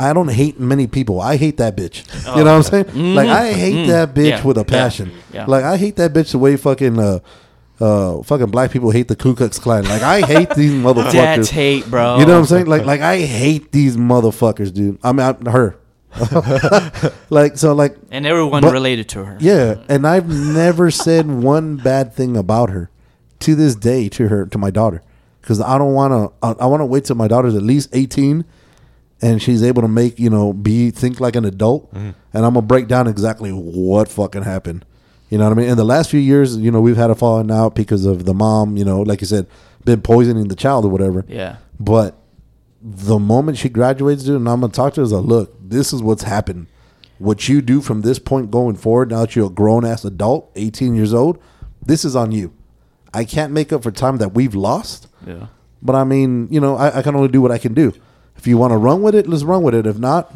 I 0.00 0.12
don't 0.12 0.28
hate 0.28 0.60
many 0.60 0.86
people. 0.86 1.20
I 1.20 1.36
hate 1.36 1.56
that 1.56 1.76
bitch. 1.76 2.06
you 2.36 2.44
know 2.44 2.56
what 2.56 2.72
I'm 2.72 2.84
saying? 2.84 3.14
Like 3.16 3.28
I 3.28 3.52
hate 3.52 3.86
that 3.88 4.14
bitch 4.14 4.26
Oh, 4.32 4.36
Yeah. 4.36 4.44
with 4.44 4.56
a 4.58 4.60
Yeah. 4.60 4.64
passion. 4.64 5.12
Yeah. 5.32 5.44
Like 5.46 5.64
I 5.64 5.76
hate 5.76 5.96
that 5.96 6.12
bitch 6.12 6.30
the 6.30 6.38
way 6.38 6.56
fucking 6.56 6.98
uh 7.00 7.18
uh, 7.80 8.22
fucking 8.22 8.46
black 8.50 8.70
people 8.70 8.90
hate 8.90 9.08
the 9.08 9.16
Ku 9.16 9.34
Klux 9.34 9.58
Klan. 9.58 9.84
Like 9.84 10.02
I 10.02 10.20
hate 10.20 10.50
these 10.50 10.72
motherfuckers. 10.84 11.12
That's 11.12 11.50
hate, 11.50 11.86
bro. 11.90 12.18
You 12.18 12.26
know 12.26 12.32
what 12.34 12.40
I'm 12.40 12.46
saying? 12.46 12.66
Like, 12.66 12.84
like 12.84 13.00
I 13.00 13.20
hate 13.20 13.72
these 13.72 13.96
motherfuckers, 13.96 14.72
dude. 14.72 14.98
I 15.02 15.12
mean, 15.12 15.20
I, 15.46 15.50
her. 15.50 15.76
like, 17.30 17.56
so, 17.56 17.74
like, 17.74 17.96
And 18.10 18.26
everyone 18.26 18.62
But- 18.62 18.72
related 18.72 19.08
to 19.10 19.24
her. 19.24 19.36
yeah. 19.40 19.76
And 19.88 20.06
I've 20.06 20.28
never 20.28 20.90
said 20.90 21.26
one 21.30 21.76
bad 21.76 22.14
thing 22.14 22.36
about 22.36 22.70
her 22.70 22.90
to 23.40 23.54
this 23.54 23.74
day 23.76 24.08
to 24.10 24.28
her 24.28 24.46
to 24.46 24.58
my 24.58 24.70
daughter 24.70 25.02
because 25.40 25.60
I 25.60 25.78
don't 25.78 25.92
want 25.94 26.12
to. 26.12 26.46
I, 26.46 26.64
I 26.64 26.66
want 26.66 26.80
to 26.80 26.86
wait 26.86 27.04
till 27.04 27.16
my 27.16 27.28
daughter's 27.28 27.54
at 27.54 27.62
least 27.62 27.90
18 27.92 28.44
and 29.20 29.42
she's 29.42 29.62
able 29.62 29.82
to 29.82 29.88
make 29.88 30.18
you 30.18 30.30
know 30.30 30.52
be 30.52 30.90
think 30.90 31.20
like 31.20 31.34
an 31.36 31.44
adult, 31.44 31.88
and 31.92 32.14
I'm 32.32 32.54
gonna 32.54 32.62
break 32.62 32.86
down 32.88 33.06
exactly 33.08 33.50
what 33.50 34.08
fucking 34.08 34.42
happened. 34.42 34.84
You 35.30 35.38
know 35.38 35.44
what 35.44 35.52
I 35.52 35.60
mean? 35.60 35.68
In 35.68 35.76
the 35.76 35.84
last 35.84 36.10
few 36.10 36.20
years, 36.20 36.56
you 36.56 36.70
know, 36.70 36.80
we've 36.80 36.96
had 36.96 37.10
a 37.10 37.14
falling 37.14 37.50
out 37.50 37.74
because 37.74 38.06
of 38.06 38.24
the 38.24 38.34
mom. 38.34 38.76
You 38.76 38.84
know, 38.84 39.02
like 39.02 39.20
you 39.20 39.26
said, 39.26 39.46
been 39.84 40.00
poisoning 40.00 40.48
the 40.48 40.56
child 40.56 40.84
or 40.84 40.88
whatever. 40.88 41.24
Yeah. 41.28 41.56
But 41.78 42.16
the 42.80 43.18
moment 43.18 43.58
she 43.58 43.68
graduates, 43.68 44.24
dude, 44.24 44.36
and 44.36 44.48
I'm 44.48 44.60
gonna 44.60 44.72
talk 44.72 44.94
to 44.94 45.00
her 45.00 45.04
is 45.04 45.12
like, 45.12 45.24
look, 45.24 45.54
this 45.60 45.92
is 45.92 46.02
what's 46.02 46.22
happened. 46.22 46.66
What 47.18 47.48
you 47.48 47.60
do 47.60 47.80
from 47.80 48.02
this 48.02 48.18
point 48.18 48.50
going 48.50 48.76
forward, 48.76 49.10
now 49.10 49.20
that 49.22 49.34
you're 49.34 49.46
a 49.48 49.50
grown 49.50 49.84
ass 49.84 50.04
adult, 50.04 50.50
18 50.54 50.94
years 50.94 51.12
old, 51.12 51.42
this 51.84 52.04
is 52.04 52.14
on 52.14 52.32
you. 52.32 52.52
I 53.12 53.24
can't 53.24 53.52
make 53.52 53.72
up 53.72 53.82
for 53.82 53.90
time 53.90 54.18
that 54.18 54.34
we've 54.34 54.54
lost. 54.54 55.08
Yeah. 55.26 55.48
But 55.82 55.96
I 55.96 56.04
mean, 56.04 56.48
you 56.50 56.60
know, 56.60 56.76
I, 56.76 56.98
I 56.98 57.02
can 57.02 57.16
only 57.16 57.28
do 57.28 57.42
what 57.42 57.50
I 57.50 57.58
can 57.58 57.74
do. 57.74 57.92
If 58.36 58.46
you 58.46 58.56
want 58.56 58.72
to 58.72 58.76
run 58.76 59.02
with 59.02 59.14
it, 59.14 59.26
let's 59.26 59.42
run 59.42 59.62
with 59.62 59.74
it. 59.74 59.86
If 59.86 59.98
not, 59.98 60.32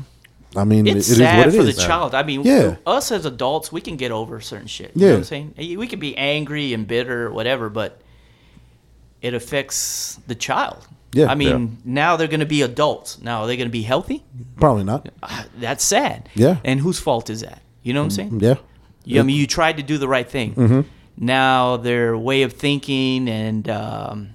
I 0.57 0.65
mean, 0.65 0.87
It's 0.87 1.09
it 1.09 1.13
is 1.13 1.17
sad 1.19 1.39
what 1.39 1.49
it 1.55 1.57
for 1.59 1.67
is. 1.69 1.77
the 1.77 1.83
child. 1.83 2.15
I 2.15 2.23
mean, 2.23 2.43
Yeah. 2.43 2.77
us 2.87 3.11
as 3.11 3.25
adults, 3.25 3.73
we 3.73 3.81
can 3.81 3.97
get 3.97 4.11
over 4.13 4.41
certain 4.41 4.67
shit. 4.67 4.93
You 4.95 5.03
Yeah. 5.03 5.07
know 5.09 5.15
what 5.15 5.19
I'm 5.19 5.25
saying? 5.25 5.55
We 5.79 5.87
can 5.87 5.99
be 5.99 6.17
angry 6.17 6.73
and 6.75 6.87
bitter 6.87 7.31
whatever, 7.31 7.69
but 7.71 8.01
it 9.21 9.35
affects 9.35 10.19
the 10.27 10.35
child. 10.35 10.87
Yeah. 11.15 11.27
I 11.31 11.35
mean, 11.35 11.79
now 11.85 12.17
they're 12.17 12.27
going 12.29 12.41
to 12.41 12.47
be 12.47 12.63
adults. 12.63 13.21
Now, 13.23 13.43
are 13.43 13.47
they 13.47 13.57
going 13.57 13.69
to 13.69 13.73
be 13.73 13.83
healthy? 13.83 14.25
Probably 14.57 14.85
not. 14.85 15.09
Ah, 15.23 15.45
That's 15.59 15.85
sad. 15.85 16.29
Yeah. 16.35 16.57
And 16.65 16.81
whose 16.81 16.99
fault 16.99 17.29
is 17.31 17.41
that? 17.43 17.61
You 17.83 17.93
know 17.93 18.01
what 18.01 18.05
I'm 18.07 18.11
saying? 18.11 18.41
Yeah. 18.41 18.55
You, 19.05 19.21
I 19.21 19.23
mean, 19.23 19.37
you 19.37 19.47
tried 19.47 19.77
to 19.77 19.83
do 19.83 19.99
the 19.99 20.09
right 20.09 20.29
thing. 20.29 20.55
Mm-hmm. 20.55 20.81
Now 21.19 21.77
their 21.77 22.17
way 22.17 22.43
of 22.43 22.55
thinking 22.55 23.29
and 23.29 23.69
um, 23.69 24.31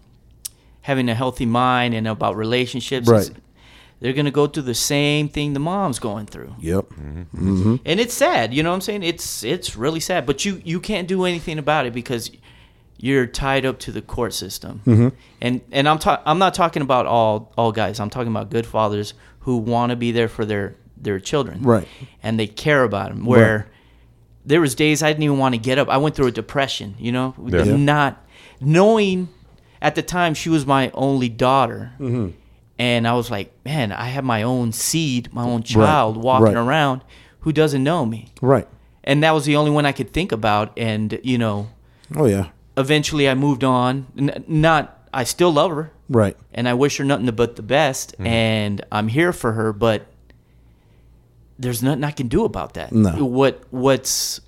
having 0.82 1.10
a 1.10 1.16
healthy 1.16 1.46
mind 1.48 1.94
and 1.96 2.08
about 2.08 2.36
relationships, 2.38 3.08
is- 3.08 3.12
Right. 3.12 3.30
They're 4.00 4.14
going 4.14 4.26
to 4.26 4.32
go 4.32 4.48
through 4.48 4.64
the 4.64 4.74
same 4.76 5.28
thing 5.30 5.54
the 5.54 5.60
mom's 5.60 6.00
going 6.00 6.26
through, 6.28 6.54
Yep. 6.60 6.86
and 6.98 7.80
it's 7.86 8.14
sad. 8.14 8.54
You 8.54 8.64
know 8.64 8.70
what 8.70 8.76
I'm 8.76 8.82
saying? 8.82 9.04
It's 9.04 9.44
it's 9.44 9.76
really 9.76 10.00
sad. 10.00 10.26
But 10.26 10.46
you 10.46 10.62
you 10.64 10.80
can't 10.80 11.08
do 11.08 11.26
anything 11.26 11.58
about 11.60 11.86
it 11.86 11.94
because 11.94 12.32
you're 13.00 13.28
tied 13.28 13.66
up 13.66 13.78
to 13.80 13.92
the 13.92 14.02
court 14.02 14.34
system. 14.34 14.82
Mm-hmm. 14.86 15.10
And 15.42 15.62
and 15.72 15.88
I'm 15.90 16.00
ta- 16.00 16.22
I'm 16.26 16.40
not 16.40 16.54
talking 16.54 16.82
about 16.82 17.06
all 17.06 17.52
all 17.58 17.72
guys. 17.72 18.00
I'm 18.00 18.10
talking 18.10 18.32
about 18.32 18.50
good 18.50 18.66
fathers 18.66 19.14
who 19.42 19.58
want 19.58 19.90
to 19.92 19.96
be 19.96 20.12
there 20.12 20.28
for 20.28 20.46
their 20.46 20.76
their 21.00 21.20
children, 21.20 21.62
Right. 21.62 21.88
And 22.24 22.40
they 22.40 22.48
care 22.48 22.84
about 22.84 23.10
them. 23.10 23.24
Where 23.26 23.68
there 24.46 24.60
was 24.62 24.74
days 24.76 25.04
I 25.04 25.10
didn't 25.12 25.24
even 25.24 25.38
want 25.38 25.54
to 25.54 25.60
get 25.60 25.78
up. 25.78 25.90
I 25.90 25.98
went 25.98 26.16
through 26.16 26.28
a 26.28 26.32
depression, 26.32 26.96
you 26.98 27.12
know, 27.12 27.36
Yeah. 27.46 27.64
Yeah. 27.64 27.76
not 27.78 28.26
knowing 28.60 29.30
at 29.82 29.94
the 29.96 30.02
time 30.02 30.34
she 30.34 30.50
was 30.50 30.66
my 30.66 30.90
only 30.96 31.30
daughter. 31.30 31.92
Mm-hmm. 32.00 32.30
And 32.80 33.08
I 33.08 33.14
was 33.14 33.32
like, 33.32 33.52
man, 33.66 33.92
I 33.92 34.06
have 34.06 34.24
my 34.24 34.44
own 34.44 34.72
seed, 34.72 35.34
my 35.34 35.44
own 35.44 35.64
child 35.64 36.16
walking 36.18 36.54
right. 36.54 36.56
around 36.58 37.02
who 37.42 37.52
doesn't 37.52 37.84
know 37.84 38.06
me. 38.06 38.34
Right. 38.42 38.68
And 39.04 39.24
that 39.24 39.32
was 39.32 39.46
the 39.46 39.56
only 39.56 39.72
one 39.72 39.86
I 39.86 39.92
could 39.94 40.12
think 40.14 40.32
about. 40.32 40.74
And, 40.78 41.20
you 41.24 41.38
know, 41.38 41.70
Oh 42.16 42.26
yeah. 42.26 42.50
eventually 42.78 43.28
I 43.30 43.34
moved 43.36 43.64
on. 43.64 44.08
N- 44.18 44.44
not, 44.48 45.08
I 45.14 45.24
still 45.24 45.52
love 45.52 45.72
her 45.72 45.92
Right. 46.10 46.38
and 46.54 46.68
I 46.70 46.74
wish 46.76 46.98
her 46.98 47.04
nothing 47.06 47.26
but 47.32 47.56
the 47.56 47.64
best. 47.64 48.14
Mm-hmm. 48.14 48.28
And 48.28 48.86
I'm 48.92 49.08
here 49.08 49.34
for 49.34 49.54
her, 49.54 49.74
but 49.74 50.06
there's 51.58 51.82
nothing 51.82 52.04
I 52.04 52.12
can 52.12 52.28
do 52.28 52.46
about 52.46 52.76
that. 52.76 52.92
No. 52.92 53.26
What 53.26 53.64
what's 53.72 54.40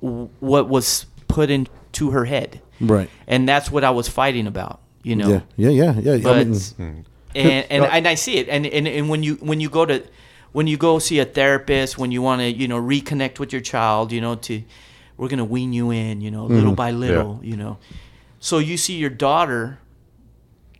what 0.00 0.68
was 0.68 1.06
put 1.28 1.50
into 1.50 2.10
her 2.10 2.24
head, 2.26 2.60
Right. 2.80 3.08
and 3.26 3.48
that's 3.48 3.70
what 3.70 3.84
I 3.84 3.90
was 3.90 4.08
fighting 4.08 4.46
about. 4.46 4.80
You 5.02 5.16
know, 5.16 5.28
Yeah. 5.56 5.70
Yeah. 5.70 5.92
Yeah. 5.92 6.00
Yeah. 6.16 6.22
but 6.22 6.36
I 6.36 6.44
mean, 6.44 6.60
hmm. 6.60 7.00
And 7.36 7.66
and, 7.70 7.84
and 7.84 8.08
I 8.08 8.14
see 8.14 8.38
it, 8.38 8.48
and, 8.48 8.66
and 8.66 8.88
and 8.88 9.08
when 9.08 9.22
you 9.22 9.34
when 9.36 9.60
you 9.60 9.68
go 9.68 9.84
to 9.86 10.02
when 10.52 10.66
you 10.66 10.76
go 10.76 10.98
see 10.98 11.18
a 11.18 11.24
therapist, 11.24 11.98
when 11.98 12.10
you 12.10 12.22
want 12.22 12.40
to 12.40 12.50
you 12.50 12.68
know 12.68 12.80
reconnect 12.80 13.38
with 13.38 13.52
your 13.52 13.62
child, 13.62 14.12
you 14.12 14.20
know 14.20 14.36
to 14.36 14.62
we're 15.16 15.28
gonna 15.28 15.44
wean 15.44 15.72
you 15.72 15.90
in, 15.90 16.20
you 16.20 16.30
know, 16.30 16.44
mm-hmm. 16.44 16.54
little 16.54 16.74
by 16.74 16.90
little, 16.90 17.40
you 17.42 17.56
know. 17.56 17.78
So 18.40 18.58
you 18.58 18.76
see 18.76 18.94
your 18.96 19.10
daughter 19.10 19.78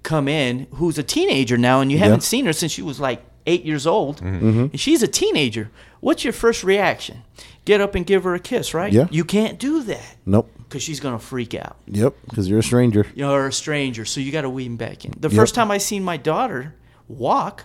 come 0.02 0.28
in, 0.28 0.66
who's 0.74 0.98
a 0.98 1.02
teenager 1.02 1.56
now, 1.56 1.80
and 1.80 1.90
you 1.90 1.98
haven't 1.98 2.22
Yeah. 2.22 2.28
seen 2.28 2.46
her 2.46 2.52
since 2.52 2.72
she 2.72 2.82
was 2.82 3.00
like 3.00 3.24
eight 3.46 3.64
years 3.64 3.86
old, 3.86 4.18
mm-hmm. 4.18 4.48
Mm-hmm. 4.48 4.60
and 4.72 4.80
she's 4.80 5.02
a 5.02 5.08
teenager. 5.08 5.70
What's 6.00 6.22
your 6.24 6.32
first 6.32 6.62
reaction? 6.62 7.22
Get 7.64 7.80
up 7.80 7.94
and 7.94 8.06
give 8.06 8.24
her 8.24 8.34
a 8.34 8.38
kiss, 8.38 8.74
right? 8.74 8.92
Yeah. 8.92 9.08
You 9.10 9.24
can't 9.24 9.58
do 9.58 9.82
that 9.84 10.16
nope. 10.24 10.50
Because 10.68 10.82
she's 10.82 11.00
gonna 11.00 11.18
freak 11.18 11.54
out 11.54 11.76
Yep. 11.86 12.14
Because 12.28 12.48
you're 12.48 12.58
a 12.58 12.62
stranger. 12.62 13.06
you're 13.14 13.46
a 13.46 13.52
stranger, 13.52 14.04
so 14.04 14.20
you 14.20 14.32
got 14.32 14.42
to 14.42 14.50
wean 14.50 14.76
back 14.76 15.04
in. 15.04 15.12
The 15.18 15.28
Yep. 15.28 15.36
first 15.36 15.54
time 15.54 15.70
I 15.70 15.78
seen 15.78 16.02
my 16.04 16.16
daughter 16.16 16.74
walk, 17.08 17.64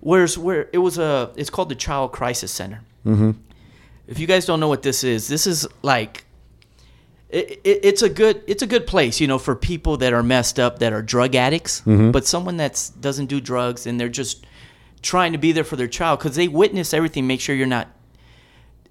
where's 0.00 0.38
where 0.38 0.68
it 0.72 0.78
was 0.78 0.98
a, 0.98 1.30
it's 1.36 1.50
called 1.50 1.68
the 1.68 1.74
Child 1.74 2.12
Crisis 2.12 2.52
Center. 2.52 2.80
Mm-hmm. 3.06 3.32
If 4.08 4.18
you 4.18 4.26
guys 4.26 4.44
don't 4.46 4.60
know 4.60 4.68
what 4.68 4.82
this 4.82 5.04
is, 5.04 5.28
this 5.28 5.46
is 5.46 5.66
like, 5.82 6.24
it, 7.28 7.60
it, 7.64 7.80
it's 7.84 8.02
a 8.02 8.08
good, 8.08 8.42
it's 8.48 8.62
a 8.62 8.66
good 8.66 8.86
place, 8.86 9.20
you 9.20 9.26
know, 9.28 9.38
for 9.38 9.54
people 9.54 9.96
that 9.98 10.12
are 10.12 10.22
messed 10.22 10.58
up, 10.58 10.80
that 10.80 10.92
are 10.92 11.02
drug 11.02 11.34
addicts, 11.36 11.80
but 11.86 12.26
someone 12.26 12.56
that's 12.56 12.90
doesn't 12.90 13.26
do 13.26 13.40
drugs 13.40 13.86
and 13.86 14.00
they're 14.00 14.08
just 14.08 14.46
trying 15.02 15.32
to 15.32 15.38
be 15.38 15.52
there 15.52 15.64
for 15.64 15.76
their 15.76 15.86
child 15.88 16.18
because 16.18 16.34
they 16.36 16.48
witness 16.48 16.92
everything. 16.92 17.26
Make 17.26 17.40
sure 17.40 17.54
you're 17.54 17.66
not 17.66 17.88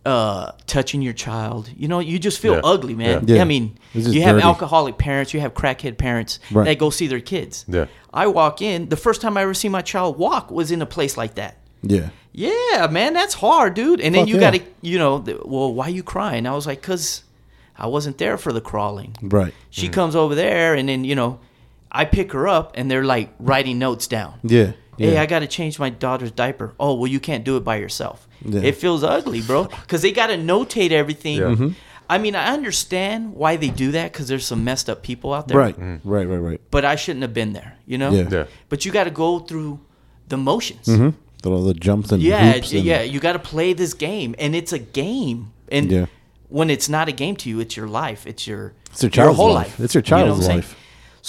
uh, 0.05 0.51
touching 0.65 1.01
your 1.01 1.13
child. 1.13 1.69
You 1.75 1.87
know, 1.87 1.99
you 1.99 2.19
just 2.19 2.39
feel 2.39 2.53
Yeah. 2.53 2.61
ugly, 2.63 2.95
man. 2.95 3.25
Yeah. 3.27 3.41
I 3.41 3.43
mean, 3.45 3.77
you 3.93 4.21
have 4.23 4.35
dirty. 4.37 4.47
alcoholic 4.47 4.97
parents, 4.97 5.33
you 5.33 5.39
have 5.41 5.53
crackhead 5.53 5.97
parents 5.97 6.39
Right. 6.51 6.65
that 6.65 6.79
go 6.79 6.89
see 6.89 7.07
their 7.07 7.19
kids. 7.19 7.65
Yeah. 7.67 7.85
I 8.13 8.27
walk 8.27 8.61
in. 8.61 8.89
The 8.89 8.95
first 8.97 9.21
time 9.21 9.37
I 9.37 9.41
ever 9.41 9.53
see 9.53 9.69
my 9.69 9.81
child 9.81 10.17
walk 10.17 10.51
was 10.51 10.71
in 10.71 10.81
a 10.81 10.85
place 10.85 11.17
like 11.17 11.35
that. 11.35 11.57
Yeah. 11.81 12.09
Yeah, 12.31 12.87
man, 12.89 13.13
that's 13.13 13.33
hard, 13.35 13.73
dude. 13.73 13.99
And 13.99 14.15
then 14.15 14.27
you 14.27 14.35
yeah. 14.35 14.39
got 14.51 14.53
to, 14.53 14.61
you 14.81 14.97
know, 14.97 15.19
the, 15.19 15.39
well, 15.43 15.73
why 15.73 15.89
you 15.89 16.03
crying? 16.03 16.45
I 16.47 16.53
was 16.55 16.65
like, 16.65 16.81
cause 16.81 17.23
I 17.77 17.87
wasn't 17.87 18.17
there 18.17 18.37
for 18.37 18.53
the 18.53 18.61
crawling. 18.61 19.15
Right. 19.21 19.53
She 19.69 19.89
comes 19.89 20.15
over 20.15 20.35
there, 20.35 20.75
and 20.75 20.87
then 20.89 21.03
you 21.05 21.15
know, 21.15 21.39
I 21.91 22.05
pick 22.05 22.33
her 22.33 22.47
up, 22.47 22.73
and 22.75 22.89
they're 22.91 23.03
like 23.05 23.29
writing 23.39 23.79
notes 23.79 24.05
down. 24.07 24.33
Yeah. 24.43 24.73
Hey, 24.99 25.13
Yeah. 25.13 25.21
I 25.21 25.25
got 25.25 25.39
to 25.39 25.47
change 25.47 25.79
my 25.79 25.89
daughter's 25.89 26.31
diaper. 26.31 26.73
Oh, 26.79 26.93
well, 26.93 27.07
you 27.07 27.19
can't 27.19 27.43
do 27.43 27.57
it 27.57 27.63
by 27.63 27.77
yourself. 27.77 28.27
Yeah. 28.45 28.61
It 28.61 28.75
feels 28.75 29.03
ugly, 29.03 29.41
bro, 29.41 29.63
because 29.65 30.01
they 30.03 30.11
got 30.11 30.27
to 30.27 30.35
notate 30.35 30.91
everything. 30.91 31.37
Yeah. 31.37 31.55
Mhm. 31.55 31.73
I 32.09 32.17
mean, 32.17 32.35
I 32.35 32.53
understand 32.53 33.33
why 33.35 33.55
they 33.55 33.69
do 33.69 33.91
that 33.91 34.11
because 34.11 34.27
there's 34.27 34.45
some 34.45 34.63
messed 34.63 34.89
up 34.89 35.03
people 35.03 35.33
out 35.33 35.47
there. 35.47 35.57
Right. 35.57 35.75
Right. 36.03 36.27
Right. 36.27 36.37
Right. 36.37 36.61
But 36.71 36.83
I 36.85 36.95
shouldn't 36.95 37.21
have 37.23 37.33
been 37.33 37.53
there, 37.53 37.77
you 37.87 37.97
know? 37.97 38.11
Yeah. 38.11 38.27
Yeah. 38.31 38.43
But 38.67 38.83
you 38.85 38.91
got 38.91 39.05
to 39.05 39.11
go 39.11 39.39
through 39.39 39.79
the 40.27 40.37
motions. 40.37 40.87
Mm-hmm. 40.87 41.47
All 41.47 41.63
the 41.63 41.73
jumps 41.73 42.11
and 42.11 42.21
Yeah, 42.21 42.51
hoops 42.53 42.73
and, 42.73 42.83
yeah. 42.83 43.01
You 43.01 43.19
got 43.21 43.33
to 43.33 43.39
play 43.39 43.71
this 43.73 43.93
game, 43.93 44.35
and 44.39 44.53
it's 44.55 44.73
a 44.73 44.79
game. 44.79 45.51
And 45.71 45.89
Yeah. 45.91 46.05
when 46.49 46.69
it's 46.69 46.89
not 46.89 47.07
a 47.07 47.11
game 47.13 47.35
to 47.37 47.49
you, 47.49 47.59
it's 47.61 47.77
your 47.77 47.87
life. 47.87 48.27
It's 48.27 48.45
your 48.47 48.73
It's 48.91 49.03
your 49.03 49.09
child's 49.11 49.37
whole 49.37 49.53
life. 49.53 49.67
life. 49.79 49.79
It's 49.79 49.93
your 49.95 50.03
You 50.03 50.11
know 50.11 50.17
child's 50.17 50.29
what 50.31 50.35
I'm 50.37 50.43
saying? 50.43 50.57
life. 50.59 50.75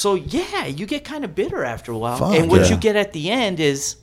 So 0.01 0.15
yeah, 0.15 0.65
you 0.65 0.87
get 0.87 1.05
kind 1.05 1.27
of 1.27 1.35
bitter 1.35 1.63
after 1.63 1.93
a 1.93 1.99
while. 1.99 2.17
Fuck, 2.17 2.35
and 2.35 2.51
what 2.51 2.63
yeah. 2.63 2.69
you 2.69 2.77
get 2.79 2.97
at 2.97 3.13
the 3.13 3.31
end 3.31 3.61
is 3.61 3.97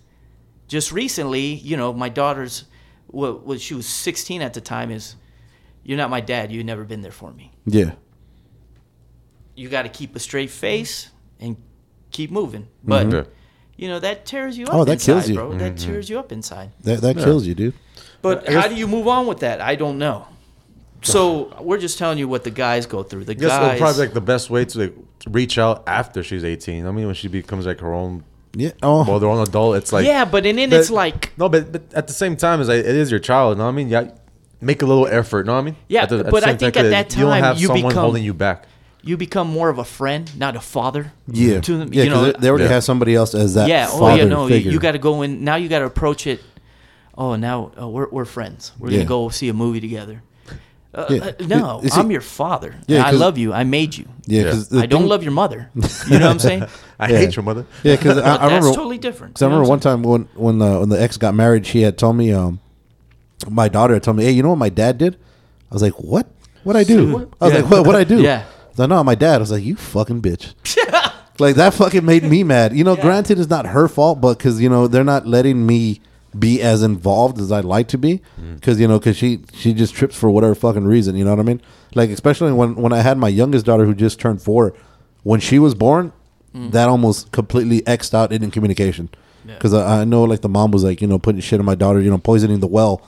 just 0.68 0.92
recently, 0.92 1.56
you 1.56 1.76
know, 1.76 1.92
my 1.92 2.08
daughter's 2.08 2.66
what 3.08 3.48
well, 3.48 3.58
she 3.58 3.74
was 3.74 3.88
16 3.88 4.44
at 4.44 4.54
the 4.54 4.62
time 4.62 4.92
is 4.92 5.16
you're 5.84 5.98
not 5.98 6.12
my 6.12 6.22
dad. 6.22 6.52
You've 6.52 6.68
never 6.68 6.84
been 6.84 7.02
there 7.02 7.12
for 7.12 7.34
me. 7.34 7.52
Yeah. 7.66 7.94
You 9.56 9.70
got 9.70 9.84
to 9.84 9.90
keep 9.90 10.16
a 10.16 10.20
straight 10.20 10.52
face 10.52 11.10
and 11.40 11.58
keep 12.12 12.30
moving. 12.30 12.68
But 12.84 13.12
Yeah. 13.12 13.24
you 13.76 13.88
know 13.88 14.00
that 14.00 14.28
tears 14.28 14.56
you 14.56 14.66
up. 14.66 14.74
Mm-hmm. 14.74 14.80
Oh, 14.80 14.86
that 14.86 14.92
inside, 14.92 15.14
kills 15.14 15.30
you. 15.30 15.36
bro. 15.36 15.58
That 15.58 15.78
tears 15.80 16.12
you 16.12 16.20
up 16.20 16.32
inside. 16.32 16.74
That 16.82 17.02
that 17.02 17.18
kills 17.18 17.48
you, 17.48 17.56
dude. 17.56 17.74
But 18.22 18.48
how 18.48 18.68
do 18.68 18.76
you 18.76 18.88
move 18.88 19.08
on 19.08 19.26
with 19.26 19.40
that? 19.40 19.62
I 19.62 19.74
don't 19.74 19.98
know. 19.98 20.28
So 21.02 21.58
we're 21.60 21.80
just 21.80 21.98
telling 21.98 22.20
you 22.20 22.28
what 22.28 22.44
the 22.44 22.52
guys 22.52 22.86
go 22.86 23.02
through. 23.02 23.24
The 23.24 23.32
I 23.32 23.36
guess 23.36 23.50
guys, 23.50 23.80
probably 23.80 24.06
like 24.06 24.14
the 24.14 24.22
best 24.22 24.52
way 24.52 24.66
to, 24.66 24.80
like, 24.80 24.96
to 24.96 25.07
reach 25.30 25.58
out 25.58 25.84
after 25.88 26.24
she's 26.24 26.44
18. 26.44 26.86
I 26.86 26.92
mean, 26.92 27.06
when 27.06 27.16
she 27.16 27.28
becomes 27.28 27.66
like 27.66 27.80
her 27.80 27.94
own, 27.94 28.24
Yeah. 28.56 28.72
Oh. 28.84 29.04
well, 29.08 29.20
their 29.20 29.30
own 29.30 29.46
adult, 29.48 29.76
it's 29.78 29.92
like 29.94 30.06
yeah, 30.06 30.26
but 30.26 30.46
and 30.46 30.58
then 30.58 30.70
But- 30.70 30.80
it's 30.80 30.90
like 30.92 31.32
no, 31.38 31.50
but 31.50 31.72
but 31.72 31.82
at 31.94 32.08
the 32.08 32.14
same 32.14 32.36
time, 32.38 32.62
is 32.62 32.68
like, 32.68 32.80
it 32.80 32.86
is 32.86 33.10
your 33.12 33.20
child. 33.20 33.56
You 33.56 33.60
know 33.60 33.66
what 33.66 33.70
I 33.72 33.76
mean? 33.76 33.90
Yeah, 33.90 34.12
make 34.62 34.82
a 34.82 34.86
little 34.86 35.08
effort. 35.08 35.40
You 35.40 35.44
know 35.46 35.54
what 35.54 35.60
I 35.60 35.64
mean? 35.64 35.76
Yeah, 35.88 36.04
At 36.04 36.10
the- 36.10 36.20
at 36.20 36.30
but 36.32 36.44
the 36.44 36.50
I 36.50 36.56
think 36.56 36.76
at 36.76 36.78
at 36.78 36.82
'cause 36.84 36.92
that 36.92 37.16
you 37.16 37.22
don't 37.24 37.32
time, 37.32 37.44
have 37.44 37.60
you 37.60 37.68
someone 37.68 37.90
become- 37.90 38.04
holding 38.04 38.24
you 38.24 38.34
back. 38.34 38.68
you 39.04 39.16
become 39.18 39.48
more 39.48 39.70
of 39.70 39.78
a 39.78 39.84
friend, 39.86 40.30
not 40.38 40.56
a 40.56 40.60
father. 40.60 41.14
yeah. 41.32 41.60
To 41.62 41.78
them, 41.78 41.90
yeah. 41.94 42.04
you 42.04 42.10
'cause 42.12 42.18
know, 42.22 42.32
they- 42.32 42.40
they 42.40 42.50
already 42.50 42.64
Yeah. 42.66 42.70
have 42.72 42.84
somebody 42.84 43.16
else 43.16 43.34
as 43.36 43.54
that. 43.54 43.68
yeah. 43.70 43.88
Oh 43.92 44.00
Father 44.00 44.24
yeah. 44.24 44.26
No, 44.30 44.48
figure. 44.48 44.72
you 44.72 44.80
got 44.80 44.92
to 44.94 45.00
go 45.00 45.22
in 45.22 45.44
now. 45.44 45.56
You 45.56 45.70
got 45.70 45.80
to 45.80 45.86
approach 45.86 46.26
it. 46.28 46.42
Oh, 47.18 47.36
now 47.36 47.72
uh, 47.80 47.88
we're 47.88 48.08
we're 48.12 48.26
friends. 48.26 48.72
We're 48.80 48.90
Yeah. 48.92 48.98
gonna 49.00 49.08
go 49.10 49.30
see 49.30 49.50
a 49.50 49.54
movie 49.54 49.80
together. 49.82 50.22
Uh, 50.98 51.06
Yeah. 51.10 51.20
uh, 51.26 51.32
no, 51.48 51.80
You 51.84 51.90
see- 51.90 52.00
I'm 52.02 52.10
your 52.12 52.22
father. 52.22 52.74
Yeah, 52.88 53.06
I 53.06 53.12
'cause- 53.12 53.20
love 53.20 53.38
you. 53.38 53.54
I 53.54 53.64
made 53.64 53.96
you. 53.96 54.06
Yeah, 54.26 54.38
Yeah. 54.40 54.44
because 54.46 54.74
I 54.76 54.86
don't 54.88 55.08
love 55.08 55.22
your 55.24 55.32
mother. 55.32 55.70
You 55.76 55.82
know 56.20 56.26
what 56.26 56.32
I'm 56.32 56.40
saying? 56.40 56.64
I 57.00 57.10
Yeah. 57.12 57.18
hate 57.20 57.36
your 57.36 57.44
mother. 57.44 57.66
Yeah, 57.84 57.96
because 57.96 58.18
I, 58.18 58.22
I 58.22 58.24
That's 58.24 58.44
remember 58.46 58.68
totally 58.74 58.98
different. 58.98 59.34
Because 59.36 59.44
I 59.44 59.46
remember 59.46 59.70
one 59.70 59.80
time 59.80 60.02
when 60.02 60.28
when 60.36 60.58
the 60.58 60.80
when 60.80 60.90
the 60.90 61.00
ex 61.02 61.18
got 61.18 61.36
married, 61.36 61.66
she 61.68 61.84
had 61.84 61.98
told 61.98 62.16
me, 62.18 62.34
um, 62.34 62.60
my 63.50 63.70
daughter 63.70 63.94
had 63.94 64.02
told 64.04 64.18
me, 64.18 64.24
"Hey, 64.26 64.32
you 64.32 64.42
know 64.42 64.50
what 64.50 64.58
my 64.58 64.70
dad 64.70 64.98
did?" 64.98 65.16
I 65.72 65.76
was 65.76 65.84
like, 65.84 65.94
"What? 66.00 66.26
What 66.64 66.76
I 66.76 66.84
do?" 66.84 67.28
I 67.40 67.46
was 67.46 67.54
Yeah. 67.54 67.60
like, 67.62 67.70
"What? 67.72 67.86
What 67.86 67.96
I 67.96 68.04
do?" 68.04 68.18
Yeah. 68.22 68.40
I 68.40 68.70
was 68.72 68.80
like, 68.80 68.90
no, 68.90 69.04
my 69.04 69.16
dad. 69.16 69.36
I 69.36 69.38
was 69.40 69.52
like, 69.52 69.64
"You 69.64 69.76
fucking 69.76 70.22
bitch." 70.22 70.54
like 71.40 71.56
that 71.56 71.76
fucking 71.76 72.04
made 72.04 72.24
me 72.24 72.44
mad. 72.44 72.76
You 72.76 72.84
know, 72.84 72.96
granted, 72.96 73.38
it's 73.40 73.50
not 73.50 73.68
her 73.68 73.88
fault, 73.88 74.20
but 74.20 74.38
because 74.40 74.60
you 74.60 74.70
know 74.70 74.88
they're 74.88 75.04
not 75.04 75.28
letting 75.28 75.66
me 75.68 76.02
be 76.38 76.62
as 76.62 76.84
involved 76.84 77.40
as 77.40 77.52
I'd 77.52 77.66
like 77.66 77.88
to 77.90 77.98
be, 77.98 78.22
mm. 78.40 78.56
because 78.56 78.80
you 78.80 78.88
know, 78.88 79.00
because 79.00 79.18
she 79.18 79.42
she 79.54 79.74
just 79.74 79.94
trips 79.94 80.16
for 80.16 80.30
whatever 80.30 80.56
fucking 80.56 80.86
reason. 80.86 81.16
You 81.16 81.26
know 81.26 81.32
what 81.32 81.40
I 81.40 81.44
mean? 81.44 81.62
Like 81.96 82.10
especially 82.10 82.52
when 82.52 82.76
when 82.76 82.94
I 82.94 83.02
had 83.02 83.18
my 83.18 83.30
youngest 83.30 83.66
daughter 83.66 83.86
who 83.86 83.94
just 83.94 84.20
turned 84.20 84.42
four, 84.42 84.74
when 85.24 85.40
she 85.40 85.60
was 85.60 85.76
born, 85.76 86.14
mm. 86.54 86.72
that 86.72 86.90
almost 86.90 87.32
completely 87.32 87.82
xed 87.82 88.14
out 88.14 88.32
in 88.32 88.52
communication. 88.52 89.10
Because 89.46 89.74
I, 89.74 90.02
I 90.02 90.04
know 90.04 90.24
like 90.24 90.42
the 90.42 90.50
mom 90.50 90.72
was 90.72 90.84
like 90.84 91.02
you 91.02 91.08
know 91.08 91.20
putting 91.20 91.40
shit 91.42 91.60
on 91.60 91.66
my 91.66 91.76
daughter, 91.76 92.02
you 92.02 92.10
know 92.10 92.18
poisoning 92.18 92.60
the 92.60 92.68
well, 92.68 93.02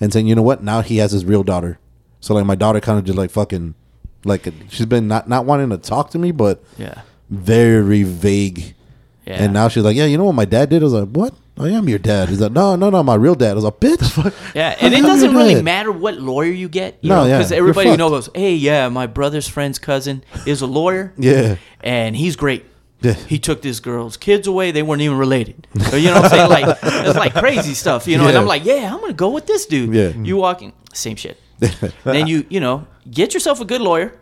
and 0.00 0.12
saying 0.12 0.26
you 0.26 0.34
know 0.34 0.42
what 0.42 0.62
now 0.62 0.80
he 0.80 0.96
has 0.98 1.12
his 1.12 1.24
real 1.24 1.44
daughter. 1.44 1.78
So 2.20 2.34
like 2.34 2.44
my 2.46 2.56
daughter 2.56 2.80
kind 2.80 2.98
of 2.98 3.04
just 3.04 3.18
like 3.18 3.30
fucking 3.30 3.74
like 4.24 4.52
she's 4.68 4.86
been 4.86 5.06
not 5.06 5.28
not 5.28 5.44
wanting 5.46 5.70
to 5.70 5.78
talk 5.78 6.10
to 6.10 6.18
me, 6.18 6.32
but 6.32 6.62
Yeah. 6.78 7.02
very 7.30 8.02
vague. 8.02 8.74
Yeah. 9.26 9.42
And 9.42 9.52
now 9.52 9.68
she's 9.68 9.82
like, 9.84 9.96
yeah, 9.96 10.04
you 10.04 10.18
know 10.18 10.24
what 10.24 10.34
my 10.34 10.44
dad 10.44 10.70
did? 10.70 10.82
I 10.82 10.84
was 10.84 10.92
like, 10.92 11.08
what? 11.08 11.34
I 11.56 11.68
am 11.68 11.88
your 11.88 12.00
dad. 12.00 12.28
He's 12.28 12.40
like, 12.40 12.52
no, 12.52 12.74
no, 12.76 12.90
no, 12.90 13.02
my 13.02 13.14
real 13.14 13.34
dad. 13.36 13.52
I 13.52 13.54
was 13.54 13.64
like, 13.64 13.78
bitch. 13.80 14.32
Yeah, 14.54 14.76
and 14.80 14.92
it 14.92 15.02
doesn't 15.02 15.34
really 15.34 15.62
matter 15.62 15.90
what 15.92 16.18
lawyer 16.20 16.50
you 16.50 16.68
get. 16.68 16.98
You 17.00 17.10
No, 17.10 17.22
know, 17.22 17.28
yeah, 17.28 17.38
because 17.38 17.52
everybody 17.52 17.90
you 17.90 17.96
know 17.96 18.08
goes, 18.10 18.28
"Hey, 18.34 18.54
yeah, 18.54 18.88
my 18.88 19.06
brother's 19.06 19.48
friend's 19.48 19.78
cousin 19.78 20.24
is 20.46 20.62
a 20.62 20.66
lawyer." 20.66 21.12
Yeah. 21.16 21.56
and 21.82 22.14
he's 22.16 22.36
great. 22.36 22.64
Yeah. 23.00 23.12
He 23.14 23.38
took 23.38 23.62
this 23.62 23.80
girl's 23.80 24.16
kids 24.16 24.46
away. 24.46 24.70
They 24.72 24.82
weren't 24.82 25.02
even 25.02 25.18
related. 25.18 25.66
So, 25.90 25.96
you 25.96 26.08
know 26.08 26.22
what 26.22 26.24
I'm 26.24 26.30
saying? 26.30 26.50
Like 26.50 26.78
it's 26.82 27.18
like 27.18 27.34
crazy 27.34 27.74
stuff. 27.74 28.06
You 28.08 28.16
know, 28.18 28.26
and 28.28 28.36
I'm 28.36 28.46
like, 28.46 28.64
yeah, 28.64 28.92
I'm 28.94 29.00
gonna 29.00 29.12
go 29.12 29.30
with 29.30 29.46
this 29.46 29.66
dude. 29.66 29.92
Yeah. 29.94 30.08
You 30.08 30.36
walking 30.36 30.72
same 30.92 31.16
shit. 31.16 31.38
then 32.04 32.26
you 32.26 32.46
you 32.48 32.60
know 32.60 32.86
get 33.10 33.32
yourself 33.34 33.60
a 33.60 33.64
good 33.64 33.80
lawyer, 33.80 34.14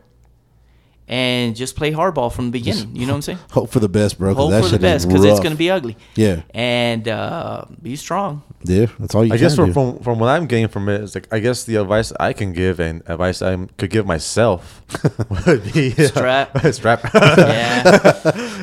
and 1.12 1.54
just 1.54 1.76
play 1.76 1.92
hardball 1.92 2.32
from 2.32 2.46
the 2.46 2.50
beginning. 2.52 2.96
You 2.96 3.04
know 3.06 3.12
what 3.12 3.16
I'm 3.16 3.22
saying? 3.22 3.38
Hope 3.50 3.68
for 3.70 3.80
the 3.80 3.88
best, 3.88 4.18
bro. 4.18 4.32
'cause 4.34 4.42
Hope 4.44 4.50
that 4.52 4.62
for 4.64 4.70
the 4.70 4.78
best 4.78 5.06
because 5.06 5.20
because 5.20 5.32
it's 5.38 5.42
gonna 5.44 5.56
be 5.56 5.70
ugly. 5.70 5.94
Yeah. 6.16 6.40
and 6.54 7.06
uh, 7.06 7.66
be 7.82 7.96
strong. 7.96 8.42
Yeah, 8.64 8.86
that's 8.98 9.14
all 9.14 9.24
you 9.24 9.32
I 9.34 9.36
can 9.36 9.44
guess 9.44 9.56
from, 9.56 9.66
do. 9.66 9.72
from 9.74 9.98
from 9.98 10.18
what 10.20 10.28
I'm 10.28 10.46
getting 10.46 10.68
from 10.68 10.88
it 10.88 11.00
is 11.02 11.14
like 11.14 11.26
I 11.30 11.38
guess 11.40 11.64
the 11.64 11.76
advice 11.76 12.12
I 12.18 12.32
can 12.32 12.52
give 12.54 12.80
and 12.80 13.02
advice 13.06 13.42
I 13.42 13.56
could 13.76 13.90
give 13.90 14.06
myself 14.06 14.82
would 15.46 15.72
be 15.74 15.90
Strap. 15.90 16.56
strap. 16.72 17.00
Yeah, 17.12 17.82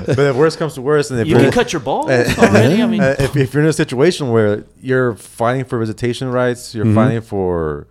but 0.08 0.20
if 0.20 0.36
worst 0.36 0.58
comes 0.58 0.74
to 0.76 0.82
worst, 0.82 1.12
and 1.12 1.20
if 1.20 1.28
you 1.28 1.36
can 1.36 1.52
cut 1.52 1.72
your 1.74 1.82
balls 1.82 2.10
already. 2.10 2.82
I 2.82 2.88
mean, 2.88 3.02
uh, 3.02 3.16
if, 3.20 3.36
if 3.36 3.54
you're 3.54 3.62
in 3.64 3.70
a 3.70 3.74
situation 3.74 4.32
where 4.32 4.64
you're 4.82 5.16
fighting 5.16 5.66
for 5.66 5.78
visitation 5.80 6.30
rights, 6.32 6.74
you're 6.74 6.94
fighting 6.96 7.22
for, 7.22 7.88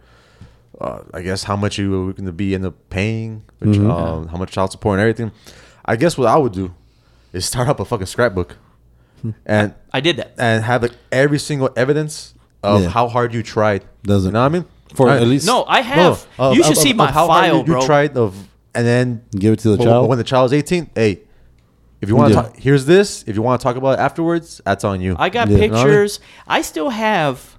uh, 0.81 1.01
I 1.13 1.23
guess, 1.23 1.45
how 1.45 1.57
much 1.57 1.79
you're 1.79 2.13
going 2.13 2.27
to 2.27 2.33
be 2.33 2.55
end 2.55 2.65
up 2.67 2.75
paying, 2.91 3.43
which, 3.59 3.79
um, 3.79 4.29
how 4.29 4.37
much 4.37 4.53
child 4.53 4.71
support 4.71 4.99
and 4.99 5.01
everything. 5.09 5.33
I 5.85 5.97
guess 5.97 6.17
what 6.19 6.29
I 6.29 6.37
would 6.37 6.53
do 6.53 6.75
is 7.33 7.45
start 7.47 7.69
up 7.69 7.81
a 7.81 7.85
fucking 7.85 8.07
scrapbook, 8.07 8.57
and 9.45 9.75
I 9.93 10.01
did 10.01 10.17
that. 10.19 10.35
and 10.39 10.63
have 10.65 10.83
like 10.83 10.93
every 11.11 11.39
single 11.39 11.71
evidence 11.77 12.35
of 12.63 12.83
Yeah. 12.83 12.89
how 12.91 13.09
hard 13.09 13.35
you 13.35 13.43
tried. 13.43 13.85
Doesn't- 14.05 14.29
you 14.29 14.33
know 14.33 14.41
what 14.41 14.47
I 14.47 14.49
mean? 14.51 14.65
For 14.95 15.07
Right. 15.07 15.21
at 15.21 15.29
least 15.29 15.47
No, 15.47 15.65
I 15.69 15.79
No, 15.81 15.83
have. 15.83 16.27
of- 16.39 16.57
you 16.57 16.63
should 16.63 16.73
of- 16.73 16.79
see 16.79 16.91
of 16.93 16.97
my 16.97 17.11
how 17.11 17.27
file, 17.27 17.53
you, 17.55 17.59
you 17.61 17.65
bro. 17.65 17.83
tried 17.87 18.17
of, 18.17 18.35
and 18.75 18.87
then 18.87 19.23
give 19.37 19.53
it 19.53 19.59
to 19.61 19.71
the 19.71 19.77
when- 19.77 19.87
child. 19.89 20.09
when 20.09 20.19
the 20.19 20.25
child's 20.25 20.53
18. 20.53 20.89
Hey, 20.95 21.21
if 22.01 22.09
you 22.09 22.17
want 22.17 22.33
to 22.33 22.37
Yeah. 22.37 22.43
talk, 22.43 22.57
here's 22.57 22.87
this. 22.87 23.25
If 23.27 23.35
you 23.37 23.43
want 23.43 23.61
to 23.61 23.65
talk 23.65 23.77
about 23.77 23.99
it 23.99 24.03
afterwards, 24.03 24.61
that's 24.65 24.85
on 24.85 25.01
you. 25.01 25.17
I 25.19 25.29
got 25.29 25.49
Yeah. 25.49 25.57
You 25.57 25.61
know 25.61 25.65
I 25.65 25.69
mean? 25.71 25.85
pictures. 25.85 26.21
I 26.47 26.63
still 26.63 26.91
have 26.91 27.57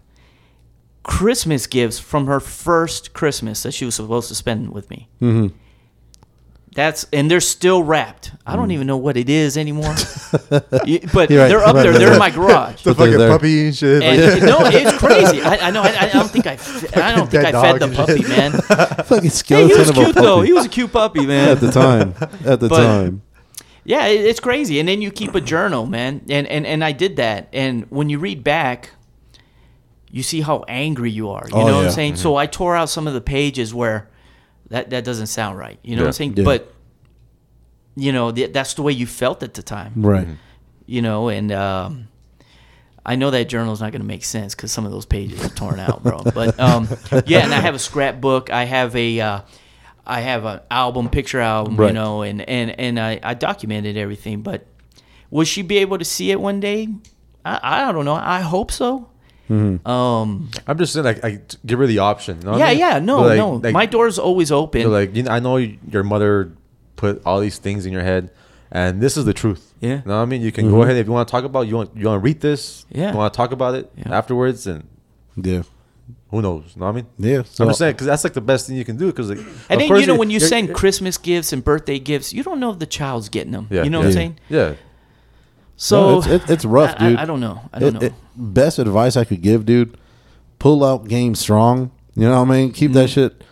Christmas 1.10 1.66
gifts 1.66 1.97
from 1.97 2.28
her 2.28 2.39
first 2.39 3.14
Christmas 3.14 3.64
that 3.64 3.72
she 3.74 3.84
was 3.84 3.95
supposed 3.95 4.28
to 4.30 4.36
spend 4.36 4.72
with 4.72 4.89
me. 4.91 5.10
Mm-hmm. 5.22 5.55
That's 6.76 7.05
and 7.12 7.32
they're 7.32 7.41
still 7.41 7.82
wrapped. 7.82 8.32
I 8.45 8.55
don't 8.55 8.70
even 8.70 8.86
know 8.86 8.95
what 8.97 9.18
it 9.18 9.28
is 9.28 9.57
anymore. 9.57 9.95
But 10.49 10.72
right. 10.84 11.28
they're 11.28 11.64
up 11.66 11.76
there. 11.76 11.93
They're 11.93 12.14
in 12.14 12.20
my 12.20 12.30
garage. 12.39 12.84
the 12.84 12.93
they're 12.93 13.05
fucking 13.05 13.18
there. 13.18 13.30
puppy 13.30 13.66
and 13.66 13.76
shit. 13.76 14.03
And 14.03 14.45
no, 14.45 14.57
it's 14.64 14.97
crazy. 14.99 15.41
I, 15.41 15.68
I 15.68 15.72
know. 15.72 15.82
I, 15.82 15.97
I 16.05 16.10
don't 16.10 16.30
think 16.30 16.45
I. 16.45 16.53
I 17.03 17.16
don't 17.16 17.30
think 17.30 17.43
I 17.43 17.51
fed 17.51 17.80
the 17.82 17.88
puppy, 17.95 18.22
shit. 18.22 18.30
man. 18.30 18.51
fucking 19.03 19.30
skeleton 19.30 19.30
Hey, 19.30 19.30
skeleton 19.32 19.70
he 19.70 19.80
was 19.80 19.89
of 19.89 19.97
a 19.97 20.03
cute 20.03 20.16
though. 20.16 20.41
He 20.41 20.53
was 20.53 20.66
a 20.66 20.70
cute 20.70 20.91
puppy, 20.93 21.26
man. 21.26 21.49
at 21.49 21.60
the 21.60 21.72
time. 21.72 22.14
At 22.45 22.60
the 22.60 22.70
But- 22.70 22.86
time. 22.86 23.22
Yeah, 23.84 24.05
it, 24.05 24.24
it's 24.26 24.39
crazy. 24.39 24.80
And 24.80 24.88
then 24.88 25.01
you 25.01 25.10
keep 25.10 25.34
a 25.34 25.41
journal, 25.41 25.88
man. 25.88 26.22
And, 26.30 26.45
and 26.47 26.68
and 26.68 26.84
I 26.84 26.91
did 26.91 27.16
that. 27.16 27.49
And 27.51 27.88
when 27.89 28.10
you 28.10 28.20
read 28.20 28.43
back, 28.43 28.91
you 30.12 30.24
see 30.24 30.41
how 30.41 30.64
angry 30.68 31.12
you 31.12 31.30
are. 31.30 31.45
You 31.47 31.55
Oh, 31.55 31.68
know 31.68 31.76
what 31.76 31.82
yeah. 31.82 31.88
I'm 31.88 31.91
saying? 31.93 32.16
So 32.18 32.36
I 32.36 32.45
tore 32.47 32.76
out 32.76 32.89
some 32.89 33.07
of 33.07 33.14
the 33.14 33.22
pages 33.22 33.74
where 33.74 34.10
that 34.70 34.89
that 34.91 35.03
doesn't 35.03 35.28
sound 35.28 35.57
right. 35.57 35.80
You 35.84 35.95
know 35.95 36.03
what 36.03 36.07
I'm 36.07 36.14
saying? 36.14 36.34
Yeah. 36.38 36.43
But 36.45 36.74
you 37.95 38.12
know, 38.12 38.32
th- 38.32 38.53
that's 38.53 38.74
the 38.76 38.82
way 38.82 38.91
you 38.93 39.05
felt 39.07 39.43
at 39.43 39.53
the 39.53 39.64
time. 39.64 39.93
Right. 39.95 40.28
You 40.86 41.01
know, 41.01 41.30
and 41.30 41.51
um 41.51 42.07
I 43.05 43.16
know 43.16 43.32
that 43.32 43.45
journal 43.49 43.74
is 43.74 43.82
not 43.82 43.91
going 43.91 44.01
to 44.01 44.07
make 44.07 44.24
sense 44.24 44.53
because 44.53 44.72
some 44.72 44.86
of 44.86 44.91
those 44.91 45.05
pages 45.05 45.43
are 45.43 45.49
torn 45.49 45.80
out, 45.80 46.03
bro. 46.03 46.22
But 46.34 46.60
um, 46.60 46.88
yeah, 47.26 47.39
and 47.43 47.53
I 47.53 47.60
have 47.60 47.74
a 47.74 47.80
scrapbook. 47.80 48.51
I 48.51 48.66
have 48.66 48.95
a, 48.95 49.20
uh, 49.20 49.41
I 50.05 50.20
have 50.20 50.45
an 50.45 50.60
album, 50.70 51.10
picture 51.10 51.39
album, 51.39 51.80
you 51.82 51.93
know, 51.93 52.22
and 52.22 52.41
and 52.41 52.70
and 52.80 52.99
I, 52.99 53.20
I 53.24 53.34
documented 53.34 53.97
everything. 53.97 54.41
But 54.41 54.68
will 55.32 55.45
she 55.45 55.62
be 55.64 55.78
able 55.80 55.97
to 55.97 56.05
see 56.05 56.30
it 56.30 56.39
one 56.39 56.60
day? 56.60 56.89
I, 57.45 57.88
I 57.89 57.91
don't 57.93 58.05
know. 58.05 58.14
I 58.16 58.41
hope 58.41 58.70
so. 58.70 59.10
Um, 59.49 60.49
I'm 60.67 60.77
just 60.77 60.93
saying, 60.93 61.05
like, 61.05 61.23
I 61.23 61.37
t- 61.37 61.57
give 61.65 61.79
her 61.79 61.87
the 61.87 61.99
option. 61.99 62.37
you 62.39 62.45
know 62.45 62.57
yeah, 62.57 62.65
I 62.65 62.69
mean? 62.69 62.77
yeah, 62.79 62.99
no, 62.99 63.21
like- 63.21 63.37
no. 63.37 63.51
like, 63.55 63.73
My 63.73 63.85
door's 63.85 64.19
always 64.19 64.51
open. 64.51 64.81
you 64.81 64.87
know, 64.87 64.93
like 64.93 65.15
you 65.15 65.23
know, 65.23 65.31
I 65.31 65.39
know 65.39 65.57
your 65.57 66.03
mother 66.03 66.51
put 66.95 67.21
all 67.25 67.39
these 67.39 67.57
things 67.57 67.85
in 67.85 67.93
your 67.93 68.03
head, 68.03 68.29
and 68.71 69.01
this 69.01 69.17
is 69.17 69.25
the 69.25 69.33
truth. 69.33 69.73
Yeah. 69.79 69.89
you 69.89 69.95
know 70.05 70.17
what 70.17 70.21
I 70.23 70.25
mean. 70.25 70.41
You 70.41 70.51
can 70.51 70.69
go 70.69 70.81
ahead 70.83 70.97
if 70.97 71.07
you 71.07 71.13
want 71.13 71.27
to 71.27 71.31
talk 71.31 71.45
about. 71.45 71.61
it, 71.61 71.69
You 71.69 71.75
want 71.77 71.91
you 71.95 72.05
want 72.07 72.21
to 72.21 72.23
read 72.25 72.41
this. 72.41 72.85
Yeah. 72.91 73.11
you 73.11 73.17
want 73.17 73.33
to 73.33 73.37
talk 73.37 73.51
about 73.51 73.75
it 73.75 73.89
Yeah. 73.97 74.13
afterwards, 74.17 74.67
and 74.67 74.83
Yeah. 75.41 75.63
who 76.29 76.41
knows? 76.41 76.73
You 76.75 76.81
know 76.81 76.85
what 76.87 76.91
I 76.91 76.95
mean? 76.95 77.05
Yeah. 77.17 77.43
So 77.45 77.63
I'm 77.63 77.69
just 77.69 77.79
saying 77.79 77.93
because 77.93 78.05
that's 78.07 78.23
like 78.25 78.33
the 78.33 78.41
best 78.41 78.67
thing 78.67 78.75
you 78.75 78.83
can 78.85 78.97
do. 78.97 79.07
Because 79.07 79.29
like, 79.29 79.39
and 79.69 79.81
of 79.81 79.87
then 79.87 79.99
you 80.01 80.05
know 80.05 80.15
when 80.17 80.29
you 80.29 80.39
send 80.41 80.73
Christmas 80.75 81.17
gifts 81.17 81.53
and 81.53 81.63
birthday 81.63 81.97
gifts, 81.97 82.33
you 82.33 82.43
don't 82.43 82.59
know 82.59 82.71
if 82.71 82.79
the 82.79 82.85
child's 82.85 83.29
getting 83.29 83.53
them. 83.53 83.67
yeah, 83.71 83.83
you 83.83 83.89
know 83.89 83.99
yeah, 83.99 84.05
what 84.05 84.07
I'm 84.07 84.13
saying? 84.13 84.37
Yeah, 84.49 84.73
So 85.82 86.01
No, 86.11 86.17
it's, 86.17 86.27
it, 86.27 86.49
it's 86.49 86.65
rough, 86.65 86.93
I- 86.99 87.05
I- 87.05 87.09
dude. 87.09 87.19
I 87.19 87.25
don't 87.25 87.39
know. 87.39 87.61
I 87.73 87.80
don't 87.80 87.95
It- 87.95 87.99
know. 88.01 88.07
it- 88.07 88.13
best 88.36 88.80
advice 88.80 89.15
I 89.15 89.23
could 89.23 89.41
give, 89.41 89.65
dude. 89.65 89.97
Pull 90.59 90.84
out 90.84 91.07
game 91.07 91.36
strong. 91.36 91.91
You 92.15 92.23
know 92.23 92.43
what 92.43 92.49
I 92.53 92.57
mean? 92.59 92.71
Keep 92.73 92.91
Mm-hmm. 92.91 92.99
that 92.99 93.09
shit. 93.09 93.43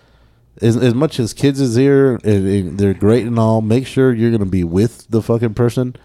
As, 0.61 0.75
as 0.75 0.93
much 0.93 1.19
as 1.21 1.33
kids 1.33 1.61
is 1.61 1.75
here, 1.75 2.15
and- 2.25 2.47
and 2.47 2.77
they're 2.77 2.93
great 2.93 3.25
and 3.25 3.39
all. 3.39 3.61
Make 3.61 3.87
sure 3.87 4.13
you're 4.13 4.31
gonna 4.31 4.45
be 4.45 4.63
with 4.65 5.07
the 5.09 5.21
fucking 5.21 5.53
person, 5.53 5.95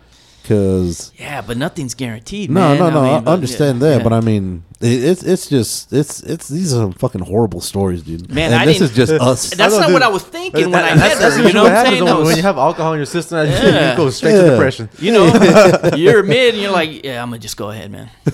because 0.43 1.13
Yeah, 1.19 1.41
but 1.41 1.57
nothing's 1.57 1.95
guaranteed. 1.95 2.51
no, 2.51 2.61
man. 2.61 2.79
no, 2.79 2.91
no. 2.91 3.01
I, 3.01 3.15
mean, 3.17 3.25
but 3.25 3.31
understand 3.33 3.81
yeah, 3.81 3.89
that, 3.89 3.97
yeah. 3.99 4.03
but 4.03 4.13
I 4.13 4.21
mean, 4.21 4.65
it, 4.81 5.05
it's 5.05 5.23
it's 5.23 5.49
just 5.49 5.93
it's 5.93 6.23
it's 6.23 6.49
these 6.49 6.73
are 6.75 6.79
some 6.79 6.93
fucking 6.93 7.21
horrible 7.23 7.61
stories, 7.61 8.03
dude. 8.03 8.29
Man, 8.33 8.53
and 8.53 8.61
I 8.61 8.65
this 8.67 8.79
didn't- 8.79 8.91
is 8.91 8.97
just 8.97 9.13
us. 9.13 9.51
That's 9.51 9.77
not 9.79 9.87
dude. 9.87 9.93
what 9.95 10.03
I 10.03 10.09
was 10.09 10.25
thinking 10.25 10.71
when 10.71 10.83
I 10.85 10.95
That- 10.97 11.19
met. 11.21 11.47
You 11.47 11.53
know 11.53 11.63
what 11.65 11.73
I'm 11.73 11.87
saying? 11.87 12.05
happens 12.07 12.27
when 12.27 12.37
you 12.37 12.43
have 12.43 12.59
alcohol 12.59 12.93
in 12.95 12.99
your 12.99 13.07
system, 13.07 13.47
Yeah. 13.47 13.91
you 13.93 13.97
go 13.97 14.11
straight 14.11 14.33
Yeah. 14.35 14.43
to 14.43 14.51
depression. 14.51 14.89
You 14.99 15.13
know, 15.13 15.91
you're 15.97 16.23
mid 16.23 16.55
and 16.55 16.63
you're 16.63 16.73
like, 16.73 17.05
yeah, 17.05 17.23
I'm 17.23 17.29
gonna 17.31 17.39
just 17.39 17.57
go 17.57 17.71
ahead, 17.71 17.91
man. 17.91 18.11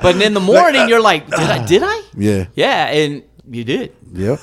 but 0.00 0.20
in 0.20 0.34
the 0.34 0.40
morning, 0.40 0.88
you're 0.88 1.00
like, 1.00 1.26
did 1.26 1.38
I? 1.38 1.64
Did 1.66 1.82
I? 1.84 2.02
Yeah. 2.16 2.46
Yeah, 2.54 2.86
and 2.88 3.22
you 3.50 3.64
did. 3.64 3.92
Yep. 4.12 4.38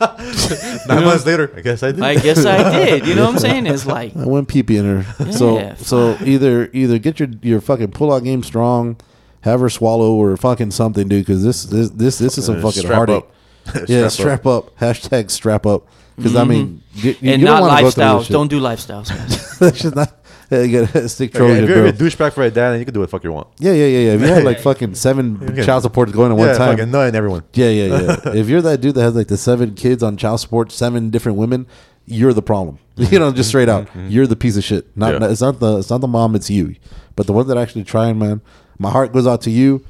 Nine 0.88 1.04
months 1.04 1.26
later, 1.26 1.52
I 1.56 1.60
guess 1.60 1.82
I 1.82 1.92
did. 1.92 2.02
I 2.02 2.14
guess 2.14 2.44
I 2.46 2.70
did. 2.84 3.06
You 3.06 3.14
know 3.14 3.26
what 3.26 3.34
I'm 3.34 3.38
saying? 3.38 3.66
It's 3.66 3.84
like, 3.96 4.16
I 4.16 4.24
went 4.26 4.48
pee 4.48 4.62
pee 4.62 4.76
in 4.78 4.84
her. 5.02 5.32
so 5.32 5.58
Yeah, 5.58 5.74
so 5.76 6.16
either 6.24 6.70
either 6.72 6.98
get 6.98 7.20
your 7.20 7.28
your 7.42 7.60
fucking 7.60 7.90
pull 7.92 8.12
out 8.12 8.24
game 8.24 8.42
strong, 8.42 8.96
have 9.42 9.60
her 9.60 9.68
swallow 9.68 10.12
or 10.14 10.36
fucking 10.36 10.70
something, 10.70 11.06
dude. 11.08 11.26
Because 11.26 11.44
this 11.44 11.64
this 11.64 11.90
this 11.90 12.18
this 12.18 12.38
is 12.38 12.46
some 12.46 12.56
Uh, 12.58 12.62
fucking 12.62 12.82
strap 12.82 12.94
heartache. 12.96 13.16
up. 13.16 13.30
yeah, 13.88 14.08
Strap 14.08 14.42
strap 14.42 14.46
up. 14.46 14.78
Hashtag 14.78 15.30
strap 15.30 15.66
up. 15.66 15.86
Because 16.16 16.34
I 16.36 16.44
mean, 16.44 16.82
you, 16.94 17.10
you 17.10 17.14
Mm-hmm. 17.16 17.28
and 17.28 17.42
don't 17.42 17.50
not 17.54 17.60
wanna 17.62 17.82
go 17.82 17.90
through 17.90 18.04
this 18.04 18.28
lifestyles. 18.28 18.28
Don't 18.30 18.48
do 18.48 18.60
lifestyles, 18.60 19.08
guys. 19.08 19.58
That's 19.58 19.80
just 19.82 19.94
not. 19.96 20.16
Yeah, 20.50 20.62
you 20.62 20.80
gotta 20.86 21.08
stick 21.08 21.30
Okay, 21.30 21.38
trolls 21.38 21.58
if 21.58 21.68
your 21.68 21.78
you're 21.78 21.86
a 21.86 21.92
douchebag 21.92 22.32
for 22.32 22.42
a 22.42 22.50
dad, 22.50 22.72
then 22.72 22.78
you 22.80 22.84
can 22.84 22.94
do 22.94 23.00
what 23.00 23.06
the 23.06 23.10
fuck 23.10 23.24
you 23.24 23.32
want. 23.32 23.48
Yeah, 23.58 23.72
yeah, 23.72 23.86
yeah, 23.86 23.98
yeah. 23.98 24.12
If 24.14 24.20
you 24.20 24.26
have 24.26 24.44
like 24.44 24.60
fucking 24.68 24.94
seven 24.94 25.38
Okay. 25.42 25.64
child 25.64 25.82
supports 25.82 26.12
going 26.12 26.32
at 26.32 26.38
one 26.38 26.48
yeah, 26.48 26.58
time, 26.58 26.76
fucking 26.76 26.94
and 26.94 27.16
everyone. 27.16 27.44
Yeah, 27.52 27.68
yeah, 27.68 28.00
yeah. 28.24 28.32
if 28.34 28.48
you're 28.48 28.62
that 28.62 28.80
dude 28.80 28.94
that 28.96 29.02
has 29.02 29.14
like 29.14 29.28
the 29.28 29.36
seven 29.36 29.74
kids 29.74 30.02
on 30.02 30.16
child 30.16 30.40
support, 30.40 30.72
seven 30.72 31.10
different 31.10 31.38
women, 31.38 31.66
you're 32.06 32.32
the 32.32 32.42
problem. 32.42 32.78
You 32.96 33.18
know, 33.18 33.32
just 33.32 33.48
straight 33.48 33.68
out, 33.68 33.86
mm-hmm. 33.86 34.08
you're 34.08 34.26
the 34.26 34.36
piece 34.36 34.56
of 34.56 34.64
shit. 34.64 34.94
Not 34.96 35.20
Yeah. 35.20 35.30
it's 35.30 35.40
not 35.40 35.60
the 35.60 35.78
it's 35.78 35.90
not 35.90 36.00
the 36.00 36.08
mom, 36.08 36.34
it's 36.34 36.50
you. 36.50 36.74
But 37.16 37.26
the 37.26 37.32
one 37.32 37.46
that 37.48 37.56
actually 37.56 37.84
trying, 37.84 38.18
man, 38.18 38.42
my 38.78 38.90
heart 38.90 39.12
goes 39.12 39.26
out 39.26 39.40
to 39.42 39.50
you. 39.50 39.84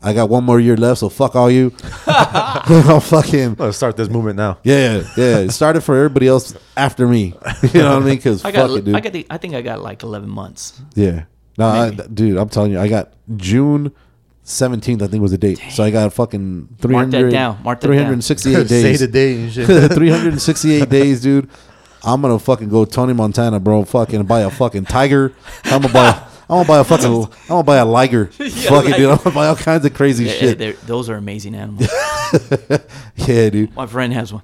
I 0.00 0.12
got 0.12 0.28
one 0.28 0.44
more 0.44 0.60
year 0.60 0.76
left, 0.76 1.00
so 1.00 1.08
fuck 1.08 1.34
all 1.34 1.50
you. 1.50 1.72
I'm 2.06 3.00
fucking 3.00 3.56
Let's 3.58 3.76
start 3.76 3.96
this 3.96 4.08
movement 4.08 4.36
now. 4.36 4.58
yeah, 4.62 5.02
yeah. 5.16 5.38
It 5.38 5.50
started 5.50 5.80
for 5.80 5.96
everybody 5.96 6.28
else 6.28 6.54
after 6.76 7.08
me. 7.08 7.34
You 7.74 7.80
know 7.82 7.94
what 7.94 8.02
I 8.02 8.06
mean? 8.06 8.16
Because 8.16 8.44
I 8.44 8.52
fuck 8.52 8.68
got, 8.68 8.76
it, 8.78 8.84
dude. 8.84 8.94
I 8.94 9.00
got, 9.00 9.12
the, 9.12 9.26
I 9.28 9.38
think 9.38 9.54
I 9.54 9.62
got 9.62 9.82
like 9.82 10.02
11 10.02 10.28
months. 10.28 10.80
yeah. 10.94 11.24
No, 11.58 11.66
I, 11.66 11.90
dude, 11.90 12.36
I'm 12.36 12.48
telling 12.48 12.70
you, 12.70 12.78
I 12.78 12.86
got 12.86 13.12
June 13.36 13.90
17th. 14.44 15.02
I 15.02 15.08
think 15.08 15.20
was 15.20 15.32
the 15.32 15.38
date. 15.38 15.60
So 15.70 15.82
I 15.82 15.90
got 15.90 16.12
fucking 16.12 16.76
300, 16.78 17.32
down. 17.32 17.60
Mark 17.64 17.80
that 17.80 17.88
down. 17.88 17.96
368 17.96 18.54
Say 18.68 18.82
days. 18.82 19.00
the 19.00 19.08
day 19.08 19.34
and 19.42 19.52
shit. 19.52 19.66
368 19.66 20.88
days, 20.88 21.20
dude. 21.20 21.50
I'm 22.04 22.22
gonna 22.22 22.38
fucking 22.38 22.68
go 22.68 22.84
Tony 22.84 23.12
Montana, 23.12 23.58
bro. 23.58 23.84
Fucking 23.84 24.22
buy 24.26 24.42
a 24.42 24.50
fucking 24.50 24.84
tiger. 24.84 25.32
I'm 25.64 25.82
gonna 25.82 25.92
buy. 25.92 26.27
I'm 26.50 26.56
gonna 26.64 26.68
buy 26.68 26.78
a 26.78 26.84
fucking. 26.84 27.06
I'm 27.42 27.48
gonna 27.48 27.62
buy 27.62 27.76
a 27.76 27.84
liger. 27.84 28.26
fucking 28.26 28.92
dude. 28.92 29.10
I'm 29.10 29.18
gonna 29.18 29.34
buy 29.34 29.48
all 29.48 29.56
kinds 29.56 29.84
of 29.84 29.92
crazy 29.94 30.24
Yeah, 30.24 30.32
shit. 30.32 30.80
those 30.86 31.10
are 31.10 31.16
amazing 31.16 31.54
animals. 31.54 31.88
Yeah, 33.16 33.48
dude. 33.50 33.74
My 33.74 33.86
friend 33.86 34.12
has 34.12 34.32
one. 34.32 34.42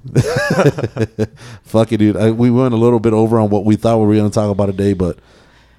Fuck 1.64 1.92
it, 1.92 1.98
dude. 1.98 2.16
I, 2.16 2.30
we 2.30 2.50
went 2.50 2.72
a 2.74 2.76
little 2.78 2.98
bit 3.00 3.12
over 3.12 3.38
on 3.38 3.50
what 3.50 3.64
we 3.64 3.76
thought 3.76 3.98
we 3.98 4.06
were 4.06 4.16
gonna 4.16 4.30
talk 4.30 4.50
about 4.50 4.66
today, 4.66 4.92
but 4.94 5.18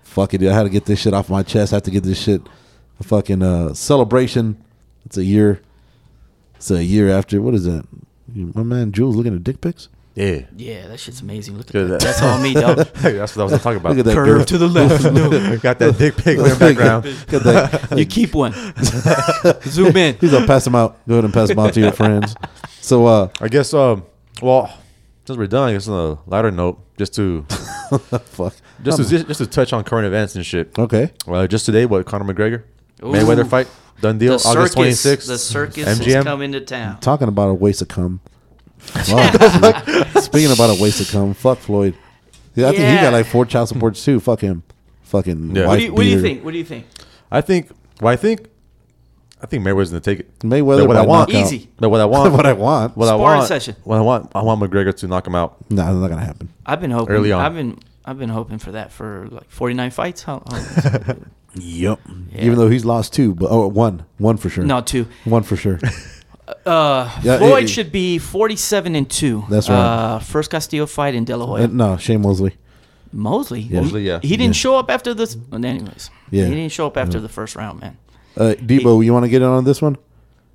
fuck 0.04 0.34
it, 0.34 0.38
dude. 0.40 0.50
I 0.52 0.56
had 0.56 0.64
to 0.64 0.70
get 0.70 0.86
this 0.86 1.00
shit 1.00 1.14
off 1.14 1.30
my 1.30 1.44
chest. 1.44 1.74
I 1.74 1.78
have 1.78 1.84
to 1.84 1.92
get 1.92 2.04
this 2.04 2.20
shit. 2.22 2.42
A 3.00 3.04
fucking 3.04 3.42
uh, 3.42 3.74
celebration. 3.74 4.64
It's 5.06 5.18
a 5.18 5.24
year. 5.24 5.62
It's 6.56 6.72
a 6.72 6.84
year 6.84 7.10
after. 7.10 7.42
What 7.42 7.54
is 7.54 7.66
that? 7.66 7.86
My 8.34 8.64
man 8.64 8.92
Jules 8.92 9.16
looking 9.16 9.36
at 9.36 9.44
dick 9.44 9.62
pics. 9.62 9.90
Yeah. 10.16 10.46
Yeah, 10.56 10.88
that 10.88 11.00
shit's 11.00 11.20
amazing. 11.22 11.58
Look 11.58 11.68
at 11.68 11.74
Good. 11.74 11.90
that. 11.92 12.00
That's 12.02 12.22
all 12.22 12.40
me, 12.42 12.54
dog. 12.54 12.88
Hey, 12.98 13.14
that's 13.14 13.36
what 13.36 13.50
I 13.50 13.52
was 13.52 13.62
talking 13.62 13.82
about. 13.82 13.90
Look 13.98 14.00
at 14.00 14.06
that 14.06 14.16
Curve 14.16 14.28
girl. 14.38 14.46
to 14.46 14.58
the 14.58 14.68
left. 14.68 15.04
No. 15.14 15.58
Got 15.62 15.80
that 15.80 15.98
dick 15.98 16.16
pic 16.16 16.38
in 16.38 16.44
the 16.44 16.56
background. 16.58 17.04
Got 17.28 17.44
that. 17.44 17.98
You 17.98 18.06
keep 18.06 18.34
one. 18.34 18.54
Zoom 19.64 19.96
in. 19.98 20.16
He's 20.20 20.32
gonna 20.32 20.48
pass 20.48 20.64
them 20.64 20.76
out. 20.76 21.06
Go 21.08 21.16
ahead 21.16 21.26
and 21.26 21.34
pass 21.34 21.50
them 21.50 21.60
out 21.60 21.74
to 21.74 21.80
your 21.82 21.92
friends. 21.92 22.34
So, 22.82 23.06
uh, 23.06 23.30
I 23.42 23.48
guess. 23.50 23.74
Um. 23.74 24.06
Well, 24.42 24.72
since 25.26 25.38
we're 25.38 25.48
done, 25.48 25.70
I 25.70 25.74
guess 25.74 25.88
on 25.88 26.12
a 26.12 26.30
lighter 26.30 26.52
note, 26.52 26.80
just 26.98 27.14
to 27.16 27.44
fuck. 27.44 28.54
just 28.84 28.98
to 29.10 29.24
just 29.26 29.40
to 29.40 29.48
touch 29.48 29.74
on 29.74 29.84
current 29.84 30.06
events 30.08 30.36
and 30.36 30.46
shit. 30.46 30.78
Okay. 30.80 31.12
Well, 31.28 31.46
just 31.48 31.66
today, 31.66 31.86
what 31.86 32.06
Conor 32.06 32.34
McGregor, 32.34 32.64
Ooh. 33.04 33.08
Mayweather 33.12 33.48
fight, 33.48 33.68
done 34.02 34.18
deal, 34.18 34.38
The 34.38 34.48
August 34.48 34.74
twenty 34.76 34.92
sixth. 34.94 35.28
The 35.28 35.38
circus 35.38 35.88
is 35.88 36.00
MGM. 36.00 36.24
coming 36.24 36.52
to 36.54 36.62
town. 36.62 37.00
Talking 37.02 37.28
about 37.28 37.50
a 37.50 37.54
waste 37.54 37.82
of 37.82 37.88
cum. 37.88 38.22
Fuck. 38.96 40.24
Speaking 40.24 40.52
about 40.52 40.78
a 40.78 40.82
waste 40.82 41.02
of 41.02 41.10
cum, 41.12 41.34
fuck 41.34 41.58
Floyd. 41.60 41.96
Yeah, 42.56 42.68
I 42.68 42.72
think 42.72 42.80
he 42.82 42.86
Yeah. 42.86 43.02
got 43.04 43.14
like 43.14 43.26
four 43.26 43.46
child 43.46 43.68
supports 43.68 44.04
too. 44.04 44.20
Fuck 44.20 44.40
him. 44.42 44.64
Fucking 45.04 45.56
Yeah. 45.56 45.68
wife 45.68 45.70
What 45.70 45.76
do 45.80 45.84
you, 45.86 45.94
what 45.94 46.02
do 46.04 46.08
you 46.08 46.16
beater. 46.16 46.28
think? 46.28 46.46
What 46.46 46.52
do 46.52 46.58
you 46.58 46.64
think? 46.64 46.86
I 47.32 47.42
think. 47.42 47.70
Well, 48.02 48.14
I 48.14 48.16
think. 48.16 48.48
I 49.42 49.48
think 49.48 49.64
Mayweather's 49.66 49.90
gonna 49.90 50.00
take 50.00 50.22
it. 50.22 50.40
Mayweather 50.40 50.80
But 50.80 50.88
what 50.88 50.94
by 50.96 51.02
I 51.04 51.06
want, 51.06 51.30
knockout. 51.30 51.46
Easy. 51.46 51.70
But 51.78 51.90
what 51.90 52.00
I 52.02 52.06
want, 52.16 52.34
what 52.34 52.46
I 52.46 52.54
want. 52.54 52.96
what 52.98 53.08
I 53.08 53.12
Sparring 53.18 53.38
want, 53.40 53.48
session. 53.48 53.76
What 53.84 53.98
I 53.98 54.02
want, 54.02 54.32
I 54.34 54.42
want 54.42 54.62
McGregor 54.62 54.96
to 54.96 55.08
knock 55.08 55.28
him 55.28 55.36
out. 55.36 55.58
No, 55.70 55.84
that's 55.84 55.96
not 55.96 56.08
gonna 56.10 56.26
happen. 56.26 56.50
I've 56.66 56.80
been 56.82 56.92
hoping. 56.92 57.14
Early 57.16 57.32
on. 57.32 57.44
I've 57.46 57.54
been 57.54 57.78
I've 58.06 58.18
been 58.18 58.30
hoping 58.30 58.58
for 58.60 58.72
that 58.72 58.92
for 58.92 59.28
like 59.30 59.50
49 59.50 59.92
fights. 59.92 60.24
How, 60.24 60.42
how 60.50 60.58
Yep. 61.58 62.00
Yeah. 62.34 62.42
Even 62.42 62.58
though 62.58 62.70
he's 62.70 62.86
lost 62.86 63.14
two, 63.14 63.34
but 63.36 63.50
oh, 63.50 63.68
one, 63.68 64.06
one 64.18 64.38
for 64.38 64.50
sure. 64.50 64.64
no, 64.66 64.82
two. 64.82 65.08
one 65.26 65.44
for 65.44 65.56
sure. 65.56 65.80
Uh, 66.66 67.10
Yeah, 67.24 67.38
Floyd 67.38 67.64
it- 67.64 67.66
it- 67.66 67.70
should 67.70 67.92
be 67.92 68.18
47 68.20 68.96
and 68.96 69.10
two. 69.10 69.44
That's 69.50 69.70
right. 69.70 69.78
Uh, 69.78 70.20
first 70.20 70.50
Castillo 70.52 70.86
fight 70.86 71.16
in 71.16 71.24
De 71.26 71.36
La 71.36 71.46
Uh, 71.56 71.68
no, 71.68 71.98
Shane 71.98 72.22
Mosley. 72.22 72.56
Mosley. 73.12 73.62
Yeah. 73.62 73.82
Mosley, 73.82 74.04
yeah. 74.04 74.20
He 74.22 74.30
didn't 74.38 74.56
Yeah. 74.56 74.64
show 74.64 74.78
up 74.78 74.92
after 74.92 75.14
this. 75.14 75.38
well, 75.50 75.64
Anyways. 75.66 76.10
Yeah. 76.32 76.46
He 76.46 76.54
didn't 76.56 76.72
show 76.72 76.86
up 76.88 76.98
after 76.98 77.20
the 77.20 77.30
first 77.30 77.56
round, 77.56 77.80
man. 77.82 77.98
Uh, 78.38 78.54
Debo, 78.62 79.04
you 79.04 79.14
want 79.14 79.24
to 79.24 79.30
get 79.30 79.42
in 79.42 79.48
on 79.48 79.64
this 79.64 79.82
one? 79.82 79.96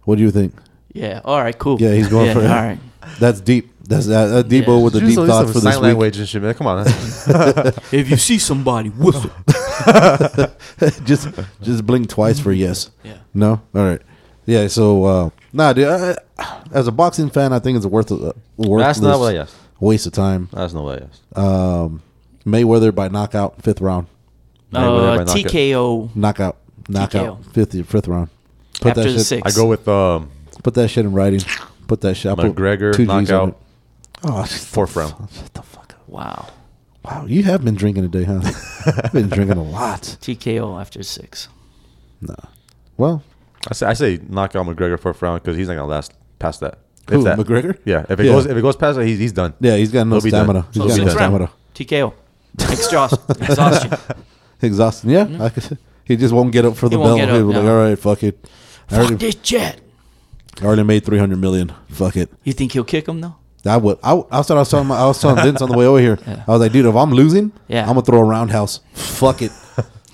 What 0.05 0.17
do 0.19 0.23
you 0.23 0.31
think? 0.31 0.53
Yeah. 0.93 1.21
All 1.25 1.41
right. 1.41 1.57
Cool. 1.59 1.81
Yeah, 1.81 1.93
he's 1.95 2.09
going 2.09 2.27
yeah, 2.27 2.33
for 2.35 2.41
it. 2.41 2.51
All 2.51 2.57
right. 2.63 2.79
That's 3.19 3.41
deep. 3.41 3.71
That's 3.89 4.09
uh, 4.09 4.13
uh, 4.13 4.43
Debo 4.43 4.67
Yeah. 4.79 4.85
with 4.85 4.93
the 4.93 5.01
deep 5.01 5.15
some- 5.15 5.27
thoughts 5.27 5.47
some 5.47 5.53
for 5.55 5.61
this 5.61 5.75
sign 5.75 5.83
week. 5.83 5.83
language 5.83 6.19
and 6.19 6.29
shit, 6.29 6.43
man. 6.43 6.55
Come 6.55 6.67
on. 6.67 6.87
If 7.93 8.11
you 8.11 8.17
see 8.19 8.39
somebody, 8.39 8.91
whistle. 8.91 9.31
just 11.05 11.29
just 11.63 11.87
blink 11.87 12.09
twice 12.09 12.39
for 12.39 12.53
yes. 12.53 12.91
Yeah. 13.03 13.15
No. 13.35 13.61
All 13.75 13.83
right. 13.85 14.01
Yeah. 14.47 14.67
So 14.69 15.05
uh, 15.05 15.31
nah, 15.53 15.73
dude. 15.73 15.89
I, 15.89 16.17
I- 16.39 16.57
as 16.73 16.87
a 16.87 16.93
boxing 16.93 17.31
fan, 17.31 17.53
I 17.53 17.59
think 17.59 17.77
it's 17.77 17.85
a 17.85 17.89
worth 17.89 18.11
a 18.13 18.33
worthless 18.57 18.99
That's 18.99 19.01
not 19.01 19.19
what 19.19 19.35
I 19.35 19.39
asked. 19.39 19.57
waste 19.81 20.07
of 20.07 20.13
time. 20.13 20.49
That's 20.53 20.73
not 20.73 20.85
what 20.85 21.03
I 21.03 21.07
asked. 21.07 21.37
Um, 21.39 22.03
Mayweather 22.47 22.95
by 22.95 23.09
knockout, 23.09 23.61
fifth 23.63 23.81
round. 23.81 24.07
Mayweather 24.73 25.15
Uh, 25.15 25.17
by 25.19 25.25
knockout. 25.25 25.37
TKO 25.53 26.17
Knockout. 26.17 26.57
Knockout. 26.89 27.43
TKO. 27.43 27.53
Fifth 27.53 27.87
fifth 27.89 28.09
round. 28.09 28.29
Put 28.81 28.91
after 28.91 29.03
that 29.03 29.09
the 29.09 29.19
shit. 29.19 29.27
six. 29.27 29.53
I 29.53 29.57
go 29.59 29.67
with 29.67 29.87
um, 29.89 30.31
Put 30.63 30.75
that 30.75 30.89
shit 30.89 31.05
in 31.05 31.13
writing. 31.13 31.41
Put 31.89 32.01
that 32.03 32.15
shit. 32.15 32.31
I 32.33 32.35
put 32.37 32.55
McGregor 32.55 32.95
two 32.95 33.05
Gs 33.07 33.11
on 33.11 33.25
knockout. 33.25 33.49
it. 33.49 33.55
Oh, 34.23 34.45
Fourth 34.45 34.95
round. 34.97 35.15
Shut 35.33 35.55
the 35.55 35.63
fuck 35.63 35.93
up. 35.95 36.09
Wow. 36.09 36.49
Wow, 37.05 37.25
you 37.27 37.43
have 37.45 37.65
been 37.65 37.75
drinking 37.75 38.09
today, 38.11 38.25
huh? 38.25 38.41
I've 39.05 39.13
been 39.13 39.29
drinking 39.31 39.57
a 39.57 39.63
lot. 39.65 40.03
TKO 40.03 40.79
after 40.81 41.03
six. 41.03 41.49
No. 42.21 42.35
Well, 42.99 43.23
I 43.69 43.75
say 43.75 43.87
I 43.87 43.93
say 43.95 44.21
knock 44.29 44.57
out 44.57 44.67
McGregor 44.67 44.99
fourth 44.99 45.21
round 45.23 45.43
because 45.43 45.57
he's 45.57 45.69
not 45.69 45.75
gonna 45.75 45.87
last 45.87 46.13
past 46.39 46.61
that. 46.61 46.79
If 47.09 47.15
who, 47.15 47.25
that. 47.25 47.39
McGregor? 47.39 47.79
Yeah, 47.85 48.07
if 48.09 48.19
it 48.21 48.27
Yeah. 48.27 48.33
goes 48.33 48.47
if 48.47 48.57
it 48.57 48.63
goes 48.63 48.77
past 48.77 48.97
that, 48.99 49.07
he's 49.07 49.19
he's 49.19 49.33
done. 49.33 49.55
Yeah, 49.61 49.77
he's 49.77 49.91
got 49.93 50.07
no 50.07 50.17
He'll 50.17 50.23
be 50.25 50.31
done. 50.31 50.45
stamina. 50.45 50.67
He's 50.73 50.75
So 50.83 50.89
got 50.89 50.89
no 50.89 50.95
sixth 51.05 51.17
round. 51.17 51.35
stamina. 51.35 51.51
TKO. 51.75 52.13
Exhaust. 52.73 53.21
Exhaustion. 53.41 53.93
Exhausted. 54.63 55.11
Yeah, 55.11 55.25
mm-hmm. 55.25 55.43
I 55.43 55.49
could, 55.49 55.79
he 56.05 56.17
just 56.17 56.35
won't 56.35 56.53
get 56.53 56.65
up 56.65 56.77
for 56.77 56.89
the 56.89 56.99
won't 56.99 57.11
bell. 57.11 57.17
get 57.17 57.29
He'll 57.29 57.37
up, 57.49 57.53
be 57.53 57.55
like, 57.57 57.65
no. 57.65 57.77
all 57.79 57.85
right, 57.89 57.99
fuck 57.99 58.23
it. 58.23 58.39
I 58.91 58.95
Fuck 58.97 58.99
already, 59.01 59.15
this 59.17 59.35
jet. 59.37 59.81
I 60.61 60.65
already 60.67 60.83
made 60.83 61.05
three 61.05 61.19
hundred 61.19 61.39
million. 61.39 61.73
Fuck 61.89 62.17
it. 62.17 62.31
You 62.45 62.53
think 62.53 62.73
he'll 62.73 62.85
kick 62.85 63.09
him 63.09 63.21
though? 63.21 63.37
I 63.65 63.77
would. 63.77 63.99
I, 64.03 64.13
I 64.13 64.15
was. 64.39 64.51
I 64.51 64.55
was 64.55 64.69
telling. 64.71 64.87
My, 64.89 64.97
I 64.97 65.07
was 65.07 65.21
telling 65.21 65.37
Vince 65.43 65.63
on 65.63 65.69
the 65.71 65.77
way 65.79 65.87
over 65.87 66.01
here. 66.01 66.19
I 66.27 66.51
was 66.51 66.61
like, 66.61 66.73
dude, 66.73 66.87
if 66.87 66.95
I'm 66.95 67.11
losing, 67.13 67.53
Yeah. 67.69 67.83
I'm 67.83 67.89
gonna 67.89 68.03
throw 68.03 68.21
a 68.21 68.25
roundhouse. 68.25 68.81
Fuck 68.95 69.43
it. 69.43 69.53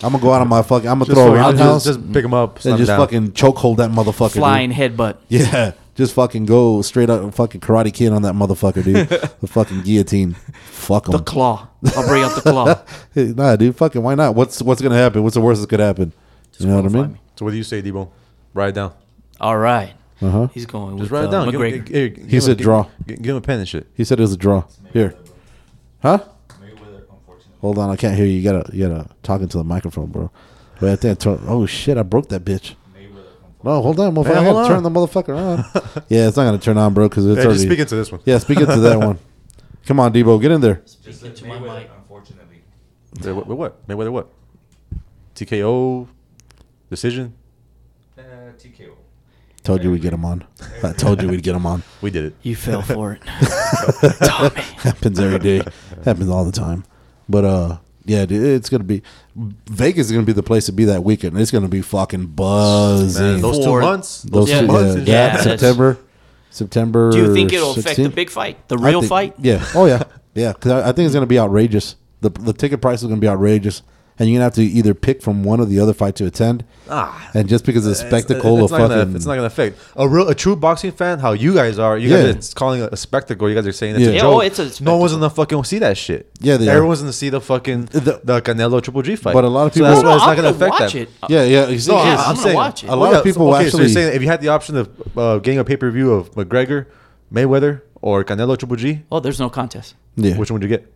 I'm 0.02 0.12
gonna 0.12 0.22
go 0.22 0.32
out 0.32 0.42
on 0.42 0.48
my 0.48 0.62
fucking. 0.62 0.88
I'm 0.88 0.98
gonna 0.98 1.06
Just, 1.06 1.16
throw 1.16 1.22
a 1.34 1.36
fucking- 1.36 1.40
roundhouse 1.42 1.84
just, 1.84 1.98
just 2.00 2.12
pick 2.12 2.24
him 2.24 2.34
up, 2.34 2.62
and 2.64 2.76
just 2.76 2.88
down. 2.88 3.00
fucking 3.00 3.32
chokehold 3.32 3.78
that 3.78 3.90
motherfucker. 3.90 4.32
dude. 4.34 4.40
Flying 4.40 4.70
headbutt. 4.72 5.16
Yeah, 5.28 5.72
just 5.94 6.12
fucking 6.12 6.44
go 6.44 6.82
straight 6.82 7.08
up, 7.08 7.32
fucking 7.34 7.62
karate 7.62 7.92
kid 7.94 8.12
on 8.12 8.20
that 8.22 8.34
motherfucker, 8.34 8.84
dude. 8.84 9.08
the 9.40 9.46
fucking 9.46 9.82
guillotine. 9.82 10.34
Fuck 10.66 11.08
him. 11.08 11.12
The 11.12 11.18
him. 11.18 11.24
claw. 11.24 11.68
I'll 11.96 12.06
bring 12.06 12.22
out 12.22 12.34
the 12.34 12.42
claw. 12.42 12.82
Nah, 13.14 13.56
dude. 13.56 13.74
Fucking 13.76 14.02
why 14.02 14.14
not? 14.14 14.34
What's 14.34 14.60
what's 14.60 14.82
gonna 14.82 14.96
happen? 14.96 15.22
What's 15.22 15.34
the 15.34 15.40
worst 15.40 15.62
that 15.62 15.70
could 15.70 15.80
happen? 15.80 16.12
you 16.58 16.66
know 16.66 16.76
what 16.76 16.86
I 16.86 16.88
qualify 16.88 17.02
mean? 17.08 17.12
me. 17.14 17.20
So 17.36 17.44
what 17.46 17.50
do 17.52 17.56
you 17.56 17.62
say, 17.64 17.80
Debo? 17.82 18.10
Write 18.52 18.68
it 18.70 18.74
down. 18.76 18.92
All 19.40 19.56
right. 19.58 19.92
Uh 20.22 20.30
huh. 20.30 20.48
He's 20.52 20.64
going 20.66 20.98
Just 20.98 21.10
with 21.10 21.12
write 21.12 21.24
it 21.24 21.28
uh, 21.28 21.44
down. 21.44 21.50
Give, 21.50 21.60
McGregor. 21.60 21.72
give, 21.72 21.84
give, 21.86 22.14
give 22.16 22.26
He 22.30 22.36
him- 22.36 22.40
said 22.42 22.58
draw. 22.58 22.86
Give, 23.06 23.16
give 23.22 23.30
him 23.30 23.36
a 23.36 23.40
pen 23.40 23.58
and 23.60 23.68
shit. 23.68 23.86
He 23.94 24.04
said 24.04 24.18
it 24.18 24.22
was 24.22 24.32
a 24.32 24.36
draw. 24.38 24.64
Here. 24.92 25.14
Huh? 26.02 26.18
Hold 27.60 27.78
on, 27.78 27.90
I 27.90 27.96
can't 27.96 28.16
hear 28.16 28.26
you. 28.26 28.32
You 28.34 28.42
gotta, 28.42 28.76
you 28.76 28.88
gotta 28.88 29.08
talk 29.22 29.40
into 29.40 29.56
the 29.58 29.64
microphone, 29.64 30.06
bro. 30.06 30.30
Wait, 30.80 30.92
I 30.92 30.96
think 30.96 31.12
I 31.12 31.14
turn, 31.22 31.40
oh 31.46 31.66
shit, 31.66 31.96
I 31.96 32.02
broke 32.02 32.28
that 32.28 32.44
bitch. 32.44 32.74
No, 33.64 33.82
hold 33.82 33.98
on, 33.98 34.14
motherfucker. 34.14 34.26
Hey, 34.26 34.34
I 34.34 34.44
hold 34.44 34.54
gotta 34.56 34.68
turn 34.74 34.82
the 34.84 34.90
motherfucker 34.90 35.36
on. 35.36 36.04
yeah, 36.08 36.28
it's 36.28 36.36
not 36.36 36.44
gonna 36.44 36.58
turn 36.58 36.78
on, 36.78 36.94
bro, 36.94 37.08
because 37.08 37.26
it's 37.26 37.38
Hey, 37.38 37.44
already. 37.44 37.54
just 37.58 37.66
speak 37.66 37.78
into 37.80 37.96
this 37.96 38.12
one. 38.12 38.20
yeah, 38.24 38.38
speak 38.38 38.60
into 38.60 38.78
that 38.80 38.98
one. 38.98 39.18
Come 39.86 39.98
on, 40.00 40.12
Debo, 40.12 40.40
get 40.40 40.50
in 40.52 40.60
there. 40.60 40.76
to 40.84 41.46
my 41.46 41.58
mic. 41.58 41.90
unfortunately. 41.96 42.62
Say, 43.20 43.32
What, 43.32 43.46
what? 43.46 43.56
what? 43.58 43.86
Mayweather 43.88 44.12
what? 44.12 44.28
TKO 45.34 46.06
decision. 46.90 47.34
Uh, 48.18 48.22
TKO. 48.58 48.90
Told 49.64 49.82
you 49.82 49.90
we'd 49.90 50.02
get 50.02 50.12
him 50.12 50.24
on. 50.24 50.44
I 50.84 50.92
told 50.92 51.20
you 51.22 51.28
we'd 51.28 51.42
get 51.42 51.56
him 51.56 51.66
on. 51.66 51.82
We 52.00 52.10
did 52.10 52.24
it. 52.26 52.34
You 52.42 52.54
fell 52.54 52.82
for 52.82 53.12
it. 53.14 53.22
Tommy. 54.24 54.60
Happens 54.78 55.18
every 55.18 55.38
day. 55.40 55.62
Happens 56.04 56.28
all 56.28 56.44
the 56.44 56.52
time. 56.52 56.84
But 57.28 57.44
uh, 57.44 57.76
yeah, 58.04 58.24
dude, 58.26 58.44
it's 58.44 58.68
gonna 58.68 58.84
be 58.84 59.02
Vegas 59.34 60.06
is 60.06 60.12
gonna 60.12 60.24
be 60.24 60.32
the 60.32 60.42
place 60.42 60.66
to 60.66 60.72
be 60.72 60.84
that 60.86 61.02
weekend. 61.04 61.38
It's 61.38 61.50
gonna 61.50 61.68
be 61.68 61.82
fucking 61.82 62.26
buzzing. 62.28 63.22
Man, 63.22 63.40
those 63.40 63.58
two 63.64 63.80
months. 63.80 64.22
Those 64.22 64.48
Yeah. 64.50 64.60
two, 64.60 64.66
months. 64.68 64.92
yeah, 64.94 64.98
and 64.98 65.08
yeah, 65.08 65.34
Yeah, 65.36 65.40
September, 65.42 65.98
September. 66.50 67.10
Do 67.10 67.18
you 67.18 67.34
think 67.34 67.52
it'll 67.52 67.72
affect 67.72 67.96
the 67.96 68.08
big 68.08 68.30
fight? 68.30 68.68
The 68.68 68.78
real 68.78 69.00
think- 69.00 69.08
fight? 69.10 69.34
Yeah. 69.38 69.64
Oh 69.74 69.86
yeah. 69.86 70.02
Yeah. 70.34 70.52
Because 70.52 70.72
I, 70.72 70.88
I 70.90 70.92
think 70.92 71.06
it's 71.06 71.14
gonna 71.14 71.26
be 71.26 71.38
outrageous. 71.38 71.96
The 72.20 72.30
the 72.30 72.52
ticket 72.52 72.80
price 72.80 73.02
is 73.02 73.08
gonna 73.08 73.20
be 73.20 73.28
outrageous, 73.28 73.82
and 74.18 74.28
you're 74.28 74.36
gonna 74.36 74.44
have 74.44 74.54
to 74.54 74.62
either 74.64 74.94
pick 74.94 75.20
from 75.22 75.44
one 75.44 75.60
or 75.60 75.66
the 75.66 75.78
other 75.80 75.92
fight 75.92 76.16
to 76.16 76.26
attend. 76.26 76.64
Ah. 76.88 77.30
And 77.34 77.48
just 77.48 77.64
because 77.66 77.84
of 77.86 77.94
the 77.96 77.98
It's- 78.04 78.08
spectacle 78.08 78.62
it's 78.62 78.72
of 78.72 78.78
not 78.78 78.88
fucking, 78.88 79.04
Gonna, 79.06 79.16
it's 79.16 79.26
not 79.26 79.34
gonna 79.34 79.46
affect 79.46 79.78
a 79.96 80.08
real, 80.08 80.28
a 80.28 80.34
true 80.34 80.54
boxing 80.56 80.92
fan. 80.92 81.18
How 81.18 81.32
you 81.32 81.52
guys 81.52 81.78
are? 81.78 81.98
You 81.98 82.08
Yeah. 82.10 82.22
guys, 82.22 82.34
it's 82.36 82.54
calling 82.54 82.80
it 82.82 82.92
a 82.92 82.96
spectacle. 82.96 83.48
You 83.48 83.54
guys 83.54 83.66
are 83.66 83.72
saying 83.72 83.96
it's 83.96 84.04
Yeah. 84.04 84.10
a 84.10 84.12
Yeah, 84.12 84.20
joke. 84.20 84.34
oh, 84.34 84.40
it's 84.40 84.58
a 84.80 84.82
no 84.84 84.96
one's 84.96 85.12
gonna 85.12 85.28
fucking 85.28 85.64
see 85.64 85.78
that 85.80 85.96
shit. 85.98 86.30
Yeah, 86.40 86.56
they 86.56 86.68
are. 86.68 86.76
everyone's 86.76 87.00
gonna 87.00 87.12
see 87.12 87.28
the 87.28 87.40
fucking 87.40 87.88
The- 87.92 88.20
the, 88.24 88.40
Canelo 88.40 88.80
Triple 88.82 89.02
G 89.02 89.16
fight. 89.16 89.34
But 89.34 89.44
a 89.44 89.48
lot 89.48 89.66
of 89.66 89.72
So 89.72 89.80
people- 89.80 89.88
that's 89.90 90.02
No, 90.02 90.08
why 90.10 90.14
it's 90.14 90.22
I'm 90.22 90.28
not 90.28 90.36
gonna 90.36 90.52
gonna 90.52 90.56
affect 90.66 90.80
watch 90.80 90.92
that. 90.92 90.98
it. 91.02 91.08
yeah, 91.28 91.42
yeah. 91.44 91.68
You 91.68 91.78
see, 91.78 91.90
No, 91.90 91.96
Yeah, 91.98 92.02
I'm, 92.02 92.18
I'm 92.18 92.30
I'm 92.30 92.36
saying 92.36 92.54
watch 92.56 92.84
it. 92.84 92.90
a 92.90 92.96
lot 92.96 93.10
yeah, 93.12 93.18
of 93.18 93.24
people 93.24 93.48
okay, 93.48 93.58
so 93.62 93.66
actually. 93.66 93.80
you're 93.84 93.88
saying 93.90 94.14
if 94.16 94.22
you 94.22 94.28
had 94.28 94.40
the 94.40 94.48
option 94.48 94.76
of 94.76 94.88
uh, 95.16 95.38
getting 95.38 95.58
a 95.58 95.64
pay 95.64 95.76
per 95.76 95.90
view 95.90 96.12
of 96.12 96.30
McGregor, 96.34 96.86
Mayweather, 97.32 97.80
or 98.00 98.24
Canelo 98.24 98.56
Triple 98.56 98.76
G, 98.76 99.00
Oh, 99.10 99.20
there's 99.20 99.40
no 99.40 99.48
contest. 99.50 99.94
yeah. 100.16 100.36
which 100.36 100.50
one 100.50 100.60
would 100.60 100.62
you 100.70 100.74
get? 100.76 100.86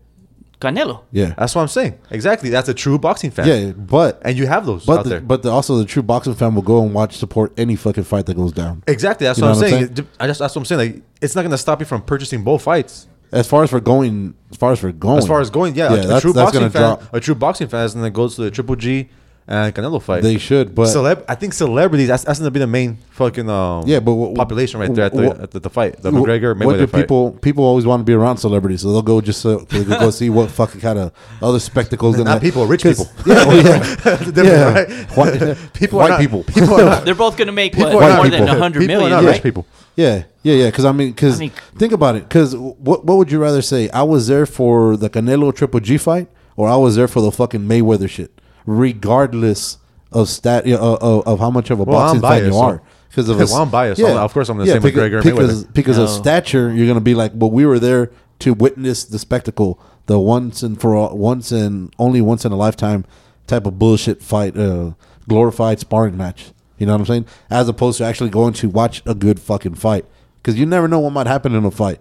Canelo. 0.61 1.03
Yeah, 1.11 1.35
That's 1.39 1.55
what 1.55 1.63
I'm 1.63 1.69
saying. 1.69 1.99
Exactly. 2.11 2.51
That's 2.51 2.69
a 2.69 2.75
true 2.75 2.99
boxing 2.99 3.31
fan. 3.31 3.47
yeah, 3.49 3.73
but 3.73 4.21
And 4.25 4.37
you 4.37 4.47
have 4.47 4.67
those 4.67 4.85
but 4.85 4.99
out 4.99 5.03
the, 5.05 5.09
there. 5.11 5.21
but 5.21 5.43
the, 5.43 5.51
also 5.51 5.79
the 5.79 5.85
true 5.87 6.03
boxing 6.03 6.35
fan 6.35 6.55
will 6.55 6.63
go 6.63 6.83
and 6.85 6.93
watch 6.93 7.17
support 7.17 7.53
any 7.59 7.77
fucking 7.77 8.05
fight 8.05 8.27
that 8.27 8.37
goes 8.37 8.53
down. 8.53 8.83
exactly. 8.87 9.27
That's 9.27 9.39
You 9.39 9.47
what 9.47 9.53
I'm 9.53 9.57
what 9.57 9.65
I'm 9.73 9.95
saying. 9.97 10.07
I 10.21 10.27
just, 10.27 10.41
that's 10.41 10.55
what 10.55 10.61
I'm 10.61 10.65
saying. 10.67 10.79
Like, 10.95 11.03
it's 11.23 11.35
not 11.35 11.43
going 11.43 11.51
to 11.53 11.59
stop 11.59 11.81
you 11.81 11.87
from 11.87 12.03
purchasing 12.03 12.45
both 12.45 12.63
fights. 12.63 13.09
As 13.33 13.47
far 13.47 13.63
as 13.63 13.71
for 13.71 13.81
going, 13.81 14.35
as 14.51 14.57
far 14.57 14.73
as 14.73 14.81
for 14.81 14.91
going, 14.91 15.19
As 15.19 15.27
far 15.27 15.41
as 15.41 15.51
going, 15.51 15.75
yeah, 15.77 15.93
a- 15.95 16.17
a, 16.17 16.21
true 16.21 16.35
boxing 16.35 16.63
fan, 16.69 16.71
drop. 16.83 17.15
a 17.15 17.21
true 17.21 17.35
boxing 17.37 17.69
fan 17.69 17.85
is 17.87 17.95
going 17.95 18.05
to 18.05 18.11
go 18.11 18.29
to 18.29 18.43
the 18.43 18.51
Triple 18.51 18.75
G 18.77 19.09
and 19.51 19.75
Canelo 19.75 20.01
fight. 20.01 20.23
They 20.23 20.39
should, 20.39 20.75
but 20.75 20.87
Celeb, 20.87 21.25
I 21.29 21.35
think 21.35 21.53
celebrities. 21.53 22.09
That's, 22.09 22.25
that's 22.25 22.39
going 22.39 22.47
to 22.47 22.51
be 22.53 22.61
the 22.61 22.67
main 22.69 22.99
fucking 23.11 23.51
um, 23.51 23.83
Yeah, 23.87 24.01
but 24.01 24.15
what- 24.15 24.35
population 24.37 24.79
right 24.81 24.95
there 24.95 25.07
at 25.07 25.13
the, 25.13 25.23
what- 25.29 25.41
at 25.41 25.51
the, 25.51 25.61
the 25.61 25.69
fight, 25.71 26.01
the 26.01 26.11
Wh- 26.11 26.15
McGregor 26.15 26.57
what 26.65 26.77
do 26.77 26.85
Mayweather 26.87 26.89
fight. 26.91 27.01
people 27.03 27.33
people 27.33 27.65
always 27.65 27.85
want 27.85 28.01
to 28.01 28.05
be 28.05 28.15
around 28.15 28.37
celebrities, 28.39 28.83
so 28.83 28.93
they'll 28.93 29.03
go 29.03 29.21
just 29.21 29.41
so 29.43 29.59
they 29.59 29.85
can 29.85 29.99
go 29.99 30.11
see 30.11 30.31
what 30.31 30.51
fucking 30.51 30.81
kind 30.81 30.99
of 30.99 31.13
other 31.43 31.59
spectacles. 31.59 32.17
Not 32.17 32.25
gonna- 32.25 32.41
people, 32.41 32.67
rich 32.67 32.85
'cause- 32.85 33.07
people. 33.13 33.33
Yeah, 33.35 33.45
well, 33.47 33.63
yeah, 33.65 34.33
yeah. 34.43 34.73
right? 34.73 34.91
White, 35.17 35.73
People 35.75 35.99
white 36.01 36.07
are 36.07 36.09
not, 36.11 36.21
people. 36.21 36.45
People 36.45 36.75
are 36.75 36.85
not, 36.85 37.05
They're 37.05 37.15
both 37.15 37.37
gonna 37.37 37.53
make 37.53 37.75
what, 37.77 37.93
more 37.93 38.01
not, 38.03 38.23
than 38.23 38.31
people. 38.43 38.49
a 38.49 38.59
hundred 38.59 38.81
people 38.87 39.03
are 39.05 39.11
not 39.11 39.25
right? 39.25 39.33
rich 39.33 39.43
people. 39.43 39.67
Yeah, 39.97 40.23
yeah, 40.45 40.55
yeah. 40.55 40.67
Because 40.67 40.85
I 40.85 40.93
mean, 40.93 41.11
because 41.11 41.37
I 41.37 41.41
mean- 41.41 41.53
think 41.77 41.93
about 41.93 42.15
it. 42.15 42.23
Because 42.23 42.57
what 42.57 43.05
what 43.05 43.17
would 43.19 43.31
you 43.33 43.41
rather 43.41 43.63
say? 43.63 43.91
I 43.91 44.03
was 44.05 44.29
there 44.29 44.47
for 44.47 44.97
the 44.97 45.11
Canelo 45.11 45.55
Triple 45.55 45.81
G 45.81 45.99
fight, 45.99 46.29
or 46.57 46.69
I 46.69 46.77
was 46.77 46.95
there 46.97 47.09
for 47.09 47.21
the 47.21 47.33
fucking 47.33 47.61
Mayweather 47.63 48.09
shit, 48.09 48.31
regardless 48.79 49.79
of 50.13 50.29
stat 50.29 50.67
uh, 50.67 50.97
of, 50.97 51.27
of 51.27 51.39
how 51.39 51.51
much 51.51 51.71
of 51.71 51.81
a 51.81 51.85
Well, 51.85 51.99
boxing 51.99 52.21
fan 52.23 52.53
you 52.53 52.57
are. 52.59 52.83
Because 53.09 53.29
of 53.29 53.39
Well, 53.39 53.55
I'm 53.57 53.71
biased, 53.71 54.01
so 54.01 54.17
of 54.19 54.33
course 54.33 54.49
I'm 54.49 54.57
gonna 54.57 54.71
say 54.71 54.79
because, 54.79 54.93
McGregor 55.11 55.15
and 55.17 55.25
because, 55.25 55.65
Mayweather. 55.65 55.75
because 55.75 55.99
of 55.99 56.09
stature, 56.09 56.73
you're 56.73 56.87
gonna 56.87 57.01
be 57.01 57.15
like, 57.15 57.33
well, 57.35 57.51
we 57.51 57.67
were 57.67 57.79
there 57.79 58.11
to 58.41 58.55
witness 58.55 59.05
the 59.05 59.19
spectacle, 59.19 59.81
the 60.07 60.19
once 60.19 60.63
and 60.63 60.81
for 60.81 60.95
all, 60.95 61.17
once 61.17 61.51
and 61.53 61.93
only 61.99 62.21
once 62.21 62.45
in 62.45 62.53
a 62.53 62.57
lifetime 62.57 63.05
type 63.49 63.67
of 63.67 63.79
bullshit 63.79 64.23
fight, 64.23 64.57
uh, 64.57 64.93
glorified 65.29 65.81
sparring 65.81 66.17
match. 66.17 66.53
You 66.79 66.87
know 66.87 66.93
what 66.93 67.01
I'm 67.01 67.07
saying? 67.07 67.27
As 67.51 67.69
opposed 67.69 67.99
to 67.99 68.05
actually 68.05 68.31
going 68.31 68.55
to 68.55 68.69
watch 68.71 69.03
a 69.05 69.15
good 69.15 69.41
fucking 69.41 69.75
fight, 69.75 70.07
because 70.41 70.59
you 70.59 70.65
never 70.65 70.87
know 70.89 71.01
what 71.01 71.13
might 71.13 71.27
happen 71.27 71.55
in 71.55 71.65
a 71.65 71.71
fight. 71.71 72.01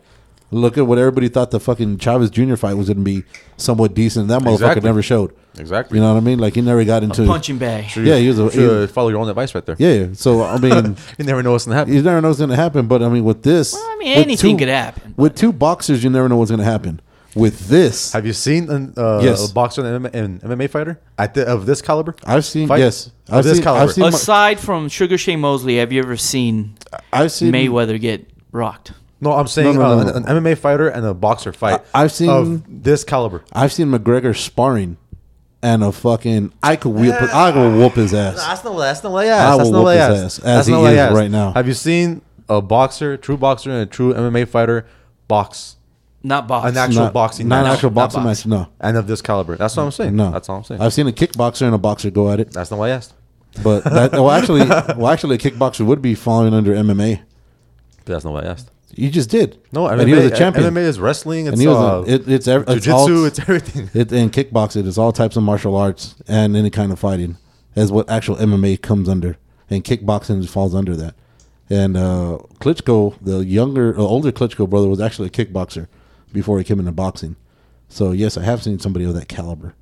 Look 0.51 0.77
at 0.79 0.87
what 0.87 0.97
everybody 0.97 1.27
thought 1.29 1.51
the 1.51 1.59
fucking 1.59 1.99
Chavez 1.99 2.29
Jr. 2.31 2.55
fight 2.55 2.73
was 2.73 2.87
going 2.87 2.97
to 2.97 3.03
be 3.03 3.23
somewhat 3.57 3.93
decent. 3.93 4.29
That 4.29 4.41
motherfucker 4.41 4.53
Exactly. 4.53 4.81
never 4.81 5.01
showed. 5.03 5.35
Exactly. 5.59 5.97
You 5.97 6.03
know 6.03 6.13
what 6.13 6.17
I 6.21 6.23
mean? 6.23 6.39
Like 6.39 6.55
he 6.55 6.61
never 6.61 6.83
got 6.85 7.03
into 7.03 7.25
Punching 7.25 7.57
bag. 7.59 7.95
Yeah, 7.95 8.17
he 8.17 8.27
was 8.29 8.39
a 8.39 8.51
Should 8.51 8.89
follow 8.91 9.09
your 9.09 9.19
own 9.19 9.29
advice 9.29 9.53
right 9.53 9.63
there. 9.65 9.75
yeah. 9.77 9.91
yeah. 9.93 10.07
So 10.13 10.41
I 10.43 10.57
mean, 10.65 10.95
You 11.19 11.25
never 11.25 11.43
know 11.43 11.51
what's 11.51 11.65
going 11.65 11.73
to 11.75 11.77
happen. 11.79 11.93
you 11.93 12.01
never 12.01 12.19
know 12.21 12.29
what's 12.29 12.39
going 12.39 12.49
to 12.49 12.55
happen. 12.55 12.87
But 12.87 13.03
I 13.03 13.09
mean, 13.09 13.23
with 13.23 13.43
this, 13.43 13.73
Well, 13.73 13.83
I 13.85 13.95
mean, 13.97 14.09
with 14.17 14.25
anything 14.25 14.57
could 14.57 14.69
happen, 14.69 15.13
With 15.17 15.35
two 15.35 15.51
boxers, 15.53 16.03
you 16.03 16.09
never 16.09 16.27
know 16.27 16.37
what's 16.37 16.49
going 16.51 16.59
to 16.59 16.65
happen. 16.65 17.01
With 17.35 17.67
this, 17.67 18.13
Have 18.13 18.25
you 18.25 18.33
seen 18.33 18.71
an, 18.71 18.93
uh, 18.97 19.19
Yes. 19.23 19.51
a 19.51 19.53
boxer 19.53 19.85
and 19.85 20.07
an 20.07 20.39
MMA 20.39 20.67
fighter 20.67 20.99
at 21.19 21.35
the, 21.35 21.45
of 21.45 21.67
this 21.67 21.79
caliber? 21.79 22.15
I've 22.25 22.43
seen 22.43 22.67
Fight? 22.67 22.79
yes, 22.79 23.11
Of 23.27 23.33
I've 23.35 23.43
this 23.43 23.57
seen, 23.57 23.63
caliber. 23.63 23.83
I've 23.83 23.91
seen, 23.91 24.01
my- 24.01 24.07
Aside 24.09 24.59
from 24.59 24.89
Sugar 24.89 25.15
Shane 25.15 25.39
Mosley, 25.41 25.77
have 25.77 25.91
you 25.91 26.01
ever 26.01 26.17
seen 26.17 26.73
I've 27.13 27.31
seen 27.31 27.53
Mayweather 27.53 28.01
get 28.01 28.27
rocked? 28.51 28.93
No, 29.21 29.33
I'm 29.33 29.47
saying 29.47 29.75
No, 29.75 29.81
no, 29.81 29.99
uh, 29.99 30.03
no. 30.03 30.09
An, 30.13 30.25
an 30.27 30.43
MMA 30.43 30.57
fighter 30.57 30.87
and 30.87 31.05
a 31.05 31.13
boxer 31.13 31.51
fight. 31.51 31.81
I- 31.93 32.03
I've 32.03 32.11
seen- 32.11 32.29
of 32.29 32.63
this 32.83 33.03
caliber. 33.03 33.43
I've 33.51 33.73
seen 33.73 33.87
McGregor 33.91 34.35
sparring, 34.35 34.97
and 35.61 35.83
a 35.83 35.91
fucking 35.91 36.53
I 36.63 36.77
could 36.77 36.91
whoop 36.93 37.15
I 37.33 37.51
could 37.51 37.75
whoop 37.77 37.93
his 37.93 38.13
ass. 38.13 38.35
That's 38.37 38.63
no, 38.63 38.79
that's 38.79 39.03
no 39.03 39.11
way 39.11 39.29
I 39.29 39.35
ass. 39.37 39.57
That's 39.57 39.63
will 39.67 39.71
no 39.73 39.77
whoop 39.79 39.85
way 39.87 39.95
his 39.97 40.01
ass. 40.03 40.13
ass, 40.13 40.39
as 40.39 40.43
That's 40.43 40.67
he 40.67 40.73
no 40.73 40.83
way 40.83 40.93
is 40.93 40.99
ass. 40.99 41.13
right 41.13 41.31
now. 41.31 41.51
Have 41.51 41.67
you 41.67 41.73
seen 41.73 42.21
a 42.47 42.61
boxer, 42.61 43.17
true 43.17 43.35
boxer, 43.37 43.69
and 43.71 43.81
a 43.81 43.85
true 43.85 44.13
MMA 44.13 44.47
fighter 44.47 44.85
box 45.27 45.75
Not 46.23 46.47
box. 46.47 46.69
an 46.69 46.77
actual 46.77 47.03
Not- 47.03 47.13
boxing 47.13 47.47
not 47.49 47.57
match? 47.57 47.65
an 47.65 47.71
actual 47.73 47.89
Not 47.89 47.95
boxing 47.95 48.23
box. 48.23 48.45
match. 48.45 48.47
No, 48.47 48.67
and 48.79 48.95
of 48.97 49.07
this 49.07 49.21
caliber? 49.21 49.57
That's 49.57 49.75
what 49.75 49.83
I'm 49.83 49.91
saying. 49.91 50.15
no, 50.15 50.31
that's 50.31 50.47
all 50.47 50.57
I'm 50.57 50.63
saying. 50.63 50.79
I've 50.81 50.93
seen 50.93 51.07
a 51.07 51.11
kickboxer 51.11 51.63
and 51.63 51.75
a 51.75 51.77
boxer 51.77 52.09
go 52.09 52.31
at 52.31 52.39
it, 52.39 52.51
that's 52.53 52.71
not 52.71 52.79
why 52.79 52.87
I 52.87 52.91
asked. 52.91 53.13
but 53.61 53.83
that, 53.83 54.13
well, 54.13 54.31
actually, 54.31 54.61
well, 54.97 55.07
actually, 55.09 55.35
a 55.35 55.39
kickboxer 55.39 55.85
would 55.85 56.01
be 56.01 56.15
falling 56.15 56.53
under 56.53 56.73
MMA. 56.73 57.19
But 58.05 58.13
that's 58.13 58.23
not 58.23 58.33
why 58.33 58.41
I 58.43 58.45
asked. 58.45 58.71
You 58.95 59.09
just 59.09 59.29
did. 59.29 59.57
No, 59.71 59.87
and 59.87 60.01
MMA, 60.01 60.07
he 60.07 60.13
was 60.15 60.25
a 60.25 60.35
champion. 60.35 60.73
MMA 60.73 60.81
is 60.81 60.99
wrestling. 60.99 61.45
It's 61.45 61.53
and 61.53 61.61
he 61.61 61.67
was 61.67 61.77
uh, 61.77 62.11
a, 62.11 62.15
it, 62.15 62.27
it's 62.27 62.47
ev- 62.47 62.61
it's 62.67 62.85
jiu-jitsu. 62.85 62.91
all- 62.93 63.25
It's 63.25 63.39
everything. 63.39 63.89
It, 63.99 64.11
in 64.11 64.29
kickboxing, 64.29 64.87
it's 64.87 64.97
all 64.97 65.11
types 65.11 65.35
of 65.37 65.43
martial 65.43 65.75
arts 65.75 66.15
and 66.27 66.55
any 66.57 66.69
kind 66.69 66.91
of 66.91 66.99
fighting, 66.99 67.37
as 67.75 67.91
what 67.91 68.09
actual 68.09 68.35
MMA 68.37 68.81
comes 68.81 69.07
under, 69.07 69.37
and 69.69 69.83
kickboxing 69.83 70.47
falls 70.49 70.73
under 70.73 70.95
that. 70.95 71.13
And 71.69 71.95
uh, 71.95 72.39
Klitschko, 72.59 73.15
the 73.21 73.45
younger, 73.45 73.95
uh, 73.97 74.01
older 74.01 74.31
Klitschko 74.31 74.67
brother, 74.67 74.87
was 74.89 74.99
actually 74.99 75.27
a 75.27 75.31
kickboxer 75.31 75.87
before 76.33 76.57
he 76.57 76.63
came 76.63 76.79
into 76.79 76.91
boxing. 76.91 77.35
So 77.89 78.11
yes, 78.11 78.37
I 78.37 78.43
have 78.43 78.63
seen 78.63 78.79
somebody 78.79 79.05
of 79.05 79.13
that 79.13 79.27
caliber. 79.27 79.75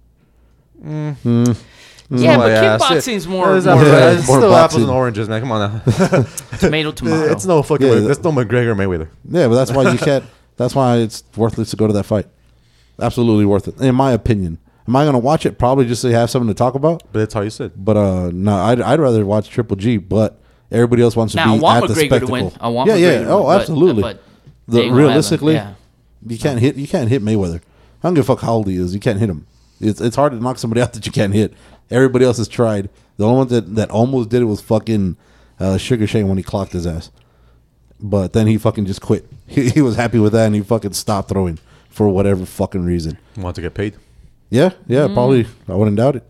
Yeah, 2.10 2.38
why 2.38 2.44
but 2.48 2.52
I 2.52 2.66
asked. 2.66 2.84
kickboxing's 2.86 3.28
more, 3.28 3.56
It's, 3.58 3.66
more 3.66 3.76
apples- 3.76 3.88
Yeah, 3.92 4.12
it's 4.12 4.28
more 4.28 4.38
still 4.40 4.56
apples 4.56 4.82
and 4.84 4.92
oranges, 4.92 5.28
man. 5.30 5.42
Come 5.42 5.52
on 5.52 5.72
now. 5.74 5.80
tomato 6.60 6.92
tomato. 6.94 7.32
it's 7.32 7.46
no 7.46 7.62
fucking. 7.64 7.86
Yeah, 7.88 7.94
way. 7.94 8.00
the- 8.02 8.08
That's 8.08 8.24
no 8.24 8.32
McGregor 8.32 8.76
Mayweather. 8.76 9.10
Yeah, 9.30 9.48
but 9.48 9.56
that's 9.56 9.72
why 9.72 9.92
you 9.92 9.98
can't. 9.98 10.24
That's 10.58 10.74
why 10.74 10.98
it's 10.98 11.24
worthless 11.36 11.70
to 11.70 11.76
go 11.76 11.86
to 11.86 11.94
that 11.94 12.06
fight. 12.06 12.26
Absolutely 13.00 13.46
worth 13.46 13.68
it, 13.68 13.80
in 13.80 13.94
my 13.94 14.12
opinion. 14.12 14.58
Am 14.88 14.96
I 14.96 15.04
going 15.04 15.14
to 15.14 15.20
watch 15.20 15.46
it? 15.46 15.60
Probably 15.60 15.86
just 15.86 16.02
to 16.02 16.12
have 16.12 16.32
something 16.32 16.48
to 16.48 16.54
talk 16.56 16.74
about. 16.74 17.04
But 17.12 17.20
that's 17.20 17.34
how 17.36 17.42
you 17.42 17.52
said. 17.52 17.74
But 17.76 17.96
uh, 17.96 18.32
no, 18.34 18.56
I'd, 18.56 18.82
I'd 18.82 19.00
rather 19.00 19.24
watch 19.24 19.50
Triple 19.50 19.76
G. 19.78 19.98
But 19.98 20.40
everybody 20.72 21.04
else 21.04 21.16
wants 21.16 21.34
to 21.34 21.38
Now, 21.38 21.54
I 21.54 21.58
be 21.58 21.62
want 21.62 21.84
at 21.84 21.88
the 21.90 21.94
McGregor 21.94 21.98
to 21.98 22.06
spectacle. 22.08 22.32
win. 22.32 22.52
I 22.60 22.70
want 22.70 22.90
yeah, 22.90 22.96
McGregor 22.96 23.22
yeah. 23.22 23.28
Oh, 23.30 23.38
win, 23.38 23.46
but- 23.46 23.60
absolutely. 23.62 24.02
but 24.02 24.24
the, 24.68 24.72
they 24.78 24.82
ain't 24.82 24.90
gonna 24.90 24.90
have 24.90 24.90
him, 24.90 24.98
realistically, 25.10 25.54
yeah. 25.54 25.74
you 26.26 26.38
can't 26.40 26.60
hit. 26.60 26.76
You 26.76 26.88
can't 26.88 27.10
hit 27.10 27.22
Mayweather. 27.24 27.58
I 27.58 28.08
don't 28.08 28.14
give 28.16 28.24
a 28.28 28.36
fuck 28.36 28.40
how 28.42 28.54
old 28.54 28.68
he 28.68 28.78
is. 28.78 28.96
You 28.96 29.00
can't 29.00 29.20
hit 29.20 29.30
him. 29.30 29.46
It's 29.80 30.02
it's 30.02 30.16
hard 30.16 30.32
to 30.32 30.40
knock 30.40 30.58
somebody 30.58 30.82
out 30.82 30.94
that 30.94 31.06
you 31.06 31.12
can't 31.12 31.34
hit. 31.36 31.54
Everybody 31.92 32.26
else 32.26 32.38
has 32.38 32.48
tried. 32.48 32.90
The 33.18 33.26
only 33.26 33.38
one 33.38 33.48
that, 33.48 33.76
that 33.76 33.90
almost 33.92 34.30
did 34.30 34.42
it 34.42 34.46
was 34.46 34.62
fucking 34.62 35.18
uh, 35.60 35.78
Sugar 35.78 36.06
Shane 36.08 36.28
when 36.28 36.38
he 36.38 36.44
clocked 36.44 36.74
his 36.74 36.86
ass. 36.86 37.12
But 38.00 38.34
then 38.34 38.46
he 38.48 38.58
fucking 38.58 38.86
just 38.86 39.02
quit. 39.02 39.26
He, 39.48 39.70
he 39.70 39.82
was 39.82 39.96
happy 39.96 40.20
with 40.20 40.34
that 40.34 40.46
and 40.48 40.56
he 40.56 40.62
fucking 40.62 40.92
stopped 40.94 41.30
throwing 41.30 41.58
for 41.90 42.10
whatever 42.10 42.46
fucking 42.46 42.84
reason. 42.84 43.18
Want 43.38 43.56
to 43.56 43.62
get 43.62 43.74
paid? 43.74 43.96
Yeah, 44.50 44.72
yeah, 44.88 45.08
Mm. 45.08 45.14
probably. 45.14 45.48
I 45.70 45.74
wouldn't 45.76 45.96
doubt 45.96 46.18
it. 46.18 46.24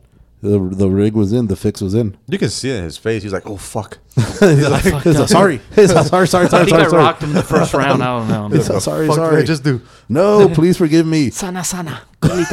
The 0.43 0.59
the 0.59 0.87
rig 0.87 1.13
was 1.15 1.33
in. 1.33 1.47
The 1.47 1.55
fix 1.55 1.81
was 1.81 1.95
in. 1.95 2.15
You 2.27 2.37
can 2.37 2.49
see 2.51 2.69
it 2.69 2.75
in 2.77 2.83
his 2.83 2.95
face. 2.95 3.23
He's 3.23 3.33
like, 3.33 3.47
"Oh 3.49 3.57
fuck." 3.57 3.97
He's 4.15 4.69
like, 4.69 4.83
he's 5.03 5.17
like, 5.19 5.27
sorry, 5.39 5.59
He's 5.75 5.91
like, 5.91 6.05
sorry, 6.05 6.27
sorry, 6.27 6.45
I 6.45 6.49
sorry, 6.49 6.65
think 6.65 6.69
sorry, 6.77 6.85
I 6.85 6.89
sorry. 6.89 7.03
rocked 7.03 7.23
him 7.23 7.29
in 7.29 7.35
the 7.35 7.41
first 7.43 7.73
round. 7.73 8.03
I 8.03 8.19
don't 8.19 8.27
know. 8.27 8.55
He's 8.55 8.69
like, 8.69 8.81
sorry, 8.81 9.07
fuck 9.07 9.15
sorry. 9.15 9.43
Just 9.43 9.63
do. 9.63 9.81
no, 10.07 10.47
please 10.49 10.77
forgive 10.77 11.07
me. 11.07 11.31
Sana 11.31 11.63
sana. 11.63 12.01
Kulita 12.21 12.51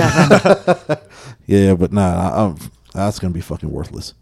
rana. 0.89 1.01
Yeah, 1.47 1.75
but 1.75 1.93
nah, 1.93 2.31
I, 2.31 2.45
I'm, 2.47 2.57
that's 2.95 3.19
gonna 3.19 3.35
be 3.35 3.41
fucking 3.41 3.71
worthless. 3.71 4.15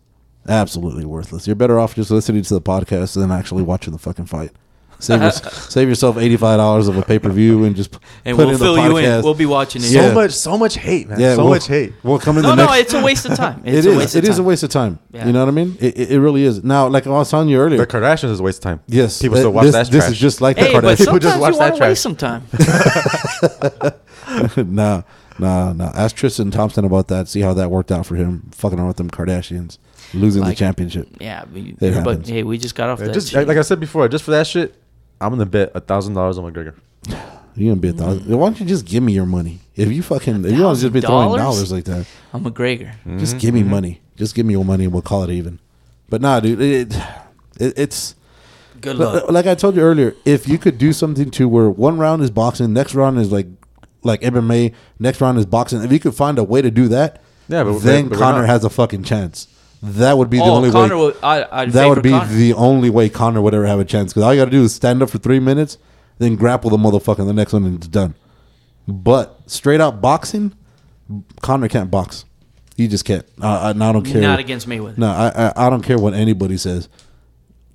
Absolutely 0.48 1.04
worthless. 1.04 1.46
You're 1.46 1.54
better 1.56 1.78
off 1.78 1.94
just 1.94 2.10
listening 2.10 2.42
to 2.42 2.54
the 2.54 2.60
podcast 2.60 3.14
than 3.14 3.30
actually 3.30 3.62
watching 3.62 3.92
the 3.92 3.98
fucking 3.98 4.26
fight. 4.26 4.50
Save, 4.98 5.20
your, 5.22 5.30
save 5.32 5.88
yourself 5.88 6.16
eighty 6.16 6.36
five 6.36 6.58
dollars 6.58 6.86
of 6.86 6.96
a 6.96 7.02
pay 7.02 7.18
per 7.18 7.28
view 7.30 7.64
and 7.64 7.74
just 7.74 7.98
And 8.24 8.36
put 8.36 8.46
we'll 8.46 8.54
in 8.54 8.58
fill 8.60 8.74
the 8.74 8.82
you 8.82 8.96
in. 8.98 9.04
podcast. 9.04 9.24
We'll 9.24 9.34
be 9.34 9.46
watching 9.46 9.82
it. 9.82 9.86
So 9.86 10.00
Yeah. 10.00 10.12
much, 10.14 10.30
so 10.30 10.56
much 10.56 10.76
hate, 10.76 11.08
man. 11.08 11.18
yeah, 11.18 11.34
so 11.34 11.42
we'll- 11.44 11.54
much 11.54 11.66
hate. 11.66 11.92
We'll 12.04 12.20
come 12.20 12.36
in 12.36 12.44
No, 12.44 12.50
the 12.50 12.54
no, 12.56 12.66
next. 12.66 12.78
it's 12.82 12.94
a 12.94 13.02
waste 13.02 13.24
of 13.26 13.36
time. 13.36 13.62
It 13.64 13.74
It's 13.74 13.86
is. 13.86 13.94
a 13.94 13.98
waste 13.98 14.14
It 14.16 14.18
of 14.24 14.30
is 14.30 14.36
a 14.36 14.38
time. 14.42 14.46
waste 14.46 14.62
of 14.62 14.70
time. 14.70 14.98
Yeah. 15.12 15.26
You 15.26 15.32
know 15.32 15.40
what 15.40 15.48
I 15.48 15.52
mean? 15.52 15.76
It, 15.80 15.98
it 15.98 16.10
it 16.12 16.20
really 16.20 16.44
is. 16.44 16.62
Now, 16.62 16.86
like 16.86 17.06
I 17.08 17.10
was 17.10 17.28
telling 17.30 17.48
you 17.48 17.58
earlier. 17.58 17.78
The 17.78 17.86
Kardashians 17.86 18.30
is 18.30 18.38
a 18.40 18.42
waste 18.44 18.58
of 18.58 18.62
time. 18.64 18.80
yes, 18.86 19.20
people 19.20 19.38
still 19.38 19.52
watch 19.52 19.64
this, 19.64 19.72
that 19.74 19.90
This 19.90 20.04
trash. 20.04 20.12
is 20.12 20.18
just 20.20 20.40
like 20.40 20.56
the 20.56 20.64
Hey, 20.66 20.72
but 20.72 20.84
Kardashians. 20.84 20.98
People 20.98 21.18
just 21.18 21.40
watch 21.40 21.52
you 21.54 21.58
that 21.58 21.64
want 21.64 21.74
to 21.74 21.78
trash. 21.78 21.88
waste 21.90 22.02
some 22.02 22.16
time. 22.16 22.42
nah, 24.74 25.02
nah, 25.38 25.72
nah. 25.72 25.90
Ask 25.94 26.16
Tristan 26.16 26.50
Thompson 26.50 26.84
about 26.84 27.08
that. 27.08 27.28
See 27.28 27.40
how 27.40 27.54
that 27.54 27.70
worked 27.70 27.90
out 27.92 28.06
for 28.06 28.16
him. 28.16 28.50
Fucking 28.52 28.78
around 28.78 28.88
with 28.88 28.96
them 28.96 29.10
Kardashians, 29.10 29.78
losing 30.14 30.44
the 30.44 30.54
championship. 30.54 31.08
Yeah, 31.20 31.44
we, 31.52 31.70
It 31.70 31.80
but 31.80 31.92
happens. 31.92 32.28
hey, 32.28 32.42
we 32.42 32.58
just 32.58 32.74
got 32.74 32.88
off 32.90 33.00
Yeah, 33.00 33.06
that. 33.06 33.14
just 33.14 33.30
shit. 33.30 33.46
like 33.48 33.56
I 33.56 33.62
said 33.62 33.80
before, 33.80 34.08
just 34.08 34.24
for 34.24 34.30
that 34.32 34.46
shit, 34.46 34.74
I'm 35.20 35.30
gonna 35.30 35.46
bet 35.46 35.72
a 35.74 35.80
thousand 35.80 36.14
dollars 36.14 36.38
on 36.38 36.52
McGregor. 36.52 36.74
You 37.54 37.68
gonna 37.68 37.80
be 37.82 37.88
a 37.88 37.92
thousand? 37.92 38.34
Why 38.34 38.46
don't 38.46 38.58
you 38.60 38.64
just 38.64 38.86
give 38.86 39.02
me 39.02 39.12
your 39.12 39.26
money? 39.26 39.60
If 39.76 39.92
you 39.92 40.02
fucking, 40.02 40.42
if 40.46 40.52
you 40.56 40.62
want 40.62 40.76
to 40.78 40.80
just 40.84 40.92
be 40.94 41.02
throwing 41.02 41.38
$1,000? 41.38 41.70
like 41.70 41.84
that, 41.84 42.06
I'm 42.32 42.44
McGregor. 42.44 42.94
just 43.18 43.38
give 43.38 43.54
Mm-hmm. 43.54 43.64
me 43.66 43.70
money. 43.70 44.00
Just 44.16 44.34
give 44.34 44.46
me 44.46 44.54
your 44.54 44.64
money, 44.64 44.84
and 44.84 44.92
we'll 44.94 45.02
call 45.02 45.22
it 45.24 45.28
even. 45.30 45.58
But 46.08 46.22
nah, 46.22 46.40
dude, 46.40 46.58
it, 46.62 46.96
it 47.60 47.74
it's 47.78 48.14
Good 48.80 48.96
luck. 48.96 49.30
like 49.30 49.44
I 49.46 49.54
told 49.54 49.76
you 49.76 49.82
earlier. 49.82 50.14
If 50.24 50.48
you 50.48 50.56
could 50.56 50.78
do 50.78 50.94
something 50.94 51.30
to 51.32 51.46
where 51.46 51.68
one 51.68 51.98
round 51.98 52.22
is 52.22 52.30
boxing, 52.30 52.72
next 52.72 52.94
round 52.94 53.18
is 53.18 53.30
like 53.30 53.48
like 54.02 54.20
MMA, 54.22 54.74
next 54.98 55.20
round 55.20 55.38
is 55.38 55.46
boxing. 55.46 55.82
If 55.82 55.92
you 55.92 56.00
could 56.00 56.14
find 56.14 56.38
a 56.38 56.44
way 56.44 56.62
to 56.62 56.70
do 56.70 56.88
that, 56.88 57.20
Yeah, 57.48 57.64
but- 57.64 57.78
then 57.80 58.08
but 58.08 58.18
Conor 58.18 58.46
has 58.46 58.64
a 58.64 58.70
fucking 58.70 59.04
chance. 59.04 59.48
That 59.82 60.16
would 60.16 60.30
be 60.30 60.38
the 60.38 60.44
oh, 60.44 60.54
only 60.56 60.70
Conor 60.70 60.96
way. 60.96 61.02
would. 61.06 61.16
I, 61.24 61.46
I'd 61.50 61.70
that 61.72 61.88
would 61.88 62.02
be 62.04 62.10
Conor. 62.10 62.32
the 62.32 62.52
only 62.54 62.88
way 62.88 63.08
Conor 63.08 63.40
would 63.42 63.52
ever 63.52 63.66
have 63.66 63.80
a 63.80 63.84
chance. 63.84 64.12
Because 64.12 64.22
all 64.22 64.32
you 64.32 64.40
got 64.40 64.44
to 64.44 64.50
do 64.52 64.62
is 64.62 64.72
stand 64.72 65.02
up 65.02 65.10
for 65.10 65.18
three 65.18 65.40
minutes, 65.40 65.76
then 66.18 66.36
grapple 66.36 66.70
the 66.70 66.76
motherfucker 66.76 67.26
the 67.26 67.32
next 67.32 67.52
one, 67.52 67.64
and 67.64 67.76
it's 67.78 67.88
done. 67.88 68.14
But 68.86 69.40
straight 69.50 69.80
out 69.80 70.00
boxing, 70.00 70.54
Conor 71.40 71.66
can't 71.68 71.90
box. 71.90 72.24
He 72.76 72.86
just 72.86 73.04
can't. 73.04 73.26
I, 73.40 73.56
I, 73.56 73.68
I 73.70 73.72
don't 73.72 74.04
care. 74.04 74.20
Not 74.20 74.38
against 74.38 74.68
Mayweather. 74.68 74.98
No, 74.98 75.08
I, 75.08 75.48
I 75.48 75.66
I 75.66 75.70
don't 75.70 75.82
care 75.82 75.98
what 75.98 76.14
anybody 76.14 76.56
says. 76.56 76.88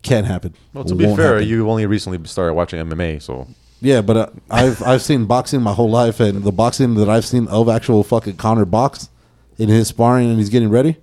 Can't 0.01 0.25
happen. 0.25 0.53
Well, 0.73 0.85
to 0.85 0.95
be 0.95 1.05
Won't 1.05 1.17
fair, 1.17 1.33
happen. 1.35 1.47
you 1.49 1.69
only 1.69 1.85
recently 1.87 2.25
started 2.25 2.53
watching 2.53 2.79
MMA, 2.87 3.21
so 3.21 3.47
Yeah, 3.81 4.01
but 4.01 4.17
uh, 4.17 4.29
I've 4.49 4.81
I've 4.83 5.01
seen 5.01 5.25
boxing 5.25 5.61
my 5.61 5.73
whole 5.73 5.89
life, 5.89 6.19
and 6.19 6.43
the 6.43 6.51
boxing 6.51 6.95
that 6.95 7.09
I've 7.09 7.25
seen 7.25 7.47
of 7.47 7.69
actual 7.69 8.03
fucking 8.03 8.37
Conor 8.37 8.65
box 8.65 9.09
in 9.57 9.69
his 9.69 9.87
sparring 9.87 10.29
and 10.29 10.39
he's 10.39 10.49
getting 10.49 10.69
ready, 10.69 10.97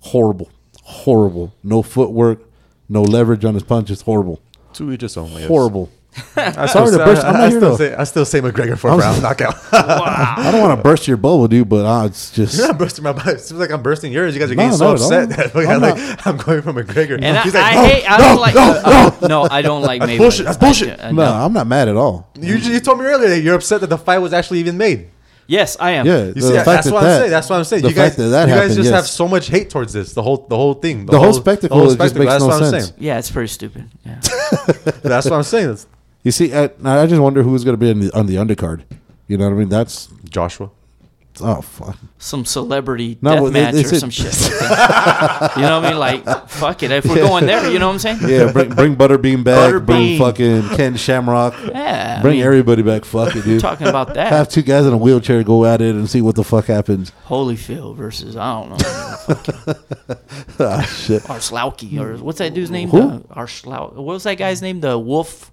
horrible, 0.00 0.50
horrible. 0.82 1.54
No 1.62 1.82
footwork, 1.82 2.40
no 2.88 3.02
leverage 3.02 3.44
on 3.44 3.54
his 3.54 3.62
punches. 3.62 4.02
Horrible, 4.02 4.40
To 4.74 4.92
each 4.92 5.00
his 5.02 5.16
own. 5.16 5.32
I 5.32 5.46
horrible. 5.46 5.90
I 6.36 6.66
Sorry 6.66 6.86
still, 6.88 6.98
to 6.98 7.04
burst- 7.04 7.24
I, 7.24 7.28
I'm 7.28 7.34
not 7.34 7.42
I 7.42 7.48
here 7.50 7.58
still 7.60 7.70
to- 7.72 7.76
say 7.76 7.94
I 7.94 8.04
still 8.04 8.24
say 8.24 8.40
McGregor 8.40 8.78
for 8.78 8.88
a 8.88 8.90
I'm- 8.92 9.00
round 9.00 9.22
knockout. 9.22 9.56
I 9.72 10.50
don't 10.52 10.60
want 10.62 10.78
to 10.78 10.82
burst 10.82 11.08
your 11.08 11.16
bubble, 11.16 11.48
dude, 11.48 11.68
but 11.68 11.84
uh, 11.86 12.06
it's 12.06 12.30
just 12.30 12.56
You're 12.58 12.68
not 12.68 12.78
bursting 12.78 13.04
my 13.04 13.12
butt. 13.12 13.26
It 13.28 13.40
seems 13.40 13.60
like 13.60 13.70
I'm 13.70 13.82
bursting 13.82 14.12
yours. 14.12 14.34
You 14.34 14.40
guys 14.40 14.50
are 14.50 14.54
No, 14.54 14.62
getting 14.64 14.78
so 14.78 14.84
not 14.86 14.94
at 14.94 15.00
upset. 15.00 15.52
that 15.52 15.56
I'm 15.56 15.68
I'm, 15.68 15.80
like, 15.80 16.26
I'm 16.26 16.36
going 16.36 16.62
for 16.62 16.72
McGregor. 16.72 17.18
And 17.20 17.36
I, 17.38 17.42
He's 17.42 17.54
like, 17.54 17.64
I 17.64 17.74
"No, 17.74 17.84
hate. 17.84 18.04
I 18.10 18.16
no, 18.18 18.24
don't 18.24 18.40
like. 18.40 18.54
no, 18.54 18.82
uh, 18.84 19.26
no, 19.28 19.48
I 19.50 19.62
don't 19.62 19.82
like 19.82 20.02
Mayweather. 20.02 20.18
bullshit. 20.18 20.44
That's 20.46 20.58
bullshit. 20.58 21.00
I- 21.00 21.08
I- 21.08 21.12
no. 21.12 21.22
I'm 21.24 21.52
not 21.52 21.66
mad 21.66 21.88
at 21.88 21.96
all. 21.96 22.30
You, 22.38 22.56
you 22.56 22.80
told 22.80 22.98
me 22.98 23.06
earlier 23.06 23.28
that 23.30 23.40
you're 23.40 23.54
upset 23.56 23.80
that 23.82 23.88
the 23.90 23.98
fight 23.98 24.18
was 24.18 24.32
actually 24.32 24.60
even 24.60 24.76
made. 24.78 25.10
Yes, 25.50 25.78
I 25.80 25.92
am. 25.92 26.06
Yeah, 26.06 26.24
You 26.26 26.42
see, 26.42 26.52
that's 26.52 26.66
that 26.86 26.92
what 26.92 27.00
that- 27.00 27.10
I'm 27.14 27.18
saying. 27.20 27.30
That's 27.30 27.48
what 27.48 27.56
I'm 27.56 27.64
saying. 27.64 27.82
the 27.82 27.88
You 27.88 27.94
guys, 27.94 28.08
fact 28.08 28.16
that 28.18 28.28
that 28.28 28.48
you 28.48 28.54
guys 28.54 28.60
happened, 28.68 28.74
just 28.76 28.90
have 28.92 29.06
so 29.06 29.26
much 29.26 29.48
hate 29.48 29.70
towards 29.70 29.94
this. 29.94 30.12
The 30.12 30.22
whole, 30.22 30.46
the 30.46 30.56
whole 30.56 30.74
thing. 30.74 31.06
The 31.06 31.18
whole 31.18 31.32
spectacle, 31.32 31.90
it 31.90 31.96
just 31.96 32.14
makes 32.16 32.30
That's 32.30 32.42
no 32.42 32.48
what 32.48 32.62
I'm 32.62 32.70
sense. 32.70 32.86
saying. 32.88 32.96
Yeah, 33.00 33.18
it's 33.18 33.30
pretty 33.30 33.48
stupid. 33.48 33.88
Yeah. 34.04 34.20
That's 35.02 35.24
what 35.24 35.32
I'm 35.32 35.42
saying. 35.42 35.68
That's 35.68 35.86
You 36.22 36.32
see, 36.32 36.52
I, 36.52 36.70
I 36.84 37.06
just 37.06 37.20
wonder 37.22 37.42
who's 37.42 37.64
going 37.64 37.74
to 37.74 37.78
be 37.78 37.90
in 37.90 38.00
the, 38.00 38.12
on 38.16 38.26
the 38.26 38.34
undercard. 38.36 38.82
You 39.28 39.36
know 39.38 39.44
what 39.46 39.54
I 39.54 39.56
mean? 39.56 39.68
That's 39.68 40.08
Joshua. 40.28 40.70
oh 41.40 41.60
fuck. 41.60 41.96
Some 42.18 42.44
celebrity 42.44 43.16
No, 43.22 43.34
death 43.34 43.42
but 43.44 43.52
they- 43.52 43.62
match 43.62 43.74
they 43.74 43.80
or 43.84 43.88
said- 43.88 44.00
some 44.00 44.10
shit. 44.10 44.26
Like 44.26 45.56
you 45.56 45.62
know 45.62 45.80
what 45.80 45.84
I 45.84 45.90
mean? 45.90 45.98
Like, 45.98 46.48
fuck 46.48 46.82
it. 46.82 46.90
If 46.90 47.04
we're 47.06 47.16
going 47.16 47.46
there, 47.46 47.70
you 47.70 47.78
know 47.78 47.86
what 47.86 47.92
I'm 47.92 47.98
saying? 48.00 48.18
Yeah, 48.28 48.50
bring, 48.50 48.70
bring 48.70 48.96
Butterbean 48.96 49.44
back. 49.44 49.84
Bring 49.84 50.18
fucking 50.18 50.68
Ken 50.76 50.96
Shamrock. 50.96 51.54
Yeah. 51.68 52.16
I 52.18 52.22
Bring 52.22 52.38
mean, 52.38 52.44
everybody 52.46 52.82
back. 52.82 53.04
Fuck 53.04 53.36
it, 53.36 53.44
dude. 53.44 53.60
Talking 53.60 53.86
about 53.86 54.14
that. 54.14 54.28
Have 54.32 54.48
two 54.48 54.62
guys 54.62 54.84
in 54.86 54.92
a 54.92 54.96
wheelchair 54.96 55.44
go 55.44 55.64
at 55.64 55.80
it 55.80 55.94
and 55.94 56.10
see 56.10 56.20
what 56.20 56.34
the 56.34 56.42
fuck 56.42 56.64
happens. 56.66 57.12
Holyfield 57.26 57.94
versus 57.96 58.36
I 58.36 58.52
don't 58.60 58.70
know 58.70 58.76
ah, 60.60 60.82
shit. 60.82 61.22
Arslowski 61.24 61.98
or 62.00 62.16
what's 62.22 62.38
that 62.38 62.54
dude's 62.54 62.70
name? 62.70 62.88
Who? 62.88 63.00
Uh, 63.00 63.18
Arslow. 63.36 63.92
What 63.94 64.02
was 64.04 64.24
that 64.24 64.34
guy's 64.36 64.60
name? 64.62 64.80
The 64.80 64.98
Wolf 64.98 65.52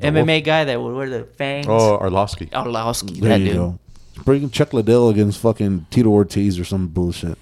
MMA 0.00 0.44
guy 0.44 0.64
that 0.64 0.80
would 0.80 0.94
wear 0.94 1.08
the 1.08 1.24
fangs. 1.24 1.66
Oh, 1.68 1.98
Arlovski. 2.00 2.50
Arlowski. 2.50 3.20
There 3.20 3.30
That 3.30 3.40
you 3.40 3.46
dude. 3.46 3.56
go. 3.56 3.78
Bring 4.24 4.48
Chuck 4.50 4.72
Liddell 4.72 5.08
against 5.08 5.38
fucking 5.40 5.86
Tito 5.90 6.08
Ortiz 6.08 6.58
or 6.58 6.64
some 6.64 6.86
bullshit. 6.88 7.36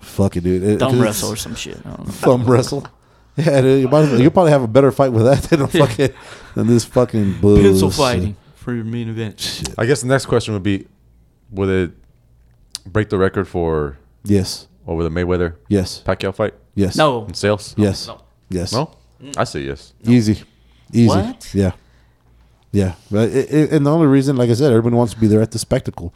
Fuck 0.00 0.36
it, 0.36 0.42
dude. 0.44 0.62
It- 0.62 0.78
Thumb 0.80 0.92
'cause 0.92 1.00
wrestle 1.00 1.32
or 1.32 1.36
some 1.36 1.54
shit. 1.54 1.78
I 1.84 1.90
don't 1.90 2.06
know. 2.06 2.12
Thumb 2.12 2.44
wrestle. 2.46 2.86
Yeah, 3.36 3.60
dude, 3.60 3.82
you 3.82 3.88
might 3.88 4.00
as 4.00 4.10
well- 4.10 4.20
you'll 4.20 4.30
probably 4.32 4.50
have 4.52 4.62
a 4.62 4.68
better 4.68 4.90
fight 4.90 5.12
with 5.12 5.24
that 5.24 5.42
than 5.50 5.62
a 5.62 5.68
fucking 5.68 6.10
than 6.56 6.66
this 6.66 6.84
fucking 6.84 7.38
bullshit. 7.40 7.66
Pencil 7.66 7.90
fighting 7.90 8.36
for 8.56 8.74
your 8.74 8.84
main 8.84 9.08
event. 9.08 9.62
I 9.78 9.86
guess 9.86 10.00
the 10.00 10.08
next 10.08 10.26
question 10.26 10.54
would 10.54 10.62
be, 10.64 10.86
would 11.52 11.68
it 11.68 11.90
break 12.84 13.10
the 13.10 13.18
record 13.18 13.46
for 13.46 13.96
Yes. 14.24 14.66
over 14.88 15.04
the 15.04 15.10
Mayweather 15.10 15.54
Yes. 15.68 16.02
Pacquiao 16.04 16.34
fight 16.34 16.54
Yes. 16.74 16.96
No. 16.96 17.26
in 17.26 17.34
sales? 17.34 17.74
Yes. 17.78 18.08
No. 18.08 18.20
Yes. 18.50 18.72
No. 18.72 18.90
I 19.36 19.44
say 19.44 19.60
yes. 19.60 19.92
Easy. 20.04 20.42
Easy. 20.92 21.06
What? 21.08 21.50
Yeah. 21.54 21.72
Yeah. 22.72 22.94
But 23.10 23.30
it, 23.30 23.52
it, 23.52 23.72
and 23.72 23.86
the 23.86 23.90
only 23.92 24.06
reason, 24.06 24.36
like 24.36 24.50
I 24.50 24.54
said, 24.54 24.72
everyone 24.72 24.96
wants 24.96 25.14
to 25.14 25.20
be 25.20 25.26
there 25.26 25.40
at 25.40 25.52
the 25.52 25.58
spectacle. 25.58 26.12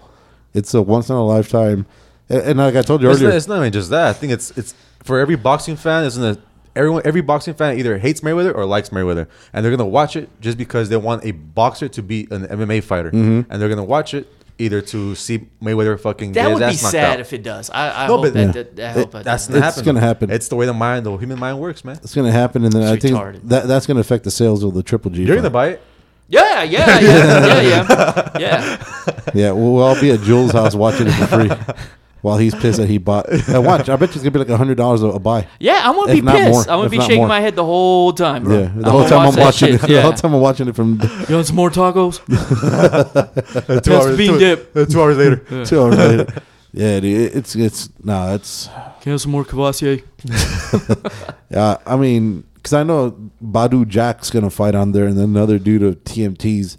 It's 0.55 0.75
a 0.75 0.83
once 0.83 1.09
in 1.09 1.17
a 1.17 1.25
lifetime. 1.25 1.87
And, 2.29 2.43
and 2.43 2.59
like 2.59 2.77
I 2.77 2.83
told 2.83 3.03
you 3.03 3.09
It's 3.11 3.19
earlier, 3.19 3.31
not, 3.31 3.37
it's 3.37 3.49
not 3.49 3.59
even 3.61 3.73
just 3.73 3.91
that. 3.91 4.09
I 4.09 4.13
think 4.13 4.33
it's 4.33 4.51
it's 4.59 4.75
for 5.03 5.19
every 5.19 5.37
boxing 5.37 5.77
fan. 5.77 6.05
Isn't 6.05 6.25
it? 6.25 6.39
Everyone, 6.75 7.03
every 7.05 7.21
boxing 7.21 7.53
fan 7.55 7.79
either 7.79 7.99
hates 7.99 8.21
Mayweather 8.23 8.55
or 8.55 8.65
likes 8.65 8.89
Mayweather, 8.91 9.27
and 9.53 9.63
they're 9.65 9.71
gonna 9.75 9.87
watch 9.89 10.17
it 10.17 10.29
just 10.41 10.57
because 10.57 10.89
they 10.89 10.97
want 10.97 11.25
a 11.25 11.33
boxer 11.33 11.89
to 11.89 12.03
be 12.03 12.27
an 12.31 12.47
MMA 12.47 12.83
fighter, 12.83 13.11
Mm-hmm. 13.11 13.51
and 13.53 13.61
they're 13.61 13.69
gonna 13.69 13.85
watch 13.85 14.15
it 14.15 14.27
either 14.59 14.81
to 14.81 15.15
see 15.15 15.49
Mayweather 15.63 15.99
fucking 16.01 16.33
get 16.33 16.43
That 16.45 16.51
his 16.51 16.55
would 16.55 16.61
be 16.61 16.65
ass 16.67 16.83
knocked 16.83 16.93
sad 16.93 17.13
out. 17.15 17.21
if 17.21 17.33
it 17.33 17.43
does. 17.43 17.69
I, 17.71 18.05
I 18.05 18.07
No, 18.07 18.17
hope 18.17 18.23
but- 18.27 18.35
that, 18.35 18.57
Yeah. 18.57 18.63
that, 18.75 18.81
I 18.81 18.93
hope 18.93 19.11
that 19.13 19.25
That's 19.25 19.47
doesn't. 19.49 19.61
not 19.61 19.69
It's 19.73 19.83
gonna 19.83 20.01
happen. 20.01 20.31
It's 20.31 20.49
the 20.49 20.57
way 20.57 20.65
the 20.67 20.73
mind, 20.75 21.05
the 21.05 21.15
human 21.17 21.39
mind 21.39 21.59
works, 21.59 21.85
man. 21.85 21.97
it's 22.03 22.15
going 22.15 22.27
to 22.27 22.33
happen. 22.33 22.63
And 22.65 22.73
then 22.73 22.83
I 22.83 22.93
It's 22.95 23.03
think 23.03 23.17
that 23.49 23.67
that's 23.67 23.87
going 23.87 23.97
to 23.97 24.01
affect 24.03 24.25
the 24.25 24.31
sales 24.31 24.63
of 24.63 24.73
the 24.75 24.83
Triple 24.83 25.11
G. 25.11 25.23
You're 25.25 25.29
fight. 25.35 25.37
gonna 25.37 25.51
buy 25.51 25.69
it. 25.71 25.83
Yeah, 26.29 26.63
yeah, 26.63 27.01
yeah, 27.01 27.01
yeah, 27.01 27.61
yeah, 27.61 28.39
yeah. 28.39 28.79
Yeah, 29.35 29.51
we'll, 29.53 29.75
we'll 29.75 29.83
all 29.85 30.01
be 30.01 30.11
at 30.13 30.21
Jules' 30.21 30.53
house 30.53 30.75
watching 30.75 31.07
it 31.09 31.13
for 31.13 31.27
free 31.27 31.51
while 32.23 32.39
he's 32.39 32.55
pissed 32.55 32.79
that 32.79 32.89
he 32.89 32.97
bought. 32.99 33.29
And 33.49 33.67
watch, 33.67 33.89
I 33.91 33.97
bet 33.97 34.11
you 34.11 34.15
it's 34.15 34.23
going 34.23 34.33
to 34.33 34.45
be 34.45 34.53
like 34.53 34.61
$100 34.79 35.03
a, 35.03 35.07
a 35.09 35.19
buy. 35.19 35.47
Yeah, 35.61 35.81
I'm 35.85 35.95
gonna 35.95 36.13
If 36.13 36.17
be 36.17 36.23
not 36.23 36.37
pissed. 36.37 36.51
more, 36.51 36.61
I'm 36.63 36.67
gonna 36.69 36.85
if 36.85 36.91
be 36.91 36.97
not 36.99 37.03
shaking 37.07 37.19
more. 37.19 37.29
my 37.29 37.41
head 37.41 37.55
the 37.57 37.65
whole 37.65 38.13
time, 38.15 38.45
bro. 38.45 38.61
Yeah, 38.61 38.69
the 38.75 38.85
I'm 38.87 38.91
whole 38.93 39.05
time 39.09 39.25
watch 39.27 39.37
I'm 39.37 39.41
watching 39.45 39.69
shit. 39.79 39.85
it. 39.85 39.89
The 39.89 40.03
whole 40.03 40.13
time 40.13 40.35
I'm 40.35 40.41
watching 40.41 40.69
it 40.69 40.75
from 40.77 41.01
You 41.29 41.35
want 41.35 41.47
some 41.47 41.57
more 41.57 41.71
tacos? 41.71 42.21
two 42.25 43.91
Pass 43.91 44.07
the 44.07 44.15
bean 44.17 44.33
two, 44.33 44.39
dip. 44.39 44.77
uh, 44.77 44.85
two 44.87 45.03
hours 45.03 45.17
later. 45.19 45.65
two 45.67 45.81
hours 45.83 45.99
later. 45.99 46.27
Yeah, 46.73 47.01
dude, 47.01 47.35
it's 47.37 47.55
it's 47.55 47.91
no, 48.03 48.35
it's 48.35 48.67
Can 49.03 49.11
I 49.11 49.11
have 49.11 49.21
some 49.21 49.33
more 49.33 49.45
Cavassier? 49.45 50.03
Yeah, 51.51 51.77
I 51.87 51.97
mean, 51.97 52.45
because 52.63 52.73
I 52.75 52.83
know 52.85 53.31
Badou 53.45 53.87
Jack's 53.89 54.31
gonna 54.31 54.51
fight 54.51 54.75
on 54.75 54.93
there, 54.93 55.07
and 55.07 55.17
then 55.19 55.25
another 55.31 55.59
dude 55.59 55.83
of 55.83 56.03
TMT's. 56.05 56.79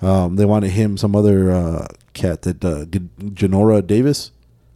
Um, 0.00 0.34
they 0.34 0.44
wanted 0.44 0.70
him, 0.70 0.96
some 0.96 1.14
other 1.14 1.52
uh, 1.52 1.86
cat 2.12 2.42
that 2.42 2.64
uh, 2.64 2.84
G- 2.86 3.08
Janora 3.20 3.86
Davis. 3.86 4.32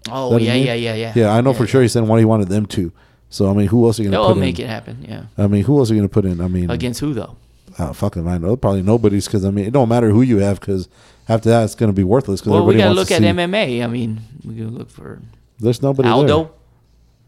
Oh 0.09 0.37
yeah, 0.39 0.55
yeah, 0.55 0.75
yeah, 0.75 0.95
yeah. 0.95 1.13
Yeah, 1.17 1.35
I 1.35 1.41
know 1.41 1.53
for 1.53 1.67
sure 1.67 1.83
he 1.83 1.89
said 1.89 2.05
one. 2.05 2.19
He 2.21 2.25
wanted 2.25 2.49
them 2.49 2.67
to. 2.67 2.93
So 3.29 3.51
I 3.51 3.53
mean, 3.55 3.67
who 3.67 3.85
else 3.87 3.99
are 3.99 4.05
you 4.05 4.11
gonna 4.11 4.23
They'll 4.23 4.35
put 4.35 4.39
make 4.41 4.61
in? 4.61 4.67
it 4.67 4.69
happen. 4.69 5.05
Yeah. 5.09 5.25
I 5.37 5.49
mean, 5.49 5.65
who 5.65 5.79
else 5.79 5.91
are 5.91 5.95
you 5.95 6.01
gonna 6.01 6.09
put 6.09 6.25
in? 6.27 6.41
I 6.41 6.47
mean, 6.47 6.71
Against 6.71 7.01
who 7.01 7.13
though? 7.13 7.37
uh, 7.79 7.93
fucking 7.93 8.27
I 8.29 8.39
know 8.39 8.57
probably 8.57 8.83
nobody's 8.83 9.27
because 9.27 9.45
I 9.45 9.51
mean 9.51 9.67
it 9.67 9.73
don't 9.73 9.89
matter 9.89 10.11
who 10.11 10.23
you 10.23 10.39
have 10.39 10.61
because 10.61 10.89
after 11.29 11.49
that 11.51 11.65
it's 11.65 11.75
gonna 11.75 11.93
be 11.93 12.05
worthless. 12.05 12.41
Because 12.41 12.53
Well, 12.53 12.65
we 12.67 12.77
gotta 12.77 12.95
look 12.95 13.09
to 13.09 13.15
at 13.15 13.21
see. 13.21 13.27
MMA. 13.27 13.83
I 13.83 13.89
mean, 13.89 14.21
we 14.45 14.55
gotta 14.55 14.71
look 14.71 14.91
for 14.91 15.21
There's 15.59 15.83
nobody 15.83 16.09
Aldo. 16.09 16.45
there. 16.45 16.53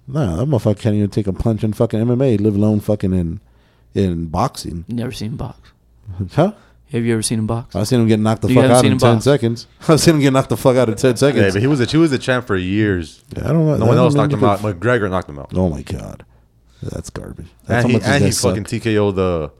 No, 0.08 0.36
that 0.36 0.46
motherfucker 0.46 0.78
can't 0.80 0.94
even 0.96 1.10
take 1.10 1.26
a 1.26 1.32
punch 1.32 1.62
in 1.62 1.72
fucking 1.74 2.00
MMA, 2.00 2.40
live 2.40 2.56
alone 2.56 2.80
fucking 2.80 3.12
in 3.12 3.40
in 3.94 4.26
boxing. 4.26 4.84
Never 4.88 5.12
seen 5.12 5.32
him 5.32 5.36
box. 5.36 5.72
Huh? 6.32 6.52
Have 6.90 7.04
you 7.04 7.12
ever 7.12 7.22
seen 7.22 7.38
him 7.40 7.46
box? 7.46 7.76
I've 7.76 7.86
seen 7.86 8.00
him 8.00 8.08
get 8.08 8.18
knocked 8.18 8.40
the 8.42 8.48
You 8.48 8.54
fuck 8.54 8.62
haven't 8.62 8.76
out 8.76 8.80
seen 8.80 8.86
in 8.86 8.92
him 8.92 8.98
ten 8.98 9.14
box? 9.16 9.24
seconds. 9.24 9.66
I've 9.88 10.00
seen 10.00 10.14
him 10.14 10.20
get 10.22 10.32
knocked 10.32 10.48
the 10.48 10.56
fuck 10.56 10.76
out 10.76 10.88
in 10.88 10.94
ten 10.96 11.16
seconds. 11.16 11.36
Yeah, 11.36 11.42
seconds. 11.48 11.54
but 11.54 11.60
he 11.60 11.66
was 11.66 11.80
a, 11.80 11.84
he 11.84 11.96
was 11.98 12.12
a 12.12 12.18
champ 12.18 12.46
for 12.46 12.56
years. 12.56 13.22
I 13.36 13.40
don't 13.40 13.66
know. 13.66 13.76
No 13.76 13.84
one 13.86 13.98
else 13.98 14.14
knocked 14.14 14.32
him 14.32 14.40
remember 14.40 14.68
out. 14.68 14.74
McGregor 14.80 15.10
knocked 15.10 15.28
him 15.28 15.38
out. 15.38 15.50
the- 15.50 15.60
Oh 15.60 15.68
my 15.68 15.82
god, 15.82 16.24
that's 16.82 17.10
garbage. 17.10 17.48
That's 17.66 17.84
And 17.84 17.92
he, 17.92 18.00
and 18.02 18.24
he 18.24 18.30
fucking 18.30 18.64
TKO 18.64 19.14
the 19.14 19.50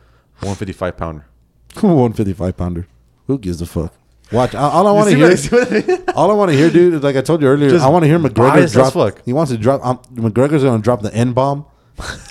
155 0.40 0.96
pounder. 0.96 1.26
one 1.82 2.14
fifty 2.14 2.32
five 2.32 2.56
pounder. 2.56 2.86
Who 3.26 3.38
gives 3.38 3.60
a 3.60 3.66
fuck? 3.66 3.92
Watch. 4.32 4.55
All, 4.55 4.70
all 4.70 4.86
I 4.86 4.92
want 4.92 5.09
to 5.10 5.16
hear. 5.16 5.28
what- 5.28 5.38
see 5.38 5.48
what 5.56 5.72
I 5.72 5.86
mean? 5.86 6.05
all 6.14 6.30
I 6.30 6.34
want 6.34 6.50
to 6.50 6.56
hear, 6.56 6.70
dude, 6.70 6.94
is 6.94 7.02
like 7.02 7.16
I 7.16 7.20
told 7.22 7.40
you 7.42 7.48
earlier. 7.48 7.70
Just 7.70 7.84
I 7.84 7.88
want 7.88 8.02
to 8.05 8.09
hear 8.09 8.18
McGregor 8.18 8.70
drop. 8.72 8.92
fuck. 8.92 9.24
He 9.24 9.32
wants 9.32 9.50
to 9.52 9.59
drop. 9.59 9.84
Um, 9.84 9.98
McGregor's 10.14 10.62
going 10.62 10.78
to 10.80 10.84
drop 10.84 11.00
the 11.02 11.12
N 11.14 11.32
bomb. 11.32 11.64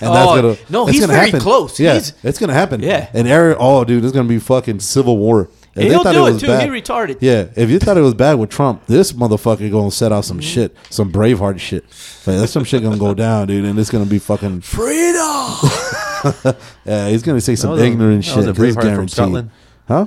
And 0.00 0.08
Oh, 0.08 0.56
no, 0.70 0.84
it's 0.84 0.92
he's 0.92 1.00
gonna 1.02 1.12
very 1.12 1.26
happen. 1.26 1.40
close. 1.40 1.78
Yeah, 1.78 1.92
He's- 1.92 2.14
it's 2.22 2.38
gonna 2.38 2.54
happen. 2.54 2.80
Yeah. 2.82 3.10
and 3.12 3.28
Eric, 3.28 3.58
oh, 3.60 3.84
dude, 3.84 4.02
it's 4.02 4.14
gonna 4.14 4.26
be 4.26 4.38
fucking 4.38 4.80
civil 4.80 5.18
war. 5.18 5.50
If 5.74 5.74
they 5.74 5.88
He'll 5.90 6.02
thought 6.02 6.12
do 6.14 6.26
it, 6.26 6.32
was 6.32 6.40
too. 6.40 6.46
bad- 6.46 6.62
He 6.62 6.68
retarded. 6.80 7.18
Yeah, 7.20 7.48
if 7.54 7.68
you 7.68 7.78
thought 7.78 7.98
it 7.98 8.00
was 8.00 8.14
bad 8.14 8.38
with 8.38 8.48
Trump, 8.48 8.86
this 8.86 9.12
motherfucker 9.12 9.70
gonna 9.70 9.90
set 9.90 10.10
out 10.10 10.24
some 10.24 10.40
shit, 10.40 10.74
some 10.88 11.12
Braveheart 11.12 11.58
shit. 11.58 11.84
Like, 12.26 12.38
there's 12.38 12.50
some 12.50 12.64
shit 12.64 12.82
gonna 12.82 12.96
go 12.96 13.12
down, 13.26 13.48
dude, 13.48 13.66
and 13.66 13.78
it's 13.78 13.90
gonna 13.90 14.06
be 14.06 14.18
fucking. 14.18 14.62
Freedom. 14.62 15.52
Yeah, 16.86 17.08
he's 17.10 17.22
gonna 17.22 17.40
say 17.40 17.54
some 17.54 17.72
was 17.72 17.82
a- 17.82 17.84
ignorant 17.84 18.24
that 18.24 18.28
shit. 18.30 18.36
was 18.38 18.46
a 18.46 18.52
'cause 18.54 18.62
it's 18.64 18.76
Braveheart 18.76 18.96
from. 18.96 19.08
Scotland. 19.08 19.50
Huh? 19.86 20.06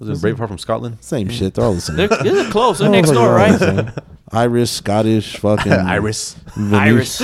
Was 0.00 0.24
it 0.24 0.26
Braveheart 0.36 0.48
from 0.48 0.58
Scotland? 0.58 0.98
Same 1.00 1.28
shit. 1.28 1.54
They're 1.54 1.64
all 1.64 1.74
the 1.74 1.80
same. 1.80 1.96
they're, 1.96 2.08
they're 2.08 2.50
close. 2.50 2.78
They're 2.78 2.88
next 2.88 3.12
door, 3.12 3.32
right? 3.32 3.92
Irish, 4.32 4.70
Scottish, 4.70 5.36
fucking 5.36 5.70
Iris. 5.72 6.34
Venetian- 6.56 6.74
Iris, 6.74 7.22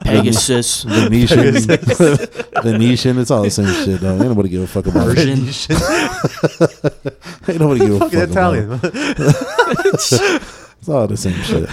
Pegasus, 0.00 0.84
Venetian, 0.84 1.54
Venetian. 2.62 3.18
It's 3.18 3.30
all 3.30 3.42
the 3.42 3.50
same 3.50 3.66
shit, 3.84 4.00
though. 4.00 4.12
Ain't 4.14 4.28
nobody 4.28 4.48
give 4.48 4.62
a 4.62 4.66
fuck 4.66 4.86
about 4.86 5.08
it. 5.10 5.16
Persian. 5.16 5.38
Ain't 7.48 7.60
nobody 7.60 7.80
give 7.80 7.96
a 7.96 7.98
fuck 7.98 8.12
Fucking 8.12 8.32
about 8.32 8.54
it. 8.54 8.64
Italian. 8.64 8.80
It's 10.78 10.88
all 10.88 11.06
the 11.06 11.16
same 11.16 11.40
shit. 11.42 11.68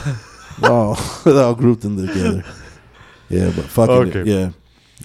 Oh, 0.63 1.21
they're 1.25 1.43
all 1.43 1.55
grouped 1.55 1.85
in 1.85 1.95
together. 1.95 2.43
Yeah, 3.29 3.51
but 3.55 3.65
fucking 3.65 3.95
Okay. 3.95 4.23
yeah. 4.29 4.49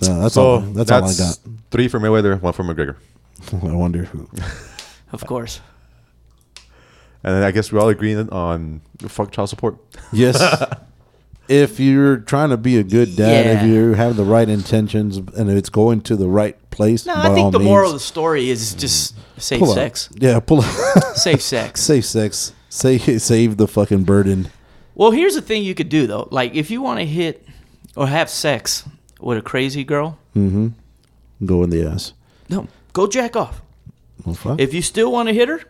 No, 0.03 0.21
that's 0.23 0.35
so 0.35 0.43
all. 0.43 0.61
That's, 0.61 0.91
all 0.91 1.05
I 1.05 1.15
got. 1.15 1.39
Three 1.71 1.89
for 1.89 2.01
Mayweather, 2.01 2.41
one 2.41 2.53
for 2.53 2.65
McGregor. 2.65 2.97
I 3.53 3.57
wonder 3.75 4.05
who. 4.05 4.29
Of 5.13 5.25
course. 5.27 5.61
And 7.23 7.35
then 7.35 7.43
I 7.43 7.51
guess 7.51 7.73
we're 7.73 7.81
all 7.81 7.89
agree 7.89 8.15
on 8.15 8.81
fuck 9.09 9.31
child 9.33 9.49
support. 9.49 9.77
Yes. 10.13 10.41
if 11.49 11.81
you're 11.81 12.19
trying 12.19 12.51
to 12.51 12.57
be 12.57 12.77
a 12.77 12.85
good 12.85 13.17
dad, 13.17 13.59
if 13.65 13.69
you 13.69 13.95
have 13.95 14.17
the 14.17 14.25
right 14.25 14.49
intentions, 14.49 15.17
and 15.17 15.51
if 15.51 15.57
it's 15.57 15.69
going 15.71 16.01
to 16.03 16.17
the 16.17 16.29
right 16.29 16.57
place, 16.71 17.07
No, 17.07 17.15
by 17.15 17.21
I 17.23 17.29
all 17.29 17.35
think 17.35 17.53
the 17.53 17.59
means, 17.59 17.69
moral 17.69 17.91
of 17.91 17.95
the 17.95 18.01
story 18.01 18.49
is 18.51 18.75
just 18.75 19.17
safe 19.39 19.59
pull 19.61 19.71
up. 19.71 19.75
sex. 19.77 20.09
Yeah, 20.15 20.39
pull 20.41 20.61
up. 20.61 20.67
Safe 21.17 21.41
sex. 21.43 21.81
safe 21.81 22.05
sex. 22.05 22.53
Save 22.69 23.23
save 23.23 23.57
the 23.57 23.67
fucking 23.67 24.05
burden. 24.05 24.49
Well, 24.95 25.11
here's 25.11 25.35
the 25.35 25.43
thing 25.43 25.63
you 25.65 25.75
could 25.75 25.89
do 25.89 26.07
though. 26.07 26.29
Like 26.31 26.55
if 26.55 26.71
you 26.71 26.83
want 26.83 27.01
to 27.01 27.07
hit 27.07 27.47
or 27.97 28.07
have 28.07 28.29
sex 28.31 28.85
with 29.21 29.39
a 29.39 29.43
crazy 29.43 29.83
girl, 29.83 30.19
mm-hmm. 30.37 30.69
Go 31.45 31.63
in 31.65 31.71
the 31.71 31.83
ass. 31.87 32.13
no, 32.49 32.67
go 32.93 33.07
jack 33.07 33.35
off. 33.37 33.61
Well. 34.25 34.57
If 34.59 34.73
you 34.75 34.83
still 34.83 35.13
want 35.13 35.29
to 35.29 35.35
hit 35.35 35.49
her, 35.49 35.61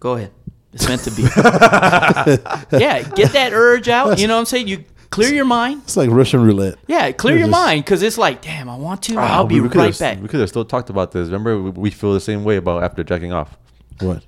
go 0.00 0.14
ahead. 0.14 0.32
It's 0.72 0.88
meant 0.88 1.02
to 1.02 1.10
be. 1.12 1.22
yeah, 2.78 3.02
get 3.14 3.32
that 3.32 3.50
urge 3.52 3.88
out. 3.88 4.18
You 4.18 4.26
know 4.26 4.34
what 4.34 4.40
I'm 4.40 4.46
saying? 4.46 4.66
You 4.68 4.84
clear 5.10 5.32
your 5.32 5.44
mind. 5.44 5.82
it's 5.84 5.96
like 5.96 6.10
Russian 6.10 6.42
roulette. 6.42 6.76
Yeah, 6.88 7.12
clear 7.12 7.36
your 7.36 7.46
just- 7.46 7.52
mind 7.52 7.84
because 7.84 8.02
it's 8.02 8.18
like, 8.18 8.42
damn, 8.42 8.68
I 8.68 8.76
want 8.76 9.02
to. 9.04 9.16
Ah, 9.16 9.36
I'll 9.36 9.44
be 9.46 9.56
we- 9.56 9.60
we 9.62 9.66
right 9.68 9.72
could've- 9.86 9.98
back. 10.00 10.20
We 10.20 10.28
could 10.28 10.40
have 10.40 10.48
still 10.48 10.64
talked 10.64 10.90
about 10.90 11.12
this. 11.12 11.26
Remember, 11.26 11.62
we, 11.62 11.70
we 11.70 11.90
feel 11.90 12.12
the 12.12 12.20
same 12.20 12.42
way 12.44 12.56
about 12.56 12.82
after 12.82 13.04
jacking 13.04 13.32
off. 13.32 13.56
What? 14.00 14.24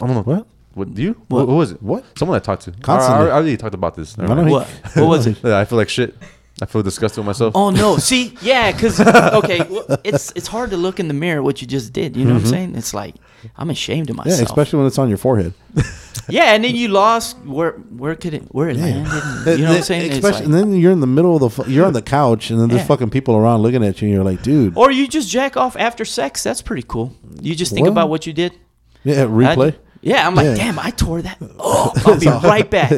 I 0.00 0.06
don't 0.06 0.14
know. 0.16 0.22
What? 0.22 0.46
What 0.74 0.94
do 0.94 1.02
you? 1.02 1.12
What? 1.28 1.46
What, 1.46 1.52
who 1.52 1.56
was 1.56 1.72
it? 1.72 1.82
What? 1.82 2.04
Someone 2.18 2.36
I 2.36 2.38
talked 2.40 2.62
to. 2.62 2.70
Constantly. 2.72 3.26
I, 3.26 3.28
I, 3.28 3.28
I 3.28 3.32
already 3.34 3.56
talked 3.58 3.74
about 3.74 3.94
this. 3.94 4.18
I 4.18 4.22
know 4.26 4.34
mind. 4.36 4.48
he- 4.48 4.54
What? 4.54 4.66
What 4.94 5.06
was 5.08 5.26
it? 5.26 5.44
I 5.44 5.64
feel 5.66 5.76
like 5.76 5.90
shit. 5.90 6.16
I 6.62 6.66
feel 6.66 6.82
disgusted 6.82 7.18
with 7.18 7.26
myself. 7.26 7.54
Oh 7.56 7.70
no! 7.70 7.96
See, 7.98 8.34
yeah, 8.42 8.70
because 8.72 9.00
okay, 9.40 9.62
well, 9.68 9.84
it's 10.04 10.32
it's 10.36 10.46
hard 10.46 10.70
to 10.70 10.76
look 10.76 11.00
in 11.00 11.08
the 11.08 11.14
mirror 11.14 11.42
what 11.42 11.60
you 11.60 11.66
just 11.66 11.92
did. 11.92 12.16
You 12.16 12.24
know 12.24 12.34
what 12.34 12.42
I'm 12.44 12.46
saying? 12.46 12.76
It's 12.76 12.94
like 12.94 13.16
I'm 13.56 13.68
ashamed 13.70 14.08
of 14.10 14.16
Mm-hmm. 14.16 14.28
Yeah, 14.28 14.34
myself. 14.36 14.48
especially 14.50 14.78
when 14.78 14.86
it's 14.86 14.98
on 14.98 15.08
your 15.08 15.18
forehead. 15.18 15.52
Yeah, 16.28 16.54
and 16.54 16.62
then 16.62 16.76
you 16.76 16.86
lost 16.88 17.36
where 17.44 17.72
where 17.72 18.14
could 18.14 18.32
it 18.34 18.42
where 18.54 18.68
it 18.68 18.76
landed? 18.76 19.10
and- 19.12 19.58
You 19.58 19.64
know 19.64 19.70
what 19.72 19.78
I'm 19.78 19.82
saying? 19.82 20.12
Especially, 20.12 20.30
like- 20.32 20.44
and 20.44 20.54
then 20.54 20.72
you're 20.80 20.92
in 20.92 21.00
the 21.00 21.06
middle 21.06 21.34
of 21.42 21.56
the, 21.56 21.64
you're 21.64 21.84
on 21.86 21.94
the 21.94 22.02
couch, 22.02 22.50
and 22.50 22.60
then 22.60 22.68
there's 22.68 22.82
Yeah. 22.82 22.86
fucking 22.86 23.10
people 23.10 23.34
around 23.34 23.62
looking 23.62 23.82
at 23.82 24.00
you, 24.00 24.06
and 24.06 24.14
you're 24.14 24.24
like, 24.24 24.40
dude, 24.42 24.76
or 24.76 24.90
you 24.92 25.08
just 25.08 25.28
jack 25.28 25.56
off 25.56 25.74
after 25.76 26.04
sex. 26.04 26.42
That's 26.44 26.62
pretty 26.62 26.84
cool. 26.86 27.12
You 27.40 27.56
just 27.56 27.72
think 27.72 27.84
Well, 27.86 27.92
about 27.92 28.08
what 28.08 28.24
you 28.26 28.32
did. 28.32 28.52
yeah, 29.02 29.24
replay. 29.26 29.72
I- 29.72 29.78
yeah, 30.00 30.26
I'm 30.26 30.34
like, 30.36 30.46
Yeah. 30.46 30.54
damn, 30.54 30.78
I 30.78 30.90
tore 30.90 31.22
that. 31.22 31.38
Oh, 31.58 31.92
I'll 32.06 32.18
be 32.20 32.26
right 32.26 32.68
back. 32.70 32.90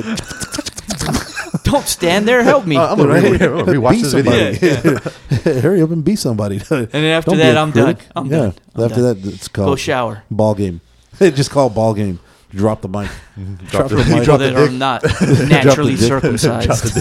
Don't 1.74 1.88
stand 1.88 2.28
there. 2.28 2.42
Help 2.44 2.66
me. 2.66 2.76
Uh, 2.84 2.90
I'm 2.92 2.98
gonna 2.98 3.12
re- 3.14 3.30
I'm 3.32 3.38
gonna 3.38 3.64
rewatch 3.64 3.90
Be 3.90 4.02
this 4.02 4.12
video. 4.12 4.52
somebody. 4.54 5.60
Hurry 5.60 5.82
up 5.82 5.90
and 5.90 6.04
be 6.04 6.14
somebody. 6.16 6.56
and 6.70 6.88
then 6.88 7.04
after 7.04 7.36
that, 7.36 7.56
I'm 7.56 7.70
done. 7.72 7.96
I'm 8.14 8.26
yeah, 8.26 8.36
done. 8.38 8.54
I'm 8.74 8.84
after 8.84 9.02
done. 9.02 9.20
that, 9.22 9.34
it's 9.34 9.48
called 9.48 9.68
Go 9.68 9.76
shower. 9.76 10.22
ball 10.30 10.54
game. 10.54 10.80
just 11.18 11.50
call 11.50 11.66
it 11.68 11.74
ball 11.74 11.94
game. 11.94 12.20
Drop 12.54 12.82
the 12.82 12.88
mic. 12.88 13.10
Drop 13.70 13.88
the 13.88 13.96
mic. 13.96 14.06
People 14.20 14.38
that 14.38 14.54
are 14.54 14.70
not 14.70 15.02
naturally 15.48 15.96
dick. 15.96 16.06
circumcised. 16.08 16.96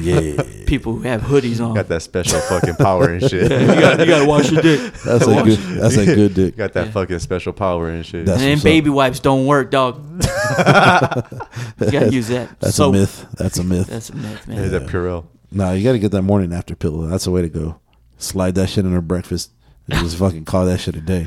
Yeah, 0.00 0.42
People 0.66 0.94
who 0.94 1.00
have 1.02 1.22
hoodies 1.22 1.64
on. 1.64 1.74
Got 1.74 1.88
that 1.88 2.02
special 2.02 2.40
fucking 2.40 2.76
power 2.76 3.08
and 3.10 3.22
shit. 3.22 3.50
you, 3.50 3.66
got, 3.66 3.98
you 4.00 4.06
gotta 4.06 4.26
wash 4.26 4.50
your 4.50 4.62
dick. 4.62 4.92
that's 5.04 5.26
a 5.26 5.42
good. 5.42 5.58
That's 5.58 5.96
a 5.96 6.04
good 6.04 6.34
dick. 6.34 6.56
Got 6.56 6.72
that 6.74 6.92
fucking 6.92 7.18
special 7.20 7.52
power 7.52 7.88
and 7.88 8.04
shit. 8.04 8.26
That's 8.26 8.38
and 8.40 8.44
then 8.46 8.50
what's 8.56 8.62
up. 8.62 8.64
baby 8.64 8.90
wipes 8.90 9.20
don't 9.20 9.46
work, 9.46 9.70
dog. 9.70 9.96
you 10.12 11.90
gotta 11.90 12.10
use 12.12 12.28
that. 12.28 12.58
That's 12.60 12.76
Soap. 12.76 12.94
a 12.94 12.98
myth. 12.98 13.26
That's 13.36 13.58
a 13.58 13.64
myth. 13.64 13.86
That's 13.88 14.10
a 14.10 14.16
myth, 14.16 14.44
Hey, 14.44 14.54
man. 14.56 14.70
that 14.70 14.86
Purell. 14.86 15.26
No, 15.50 15.72
you 15.72 15.82
got 15.82 15.92
to 15.92 15.98
get 15.98 16.10
that 16.12 16.22
morning 16.22 16.52
after 16.52 16.76
pill. 16.76 16.98
That's 17.02 17.24
the 17.24 17.30
way 17.30 17.40
to 17.40 17.48
go. 17.48 17.80
Slide 18.18 18.54
that 18.56 18.68
shit 18.68 18.84
in 18.84 18.92
her 18.92 19.00
breakfast 19.00 19.50
and 19.50 19.57
just 19.90 20.16
fucking 20.18 20.44
call 20.44 20.66
that 20.66 20.78
shit 20.78 20.96
a 20.96 21.00
day. 21.00 21.26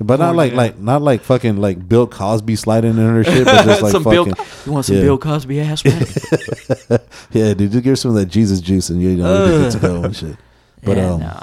But 0.00 0.18
not 0.18 0.34
like 0.34 0.52
like 0.52 0.78
not 0.78 1.02
like 1.02 1.22
fucking 1.22 1.56
like 1.56 1.88
Bill 1.88 2.06
Cosby 2.06 2.56
sliding 2.56 2.92
in 2.92 2.96
her 2.96 3.24
shit, 3.24 3.44
but 3.44 3.64
just 3.64 3.82
like 3.82 3.92
some 3.92 4.04
fucking 4.04 4.24
Bill, 4.24 4.46
you 4.64 4.72
want 4.72 4.84
some 4.84 4.96
yeah. 4.96 5.02
Bill 5.02 5.18
Cosby 5.18 5.60
ass, 5.60 5.84
man? 5.84 6.00
yeah, 7.30 7.54
dude. 7.54 7.72
Just 7.72 7.84
give 7.84 7.92
her 7.92 7.96
some 7.96 8.10
of 8.10 8.16
that 8.16 8.26
Jesus 8.26 8.60
juice 8.60 8.90
and 8.90 9.00
you 9.00 9.16
know 9.16 9.46
you're 9.46 9.58
good 9.58 9.72
to 9.72 9.78
go 9.78 10.02
and 10.02 10.16
shit. 10.16 10.36
But 10.82 10.96
yeah, 10.96 11.10
um, 11.10 11.20
nah. 11.20 11.42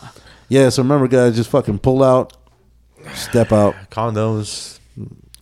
yeah. 0.50 0.70
So 0.70 0.84
remember, 0.84 1.08
guys, 1.08 1.36
just 1.36 1.50
fucking 1.50 1.80
pull 1.80 2.04
out, 2.04 2.34
step 3.14 3.52
out, 3.52 3.76
Condoms. 3.92 4.80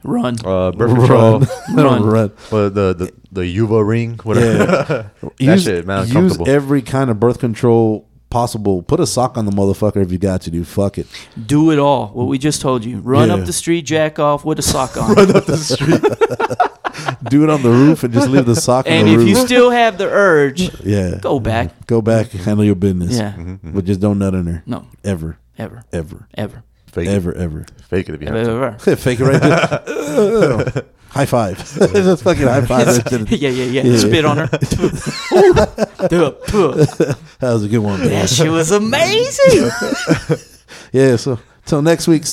run. 0.03 0.38
Uh, 0.45 0.72
birth 0.72 0.95
control. 0.95 1.39
run, 1.39 1.76
Run. 1.76 2.03
run. 2.03 2.31
Well, 2.52 2.69
the 2.69 2.93
the 2.93 3.14
the 3.31 3.41
NuvaRing. 3.41 4.23
Whatever. 4.23 5.11
Yeah, 5.39 5.53
use, 5.53 5.64
shit, 5.64 5.85
man, 5.88 6.07
use 6.07 6.39
every 6.48 6.81
kind 6.81 7.10
of 7.10 7.19
birth 7.19 7.39
control 7.39 8.07
possible. 8.32 8.82
Put 8.82 8.99
a 8.99 9.06
sock 9.06 9.38
on 9.38 9.45
the 9.45 9.52
motherfucker 9.52 10.02
if 10.03 10.12
you 10.12 10.18
got 10.18 10.41
to. 10.41 10.52
Do 10.52 10.64
fuck 10.64 10.98
it. 10.98 11.06
Do 11.45 11.70
it 11.72 11.78
all. 11.78 12.08
What 12.08 12.26
we 12.26 12.40
just 12.40 12.62
told 12.62 12.84
you. 12.84 12.98
Run 12.99 13.28
Yeah. 13.30 13.36
up 13.36 13.45
the 13.45 13.53
street, 13.53 13.84
jack 13.84 14.18
off 14.18 14.44
with 14.44 14.58
a 14.58 14.64
sock 14.64 14.98
on. 14.98 15.14
Run 15.16 15.36
up 15.36 15.45
the 15.45 15.58
street. 15.58 16.02
do 17.30 17.44
it 17.44 17.49
on 17.49 17.62
the 17.62 17.70
roof 17.70 18.03
and 18.03 18.14
just 18.14 18.30
leave 18.30 18.45
the 18.45 18.56
sock 18.56 18.86
on 18.88 18.91
and 18.91 19.08
if 19.08 19.28
you 19.28 19.36
still 19.36 19.70
have 19.70 19.98
the 19.98 20.10
urge, 20.10 20.74
yeah, 20.84 21.18
go 21.22 21.40
back. 21.40 21.68
Mm-hmm. 21.68 21.82
Go 21.88 22.02
back, 22.02 22.32
handle 22.32 22.66
your 22.66 22.76
business. 22.76 23.18
Yeah. 23.18 23.32
Mm-hmm, 23.32 23.52
mm-hmm. 23.53 23.72
But 23.74 23.86
just 23.86 23.99
don't 23.99 24.18
nut 24.20 24.34
in 24.34 24.48
her. 24.48 24.64
No, 24.66 24.86
Ever. 25.03 25.38
ever, 25.58 25.84
Ever. 25.94 26.28
ever, 26.36 26.64
Fake 26.88 27.08
Ever, 27.08 27.34
ever. 27.34 27.66
Fake 27.88 28.10
it 28.10 28.16
if 28.16 28.22
you 28.22 28.28
have 28.28 28.45
to. 28.45 28.52
ever. 28.52 28.95
Fake 28.98 29.20
it 29.20 29.24
right 29.26 29.41
there. 29.41 30.86
High 31.12 31.26
five. 31.26 31.58
Just 31.94 32.24
fucking 32.24 32.48
high 32.48 32.66
five. 32.66 32.88
yeah, 33.32 33.50
yeah, 33.50 33.66
yeah, 33.66 33.84
Yeah. 33.84 33.98
Spit 33.98 34.26
on 34.26 34.38
her. 34.38 34.48
Duh, 36.08 36.32
puh. 36.32 36.74
That 37.40 37.54
was 37.54 37.64
a 37.64 37.68
good 37.68 37.80
one. 37.80 38.00
that 38.00 38.10
man. 38.10 38.28
shit 38.28 38.50
was 38.50 38.72
amazing. 38.72 39.70
Yeah, 40.92 41.16
so 41.16 41.40
till 41.66 41.82
next 41.82 42.08
week, 42.08 42.24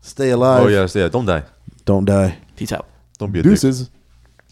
stay 0.00 0.30
alive. 0.30 0.64
Oh 0.64 0.68
yes, 0.68 0.94
yeah. 0.94 1.08
Don't 1.08 1.26
die. 1.26 1.44
Don't 1.84 2.04
die. 2.04 2.38
Peace 2.56 2.72
out. 2.72 2.86
Don't 3.18 3.32
be 3.32 3.40
a 3.40 3.42
dick. 3.42 3.52
Deuces. 3.52 3.90